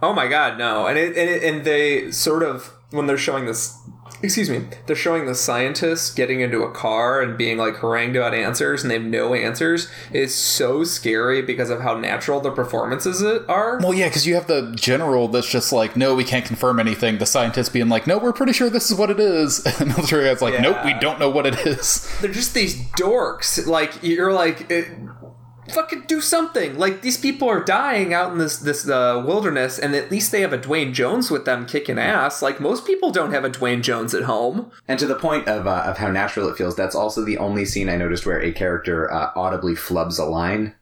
Oh 0.02 0.14
my 0.14 0.28
god, 0.28 0.58
no! 0.58 0.88
And 0.88 0.98
it, 0.98 1.16
and 1.18 1.30
it, 1.30 1.44
and 1.44 1.66
they 1.66 2.12
sort 2.12 2.44
of 2.44 2.74
when 2.92 3.08
they're 3.08 3.18
showing 3.18 3.46
this, 3.46 3.78
excuse 4.22 4.50
me, 4.50 4.64
they're 4.86 4.96
showing 4.96 5.26
the 5.26 5.36
scientists 5.36 6.14
getting 6.14 6.42
into 6.42 6.64
a 6.64 6.72
car 6.72 7.22
and 7.22 7.38
being 7.38 7.58
like 7.58 7.78
harangued 7.78 8.16
about 8.16 8.34
answers, 8.34 8.84
and 8.84 8.90
they 8.90 8.96
have 8.96 9.04
no 9.04 9.34
answers. 9.34 9.90
Is 10.12 10.34
so 10.34 10.84
scary 10.84 11.42
because 11.42 11.70
of 11.70 11.82
how 11.82 11.98
natural 11.98 12.40
the 12.40 12.52
performances 12.52 13.24
are. 13.24 13.80
Well, 13.80 13.94
yeah, 13.94 14.08
because 14.08 14.26
you 14.26 14.36
have 14.36 14.48
the 14.48 14.74
general 14.76 15.28
that's 15.28 15.50
just 15.50 15.72
like, 15.72 15.96
no, 15.96 16.16
we 16.16 16.24
can't 16.24 16.46
confirm 16.46 16.80
anything. 16.80 17.18
The 17.18 17.26
scientists 17.26 17.70
being 17.70 17.90
like, 17.90 18.08
no, 18.08 18.18
we're 18.18 18.34
pretty 18.34 18.54
sure 18.54 18.70
this 18.70 18.92
is 18.92 18.98
what 18.98 19.10
it 19.10 19.20
is. 19.20 19.66
And 19.76 19.92
the 19.92 19.96
military 19.98 20.24
guy's 20.24 20.42
like, 20.42 20.62
nope, 20.62 20.78
we 20.86 20.94
don't 20.94 21.20
know 21.20 21.30
what 21.30 21.46
it 21.46 21.68
is. 21.68 22.10
They're 22.22 22.32
just 22.32 22.54
these 22.54 22.82
dorks. 22.92 23.66
Like 23.68 24.02
you're 24.02 24.32
like. 24.32 24.72
It, 25.68 25.72
Fucking 25.74 26.04
do 26.08 26.22
something! 26.22 26.78
Like 26.78 27.02
these 27.02 27.18
people 27.18 27.50
are 27.50 27.64
dying 27.64 28.14
out 28.14 28.32
in 28.32 28.38
this 28.38 28.58
this 28.58 28.88
uh, 28.88 29.24
wilderness, 29.26 29.80
and 29.80 29.96
at 29.96 30.12
least 30.12 30.32
they 30.32 30.42
have 30.42 30.54
a 30.54 30.58
Duane 30.58 30.94
Jones 30.94 31.32
with 31.32 31.46
them 31.46 31.66
kicking 31.66 31.98
ass. 32.00 32.42
Like 32.42 32.60
most 32.60 32.86
people 32.86 33.12
don't 33.12 33.32
have 33.34 33.44
a 33.46 33.50
Duane 33.50 33.82
Jones 33.82 34.14
at 34.14 34.24
home. 34.24 34.72
And 34.88 35.00
to 35.00 35.08
the 35.08 35.16
point 35.16 35.48
of 35.48 35.66
uh, 35.68 35.84
of 35.86 35.98
how 35.98 36.12
natural 36.12 36.48
it 36.50 36.58
feels, 36.58 36.76
that's 36.76 36.96
also 36.96 37.24
the 37.26 37.38
only 37.38 37.66
scene 37.66 37.90
I 37.90 37.98
noticed 37.98 38.26
where 38.26 38.42
a 38.42 38.52
character 38.52 39.12
uh, 39.12 39.32
audibly 39.36 39.74
flubs 39.74 40.20
a 40.20 40.24
line. 40.26 40.76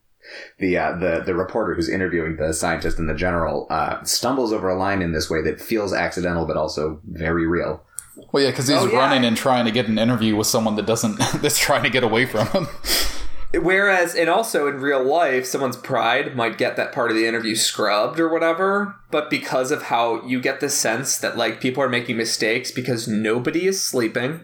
The 0.59 0.77
uh, 0.77 0.97
the 0.97 1.21
the 1.25 1.35
reporter 1.35 1.73
who's 1.75 1.89
interviewing 1.89 2.37
the 2.37 2.53
scientist 2.53 2.97
and 2.99 3.09
the 3.09 3.13
general 3.13 3.67
uh, 3.69 4.03
stumbles 4.03 4.51
over 4.53 4.69
a 4.69 4.77
line 4.77 5.01
in 5.01 5.11
this 5.11 5.29
way 5.29 5.41
that 5.43 5.59
feels 5.61 5.93
accidental 5.93 6.45
but 6.45 6.57
also 6.57 7.01
very 7.05 7.45
real. 7.45 7.83
Well, 8.31 8.43
yeah, 8.43 8.51
because 8.51 8.67
he's 8.67 8.77
Oh, 8.77 8.85
yeah. 8.87 8.97
running 8.97 9.25
and 9.25 9.35
trying 9.35 9.65
to 9.65 9.71
get 9.71 9.87
an 9.87 9.97
interview 9.97 10.35
with 10.35 10.45
someone 10.47 10.75
that 10.75 10.85
doesn't, 10.85 11.17
that's 11.41 11.57
trying 11.57 11.81
to 11.83 11.89
get 11.89 12.03
away 12.03 12.25
from 12.27 12.45
him. 12.47 12.67
Whereas, 13.53 14.15
and 14.15 14.29
also 14.29 14.67
in 14.67 14.77
real 14.81 15.03
life, 15.03 15.45
someone's 15.45 15.77
pride 15.77 16.35
might 16.35 16.57
get 16.57 16.75
that 16.75 16.91
part 16.91 17.11
of 17.11 17.17
the 17.17 17.27
interview 17.27 17.55
scrubbed 17.55 18.19
or 18.19 18.27
whatever. 18.27 18.95
But 19.11 19.29
because 19.29 19.69
of 19.69 19.83
how 19.83 20.23
you 20.25 20.41
get 20.41 20.59
the 20.59 20.69
sense 20.69 21.17
that 21.19 21.37
like 21.37 21.61
people 21.61 21.83
are 21.83 21.89
making 21.89 22.17
mistakes 22.17 22.71
because 22.71 23.07
nobody 23.07 23.67
is 23.67 23.81
sleeping, 23.81 24.41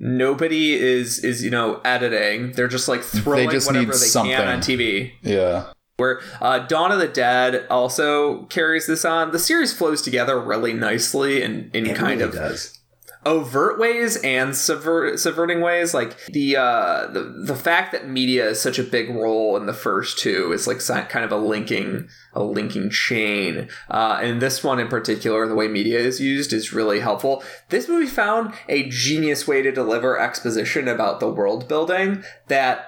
nobody 0.00 0.72
is 0.72 1.22
is 1.22 1.44
you 1.44 1.50
know 1.50 1.80
editing. 1.84 2.52
They're 2.52 2.66
just 2.68 2.88
like 2.88 3.02
throwing 3.02 3.50
just 3.50 3.68
whatever 3.68 3.86
need 3.86 3.92
they 3.92 3.98
something. 3.98 4.34
can 4.36 4.48
on 4.48 4.58
TV. 4.58 5.12
yeah. 5.22 5.72
Where 5.98 6.22
uh, 6.40 6.60
Dawn 6.60 6.90
of 6.92 6.98
the 6.98 7.08
Dead 7.08 7.66
also 7.70 8.44
carries 8.44 8.86
this 8.86 9.04
on. 9.04 9.32
The 9.32 9.38
series 9.38 9.72
flows 9.74 10.00
together 10.00 10.40
really 10.40 10.72
nicely 10.72 11.42
and 11.42 11.74
in 11.76 11.84
It 11.86 11.94
kind 11.94 12.20
really 12.20 12.22
of 12.22 12.32
does. 12.32 12.79
Overt 13.26 13.78
ways 13.78 14.16
and 14.18 14.56
subvert, 14.56 15.20
subverting 15.20 15.60
ways. 15.60 15.92
Like 15.94 16.16
the 16.26 16.56
uh 16.56 17.06
the, 17.08 17.42
the 17.46 17.56
fact 17.56 17.92
that 17.92 18.08
media 18.08 18.48
is 18.48 18.60
such 18.60 18.78
a 18.78 18.84
big 18.84 19.10
role 19.10 19.56
in 19.56 19.66
the 19.66 19.74
first 19.74 20.18
two 20.18 20.52
is 20.52 20.66
like 20.66 20.80
kind 21.08 21.24
of 21.24 21.32
a 21.32 21.36
linking 21.36 22.08
a 22.32 22.42
linking 22.42 22.90
chain. 22.90 23.68
Uh 23.88 24.18
and 24.22 24.40
this 24.40 24.64
one 24.64 24.78
in 24.78 24.88
particular 24.88 25.46
the 25.46 25.54
way 25.54 25.68
media 25.68 25.98
is 25.98 26.20
used 26.20 26.52
is 26.52 26.72
really 26.72 27.00
helpful. 27.00 27.42
This 27.68 27.88
movie 27.88 28.06
found 28.06 28.54
a 28.68 28.88
genius 28.88 29.46
way 29.46 29.62
to 29.62 29.72
deliver 29.72 30.18
exposition 30.18 30.88
about 30.88 31.20
the 31.20 31.30
world 31.30 31.68
building 31.68 32.24
that 32.48 32.86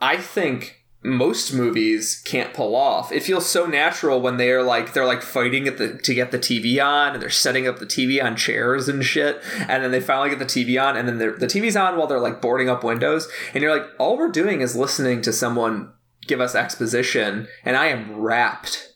i 0.00 0.16
think 0.16 0.85
most 1.06 1.54
movies 1.54 2.20
can't 2.24 2.52
pull 2.52 2.74
off. 2.74 3.12
It 3.12 3.22
feels 3.22 3.48
so 3.48 3.66
natural 3.66 4.20
when 4.20 4.36
they're 4.36 4.62
like 4.62 4.92
they're 4.92 5.06
like 5.06 5.22
fighting 5.22 5.68
at 5.68 5.78
the 5.78 5.96
to 5.98 6.14
get 6.14 6.32
the 6.32 6.38
TV 6.38 6.84
on 6.84 7.14
and 7.14 7.22
they're 7.22 7.30
setting 7.30 7.68
up 7.68 7.78
the 7.78 7.86
TV 7.86 8.22
on 8.22 8.36
chairs 8.36 8.88
and 8.88 9.04
shit 9.04 9.40
and 9.68 9.84
then 9.84 9.92
they 9.92 10.00
finally 10.00 10.30
get 10.30 10.40
the 10.40 10.44
TV 10.44 10.82
on 10.82 10.96
and 10.96 11.08
then 11.08 11.18
the 11.18 11.46
TV's 11.46 11.76
on 11.76 11.96
while 11.96 12.06
they're 12.06 12.18
like 12.18 12.42
boarding 12.42 12.68
up 12.68 12.82
windows 12.82 13.28
and 13.54 13.62
you're 13.62 13.74
like 13.74 13.88
all 13.98 14.18
we're 14.18 14.30
doing 14.30 14.60
is 14.60 14.74
listening 14.74 15.22
to 15.22 15.32
someone 15.32 15.92
give 16.26 16.40
us 16.40 16.54
exposition 16.54 17.46
and 17.64 17.76
I 17.76 17.86
am 17.86 18.16
rapt. 18.16 18.95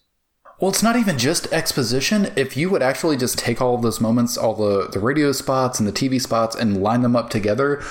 Well, 0.60 0.70
it's 0.70 0.82
not 0.82 0.96
even 0.96 1.16
just 1.16 1.50
exposition. 1.54 2.30
If 2.36 2.54
you 2.54 2.68
would 2.68 2.82
actually 2.82 3.16
just 3.16 3.38
take 3.38 3.62
all 3.62 3.74
of 3.74 3.80
those 3.80 3.98
moments, 3.98 4.36
all 4.36 4.52
the, 4.52 4.88
the 4.88 4.98
radio 4.98 5.32
spots 5.32 5.80
and 5.80 5.88
the 5.88 5.92
TV 5.92 6.20
spots, 6.20 6.54
and 6.54 6.82
line 6.82 7.00
them 7.00 7.16
up 7.16 7.30
together, 7.30 7.82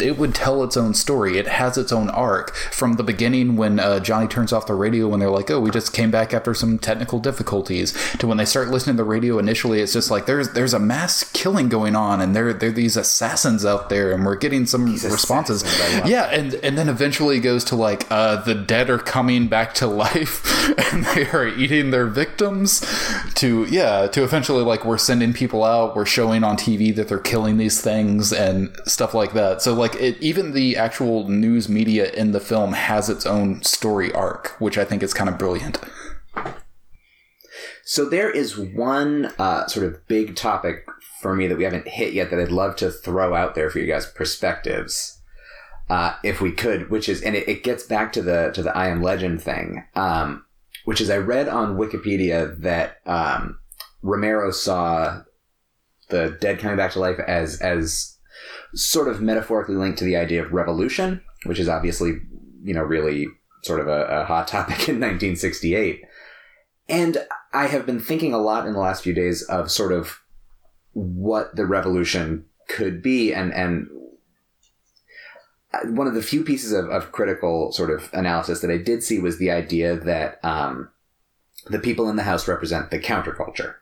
it 0.00 0.16
would 0.16 0.34
tell 0.34 0.64
its 0.64 0.78
own 0.78 0.94
story. 0.94 1.36
It 1.36 1.46
has 1.46 1.76
its 1.76 1.92
own 1.92 2.08
arc. 2.08 2.54
From 2.54 2.94
the 2.94 3.02
beginning, 3.02 3.56
when 3.56 3.78
uh, 3.78 4.00
Johnny 4.00 4.28
turns 4.28 4.50
off 4.50 4.66
the 4.66 4.72
radio, 4.72 5.08
when 5.08 5.20
they're 5.20 5.28
like, 5.28 5.50
oh, 5.50 5.60
we 5.60 5.70
just 5.70 5.92
came 5.92 6.10
back 6.10 6.32
after 6.32 6.54
some 6.54 6.78
technical 6.78 7.18
difficulties, 7.18 7.92
to 8.16 8.26
when 8.26 8.38
they 8.38 8.46
start 8.46 8.68
listening 8.68 8.96
to 8.96 9.02
the 9.02 9.08
radio 9.08 9.38
initially, 9.38 9.80
it's 9.82 9.92
just 9.92 10.10
like, 10.10 10.24
there's 10.24 10.54
there's 10.54 10.72
a 10.72 10.78
mass 10.78 11.22
killing 11.34 11.68
going 11.68 11.94
on, 11.94 12.22
and 12.22 12.34
there, 12.34 12.54
there 12.54 12.70
are 12.70 12.72
these 12.72 12.96
assassins 12.96 13.66
out 13.66 13.90
there, 13.90 14.12
and 14.12 14.24
we're 14.24 14.36
getting 14.36 14.64
some 14.64 14.86
responses. 14.86 15.62
I 15.64 15.98
love 15.98 16.08
Yeah, 16.08 16.24
and, 16.30 16.54
and 16.54 16.78
then 16.78 16.88
eventually 16.88 17.36
it 17.36 17.40
goes 17.40 17.62
to 17.64 17.76
like, 17.76 18.10
uh, 18.10 18.36
the 18.36 18.54
dead 18.54 18.88
are 18.88 18.98
coming 18.98 19.48
back 19.48 19.74
to 19.74 19.86
life, 20.06 20.66
and 20.94 21.04
they 21.04 21.26
are 21.26 21.46
eating 21.46 21.90
their 21.90 22.05
victims 22.06 22.80
to 23.34 23.64
yeah 23.64 24.06
to 24.06 24.22
eventually 24.22 24.62
like 24.62 24.84
we're 24.84 24.98
sending 24.98 25.32
people 25.32 25.64
out 25.64 25.94
we're 25.96 26.06
showing 26.06 26.42
on 26.44 26.56
tv 26.56 26.94
that 26.94 27.08
they're 27.08 27.18
killing 27.18 27.56
these 27.56 27.80
things 27.80 28.32
and 28.32 28.74
stuff 28.84 29.14
like 29.14 29.32
that 29.32 29.60
so 29.62 29.74
like 29.74 29.94
it 29.96 30.16
even 30.20 30.52
the 30.52 30.76
actual 30.76 31.28
news 31.28 31.68
media 31.68 32.10
in 32.12 32.32
the 32.32 32.40
film 32.40 32.72
has 32.72 33.08
its 33.08 33.26
own 33.26 33.62
story 33.62 34.12
arc 34.12 34.56
which 34.58 34.78
i 34.78 34.84
think 34.84 35.02
is 35.02 35.12
kind 35.14 35.28
of 35.28 35.38
brilliant 35.38 35.78
So 37.88 38.04
there 38.04 38.28
is 38.28 38.58
one 38.58 39.32
uh, 39.38 39.68
sort 39.68 39.86
of 39.86 40.08
big 40.08 40.34
topic 40.34 40.88
for 41.20 41.36
me 41.36 41.46
that 41.46 41.56
we 41.56 41.62
haven't 41.62 41.86
hit 41.86 42.14
yet 42.14 42.30
that 42.30 42.40
I'd 42.40 42.50
love 42.50 42.74
to 42.76 42.90
throw 42.90 43.36
out 43.36 43.54
there 43.54 43.70
for 43.70 43.78
you 43.78 43.86
guys 43.86 44.06
perspectives, 44.06 45.22
uh, 45.88 46.14
if 46.24 46.40
we 46.40 46.50
could. 46.50 46.90
Which 46.90 47.08
is, 47.08 47.22
and 47.22 47.36
it, 47.36 47.48
it 47.48 47.62
gets 47.62 47.84
back 47.84 48.12
to 48.14 48.22
the 48.22 48.50
to 48.54 48.62
the 48.64 48.76
I 48.76 48.88
Am 48.88 49.02
Legend 49.02 49.40
thing, 49.40 49.84
um, 49.94 50.44
which 50.86 51.00
is 51.00 51.10
I 51.10 51.16
read 51.16 51.48
on 51.48 51.76
Wikipedia 51.76 52.60
that 52.60 52.98
um, 53.06 53.58
Romero 54.02 54.52
saw 54.52 55.22
the 56.10 56.38
dead 56.40 56.60
coming 56.60 56.76
back 56.76 56.92
to 56.92 57.00
life 57.00 57.18
as 57.18 57.60
as 57.60 58.16
sort 58.72 59.08
of 59.08 59.20
metaphorically 59.20 59.74
linked 59.74 59.98
to 59.98 60.04
the 60.04 60.16
idea 60.16 60.44
of 60.44 60.52
revolution, 60.52 61.22
which 61.44 61.58
is 61.58 61.68
obviously 61.68 62.20
you 62.62 62.72
know 62.72 62.84
really 62.84 63.26
sort 63.64 63.80
of 63.80 63.88
a, 63.88 64.06
a 64.06 64.24
hot 64.26 64.46
topic 64.46 64.88
in 64.88 65.00
1968. 65.00 66.02
And 66.88 67.18
I 67.52 67.66
have 67.66 67.84
been 67.84 67.98
thinking 67.98 68.32
a 68.32 68.38
lot 68.38 68.64
in 68.64 68.72
the 68.72 68.78
last 68.78 69.02
few 69.02 69.12
days 69.12 69.42
of 69.42 69.72
sort 69.72 69.90
of 69.90 70.20
what 70.92 71.56
the 71.56 71.66
revolution 71.66 72.44
could 72.68 73.02
be, 73.02 73.34
and 73.34 73.52
and 73.52 73.88
one 75.84 76.06
of 76.06 76.14
the 76.14 76.22
few 76.22 76.42
pieces 76.44 76.72
of, 76.72 76.88
of 76.88 77.12
critical 77.12 77.72
sort 77.72 77.90
of 77.90 78.10
analysis 78.12 78.60
that 78.60 78.70
I 78.70 78.78
did 78.78 79.02
see 79.02 79.18
was 79.18 79.38
the 79.38 79.50
idea 79.50 79.96
that 79.96 80.44
um, 80.44 80.90
the 81.68 81.78
people 81.78 82.08
in 82.08 82.16
the 82.16 82.22
house 82.22 82.48
represent 82.48 82.90
the 82.90 82.98
counterculture, 82.98 83.76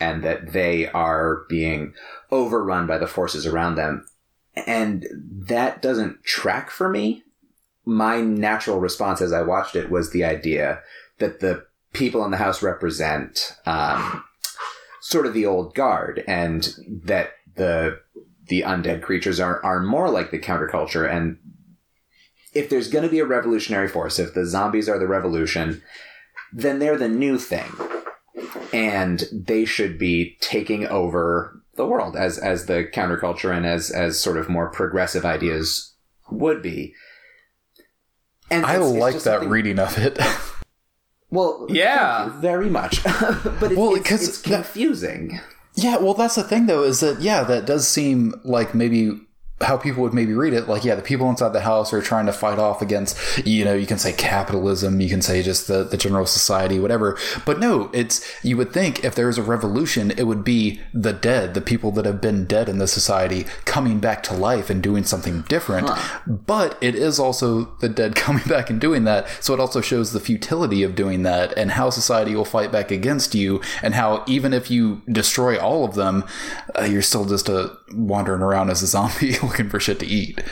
and 0.00 0.22
that 0.22 0.52
they 0.52 0.88
are 0.88 1.44
being 1.48 1.94
overrun 2.30 2.86
by 2.86 2.98
the 2.98 3.06
forces 3.06 3.46
around 3.46 3.76
them, 3.76 4.06
and 4.66 5.06
that 5.12 5.82
doesn't 5.82 6.24
track 6.24 6.70
for 6.70 6.88
me. 6.88 7.22
My 7.84 8.20
natural 8.20 8.80
response 8.80 9.20
as 9.20 9.32
I 9.32 9.42
watched 9.42 9.76
it 9.76 9.90
was 9.90 10.10
the 10.10 10.24
idea 10.24 10.80
that 11.18 11.40
the 11.40 11.66
people 11.92 12.24
in 12.24 12.30
the 12.30 12.38
house 12.38 12.62
represent 12.62 13.56
um, 13.66 14.24
sort 15.00 15.26
of 15.26 15.34
the 15.34 15.46
old 15.46 15.74
guard 15.74 16.24
and 16.26 16.74
that 16.88 17.32
the 17.56 18.00
the 18.48 18.62
undead 18.62 19.02
creatures 19.02 19.40
are 19.40 19.64
are 19.64 19.80
more 19.80 20.10
like 20.10 20.30
the 20.30 20.38
counterculture 20.38 21.10
and 21.10 21.38
if 22.52 22.70
there's 22.70 22.88
going 22.88 23.04
to 23.04 23.10
be 23.10 23.20
a 23.20 23.26
revolutionary 23.26 23.88
force 23.88 24.18
if 24.18 24.34
the 24.34 24.46
zombies 24.46 24.88
are 24.88 24.98
the 24.98 25.06
revolution 25.06 25.82
then 26.52 26.78
they're 26.78 26.98
the 26.98 27.08
new 27.08 27.38
thing 27.38 27.70
and 28.72 29.24
they 29.32 29.64
should 29.64 29.98
be 29.98 30.36
taking 30.40 30.86
over 30.86 31.60
the 31.76 31.86
world 31.86 32.16
as 32.16 32.38
as 32.38 32.66
the 32.66 32.84
counterculture 32.92 33.54
and 33.54 33.66
as 33.66 33.90
as 33.90 34.20
sort 34.20 34.36
of 34.36 34.48
more 34.48 34.70
progressive 34.70 35.24
ideas 35.24 35.94
would 36.30 36.62
be 36.62 36.94
and 38.50 38.66
I 38.66 38.76
like 38.76 39.14
that 39.14 39.20
something... 39.22 39.48
reading 39.48 39.78
of 39.78 39.96
it. 39.98 40.18
Well, 41.30 41.66
yeah, 41.68 42.28
very 42.38 42.70
much. 42.70 43.02
but 43.04 43.62
it's, 43.62 43.76
well, 43.76 43.94
because 43.94 44.28
it's, 44.28 44.38
it's 44.38 44.42
confusing. 44.42 45.28
That, 45.28 45.42
yeah, 45.74 45.96
well, 45.96 46.14
that's 46.14 46.36
the 46.36 46.44
thing, 46.44 46.66
though, 46.66 46.84
is 46.84 47.00
that 47.00 47.20
yeah, 47.20 47.42
that 47.44 47.66
does 47.66 47.88
seem 47.88 48.40
like 48.44 48.74
maybe 48.74 49.20
how 49.60 49.76
people 49.76 50.02
would 50.02 50.12
maybe 50.12 50.32
read 50.32 50.52
it 50.52 50.68
like 50.68 50.84
yeah 50.84 50.96
the 50.96 51.02
people 51.02 51.30
inside 51.30 51.50
the 51.50 51.60
house 51.60 51.92
are 51.92 52.02
trying 52.02 52.26
to 52.26 52.32
fight 52.32 52.58
off 52.58 52.82
against 52.82 53.16
you 53.46 53.64
know 53.64 53.72
you 53.72 53.86
can 53.86 53.98
say 53.98 54.12
capitalism 54.12 55.00
you 55.00 55.08
can 55.08 55.22
say 55.22 55.42
just 55.42 55.68
the, 55.68 55.84
the 55.84 55.96
general 55.96 56.26
society 56.26 56.78
whatever. 56.80 57.16
But 57.46 57.60
no 57.60 57.90
it's 57.92 58.24
you 58.44 58.56
would 58.56 58.72
think 58.72 59.04
if 59.04 59.14
there 59.14 59.28
was 59.28 59.38
a 59.38 59.42
revolution 59.42 60.10
it 60.10 60.24
would 60.24 60.44
be 60.44 60.80
the 60.92 61.12
dead 61.12 61.54
the 61.54 61.60
people 61.60 61.92
that 61.92 62.04
have 62.04 62.20
been 62.20 62.46
dead 62.46 62.68
in 62.68 62.78
the 62.78 62.88
society 62.88 63.46
coming 63.64 64.00
back 64.00 64.22
to 64.24 64.34
life 64.34 64.70
and 64.70 64.82
doing 64.82 65.04
something 65.04 65.42
different. 65.42 65.88
Huh. 65.88 66.20
but 66.26 66.76
it 66.80 66.94
is 66.94 67.18
also 67.18 67.76
the 67.76 67.88
dead 67.88 68.16
coming 68.24 68.44
back 68.44 68.70
and 68.70 68.80
doing 68.80 69.04
that. 69.04 69.28
So 69.42 69.54
it 69.54 69.60
also 69.60 69.80
shows 69.80 70.12
the 70.12 70.20
futility 70.20 70.82
of 70.82 70.94
doing 70.94 71.22
that 71.22 71.56
and 71.56 71.72
how 71.72 71.90
society 71.90 72.34
will 72.34 72.44
fight 72.44 72.72
back 72.72 72.90
against 72.90 73.34
you 73.34 73.60
and 73.82 73.94
how 73.94 74.24
even 74.26 74.52
if 74.52 74.70
you 74.70 75.02
destroy 75.08 75.58
all 75.58 75.84
of 75.84 75.94
them 75.94 76.24
uh, 76.78 76.82
you're 76.82 77.02
still 77.02 77.24
just 77.24 77.48
a 77.48 77.76
wandering 77.94 78.42
around 78.42 78.70
as 78.70 78.82
a 78.82 78.86
zombie 78.86 79.38
looking 79.42 79.68
for 79.68 79.80
shit 79.80 79.98
to 80.00 80.06
eat. 80.06 80.42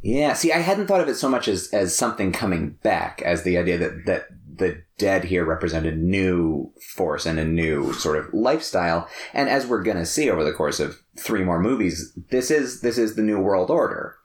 Yeah, 0.00 0.34
see, 0.34 0.52
I 0.52 0.58
hadn't 0.58 0.86
thought 0.86 1.00
of 1.00 1.08
it 1.08 1.16
so 1.16 1.28
much 1.28 1.48
as 1.48 1.68
as 1.72 1.96
something 1.96 2.32
coming 2.32 2.70
back, 2.82 3.20
as 3.22 3.42
the 3.42 3.58
idea 3.58 3.78
that 3.78 4.06
that 4.06 4.26
the 4.58 4.82
dead 4.98 5.24
here 5.24 5.44
represented 5.44 5.94
a 5.94 5.96
new 5.96 6.72
force 6.94 7.26
and 7.26 7.38
a 7.38 7.44
new 7.44 7.92
sort 7.92 8.18
of 8.18 8.32
lifestyle. 8.32 9.08
And 9.32 9.48
as 9.48 9.66
we're 9.66 9.82
gonna 9.82 10.06
see 10.06 10.30
over 10.30 10.44
the 10.44 10.52
course 10.52 10.80
of 10.80 11.00
three 11.16 11.44
more 11.44 11.60
movies, 11.60 12.16
this 12.30 12.50
is 12.50 12.80
this 12.80 12.98
is 12.98 13.14
the 13.14 13.22
new 13.22 13.40
world 13.40 13.70
order. 13.70 14.16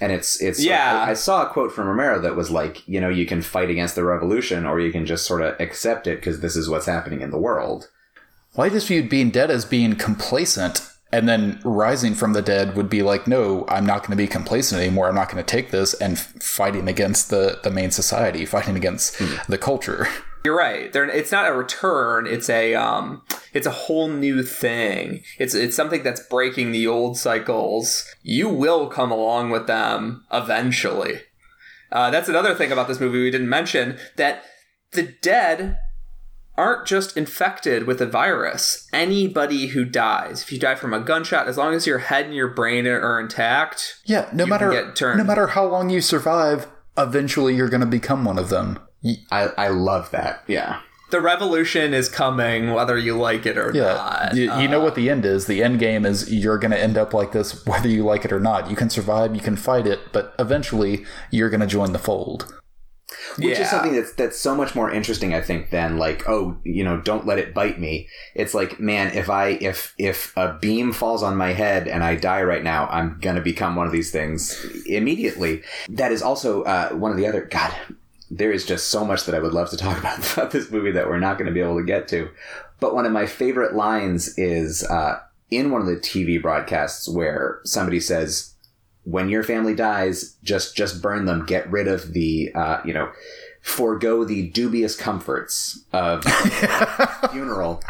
And 0.00 0.12
it's 0.12 0.40
it's 0.42 0.62
yeah. 0.62 1.04
I, 1.06 1.10
I 1.10 1.14
saw 1.14 1.46
a 1.46 1.50
quote 1.50 1.72
from 1.72 1.86
Romero 1.86 2.20
that 2.20 2.36
was 2.36 2.50
like, 2.50 2.86
you 2.88 3.00
know, 3.00 3.08
you 3.08 3.24
can 3.24 3.40
fight 3.40 3.70
against 3.70 3.94
the 3.94 4.04
revolution, 4.04 4.66
or 4.66 4.80
you 4.80 4.90
can 4.90 5.06
just 5.06 5.26
sort 5.26 5.42
of 5.42 5.58
accept 5.60 6.06
it 6.06 6.16
because 6.16 6.40
this 6.40 6.56
is 6.56 6.68
what's 6.68 6.86
happening 6.86 7.20
in 7.20 7.30
the 7.30 7.38
world. 7.38 7.88
Well, 8.54 8.66
I 8.66 8.70
just 8.70 8.88
viewed 8.88 9.08
being 9.08 9.30
dead 9.30 9.50
as 9.50 9.64
being 9.64 9.94
complacent 9.94 10.91
and 11.12 11.28
then 11.28 11.60
rising 11.64 12.14
from 12.14 12.32
the 12.32 12.42
dead 12.42 12.74
would 12.76 12.88
be 12.88 13.02
like 13.02 13.26
no 13.26 13.64
i'm 13.68 13.86
not 13.86 14.00
going 14.00 14.10
to 14.10 14.16
be 14.16 14.26
complacent 14.26 14.80
anymore. 14.80 15.08
I'm 15.08 15.14
not 15.14 15.30
going 15.30 15.42
to 15.42 15.48
take 15.48 15.70
this 15.70 15.94
and 15.94 16.18
fighting 16.18 16.88
against 16.88 17.30
the 17.30 17.60
the 17.62 17.70
main 17.70 17.90
society 17.90 18.44
fighting 18.44 18.76
against 18.76 19.14
mm. 19.14 19.46
the 19.46 19.58
culture. 19.58 20.08
You're 20.44 20.56
right. 20.56 20.92
They're, 20.92 21.08
it's 21.08 21.30
not 21.30 21.48
a 21.48 21.54
return. 21.54 22.26
It's 22.26 22.50
a 22.50 22.74
um 22.74 23.22
it's 23.52 23.66
a 23.66 23.70
whole 23.70 24.08
new 24.08 24.42
thing. 24.42 25.22
It's 25.38 25.54
it's 25.54 25.76
something 25.76 26.02
that's 26.02 26.26
breaking 26.26 26.72
the 26.72 26.86
old 26.86 27.16
cycles. 27.16 28.04
You 28.22 28.48
will 28.48 28.88
come 28.88 29.12
along 29.12 29.50
with 29.50 29.66
them 29.66 30.24
eventually. 30.32 31.20
Uh, 31.92 32.10
that's 32.10 32.28
another 32.28 32.54
thing 32.54 32.72
about 32.72 32.88
this 32.88 33.00
movie 33.00 33.22
we 33.22 33.30
didn't 33.30 33.50
mention 33.50 33.98
that 34.16 34.42
the 34.92 35.14
dead 35.20 35.76
aren't 36.62 36.86
just 36.86 37.16
infected 37.16 37.88
with 37.88 38.00
a 38.00 38.06
virus. 38.06 38.88
Anybody 38.92 39.68
who 39.68 39.84
dies, 39.84 40.42
if 40.42 40.52
you 40.52 40.60
die 40.60 40.76
from 40.76 40.94
a 40.94 41.00
gunshot, 41.00 41.48
as 41.48 41.58
long 41.58 41.74
as 41.74 41.88
your 41.88 41.98
head 41.98 42.26
and 42.26 42.34
your 42.36 42.46
brain 42.46 42.86
are 42.86 43.18
intact, 43.18 44.00
yeah, 44.04 44.30
no 44.32 44.46
matter 44.46 44.94
no 45.16 45.24
matter 45.24 45.48
how 45.48 45.66
long 45.66 45.90
you 45.90 46.00
survive, 46.00 46.68
eventually 46.96 47.56
you're 47.56 47.68
going 47.68 47.80
to 47.80 47.86
become 47.86 48.24
one 48.24 48.38
of 48.38 48.48
them. 48.48 48.78
I 49.32 49.48
I 49.58 49.68
love 49.68 50.12
that. 50.12 50.44
Yeah. 50.46 50.80
The 51.10 51.20
revolution 51.20 51.92
is 51.92 52.08
coming, 52.08 52.72
whether 52.72 52.96
you 52.96 53.18
like 53.18 53.44
it 53.44 53.58
or 53.58 53.70
yeah, 53.74 53.94
not. 53.94 54.34
You, 54.34 54.44
you 54.60 54.68
know 54.68 54.80
uh, 54.80 54.84
what 54.84 54.94
the 54.94 55.10
end 55.10 55.26
is. 55.26 55.46
The 55.46 55.62
end 55.62 55.78
game 55.78 56.06
is 56.06 56.32
you're 56.32 56.56
going 56.56 56.70
to 56.70 56.80
end 56.80 56.96
up 56.96 57.12
like 57.12 57.32
this, 57.32 57.66
whether 57.66 57.88
you 57.88 58.02
like 58.04 58.24
it 58.24 58.32
or 58.32 58.40
not. 58.40 58.70
You 58.70 58.76
can 58.76 58.88
survive, 58.88 59.34
you 59.34 59.42
can 59.42 59.56
fight 59.56 59.86
it, 59.86 60.00
but 60.12 60.34
eventually 60.38 61.04
you're 61.30 61.50
going 61.50 61.60
to 61.60 61.66
join 61.66 61.92
the 61.92 61.98
fold 61.98 62.61
which 63.36 63.58
yeah. 63.58 63.62
is 63.62 63.70
something 63.70 63.94
that's 63.94 64.12
that's 64.12 64.38
so 64.38 64.54
much 64.54 64.74
more 64.74 64.90
interesting 64.90 65.34
i 65.34 65.40
think 65.40 65.70
than 65.70 65.98
like 65.98 66.28
oh 66.28 66.56
you 66.64 66.84
know 66.84 67.00
don't 67.00 67.26
let 67.26 67.38
it 67.38 67.54
bite 67.54 67.78
me. 67.80 68.08
It's 68.34 68.54
like 68.54 68.80
man 68.80 69.14
if 69.14 69.30
i 69.30 69.48
if 69.48 69.94
if 69.98 70.36
a 70.36 70.58
beam 70.60 70.92
falls 70.92 71.22
on 71.22 71.36
my 71.36 71.52
head 71.52 71.88
and 71.88 72.02
i 72.02 72.16
die 72.16 72.42
right 72.42 72.62
now 72.62 72.86
i'm 72.88 73.18
gonna 73.20 73.40
become 73.40 73.76
one 73.76 73.86
of 73.86 73.92
these 73.92 74.10
things 74.10 74.64
immediately. 74.86 75.62
That 75.88 76.12
is 76.12 76.22
also 76.22 76.62
uh, 76.62 76.90
one 76.90 77.10
of 77.10 77.16
the 77.16 77.26
other 77.26 77.42
god 77.42 77.74
there 78.30 78.50
is 78.50 78.64
just 78.64 78.88
so 78.88 79.04
much 79.04 79.24
that 79.24 79.34
i 79.34 79.38
would 79.38 79.52
love 79.52 79.70
to 79.70 79.76
talk 79.76 79.98
about 80.00 80.32
about 80.32 80.50
this 80.50 80.70
movie 80.70 80.92
that 80.92 81.06
we're 81.06 81.18
not 81.18 81.38
going 81.38 81.46
to 81.46 81.52
be 81.52 81.60
able 81.60 81.78
to 81.78 81.84
get 81.84 82.08
to. 82.08 82.30
But 82.80 82.94
one 82.94 83.06
of 83.06 83.12
my 83.12 83.26
favorite 83.26 83.74
lines 83.74 84.36
is 84.36 84.82
uh, 84.84 85.20
in 85.50 85.70
one 85.70 85.80
of 85.80 85.86
the 85.86 85.96
tv 85.96 86.40
broadcasts 86.40 87.08
where 87.08 87.60
somebody 87.64 88.00
says 88.00 88.51
when 89.04 89.28
your 89.28 89.42
family 89.42 89.74
dies, 89.74 90.36
just 90.42 90.76
just 90.76 91.02
burn 91.02 91.24
them. 91.24 91.46
Get 91.46 91.70
rid 91.70 91.88
of 91.88 92.12
the 92.12 92.52
uh, 92.54 92.80
you 92.84 92.92
know, 92.92 93.10
forego 93.60 94.24
the 94.24 94.50
dubious 94.50 94.96
comforts 94.96 95.84
of 95.92 96.24
funeral. 97.30 97.82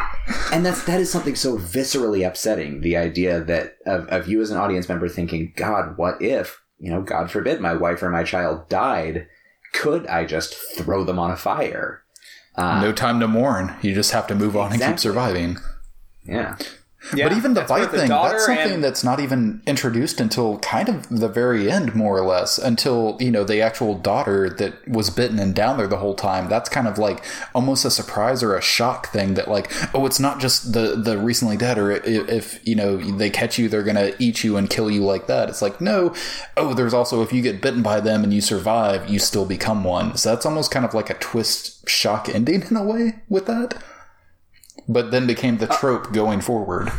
And 0.51 0.65
that's 0.65 0.83
that 0.85 0.99
is 0.99 1.11
something 1.11 1.35
so 1.35 1.57
viscerally 1.57 2.25
upsetting. 2.25 2.81
The 2.81 2.97
idea 2.97 3.43
that 3.43 3.77
of, 3.85 4.07
of 4.07 4.27
you 4.27 4.41
as 4.41 4.51
an 4.51 4.57
audience 4.57 4.89
member 4.89 5.09
thinking, 5.09 5.53
God, 5.55 5.97
what 5.97 6.21
if 6.21 6.63
you 6.83 6.89
know, 6.89 7.01
God 7.01 7.31
forbid, 7.31 7.61
my 7.61 7.73
wife 7.73 8.03
or 8.03 8.09
my 8.09 8.23
child 8.23 8.67
died? 8.67 9.27
Could 9.71 10.05
I 10.07 10.25
just 10.25 10.53
throw 10.53 11.05
them 11.05 11.17
on 11.17 11.31
a 11.31 11.37
fire? 11.37 12.03
Uh, 12.55 12.81
no 12.81 12.91
time 12.91 13.21
to 13.21 13.27
mourn. 13.27 13.73
You 13.81 13.95
just 13.95 14.11
have 14.11 14.27
to 14.27 14.35
move 14.35 14.57
on 14.57 14.73
exactly. 14.73 14.85
and 14.85 14.93
keep 14.93 14.99
surviving. 14.99 15.57
Yeah. 16.25 16.57
Yeah, 17.13 17.27
but 17.27 17.37
even 17.37 17.53
the 17.53 17.63
bite 17.63 17.91
thing, 17.91 18.07
that's 18.07 18.45
something 18.45 18.73
and... 18.75 18.83
that's 18.83 19.03
not 19.03 19.19
even 19.19 19.61
introduced 19.67 20.21
until 20.21 20.57
kind 20.59 20.87
of 20.87 21.09
the 21.09 21.27
very 21.27 21.69
end, 21.69 21.93
more 21.93 22.17
or 22.17 22.25
less, 22.25 22.57
until, 22.57 23.17
you 23.19 23.29
know, 23.29 23.43
the 23.43 23.61
actual 23.61 23.95
daughter 23.95 24.49
that 24.49 24.87
was 24.87 25.09
bitten 25.09 25.37
and 25.37 25.53
down 25.53 25.77
there 25.77 25.87
the 25.87 25.97
whole 25.97 26.15
time. 26.15 26.47
That's 26.47 26.69
kind 26.69 26.87
of 26.87 26.97
like 26.97 27.23
almost 27.53 27.83
a 27.83 27.91
surprise 27.91 28.41
or 28.41 28.55
a 28.55 28.61
shock 28.61 29.11
thing 29.11 29.33
that, 29.33 29.49
like, 29.49 29.69
oh, 29.93 30.05
it's 30.05 30.19
not 30.19 30.39
just 30.39 30.71
the, 30.71 30.95
the 30.95 31.17
recently 31.17 31.57
dead, 31.57 31.77
or 31.77 31.91
if, 31.91 32.29
if 32.29 32.67
you 32.67 32.75
know, 32.75 32.97
they 32.97 33.29
catch 33.29 33.59
you, 33.59 33.67
they're 33.67 33.83
going 33.83 33.95
to 33.95 34.15
eat 34.17 34.43
you 34.43 34.55
and 34.55 34.69
kill 34.69 34.89
you 34.89 35.03
like 35.03 35.27
that. 35.27 35.49
It's 35.49 35.61
like, 35.61 35.81
no, 35.81 36.15
oh, 36.55 36.73
there's 36.73 36.93
also, 36.93 37.21
if 37.21 37.33
you 37.33 37.41
get 37.41 37.61
bitten 37.61 37.83
by 37.83 37.99
them 37.99 38.23
and 38.23 38.33
you 38.33 38.41
survive, 38.41 39.09
you 39.09 39.19
still 39.19 39.45
become 39.45 39.83
one. 39.83 40.15
So 40.15 40.29
that's 40.29 40.45
almost 40.45 40.71
kind 40.71 40.85
of 40.85 40.93
like 40.93 41.09
a 41.09 41.15
twist 41.15 41.87
shock 41.87 42.29
ending 42.29 42.63
in 42.63 42.77
a 42.77 42.83
way 42.83 43.15
with 43.27 43.45
that 43.47 43.83
but 44.87 45.11
then 45.11 45.27
became 45.27 45.57
the 45.57 45.69
uh, 45.71 45.77
trope 45.77 46.13
going 46.13 46.41
forward. 46.41 46.91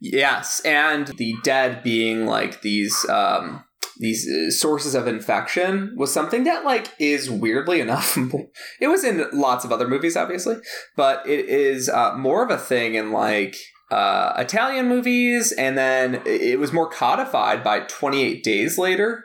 Yes, 0.00 0.60
and 0.64 1.08
the 1.08 1.34
dead 1.42 1.82
being 1.82 2.26
like 2.26 2.62
these 2.62 3.08
um, 3.08 3.64
these 3.98 4.28
uh, 4.28 4.50
sources 4.50 4.94
of 4.94 5.06
infection 5.06 5.94
was 5.96 6.12
something 6.12 6.44
that 6.44 6.64
like 6.64 6.88
is 6.98 7.30
weirdly 7.30 7.80
enough 7.80 8.16
it 8.80 8.88
was 8.88 9.04
in 9.04 9.24
lots 9.32 9.64
of 9.64 9.72
other 9.72 9.86
movies 9.86 10.16
obviously 10.16 10.56
but 10.96 11.26
it 11.28 11.46
is 11.46 11.88
uh, 11.88 12.12
more 12.16 12.42
of 12.42 12.50
a 12.50 12.58
thing 12.58 12.94
in 12.94 13.12
like 13.12 13.56
uh, 13.90 14.32
italian 14.36 14.88
movies 14.88 15.52
and 15.52 15.78
then 15.78 16.20
it 16.26 16.58
was 16.58 16.72
more 16.72 16.88
codified 16.88 17.62
by 17.62 17.80
28 17.80 18.42
days 18.42 18.78
later 18.78 19.24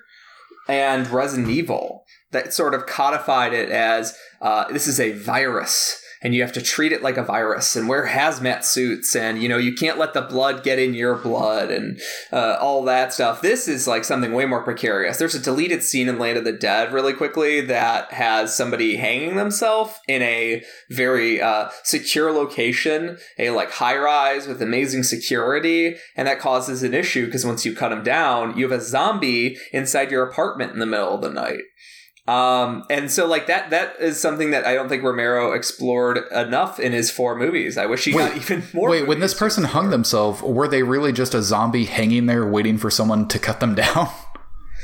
and 0.68 1.08
resident 1.08 1.50
evil 1.50 2.04
that 2.32 2.54
sort 2.54 2.76
of 2.76 2.86
codified 2.86 3.54
it 3.54 3.70
as 3.70 4.16
uh, 4.42 4.72
this 4.72 4.88
is 4.88 5.00
a 5.00 5.14
virus 5.14 6.02
and 6.22 6.36
you 6.36 6.42
have 6.42 6.54
to 6.54 6.62
treat 6.62 6.92
it 6.92 7.02
like 7.02 7.18
a 7.18 7.24
virus 7.24 7.76
and 7.76 7.88
wear 7.88 8.08
hazmat 8.08 8.64
suits 8.64 9.16
and 9.16 9.42
you 9.42 9.50
know 9.50 9.58
you 9.58 9.74
can't 9.74 9.98
let 9.98 10.14
the 10.14 10.22
blood 10.22 10.64
get 10.64 10.80
in 10.80 10.94
your 10.94 11.16
blood 11.16 11.72
and 11.72 12.00
uh, 12.32 12.58
all 12.60 12.84
that 12.84 13.14
stuff. 13.14 13.42
This 13.42 13.68
is 13.68 13.88
like 13.88 14.04
something 14.04 14.34
way 14.34 14.46
more 14.46 14.64
precarious. 14.64 15.18
There's 15.18 15.36
a 15.36 15.40
deleted 15.40 15.84
scene 15.84 16.10
in 16.10 16.20
land 16.20 16.38
of 16.38 16.44
the 16.44 16.52
dead 16.52 16.94
really 16.94 17.14
quickly 17.14 17.62
that 17.62 18.12
has 18.14 18.56
somebody 18.56 18.98
hanging 18.98 19.36
themselves 19.36 19.94
in 20.08 20.22
a 20.22 20.64
very 20.90 21.42
uh, 21.42 21.70
secure 21.84 22.32
location 22.32 23.18
a 23.38 23.50
like 23.52 23.72
high 23.72 23.98
rise 23.98 24.48
with 24.48 24.62
amazing 24.62 25.04
security 25.04 25.96
and 26.16 26.28
that 26.28 26.40
causes 26.40 26.84
an 26.84 26.94
issue 26.94 27.26
because 27.26 27.46
once 27.46 27.66
you 27.66 27.76
cut 27.76 27.90
them 27.90 28.04
down 28.04 28.58
you 28.58 28.70
have 28.70 28.80
a 28.80 28.84
zombie 28.84 29.58
inside 29.72 30.12
your 30.12 30.24
apartment 30.24 30.74
in 30.74 30.80
the 30.80 30.86
middle 30.86 31.16
of 31.16 31.22
the 31.22 31.30
night 31.30 31.62
um, 32.30 32.86
and 32.92 33.10
so 33.10 33.26
like 33.26 33.48
that 33.48 33.72
that 33.72 33.96
is 34.00 34.20
something 34.20 34.52
that 34.52 34.64
I 34.64 34.76
don't 34.76 34.88
think 34.88 35.02
Romero 35.02 35.54
explored 35.54 36.20
enough 36.32 36.80
in 36.80 36.92
his 36.92 37.10
four 37.10 37.36
movies. 37.36 37.76
I 37.76 37.88
wish 37.88 38.06
he 38.06 38.14
wait, 38.14 38.30
got 38.30 38.38
even 38.38 38.64
more. 38.72 38.90
Wait, 38.90 39.08
when 39.08 39.20
this 39.20 39.34
person 39.34 39.64
hung 39.64 39.90
themselves, 39.90 40.40
were 40.44 40.68
they 40.68 40.84
really 40.84 41.12
just 41.12 41.34
a 41.34 41.42
zombie 41.42 41.86
hanging 41.86 42.28
there 42.28 42.46
waiting 42.46 42.78
for 42.78 42.92
someone 42.92 43.28
to 43.30 43.40
cut 43.40 43.60
them 43.60 43.74
down? 43.74 44.10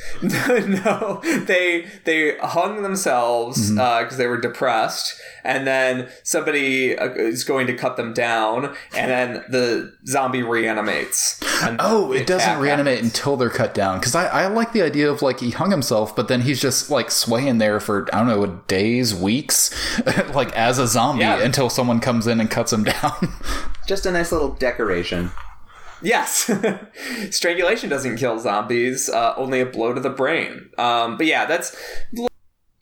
no, 0.22 1.22
they 1.45 1.86
they 2.06 2.38
hung 2.38 2.84
themselves 2.84 3.69
because 3.72 4.18
they 4.18 4.27
were 4.27 4.40
depressed, 4.40 5.19
and 5.44 5.65
then 5.68 6.07
somebody 6.23 6.98
uh, 6.98 7.10
is 7.14 7.44
going 7.44 7.68
to 7.68 7.73
cut 7.73 7.98
them 7.98 8.14
down, 8.14 8.76
and 8.95 9.11
then 9.11 9.44
the 9.49 9.94
zombie 10.07 10.44
reanimates. 10.44 11.40
Oh, 11.80 12.11
it 12.14 12.27
doesn't 12.27 12.60
reanimate 12.60 12.95
happens. 12.95 13.14
until 13.18 13.38
they're 13.38 13.49
cut 13.49 13.73
down. 13.73 13.99
Because 13.99 14.15
I, 14.15 14.26
I 14.27 14.48
like 14.48 14.73
the 14.73 14.82
idea 14.82 15.10
of 15.11 15.22
like 15.22 15.40
he 15.40 15.52
hung 15.52 15.72
himself, 15.72 16.15
but 16.15 16.27
then 16.27 16.41
he's 16.41 16.60
just 16.61 16.90
like 16.90 17.11
swaying 17.11 17.57
there 17.57 17.80
for 17.80 18.07
I 18.14 18.19
don't 18.19 18.27
know 18.27 18.61
days, 18.68 19.14
weeks, 19.15 19.73
like 20.34 20.52
as 20.56 20.80
a 20.80 20.88
zombie 20.88 21.22
Yeah. 21.22 21.41
until 21.41 21.69
someone 21.69 21.99
comes 21.99 22.27
in 22.27 22.40
and 22.40 22.49
cuts 22.49 22.72
him 22.73 22.84
down. 22.86 23.34
Just 23.88 24.06
a 24.06 24.11
nice 24.11 24.32
little 24.32 24.49
decoration. 24.53 25.32
Yes, 26.06 26.52
strangulation 27.32 27.90
doesn't 27.90 28.18
kill 28.18 28.38
zombies. 28.40 29.10
Uh, 29.10 29.34
only 29.38 29.60
a 29.60 29.65
blow 29.65 29.91
to 29.94 29.99
the 29.99 30.11
brain. 30.11 30.69
Um, 30.77 31.18
but 31.18 31.26
yeah, 31.26 31.45
that's 31.45 31.76
l- 32.15 32.27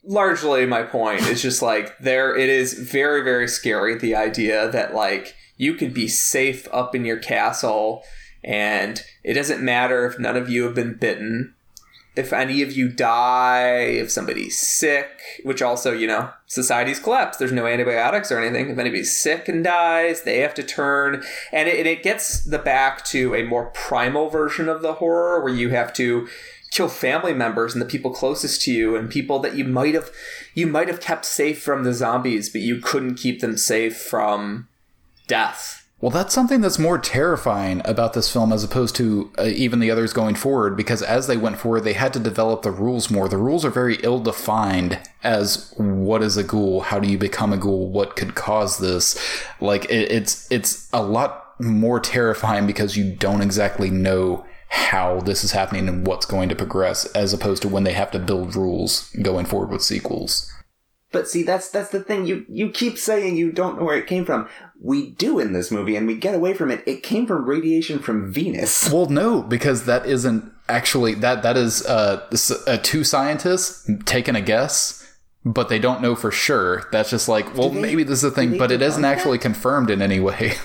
largely 0.04 0.66
my 0.66 0.82
point. 0.82 1.22
It's 1.22 1.40
just 1.40 1.62
like 1.62 1.96
there. 1.98 2.36
It 2.36 2.50
is 2.50 2.74
very 2.74 3.22
very 3.24 3.48
scary. 3.48 3.96
The 3.96 4.14
idea 4.14 4.68
that 4.70 4.94
like 4.94 5.34
you 5.56 5.72
could 5.74 5.94
be 5.94 6.06
safe 6.06 6.68
up 6.70 6.94
in 6.94 7.06
your 7.06 7.16
castle, 7.18 8.02
and 8.42 9.02
it 9.22 9.32
doesn't 9.32 9.62
matter 9.62 10.04
if 10.04 10.18
none 10.18 10.36
of 10.36 10.50
you 10.50 10.64
have 10.64 10.74
been 10.74 10.94
bitten. 10.94 11.54
If 12.16 12.32
any 12.32 12.62
of 12.62 12.72
you 12.72 12.88
die, 12.88 13.78
if 13.78 14.10
somebody's 14.10 14.58
sick, 14.58 15.08
which 15.42 15.62
also, 15.62 15.92
you 15.92 16.06
know, 16.06 16.30
society's 16.46 17.00
collapsed. 17.00 17.38
There's 17.38 17.52
no 17.52 17.66
antibiotics 17.66 18.30
or 18.30 18.38
anything. 18.38 18.70
If 18.70 18.78
anybody's 18.78 19.16
sick 19.16 19.48
and 19.48 19.64
dies, 19.64 20.22
they 20.22 20.38
have 20.38 20.54
to 20.54 20.62
turn. 20.62 21.24
And 21.52 21.68
it, 21.68 21.86
it 21.86 22.02
gets 22.02 22.44
the 22.44 22.58
back 22.58 23.04
to 23.06 23.34
a 23.34 23.42
more 23.42 23.66
primal 23.66 24.30
version 24.30 24.68
of 24.68 24.80
the 24.80 24.94
horror 24.94 25.42
where 25.42 25.52
you 25.52 25.70
have 25.70 25.92
to 25.94 26.28
kill 26.70 26.88
family 26.88 27.34
members 27.34 27.72
and 27.72 27.80
the 27.80 27.86
people 27.86 28.10
closest 28.10 28.62
to 28.62 28.72
you 28.72 28.96
and 28.96 29.08
people 29.08 29.38
that 29.38 29.54
you 29.54 29.64
might 29.64 29.94
have 29.94 30.10
you 30.54 30.66
might 30.66 30.88
have 30.88 31.00
kept 31.00 31.24
safe 31.24 31.62
from 31.62 31.84
the 31.84 31.92
zombies, 31.92 32.48
but 32.48 32.60
you 32.60 32.78
couldn't 32.78 33.14
keep 33.14 33.40
them 33.40 33.56
safe 33.56 33.96
from 33.96 34.68
death. 35.26 35.83
Well, 36.04 36.10
that's 36.10 36.34
something 36.34 36.60
that's 36.60 36.78
more 36.78 36.98
terrifying 36.98 37.80
about 37.86 38.12
this 38.12 38.30
film 38.30 38.52
as 38.52 38.62
opposed 38.62 38.94
to 38.96 39.32
uh, 39.38 39.44
even 39.44 39.78
the 39.80 39.90
others 39.90 40.12
going 40.12 40.34
forward, 40.34 40.76
because 40.76 41.00
as 41.00 41.28
they 41.28 41.38
went 41.38 41.56
forward, 41.56 41.80
they 41.80 41.94
had 41.94 42.12
to 42.12 42.18
develop 42.18 42.60
the 42.60 42.70
rules 42.70 43.10
more. 43.10 43.26
The 43.26 43.38
rules 43.38 43.64
are 43.64 43.70
very 43.70 43.96
ill 44.02 44.20
defined 44.20 45.00
as 45.22 45.72
what 45.78 46.22
is 46.22 46.36
a 46.36 46.44
ghoul, 46.44 46.82
how 46.82 47.00
do 47.00 47.08
you 47.08 47.16
become 47.16 47.54
a 47.54 47.56
ghoul, 47.56 47.90
what 47.90 48.16
could 48.16 48.34
cause 48.34 48.76
this. 48.76 49.18
Like 49.62 49.86
it, 49.86 50.12
it's 50.12 50.46
it's 50.52 50.90
a 50.92 51.02
lot 51.02 51.58
more 51.58 52.00
terrifying 52.00 52.66
because 52.66 52.98
you 52.98 53.16
don't 53.16 53.40
exactly 53.40 53.88
know 53.88 54.44
how 54.68 55.20
this 55.20 55.42
is 55.42 55.52
happening 55.52 55.88
and 55.88 56.06
what's 56.06 56.26
going 56.26 56.50
to 56.50 56.54
progress, 56.54 57.06
as 57.14 57.32
opposed 57.32 57.62
to 57.62 57.68
when 57.68 57.84
they 57.84 57.94
have 57.94 58.10
to 58.10 58.18
build 58.18 58.54
rules 58.54 59.08
going 59.22 59.46
forward 59.46 59.70
with 59.70 59.80
sequels. 59.80 60.52
But 61.14 61.28
see, 61.28 61.44
that's 61.44 61.70
that's 61.70 61.90
the 61.90 62.02
thing. 62.02 62.26
You 62.26 62.44
you 62.48 62.70
keep 62.70 62.98
saying 62.98 63.36
you 63.36 63.52
don't 63.52 63.78
know 63.78 63.84
where 63.84 63.96
it 63.96 64.08
came 64.08 64.24
from. 64.24 64.48
We 64.84 65.12
do 65.12 65.38
in 65.38 65.54
this 65.54 65.70
movie, 65.70 65.96
and 65.96 66.06
we 66.06 66.14
get 66.14 66.34
away 66.34 66.52
from 66.52 66.70
it. 66.70 66.82
It 66.86 67.02
came 67.02 67.26
from 67.26 67.46
radiation 67.46 67.98
from 68.00 68.30
Venus. 68.30 68.92
Well, 68.92 69.06
no, 69.06 69.40
because 69.42 69.86
that 69.86 70.04
isn't 70.04 70.52
actually 70.68 71.14
that 71.14 71.42
that 71.42 71.56
is 71.56 71.84
uh, 71.86 72.26
uh, 72.66 72.76
two 72.82 73.02
scientists 73.02 73.90
taking 74.04 74.36
a 74.36 74.42
guess, 74.42 75.10
but 75.42 75.70
they 75.70 75.78
don't 75.78 76.02
know 76.02 76.14
for 76.14 76.30
sure. 76.30 76.86
That's 76.92 77.08
just 77.08 77.28
like, 77.28 77.56
well, 77.56 77.70
they- 77.70 77.80
maybe 77.80 78.02
this 78.02 78.18
is 78.18 78.24
a 78.24 78.30
thing, 78.30 78.58
but 78.58 78.70
it 78.70 78.82
isn't 78.82 79.04
actually 79.06 79.38
confirmed 79.38 79.88
in 79.88 80.02
any 80.02 80.20
way. 80.20 80.52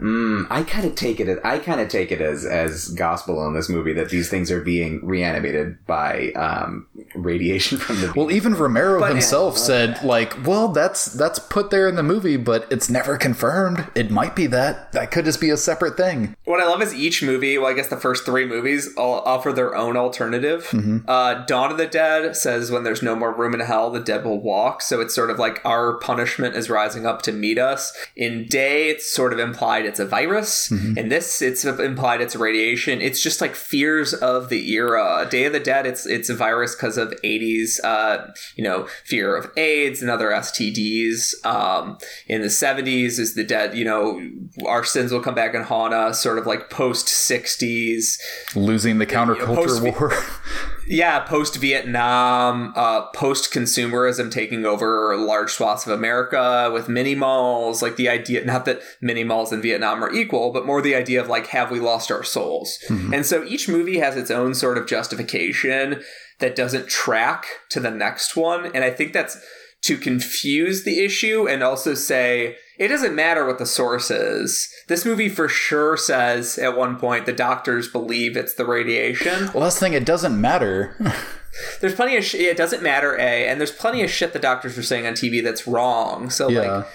Mm, 0.00 0.46
I 0.50 0.62
kind 0.62 0.84
of 0.86 0.94
take 0.94 1.20
it. 1.20 1.28
As, 1.28 1.38
I 1.44 1.58
kind 1.58 1.80
of 1.80 1.88
take 1.88 2.12
it 2.12 2.20
as 2.20 2.44
as 2.44 2.88
gospel 2.88 3.46
in 3.46 3.54
this 3.54 3.68
movie 3.68 3.92
that 3.94 4.10
these 4.10 4.28
things 4.28 4.50
are 4.50 4.60
being 4.60 5.04
reanimated 5.04 5.84
by 5.86 6.32
um, 6.32 6.86
radiation 7.14 7.78
from 7.78 8.00
the. 8.00 8.12
Well, 8.14 8.30
even 8.30 8.54
Romero 8.54 9.00
But- 9.00 9.10
himself 9.12 9.56
said, 9.58 10.02
like, 10.02 10.46
well, 10.46 10.68
that's 10.68 11.06
that's 11.06 11.38
put 11.38 11.70
there 11.70 11.88
in 11.88 11.94
the 11.96 12.02
movie, 12.02 12.36
but 12.36 12.66
it's 12.70 12.90
never 12.90 13.16
confirmed. 13.16 13.86
It 13.94 14.10
might 14.10 14.36
be 14.36 14.46
that. 14.48 14.92
That 14.92 15.10
could 15.10 15.24
just 15.24 15.40
be 15.40 15.50
a 15.50 15.56
separate 15.56 15.96
thing. 15.96 16.36
What 16.44 16.60
I 16.60 16.66
love 16.66 16.82
is 16.82 16.94
each 16.94 17.22
movie, 17.22 17.56
well, 17.58 17.68
I 17.68 17.72
guess 17.74 17.88
the 17.88 17.96
first 17.96 18.24
three 18.24 18.46
movies 18.46 18.94
all 18.96 19.20
offer 19.20 19.52
their 19.52 19.74
own 19.74 19.96
alternative. 19.96 20.68
Uh, 21.08 21.44
Dawn 21.46 21.70
of 21.70 21.78
the 21.78 21.86
Dead 21.86 22.36
says 22.36 22.70
when 22.70 22.84
there's 22.84 23.02
no 23.02 23.14
more 23.16 23.32
room 23.32 23.54
in 23.54 23.60
hell, 23.60 23.90
the 23.90 24.00
dead 24.00 24.24
will 24.24 24.40
walk. 24.40 24.82
So 24.82 25.00
it's 25.00 25.14
sort 25.14 25.30
of 25.30 25.38
like 25.38 25.60
our 25.64 25.98
punishment 25.98 26.54
is 26.54 26.68
rising 26.70 27.06
up 27.06 27.22
to 27.22 27.32
meet 27.32 27.58
us. 27.58 27.92
In 28.14 28.46
Day, 28.46 28.88
it's 28.90 29.10
sort 29.10 29.32
of 29.32 29.38
implied 29.38 29.85
it's 29.86 30.00
a 30.00 30.06
virus. 30.06 30.70
In 30.70 31.08
this, 31.08 31.40
it's 31.40 31.64
implied 31.64 32.20
it's 32.20 32.36
radiation. 32.36 33.00
It's 33.00 33.22
just 33.22 33.40
like 33.40 33.54
fears 33.54 34.12
of 34.14 34.48
the 34.48 34.70
era. 34.72 35.26
Day 35.30 35.44
of 35.44 35.52
the 35.52 35.60
Dead, 35.60 35.86
it's 35.86 36.06
it's 36.06 36.28
a 36.28 36.34
virus 36.34 36.74
because 36.74 36.98
of 36.98 37.10
80s, 37.24 37.80
uh, 37.84 38.28
you 38.56 38.64
know, 38.64 38.86
fear 39.04 39.36
of 39.36 39.50
AIDS 39.56 40.02
and 40.02 40.10
other 40.10 40.30
STDs. 40.30 41.44
Um, 41.44 41.98
in 42.26 42.40
the 42.42 42.48
70s 42.48 43.18
is 43.18 43.34
the 43.34 43.44
dead, 43.44 43.76
you 43.76 43.84
know, 43.84 44.20
our 44.66 44.84
sins 44.84 45.12
will 45.12 45.20
come 45.20 45.34
back 45.34 45.54
and 45.54 45.64
haunt 45.64 45.94
us, 45.94 46.22
sort 46.22 46.38
of 46.38 46.46
like 46.46 46.70
post 46.70 47.06
60s. 47.06 48.18
Losing 48.54 48.98
the 48.98 49.06
counterculture 49.06 49.56
post- 49.56 49.82
war. 49.82 50.12
Yeah, 50.88 51.20
post 51.20 51.56
Vietnam, 51.56 52.72
uh, 52.76 53.06
post 53.06 53.52
consumerism 53.52 54.30
taking 54.30 54.64
over 54.64 55.16
large 55.16 55.50
swaths 55.50 55.84
of 55.86 55.92
America 55.92 56.70
with 56.72 56.88
mini 56.88 57.14
malls. 57.14 57.82
Like 57.82 57.96
the 57.96 58.08
idea, 58.08 58.44
not 58.44 58.64
that 58.66 58.82
mini 59.00 59.24
malls 59.24 59.52
in 59.52 59.60
Vietnam 59.60 60.02
are 60.04 60.12
equal, 60.12 60.52
but 60.52 60.64
more 60.64 60.80
the 60.80 60.94
idea 60.94 61.20
of 61.20 61.28
like, 61.28 61.48
have 61.48 61.70
we 61.70 61.80
lost 61.80 62.10
our 62.12 62.22
souls? 62.22 62.78
And 63.12 63.26
so 63.26 63.44
each 63.44 63.68
movie 63.68 63.98
has 63.98 64.16
its 64.16 64.30
own 64.30 64.54
sort 64.54 64.78
of 64.78 64.86
justification 64.86 66.02
that 66.38 66.54
doesn't 66.54 66.88
track 66.88 67.46
to 67.70 67.80
the 67.80 67.90
next 67.90 68.36
one. 68.36 68.66
And 68.66 68.84
I 68.84 68.90
think 68.90 69.12
that's 69.12 69.42
to 69.86 69.96
confuse 69.98 70.84
the 70.84 71.04
issue 71.04 71.48
and 71.48 71.62
also 71.62 71.94
say 71.94 72.56
it 72.78 72.88
doesn't 72.88 73.14
matter 73.14 73.46
what 73.46 73.58
the 73.58 73.66
source 73.66 74.10
is. 74.10 74.68
This 74.88 75.04
movie 75.04 75.28
for 75.30 75.48
sure 75.48 75.96
says 75.96 76.58
at 76.58 76.76
one 76.76 76.96
point 76.98 77.24
the 77.26 77.32
doctors 77.32 77.88
believe 77.88 78.36
it's 78.36 78.54
the 78.54 78.66
radiation. 78.66 79.50
well, 79.54 79.62
that's 79.64 79.76
the 79.76 79.80
thing. 79.80 79.92
It 79.94 80.04
doesn't 80.04 80.38
matter. 80.40 80.94
There's 81.80 81.94
plenty 81.94 82.16
of 82.18 82.24
sh- 82.24 82.34
it 82.34 82.56
doesn't 82.58 82.82
matter 82.82 83.16
a 83.16 83.48
and 83.48 83.58
there's 83.58 83.72
plenty 83.72 84.02
of 84.02 84.10
shit 84.10 84.34
the 84.34 84.38
doctors 84.38 84.76
are 84.76 84.82
saying 84.82 85.06
on 85.06 85.14
TV 85.14 85.42
that's 85.42 85.66
wrong. 85.66 86.28
So 86.28 86.48
Yeah. 86.50 86.60
like 86.60 86.86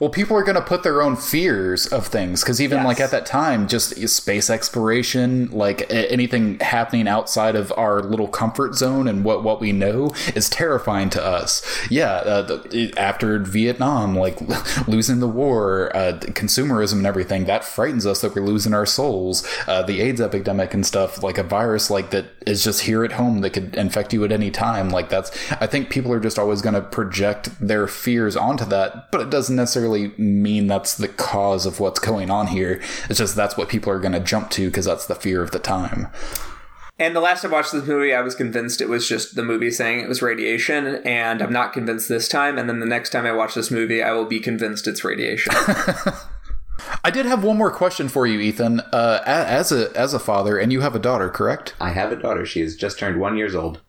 well, 0.00 0.10
people 0.10 0.36
are 0.36 0.42
going 0.42 0.54
to 0.56 0.62
put 0.62 0.82
their 0.82 1.02
own 1.02 1.16
fears 1.16 1.86
of 1.86 2.06
things 2.06 2.42
because 2.42 2.60
even 2.60 2.78
Yes. 2.78 2.86
like 2.86 3.00
at 3.00 3.10
that 3.10 3.26
time, 3.26 3.66
just 3.68 3.96
space 4.08 4.48
exploration, 4.50 5.50
like 5.50 5.86
anything 5.90 6.58
happening 6.60 7.08
outside 7.08 7.56
of 7.56 7.72
our 7.76 8.00
little 8.02 8.28
comfort 8.28 8.74
zone 8.74 9.08
and 9.08 9.24
what 9.24 9.42
what 9.42 9.60
we 9.60 9.72
know 9.72 10.12
is 10.34 10.48
terrifying 10.48 11.10
to 11.10 11.22
us. 11.24 11.62
Yeah, 11.90 12.12
uh, 12.12 12.42
the, 12.42 12.92
after 12.96 13.38
Vietnam, 13.38 14.16
like 14.16 14.38
losing 14.88 15.20
the 15.20 15.28
war, 15.28 15.94
uh, 15.96 16.18
consumerism 16.20 16.94
and 16.98 17.06
everything, 17.06 17.44
that 17.46 17.64
frightens 17.64 18.06
us 18.06 18.20
that 18.20 18.34
we're 18.34 18.42
losing 18.42 18.74
our 18.74 18.86
souls. 18.86 19.46
Uh, 19.66 19.82
the 19.82 20.00
AIDS 20.00 20.20
epidemic 20.20 20.74
and 20.74 20.84
stuff, 20.86 21.22
like 21.22 21.38
a 21.38 21.42
virus 21.42 21.90
like 21.90 22.10
that 22.10 22.26
is 22.46 22.62
just 22.64 22.82
here 22.82 23.04
at 23.04 23.12
home 23.12 23.40
that 23.40 23.50
could 23.50 23.74
infect 23.76 24.12
you 24.12 24.24
at 24.24 24.32
any 24.32 24.50
time. 24.50 24.90
Like 24.90 25.08
that's, 25.08 25.30
I 25.52 25.66
think 25.66 25.90
people 25.90 26.12
are 26.12 26.20
just 26.20 26.38
always 26.38 26.62
going 26.62 26.74
to 26.74 26.80
project 26.80 27.50
their 27.60 27.86
fears 27.86 28.36
onto 28.36 28.64
that, 28.66 29.10
but 29.10 29.20
it 29.20 29.30
doesn't 29.30 29.56
necessarily 29.56 29.67
mean 29.76 30.66
that's 30.66 30.96
the 30.96 31.08
cause 31.08 31.66
of 31.66 31.80
what's 31.80 32.00
going 32.00 32.30
on 32.30 32.48
here. 32.48 32.80
It's 33.08 33.18
just 33.18 33.36
that's 33.36 33.56
what 33.56 33.68
people 33.68 33.92
are 33.92 34.00
going 34.00 34.12
to 34.12 34.20
jump 34.20 34.50
to 34.50 34.68
because 34.68 34.86
that's 34.86 35.06
the 35.06 35.14
fear 35.14 35.42
of 35.42 35.50
the 35.50 35.58
time. 35.58 36.08
and 36.98 37.14
the 37.14 37.20
last 37.20 37.44
I 37.44 37.48
watched 37.48 37.72
this 37.72 37.86
movie 37.86 38.14
I 38.14 38.22
was 38.22 38.34
convinced 38.34 38.80
it 38.80 38.88
was 38.88 39.08
just 39.08 39.34
the 39.36 39.44
movie 39.44 39.70
saying 39.70 40.00
it 40.00 40.08
was 40.08 40.20
radiation 40.22 40.96
and 41.04 41.40
I'm 41.42 41.52
not 41.52 41.72
convinced 41.72 42.08
this 42.08 42.28
time 42.28 42.58
and 42.58 42.68
then 42.68 42.80
the 42.80 42.86
next 42.86 43.10
time 43.10 43.26
I 43.26 43.32
watch 43.32 43.54
this 43.54 43.70
movie 43.70 44.02
I 44.02 44.12
will 44.12 44.24
be 44.26 44.40
convinced 44.40 44.86
it's 44.88 45.04
radiation. 45.04 45.52
I 47.04 47.10
did 47.10 47.26
have 47.26 47.44
one 47.44 47.56
more 47.56 47.70
question 47.70 48.08
for 48.08 48.26
you, 48.26 48.40
Ethan. 48.40 48.80
Uh, 48.92 49.20
as 49.26 49.72
a 49.72 49.96
as 49.96 50.14
a 50.14 50.18
father, 50.18 50.58
and 50.58 50.72
you 50.72 50.80
have 50.80 50.94
a 50.94 51.00
daughter, 51.00 51.28
correct? 51.28 51.74
I 51.80 51.90
have 51.90 52.12
a 52.12 52.16
daughter. 52.16 52.46
She 52.46 52.60
has 52.60 52.76
just 52.76 52.98
turned 52.98 53.20
one 53.20 53.36
years 53.36 53.54
old. 53.54 53.80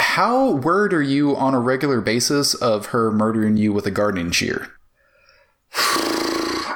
How 0.00 0.52
worried 0.52 0.92
are 0.92 1.02
you 1.02 1.36
on 1.36 1.54
a 1.54 1.60
regular 1.60 2.00
basis 2.00 2.54
of 2.54 2.86
her 2.86 3.10
murdering 3.10 3.56
you 3.56 3.72
with 3.72 3.86
a 3.86 3.90
gardening 3.90 4.30
shear? 4.30 4.68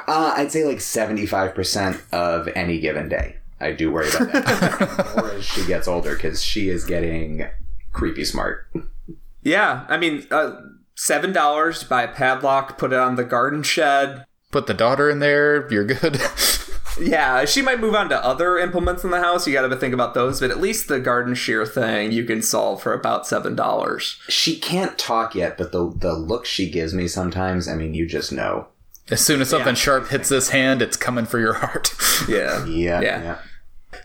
Uh, 0.07 0.33
I'd 0.37 0.51
say 0.51 0.63
like 0.63 0.81
seventy 0.81 1.27
five 1.27 1.53
percent 1.53 2.01
of 2.11 2.47
any 2.55 2.79
given 2.79 3.09
day. 3.09 3.35
I 3.59 3.73
do 3.73 3.91
worry 3.91 4.09
about 4.09 4.31
that. 4.31 5.13
More 5.15 5.29
as 5.33 5.45
she 5.45 5.63
gets 5.67 5.87
older, 5.87 6.15
because 6.15 6.41
she 6.43 6.69
is 6.69 6.83
getting 6.83 7.45
creepy 7.93 8.25
smart. 8.25 8.67
yeah, 9.43 9.85
I 9.87 9.97
mean 9.97 10.25
uh, 10.31 10.61
seven 10.95 11.31
dollars 11.31 11.81
to 11.81 11.85
buy 11.85 12.01
a 12.01 12.07
padlock, 12.11 12.79
put 12.79 12.91
it 12.91 12.97
on 12.97 13.17
the 13.17 13.23
garden 13.23 13.61
shed. 13.61 14.25
Put 14.51 14.65
the 14.65 14.73
daughter 14.73 15.11
in 15.11 15.19
there, 15.19 15.71
you're 15.71 15.85
good. 15.85 16.19
Yeah, 16.99 17.45
she 17.45 17.61
might 17.61 17.79
move 17.79 17.95
on 17.95 18.09
to 18.09 18.25
other 18.25 18.57
implements 18.57 19.05
in 19.05 19.11
the 19.11 19.21
house. 19.21 19.47
You 19.47 19.53
got 19.53 19.65
to 19.65 19.75
think 19.77 19.93
about 19.93 20.15
those, 20.15 20.41
but 20.41 20.51
at 20.51 20.59
least 20.59 20.89
the 20.89 20.99
garden 20.99 21.33
shear 21.33 21.65
thing 21.65 22.11
you 22.11 22.25
can 22.25 22.41
solve 22.41 22.81
for 22.81 22.91
about 22.93 23.25
seven 23.25 23.55
dollars. 23.55 24.19
She 24.27 24.57
can't 24.59 24.97
talk 24.97 25.33
yet, 25.33 25.57
but 25.57 25.71
the 25.71 25.93
the 25.95 26.13
look 26.13 26.45
she 26.45 26.69
gives 26.69 26.93
me 26.93 27.07
sometimes, 27.07 27.69
I 27.69 27.75
mean, 27.75 27.93
you 27.93 28.05
just 28.05 28.33
know. 28.33 28.67
As 29.11 29.21
soon 29.25 29.41
as 29.41 29.49
something 29.49 29.69
Yeah. 29.69 29.73
sharp 29.73 30.09
hits 30.09 30.29
this 30.29 30.49
hand, 30.49 30.81
it's 30.81 30.97
coming 30.97 31.25
for 31.25 31.39
your 31.39 31.53
heart. 31.53 31.93
Yeah, 32.27 32.65
Yeah, 32.65 33.01
Yeah. 33.01 33.23
yeah. 33.23 33.37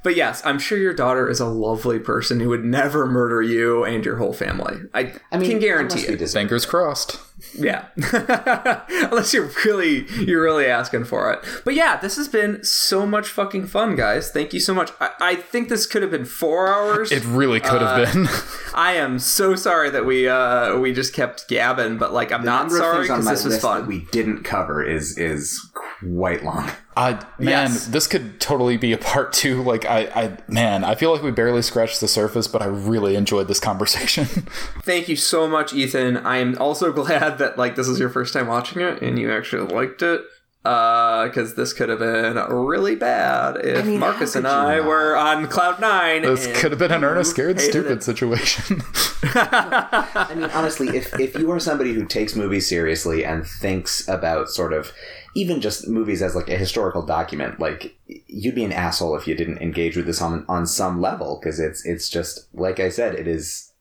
But 0.02 0.16
yes, 0.16 0.40
I'm 0.44 0.58
sure 0.58 0.78
your 0.78 0.94
daughter 0.94 1.28
is 1.28 1.40
a 1.40 1.46
lovely 1.46 1.98
person 1.98 2.40
who 2.40 2.48
would 2.50 2.64
never 2.64 3.06
murder 3.06 3.42
you 3.42 3.84
and 3.84 4.04
your 4.04 4.16
whole 4.16 4.32
family. 4.32 4.76
I, 4.94 5.14
I 5.32 5.38
mean, 5.38 5.50
can 5.50 5.58
guarantee 5.60 6.00
it. 6.06 6.18
disagree. 6.18 6.42
Fingers 6.42 6.64
crossed. 6.66 7.18
Yeah. 7.58 7.86
Unless 9.10 9.34
you're 9.34 9.50
really 9.64 10.06
you're 10.24 10.42
really 10.42 10.66
asking 10.66 11.04
for 11.04 11.32
it. 11.32 11.40
But 11.64 11.74
yeah, 11.74 11.96
this 11.96 12.16
has 12.16 12.28
been 12.28 12.62
so 12.64 13.06
much 13.06 13.28
fucking 13.28 13.66
fun, 13.66 13.96
guys. 13.96 14.30
Thank 14.30 14.52
you 14.52 14.60
so 14.60 14.72
much. 14.72 14.92
I, 15.00 15.10
I 15.20 15.34
think 15.36 15.68
this 15.68 15.86
could 15.86 16.02
have 16.02 16.10
been 16.10 16.24
four 16.24 16.68
hours. 16.68 17.10
It 17.12 17.24
really 17.24 17.60
could 17.60 17.82
Uh, 17.82 18.04
have 18.04 18.14
been. 18.14 18.26
I 18.74 18.92
am 18.94 19.18
so 19.18 19.54
sorry 19.56 19.90
that 19.90 20.06
we 20.06 20.28
uh 20.28 20.76
we 20.78 20.92
just 20.92 21.12
kept 21.12 21.48
gabbing, 21.48 21.98
but 21.98 22.12
like 22.12 22.32
I'm 22.32 22.42
The 22.44 22.50
not 22.50 22.70
sorry 22.70 23.02
because 23.02 23.24
this 23.24 23.44
was 23.44 23.54
list 23.54 23.62
fun. 23.62 23.80
that 23.82 23.88
we 23.88 24.00
didn't 24.12 24.44
cover 24.44 24.82
is 24.82 25.18
is 25.18 25.60
quite 25.74 26.44
long. 26.44 26.70
I 26.96 27.14
man, 27.40 27.70
Yes. 27.72 27.86
this 27.88 28.06
could 28.06 28.40
totally 28.40 28.76
be 28.76 28.92
a 28.92 28.98
part 28.98 29.32
two. 29.32 29.62
Like 29.64 29.84
I, 29.84 30.02
I 30.14 30.36
man, 30.46 30.84
I 30.84 30.94
feel 30.94 31.12
like 31.12 31.22
we 31.24 31.32
barely 31.32 31.62
scratched 31.62 32.00
the 32.00 32.06
surface, 32.06 32.46
but 32.46 32.62
I 32.62 32.66
really 32.66 33.16
enjoyed 33.16 33.48
this 33.48 33.58
conversation. 33.58 34.24
Thank 34.84 35.08
you 35.08 35.16
so 35.16 35.48
much, 35.48 35.72
Ethan. 35.74 36.16
I 36.18 36.36
am 36.36 36.56
also 36.58 36.92
glad 36.92 37.23
that 37.30 37.58
like 37.58 37.76
this 37.76 37.88
is 37.88 37.98
your 37.98 38.08
first 38.08 38.32
time 38.32 38.46
watching 38.46 38.80
it 38.80 39.02
and 39.02 39.18
you 39.18 39.32
actually 39.32 39.72
liked 39.72 40.02
it. 40.02 40.22
Uh, 40.64 41.26
because 41.26 41.56
this 41.56 41.74
could 41.74 41.90
have 41.90 41.98
been 41.98 42.36
really 42.48 42.94
bad 42.94 43.58
if 43.62 43.84
mean, 43.84 44.00
Marcus 44.00 44.34
and 44.34 44.46
I 44.46 44.78
not? 44.78 44.86
were 44.86 45.14
on 45.14 45.46
cloud 45.46 45.78
nine. 45.78 46.22
this 46.22 46.46
could 46.58 46.72
have 46.72 46.78
been 46.78 46.90
an 46.90 47.04
Ernest 47.04 47.32
Scared 47.32 47.60
Stupid 47.60 47.98
it. 47.98 48.02
situation. 48.02 48.80
I 49.24 50.32
mean, 50.34 50.44
honestly, 50.44 50.88
if 50.96 51.20
if 51.20 51.36
you 51.38 51.50
are 51.50 51.60
somebody 51.60 51.92
who 51.92 52.06
takes 52.06 52.34
movies 52.34 52.66
seriously 52.66 53.26
and 53.26 53.46
thinks 53.46 54.08
about 54.08 54.48
sort 54.48 54.72
of 54.72 54.90
even 55.34 55.60
just 55.60 55.86
movies 55.86 56.22
as 56.22 56.34
like 56.34 56.48
a 56.48 56.56
historical 56.56 57.02
document, 57.02 57.60
like 57.60 57.94
you'd 58.26 58.54
be 58.54 58.64
an 58.64 58.72
asshole 58.72 59.16
if 59.16 59.28
you 59.28 59.34
didn't 59.34 59.58
engage 59.58 59.96
with 59.96 60.06
this 60.06 60.22
on 60.22 60.46
on 60.48 60.66
some 60.66 60.98
level 60.98 61.38
because 61.38 61.60
it's 61.60 61.84
it's 61.84 62.08
just 62.08 62.48
like 62.54 62.80
I 62.80 62.88
said, 62.88 63.14
it 63.16 63.28
is 63.28 63.73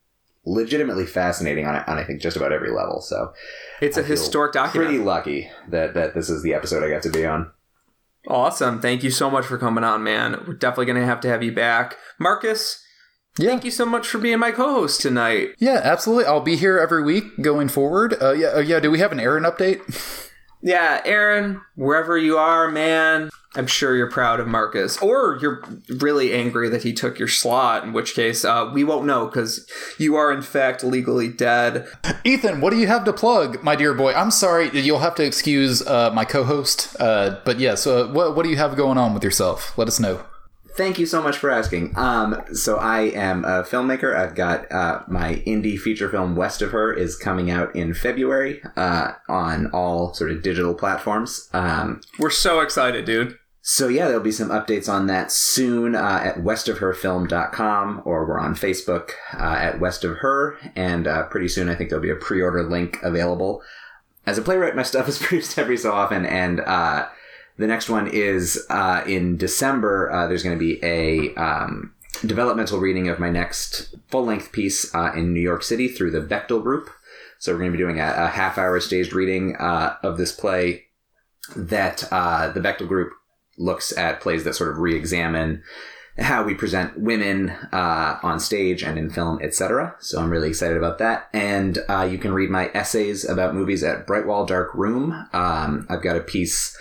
legitimately 0.45 1.05
fascinating 1.05 1.65
on 1.65 1.75
on 1.75 1.97
I 1.97 2.03
think 2.03 2.21
just 2.21 2.37
about 2.37 2.51
every 2.51 2.71
level. 2.71 3.01
So 3.01 3.33
It's 3.81 3.97
a 3.97 4.01
I 4.01 4.03
feel 4.03 4.11
historic 4.11 4.53
document. 4.53 4.89
Pretty 4.89 5.03
lucky 5.03 5.49
that 5.69 5.93
that 5.93 6.13
this 6.13 6.29
is 6.29 6.43
the 6.43 6.53
episode 6.53 6.83
I 6.83 6.89
got 6.89 7.03
to 7.03 7.09
be 7.09 7.25
on. 7.25 7.51
Awesome. 8.27 8.79
Thank 8.79 9.03
you 9.03 9.11
so 9.11 9.29
much 9.29 9.45
for 9.45 9.57
coming 9.57 9.83
on, 9.83 10.03
man. 10.03 10.43
We're 10.47 10.53
definitely 10.53 10.85
going 10.85 11.01
to 11.01 11.05
have 11.05 11.19
to 11.21 11.27
have 11.27 11.43
you 11.43 11.51
back. 11.51 11.97
Marcus, 12.19 12.81
yeah, 13.37 13.49
thank 13.49 13.65
you 13.65 13.71
so 13.71 13.85
much 13.85 14.07
for 14.07 14.17
being 14.17 14.39
my 14.39 14.51
co 14.51 14.73
host 14.73 15.01
tonight. 15.01 15.49
yeah, 15.59 15.81
absolutely. 15.83 16.25
I'll 16.25 16.39
be 16.39 16.55
here 16.55 16.79
every 16.79 17.03
week 17.03 17.25
going 17.41 17.67
forward. 17.67 18.15
Uh, 18.21 18.31
yeah, 18.31 18.47
uh, 18.47 18.59
yeah. 18.59 18.79
Do 18.79 18.89
we 18.91 18.99
have 18.99 19.11
an 19.11 19.19
Aaron 19.19 19.43
update? 19.43 19.81
Yeah, 20.63 21.01
Aaron, 21.03 21.59
wherever 21.75 22.17
you 22.17 22.37
are, 22.37 22.71
man, 22.71 23.29
I'm 23.53 23.67
sure 23.67 23.97
you're 23.97 24.09
proud 24.09 24.39
of 24.39 24.47
Marcus. 24.47 24.97
Or 24.99 25.37
you're 25.41 25.61
really 25.89 26.33
angry 26.33 26.69
that 26.69 26.83
he 26.83 26.93
took 26.93 27.19
your 27.19 27.27
slot, 27.27 27.83
in 27.83 27.91
which 27.91 28.15
case 28.15 28.45
uh, 28.45 28.71
we 28.73 28.85
won't 28.85 29.05
know 29.05 29.25
because 29.25 29.69
you 29.99 30.15
are, 30.15 30.31
in 30.31 30.41
fact, 30.41 30.81
legally 30.81 31.27
dead. 31.27 31.85
Ethan, 32.23 32.61
what 32.61 32.71
do 32.71 32.77
you 32.77 32.87
have 32.87 33.03
to 33.03 33.11
plug, 33.11 33.61
my 33.61 33.75
dear 33.75 33.93
boy? 33.93 34.13
I'm 34.13 34.31
sorry, 34.31 34.69
you'll 34.71 34.99
have 34.99 35.15
to 35.15 35.25
excuse 35.25 35.85
uh, 35.85 36.11
my 36.13 36.23
co-host. 36.23 36.95
Uh, 36.97 37.41
but 37.43 37.59
yes, 37.59 37.85
uh, 37.85 38.07
what 38.07 38.33
what 38.33 38.43
do 38.43 38.49
you 38.49 38.57
have 38.57 38.77
going 38.77 38.97
on 38.97 39.13
with 39.13 39.23
yourself? 39.23 39.77
Let 39.77 39.89
us 39.89 39.99
know. 39.99 40.23
Thank 40.75 40.97
you 40.97 41.05
so 41.05 41.21
much 41.21 41.37
for 41.37 41.51
asking. 41.51 41.93
Um, 41.95 42.41
so 42.53 42.77
I 42.77 43.01
am 43.01 43.45
a 43.45 43.61
filmmaker. 43.63 44.15
I've 44.15 44.33
got 44.33 44.71
uh, 44.71 45.03
my 45.07 45.35
indie 45.45 45.77
feature 45.79 46.09
film 46.09 46.35
"West 46.35 46.63
of 46.63 46.71
Her" 46.71 46.91
is 46.91 47.15
coming 47.15 47.51
out 47.51 47.75
in 47.75 47.93
February 47.93 48.61
uh, 48.75 49.11
on 49.29 49.67
all 49.67 50.13
sort 50.15 50.31
of 50.31 50.41
digital 50.41 50.73
platforms. 50.73 51.47
Um, 51.53 52.01
We're 52.17 52.31
so 52.31 52.59
excited, 52.61 53.05
dude. 53.05 53.37
so 53.61 53.87
yeah, 53.87 54.07
there'll 54.07 54.23
be 54.23 54.31
some 54.31 54.49
updates 54.49 54.91
on 54.91 55.05
that 55.07 55.31
soon 55.31 55.93
uh, 55.95 56.21
at 56.23 56.37
westofherfilm.com 56.37 58.01
or 58.03 58.25
we're 58.27 58.39
on 58.39 58.55
Facebook 58.55 59.11
uh, 59.33 59.43
at 59.59 59.79
West 59.79 60.03
of 60.03 60.17
Her, 60.17 60.57
and 60.75 61.07
uh, 61.07 61.27
pretty 61.27 61.49
soon 61.49 61.69
I 61.69 61.75
think 61.75 61.89
there'll 61.91 62.03
be 62.03 62.09
a 62.09 62.15
pre-order 62.15 62.63
link 62.63 62.97
available. 63.03 63.61
As 64.25 64.37
a 64.37 64.41
playwright, 64.41 64.75
my 64.75 64.83
stuff 64.83 65.07
is 65.07 65.19
produced 65.21 65.57
every 65.59 65.77
so 65.77 65.91
often, 65.91 66.25
and 66.25 66.61
uh, 66.61 67.07
the 67.57 67.67
next 67.67 67.89
one 67.89 68.07
is 68.07 68.65
uh, 68.69 69.03
in 69.07 69.37
December. 69.37 70.11
Uh, 70.11 70.27
there's 70.27 70.43
going 70.43 70.57
to 70.57 70.59
be 70.59 70.83
a 70.83 71.33
um, 71.35 71.93
developmental 72.25 72.79
reading 72.79 73.07
of 73.07 73.19
my 73.19 73.29
next 73.29 73.95
full-length 74.07 74.51
piece 74.51 74.93
uh, 74.95 75.11
in 75.15 75.33
New 75.33 75.41
York 75.41 75.63
City 75.63 75.87
through 75.87 76.11
the 76.11 76.21
Bechdel 76.21 76.63
Group. 76.63 76.89
So 77.39 77.51
we're 77.51 77.59
going 77.59 77.71
to 77.71 77.77
be 77.77 77.83
doing 77.83 77.99
a, 77.99 78.13
a 78.17 78.27
half-hour 78.27 78.79
staged 78.79 79.13
reading 79.13 79.55
uh, 79.57 79.97
of 80.01 80.17
this 80.17 80.31
play 80.31 80.85
that 81.55 82.03
uh, 82.11 82.49
the 82.51 82.59
Bechdel 82.59 82.87
Group 82.87 83.13
looks 83.57 83.95
at 83.97 84.21
plays 84.21 84.43
that 84.43 84.55
sort 84.55 84.71
of 84.71 84.77
re-examine 84.77 85.61
how 86.17 86.43
we 86.43 86.53
present 86.53 86.99
women 86.99 87.49
uh, 87.71 88.19
on 88.21 88.39
stage 88.39 88.83
and 88.83 88.97
in 88.97 89.09
film, 89.09 89.39
etc. 89.41 89.95
So 89.99 90.21
I'm 90.21 90.29
really 90.29 90.49
excited 90.49 90.77
about 90.77 90.99
that. 90.99 91.27
And 91.33 91.79
uh, 91.89 92.07
you 92.09 92.19
can 92.19 92.33
read 92.33 92.51
my 92.51 92.69
essays 92.73 93.27
about 93.27 93.55
movies 93.55 93.83
at 93.83 94.05
Brightwall 94.05 94.47
Dark 94.47 94.73
Room. 94.75 95.27
Um, 95.33 95.87
I've 95.89 96.03
got 96.03 96.15
a 96.15 96.21
piece 96.21 96.77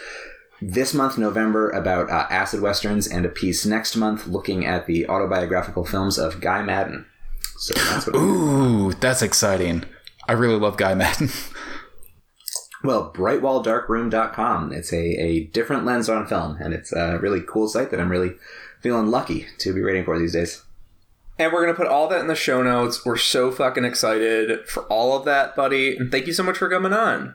this 0.63 0.95
month, 0.95 1.19
November, 1.19 1.71
about 1.71 2.11
uh, 2.11 2.27
acid 2.31 2.61
westerns, 2.61 3.07
and 3.07 3.27
a 3.27 3.29
piece 3.29 3.67
next 3.67 3.97
month 3.97 4.27
looking 4.27 4.65
at 4.65 4.87
the 4.87 5.09
autobiographical 5.09 5.85
films 5.85 6.19
of 6.19 6.41
Guy 6.41 6.63
Maddin. 6.63 7.05
So 7.57 7.75
that's 7.75 8.07
what. 8.07 8.17
Ooh, 8.17 8.93
that's 8.93 9.23
exciting. 9.23 9.85
I 10.29 10.33
really 10.33 10.59
love 10.59 10.77
Guy 10.77 10.95
Maddin. 10.95 11.31
Well, 12.85 13.13
brightwalldarkroom.com. 13.13 14.73
It's 14.73 14.93
a, 14.93 14.99
a 14.99 15.45
different 15.45 15.85
lens 15.85 16.09
on 16.09 16.27
film, 16.27 16.57
and 16.61 16.75
it's 16.75 16.93
a 16.93 17.19
really 17.19 17.41
cool 17.41 17.69
site 17.69 17.91
that 17.91 18.01
I'm 18.01 18.11
really 18.11 18.33
feeling 18.81 19.07
lucky 19.07 19.47
to 19.59 19.73
be 19.73 19.81
rating 19.81 20.05
for 20.05 20.19
these 20.19 20.33
days. 20.33 20.63
And 21.39 21.53
we're 21.53 21.63
going 21.63 21.75
to 21.75 21.81
put 21.81 21.87
all 21.87 22.09
that 22.09 22.21
in 22.21 22.27
the 22.27 22.35
show 22.35 22.63
notes. 22.63 23.07
We're 23.07 23.17
so 23.17 23.51
fucking 23.51 23.85
excited 23.85 24.67
for 24.69 24.83
all 24.85 25.17
of 25.17 25.25
that, 25.25 25.57
buddy. 25.57 25.97
And 25.97 26.11
thank 26.11 26.27
you 26.27 26.33
so 26.33 26.43
much 26.43 26.59
for 26.59 26.69
coming 26.69 26.93
on. 26.93 27.35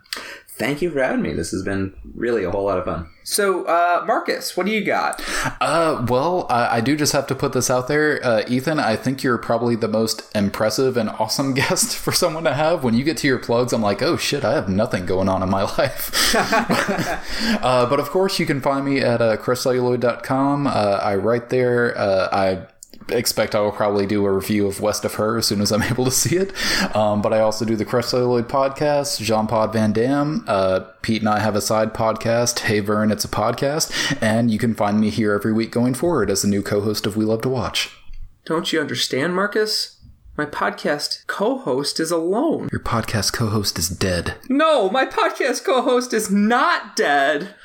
Thank 0.58 0.82
you 0.82 0.90
for 0.90 1.04
having 1.04 1.22
me. 1.22 1.34
This 1.34 1.52
has 1.52 1.62
been 1.62 1.94
really 2.16 2.44
a 2.44 2.50
whole 2.50 2.66
lot 2.66 2.80
of 2.80 2.86
fun. 2.86 3.08
So, 3.24 3.66
uh, 3.66 4.04
Marcus, 4.08 4.58
what 4.58 4.66
do 4.66 4.72
you 4.72 4.84
got? 4.84 5.22
Uh, 5.62 6.04
well, 6.10 6.48
I, 6.50 6.78
I 6.78 6.82
do 6.82 6.96
just 6.96 7.14
have 7.14 7.28
to 7.28 7.36
put 7.36 7.54
this 7.54 7.70
out 7.70 7.88
there, 7.88 8.26
uh, 8.26 8.44
Ethan. 8.48 8.80
I 8.80 8.96
think 8.96 9.22
you're 9.22 9.38
probably 9.38 9.76
the 9.76 9.88
most 9.88 10.24
impressive 10.34 10.98
and 10.98 11.10
awesome 11.10 11.54
guest 11.56 11.96
for 11.96 12.12
someone 12.12 12.44
to 12.46 12.56
have. 12.56 12.84
When 12.84 12.96
you 12.96 13.04
get 13.04 13.18
to 13.18 13.28
your 13.28 13.38
plugs, 13.38 13.72
I'm 13.72 13.84
like, 13.84 14.02
oh 14.02 14.18
shit, 14.18 14.44
I 14.44 14.54
have 14.54 14.68
nothing 14.68 15.06
going 15.06 15.30
on 15.30 15.44
in 15.44 15.50
my 15.50 15.64
life. 15.78 16.34
uh, 16.36 17.86
but 17.88 18.00
of 18.00 18.10
course, 18.10 18.40
you 18.40 18.48
can 18.48 18.60
find 18.60 18.84
me 18.84 19.00
at 19.00 19.22
uh, 19.22 19.38
crushcelluloid.com. 19.38 20.66
Uh, 20.66 20.72
I 21.04 21.16
write 21.18 21.50
there. 21.50 21.96
Uh, 21.96 22.30
I 22.32 22.68
expect 23.10 23.56
I 23.56 23.62
will 23.62 23.72
probably 23.72 24.06
do 24.06 24.26
a 24.26 24.32
review 24.32 24.68
of 24.68 24.82
West 24.82 25.06
of 25.06 25.16
Her 25.16 25.38
as 25.38 25.46
soon 25.48 25.62
as 25.62 25.72
I'm 25.72 25.84
able 25.92 26.06
to 26.06 26.12
see 26.12 26.38
it. 26.38 26.54
Um, 26.96 27.22
but 27.22 27.34
I 27.34 27.40
also 27.40 27.66
do 27.66 27.76
the 27.76 27.86
Crush 27.86 28.08
Celluloid 28.08 28.48
podcast, 28.48 29.22
Jean 29.22 29.48
Pod 29.48 29.74
Van 29.74 29.92
Dam. 29.94 30.44
Uh, 30.48 30.82
Pete 31.02 31.22
and 31.22 31.30
I 31.30 31.40
have 31.40 31.56
a 31.56 31.62
side 31.62 31.94
podcast, 31.94 32.60
Hey 32.60 32.80
Vern, 32.80 33.12
it's 33.12 33.26
a 33.26 33.30
podcast. 33.30 33.92
And 34.22 34.52
you 34.52 34.60
can 34.60 34.74
find 34.74 35.00
me 35.00 35.10
here 35.10 35.34
every 35.34 35.54
week 35.54 35.72
going 35.72 35.94
forward 35.94 36.30
as 36.30 36.42
the 36.42 36.48
new 36.48 36.62
co 36.62 36.82
host 36.82 37.06
of 37.06 37.16
We 37.18 37.26
Love 37.26 37.42
to 37.44 37.50
Watch. 37.50 37.90
Don't 38.46 38.72
you 38.72 38.80
understand, 38.80 39.36
Marcus? 39.36 39.94
My 40.38 40.46
podcast 40.46 41.26
co 41.28 41.58
host 41.58 42.00
is 42.00 42.12
alone. 42.12 42.70
Your 42.72 42.82
podcast 42.82 43.34
co 43.34 43.48
host 43.48 43.80
is 43.80 43.90
dead. 43.90 44.36
No, 44.50 44.90
my 44.90 45.06
podcast 45.06 45.64
co 45.66 45.82
host 45.82 46.14
is 46.14 46.30
not 46.30 46.96
dead. 46.96 47.56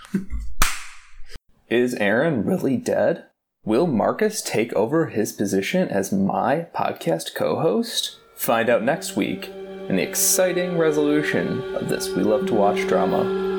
is 1.69 1.94
Aaron 1.94 2.44
really 2.44 2.77
dead? 2.77 3.27
Will 3.64 3.86
Marcus 3.86 4.43
take 4.43 4.72
over 4.72 5.06
his 5.06 5.32
position 5.32 5.89
as 5.89 6.10
my 6.10 6.66
podcast 6.74 7.32
co 7.36 7.60
host? 7.60 8.16
Find 8.34 8.68
out 8.68 8.82
next 8.82 9.14
week 9.14 9.51
in 9.89 9.94
the 9.94 10.02
exciting 10.02 10.76
resolution 10.76 11.60
of 11.76 11.89
this 11.89 12.09
We 12.09 12.24
Love 12.24 12.47
to 12.47 12.55
Watch 12.55 12.89
drama. 12.89 13.52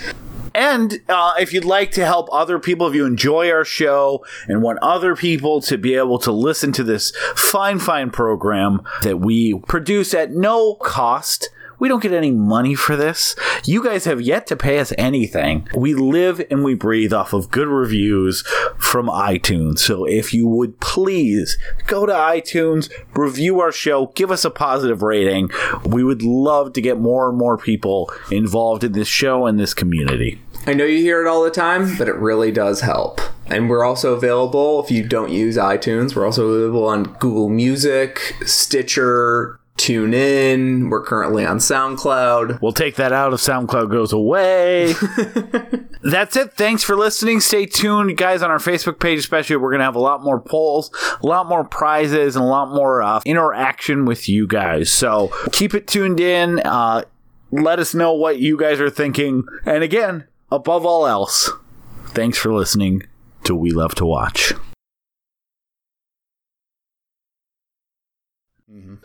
And 0.54 1.00
uh, 1.08 1.32
if 1.38 1.54
you'd 1.54 1.64
like 1.64 1.90
to 1.92 2.04
help 2.04 2.28
other 2.32 2.58
people, 2.58 2.86
if 2.86 2.94
you 2.94 3.06
enjoy 3.06 3.50
our 3.50 3.64
show 3.64 4.22
and 4.46 4.62
want 4.62 4.78
other 4.82 5.16
people 5.16 5.62
to 5.62 5.78
be 5.78 5.94
able 5.94 6.18
to 6.18 6.32
listen 6.32 6.70
to 6.72 6.84
this 6.84 7.16
fine, 7.34 7.78
fine 7.78 8.10
program 8.10 8.82
that 9.02 9.20
we 9.20 9.58
produce 9.60 10.12
at 10.12 10.32
no 10.32 10.74
cost, 10.74 11.48
we 11.78 11.88
don't 11.88 12.02
get 12.02 12.12
any 12.12 12.30
money 12.30 12.74
for 12.74 12.96
this. 12.96 13.34
You 13.64 13.82
guys 13.82 14.04
have 14.04 14.20
yet 14.20 14.46
to 14.48 14.56
pay 14.56 14.78
us 14.78 14.92
anything. 14.96 15.68
We 15.74 15.94
live 15.94 16.44
and 16.50 16.64
we 16.64 16.74
breathe 16.74 17.12
off 17.12 17.32
of 17.32 17.50
good 17.50 17.68
reviews 17.68 18.42
from 18.78 19.06
iTunes. 19.08 19.78
So 19.80 20.04
if 20.04 20.32
you 20.32 20.46
would 20.46 20.80
please 20.80 21.58
go 21.86 22.06
to 22.06 22.12
iTunes, 22.12 22.90
review 23.14 23.60
our 23.60 23.72
show, 23.72 24.06
give 24.14 24.30
us 24.30 24.44
a 24.44 24.50
positive 24.50 25.02
rating. 25.02 25.50
We 25.84 26.04
would 26.04 26.22
love 26.22 26.72
to 26.74 26.80
get 26.80 26.98
more 26.98 27.28
and 27.28 27.38
more 27.38 27.58
people 27.58 28.10
involved 28.30 28.84
in 28.84 28.92
this 28.92 29.08
show 29.08 29.46
and 29.46 29.58
this 29.58 29.74
community. 29.74 30.40
I 30.66 30.74
know 30.74 30.84
you 30.84 30.98
hear 30.98 31.24
it 31.24 31.28
all 31.28 31.44
the 31.44 31.50
time, 31.50 31.96
but 31.96 32.08
it 32.08 32.16
really 32.16 32.50
does 32.50 32.80
help. 32.80 33.20
And 33.46 33.70
we're 33.70 33.84
also 33.84 34.14
available 34.14 34.82
if 34.82 34.90
you 34.90 35.06
don't 35.06 35.30
use 35.30 35.56
iTunes. 35.56 36.16
We're 36.16 36.26
also 36.26 36.48
available 36.48 36.86
on 36.86 37.04
Google 37.20 37.48
Music, 37.48 38.34
Stitcher, 38.44 39.60
TuneIn. 39.86 40.90
We're 40.90 41.04
currently 41.04 41.46
on 41.46 41.58
SoundCloud. 41.58 42.60
We'll 42.60 42.72
take 42.72 42.96
that 42.96 43.12
out 43.12 43.32
if 43.32 43.38
SoundCloud 43.38 43.88
goes 43.88 44.12
away. 44.12 44.94
That's 46.02 46.34
it. 46.34 46.54
Thanks 46.54 46.82
for 46.82 46.96
listening. 46.96 47.38
Stay 47.38 47.66
tuned, 47.66 48.16
guys, 48.16 48.42
on 48.42 48.50
our 48.50 48.58
Facebook 48.58 48.98
page, 48.98 49.20
especially. 49.20 49.54
We're 49.54 49.70
going 49.70 49.78
to 49.78 49.84
have 49.84 49.94
a 49.94 50.00
lot 50.00 50.24
more 50.24 50.40
polls, 50.40 50.90
a 51.22 51.26
lot 51.26 51.48
more 51.48 51.62
prizes, 51.62 52.34
and 52.34 52.44
a 52.44 52.48
lot 52.48 52.74
more 52.74 53.00
uh, 53.00 53.20
interaction 53.24 54.06
with 54.06 54.28
you 54.28 54.48
guys. 54.48 54.90
So 54.90 55.30
keep 55.52 55.72
it 55.72 55.86
tuned 55.86 56.18
in. 56.18 56.58
Uh, 56.60 57.02
let 57.52 57.78
us 57.78 57.94
know 57.94 58.12
what 58.12 58.40
you 58.40 58.56
guys 58.56 58.80
are 58.80 58.90
thinking. 58.90 59.44
And 59.64 59.84
again, 59.84 60.26
above 60.50 60.84
all 60.84 61.06
else, 61.06 61.48
thanks 62.06 62.38
for 62.38 62.52
listening 62.52 63.04
to 63.44 63.54
We 63.54 63.70
Love 63.70 63.94
to 63.96 64.04
Watch. 64.04 64.52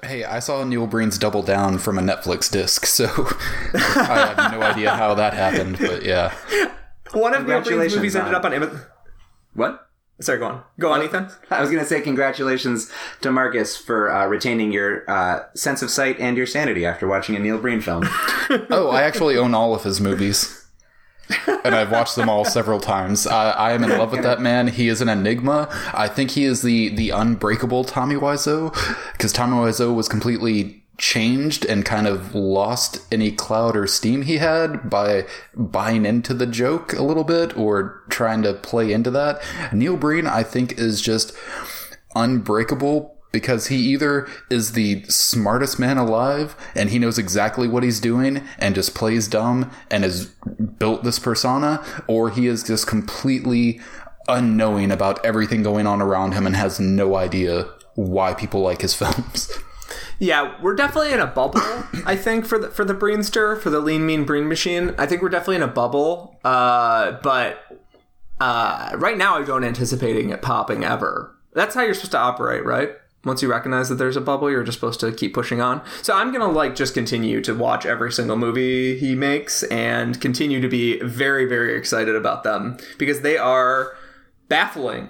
Hey, 0.03 0.23
I 0.23 0.39
saw 0.39 0.63
Neil 0.63 0.87
Breen's 0.87 1.17
Double 1.17 1.43
Down 1.43 1.77
from 1.77 1.99
a 1.99 2.01
Netflix 2.01 2.51
disc, 2.51 2.85
so 2.85 3.05
I 3.73 4.33
have 4.35 4.51
no 4.51 4.61
idea 4.61 4.91
how 4.91 5.13
that 5.13 5.33
happened, 5.33 5.77
but 5.79 6.03
yeah. 6.03 6.33
One 7.13 7.35
of 7.35 7.45
Neil 7.47 7.61
Breen's 7.61 7.95
movies 7.95 8.15
ended 8.15 8.33
up 8.33 8.43
on 8.43 8.53
Amazon. 8.53 8.81
What? 9.53 9.87
Sorry, 10.19 10.37
go 10.39 10.45
on. 10.45 10.63
Go 10.79 10.91
on, 10.91 11.01
Ethan. 11.03 11.29
I 11.49 11.61
was 11.61 11.69
going 11.69 11.81
to 11.81 11.87
say 11.87 11.99
congratulations 12.01 12.91
to 13.21 13.31
Marcus 13.31 13.75
for 13.75 14.11
uh, 14.11 14.27
retaining 14.27 14.71
your 14.71 15.09
uh, 15.09 15.43
sense 15.55 15.81
of 15.81 15.89
sight 15.89 16.19
and 16.19 16.37
your 16.37 16.45
sanity 16.45 16.85
after 16.85 17.07
watching 17.07 17.35
a 17.35 17.39
Neil 17.39 17.57
Breen 17.59 17.81
film. 17.81 18.07
Oh, 18.69 18.89
I 18.89 19.03
actually 19.03 19.37
own 19.37 19.53
all 19.55 19.73
of 19.73 19.83
his 19.85 20.01
movies. 20.01 20.60
And 21.63 21.75
I've 21.75 21.91
watched 21.91 22.15
them 22.15 22.29
all 22.29 22.45
several 22.45 22.79
times. 22.79 23.27
I, 23.27 23.51
I 23.51 23.71
am 23.73 23.83
in 23.83 23.89
love 23.89 24.11
with 24.11 24.23
that 24.23 24.41
man. 24.41 24.67
He 24.67 24.87
is 24.87 25.01
an 25.01 25.09
enigma. 25.09 25.69
I 25.93 26.07
think 26.07 26.31
he 26.31 26.45
is 26.45 26.61
the 26.61 26.89
the 26.89 27.09
unbreakable 27.11 27.83
Tommy 27.83 28.15
Wiseau 28.15 28.71
because 29.13 29.31
Tommy 29.31 29.55
Wiseau 29.55 29.93
was 29.93 30.07
completely 30.07 30.83
changed 30.97 31.65
and 31.65 31.83
kind 31.83 32.05
of 32.05 32.35
lost 32.35 32.99
any 33.11 33.31
cloud 33.31 33.75
or 33.75 33.87
steam 33.87 34.21
he 34.21 34.37
had 34.37 34.87
by 34.87 35.25
buying 35.55 36.05
into 36.05 36.33
the 36.33 36.45
joke 36.45 36.93
a 36.93 37.01
little 37.01 37.23
bit 37.23 37.57
or 37.57 38.03
trying 38.09 38.43
to 38.43 38.53
play 38.53 38.93
into 38.93 39.09
that. 39.09 39.41
Neil 39.73 39.97
Breen, 39.97 40.27
I 40.27 40.43
think, 40.43 40.77
is 40.77 41.01
just 41.01 41.33
unbreakable 42.15 43.17
because 43.31 43.67
he 43.67 43.77
either 43.77 44.27
is 44.49 44.73
the 44.73 45.03
smartest 45.03 45.79
man 45.79 45.97
alive 45.97 46.55
and 46.75 46.89
he 46.89 46.99
knows 46.99 47.17
exactly 47.17 47.67
what 47.67 47.83
he's 47.83 47.99
doing 47.99 48.43
and 48.57 48.75
just 48.75 48.93
plays 48.93 49.27
dumb 49.27 49.71
and 49.89 50.03
has 50.03 50.27
built 50.77 51.03
this 51.03 51.19
persona, 51.19 51.83
or 52.07 52.29
he 52.29 52.47
is 52.47 52.63
just 52.63 52.87
completely 52.87 53.79
unknowing 54.27 54.91
about 54.91 55.23
everything 55.25 55.63
going 55.63 55.87
on 55.87 56.01
around 56.01 56.33
him 56.33 56.45
and 56.45 56.55
has 56.55 56.79
no 56.79 57.15
idea 57.15 57.69
why 57.95 58.33
people 58.33 58.61
like 58.61 58.81
his 58.81 58.93
films. 58.95 59.51
Yeah, 60.19 60.55
we're 60.61 60.75
definitely 60.75 61.13
in 61.13 61.19
a 61.19 61.25
bubble. 61.25 61.61
I 62.05 62.15
think 62.15 62.45
for 62.45 62.59
the 62.59 62.69
for 62.69 62.85
the 62.85 62.93
Breenster 62.93 63.59
for 63.59 63.71
the 63.71 63.79
Lean 63.79 64.05
Mean 64.05 64.23
Breen 64.23 64.47
Machine. 64.47 64.93
I 64.99 65.07
think 65.07 65.23
we're 65.23 65.29
definitely 65.29 65.55
in 65.55 65.63
a 65.63 65.67
bubble. 65.67 66.39
Uh, 66.43 67.13
but 67.23 67.59
uh, 68.39 68.91
right 68.97 69.17
now, 69.17 69.37
I 69.37 69.43
don't 69.43 69.63
anticipating 69.63 70.29
it 70.29 70.43
popping 70.43 70.83
ever. 70.83 71.35
That's 71.53 71.73
how 71.73 71.81
you're 71.81 71.95
supposed 71.95 72.11
to 72.11 72.19
operate, 72.19 72.63
right? 72.63 72.91
Once 73.23 73.41
you 73.41 73.49
recognize 73.49 73.87
that 73.89 73.95
there's 73.95 74.17
a 74.17 74.21
bubble, 74.21 74.49
you're 74.49 74.63
just 74.63 74.79
supposed 74.79 74.99
to 74.99 75.11
keep 75.11 75.33
pushing 75.33 75.61
on. 75.61 75.81
So 76.01 76.15
I'm 76.15 76.31
gonna 76.31 76.49
like 76.49 76.75
just 76.75 76.93
continue 76.93 77.41
to 77.41 77.53
watch 77.53 77.85
every 77.85 78.11
single 78.11 78.37
movie 78.37 78.97
he 78.97 79.15
makes 79.15 79.63
and 79.63 80.19
continue 80.19 80.59
to 80.61 80.67
be 80.67 80.99
very 81.01 81.45
very 81.45 81.77
excited 81.77 82.15
about 82.15 82.43
them 82.43 82.77
because 82.97 83.21
they 83.21 83.37
are 83.37 83.95
baffling 84.47 85.09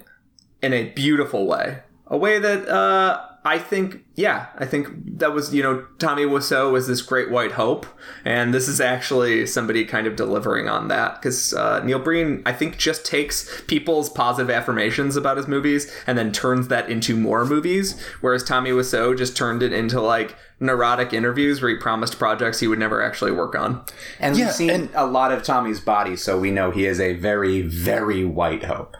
in 0.61 0.73
a 0.73 0.89
beautiful 0.89 1.47
way. 1.47 1.79
A 2.07 2.17
way 2.17 2.39
that 2.39 2.67
uh, 2.67 3.25
I 3.43 3.57
think, 3.57 4.05
yeah, 4.15 4.47
I 4.59 4.65
think 4.67 5.17
that 5.17 5.33
was, 5.33 5.51
you 5.51 5.63
know, 5.63 5.83
Tommy 5.97 6.25
Wiseau 6.25 6.71
was 6.71 6.87
this 6.87 7.01
great 7.01 7.31
white 7.31 7.53
hope, 7.53 7.87
and 8.23 8.53
this 8.53 8.67
is 8.67 8.79
actually 8.79 9.47
somebody 9.47 9.83
kind 9.83 10.05
of 10.05 10.15
delivering 10.15 10.69
on 10.69 10.89
that 10.89 11.19
because 11.19 11.51
uh, 11.55 11.83
Neil 11.83 11.97
Breen, 11.97 12.43
I 12.45 12.53
think, 12.53 12.77
just 12.77 13.03
takes 13.03 13.61
people's 13.63 14.09
positive 14.09 14.51
affirmations 14.51 15.15
about 15.15 15.37
his 15.37 15.47
movies 15.47 15.91
and 16.05 16.19
then 16.19 16.31
turns 16.31 16.67
that 16.67 16.87
into 16.91 17.17
more 17.17 17.43
movies, 17.43 17.99
whereas 18.21 18.43
Tommy 18.43 18.69
Wiseau 18.69 19.17
just 19.17 19.35
turned 19.35 19.63
it 19.63 19.73
into 19.73 19.99
like 19.99 20.35
neurotic 20.59 21.11
interviews 21.11 21.63
where 21.63 21.71
he 21.71 21.77
promised 21.77 22.19
projects 22.19 22.59
he 22.59 22.67
would 22.67 22.77
never 22.77 23.01
actually 23.01 23.31
work 23.31 23.55
on. 23.55 23.83
And 24.19 24.37
Yeah, 24.37 24.45
we've 24.45 24.53
seen 24.53 24.69
and- 24.69 24.89
a 24.93 25.07
lot 25.07 25.31
of 25.31 25.41
Tommy's 25.41 25.79
body, 25.79 26.15
so 26.15 26.39
we 26.39 26.51
know 26.51 26.69
he 26.69 26.85
is 26.85 26.99
a 26.99 27.13
very, 27.13 27.63
very 27.63 28.23
white 28.23 28.65
hope. 28.65 28.95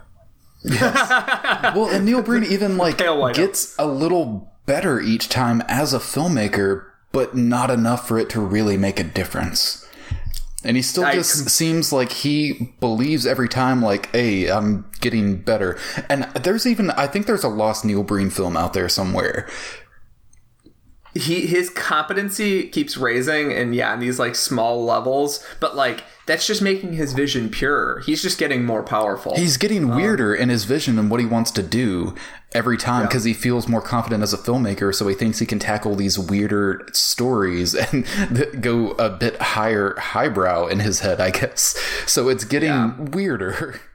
Well, 1.76 1.90
and 1.90 2.06
Neil 2.06 2.22
Breen 2.22 2.44
even 2.44 2.78
like 2.78 2.98
gets 2.98 3.76
a 3.78 3.88
little 3.88 4.52
better 4.66 5.00
each 5.00 5.30
time 5.30 5.62
as 5.68 5.94
a 5.94 6.00
filmmaker, 6.00 6.86
but 7.12 7.36
not 7.36 7.72
enough 7.72 8.08
for 8.08 8.18
it 8.18 8.30
to 8.32 8.42
really 8.42 8.78
make 8.78 9.00
a 9.00 9.04
difference. 9.04 9.88
And 10.64 10.76
he 10.78 10.84
still 10.84 11.06
I 11.06 11.14
just 11.14 11.40
com- 11.40 11.48
seems 11.48 11.92
like 11.92 12.12
he 12.12 12.76
believes 12.80 13.26
every 13.26 13.50
time, 13.50 13.82
like, 13.82 14.12
hey, 14.16 14.48
I'm 14.48 14.86
getting 15.00 15.38
better. 15.38 15.80
And 16.08 16.26
there's 16.36 16.68
even, 16.68 16.92
I 16.92 17.08
think 17.08 17.26
there's 17.26 17.44
a 17.44 17.48
lost 17.48 17.84
Neil 17.84 18.04
Breen 18.04 18.30
film 18.30 18.56
out 18.56 18.74
there 18.74 18.88
somewhere. 18.88 19.50
he 21.14 21.46
his 21.46 21.70
competency 21.70 22.68
keeps 22.70 22.96
raising 22.96 23.52
and 23.52 23.76
yeah 23.76 23.94
in 23.94 24.00
these 24.00 24.18
like 24.18 24.34
small 24.34 24.86
levels 24.86 25.46
but 25.60 25.76
like 25.76 26.06
that's 26.32 26.48
just 26.48 26.62
making 26.62 26.94
his 26.94 27.14
vision 27.14 27.50
purer. 27.50 28.02
he's 28.06 28.22
just 28.22 28.40
getting 28.40 28.66
more 28.66 28.82
powerful 28.82 29.36
He's 29.36 29.58
getting 29.58 29.92
um, 29.92 29.96
weirder 29.98 30.34
in 30.34 30.50
his 30.50 30.64
vision 30.64 30.98
and 30.98 31.12
what 31.12 31.20
he 31.20 31.26
wants 31.26 31.52
to 31.52 31.64
do 31.64 32.16
every 32.54 32.78
time 32.78 33.08
because 33.08 33.24
he 33.24 33.34
feels 33.34 33.68
more 33.68 33.82
confident 33.82 34.24
as 34.24 34.34
a 34.34 34.38
filmmaker. 34.38 34.94
So 34.94 35.08
he 35.08 35.16
thinks 35.16 35.40
he 35.40 35.46
can 35.46 35.60
tackle 35.60 35.96
these 35.96 36.18
weirder 36.18 36.88
stories 36.94 37.76
and 37.76 38.06
go 38.62 38.92
a 38.92 39.10
bit 39.10 39.42
higher, 39.42 39.96
highbrow 39.98 40.68
in 40.68 40.80
his 40.80 41.00
head, 41.02 41.20
I 41.20 41.32
guess. 41.32 41.78
So 42.08 42.30
it's 42.30 42.44
getting 42.44 43.12
weirder. 43.12 43.80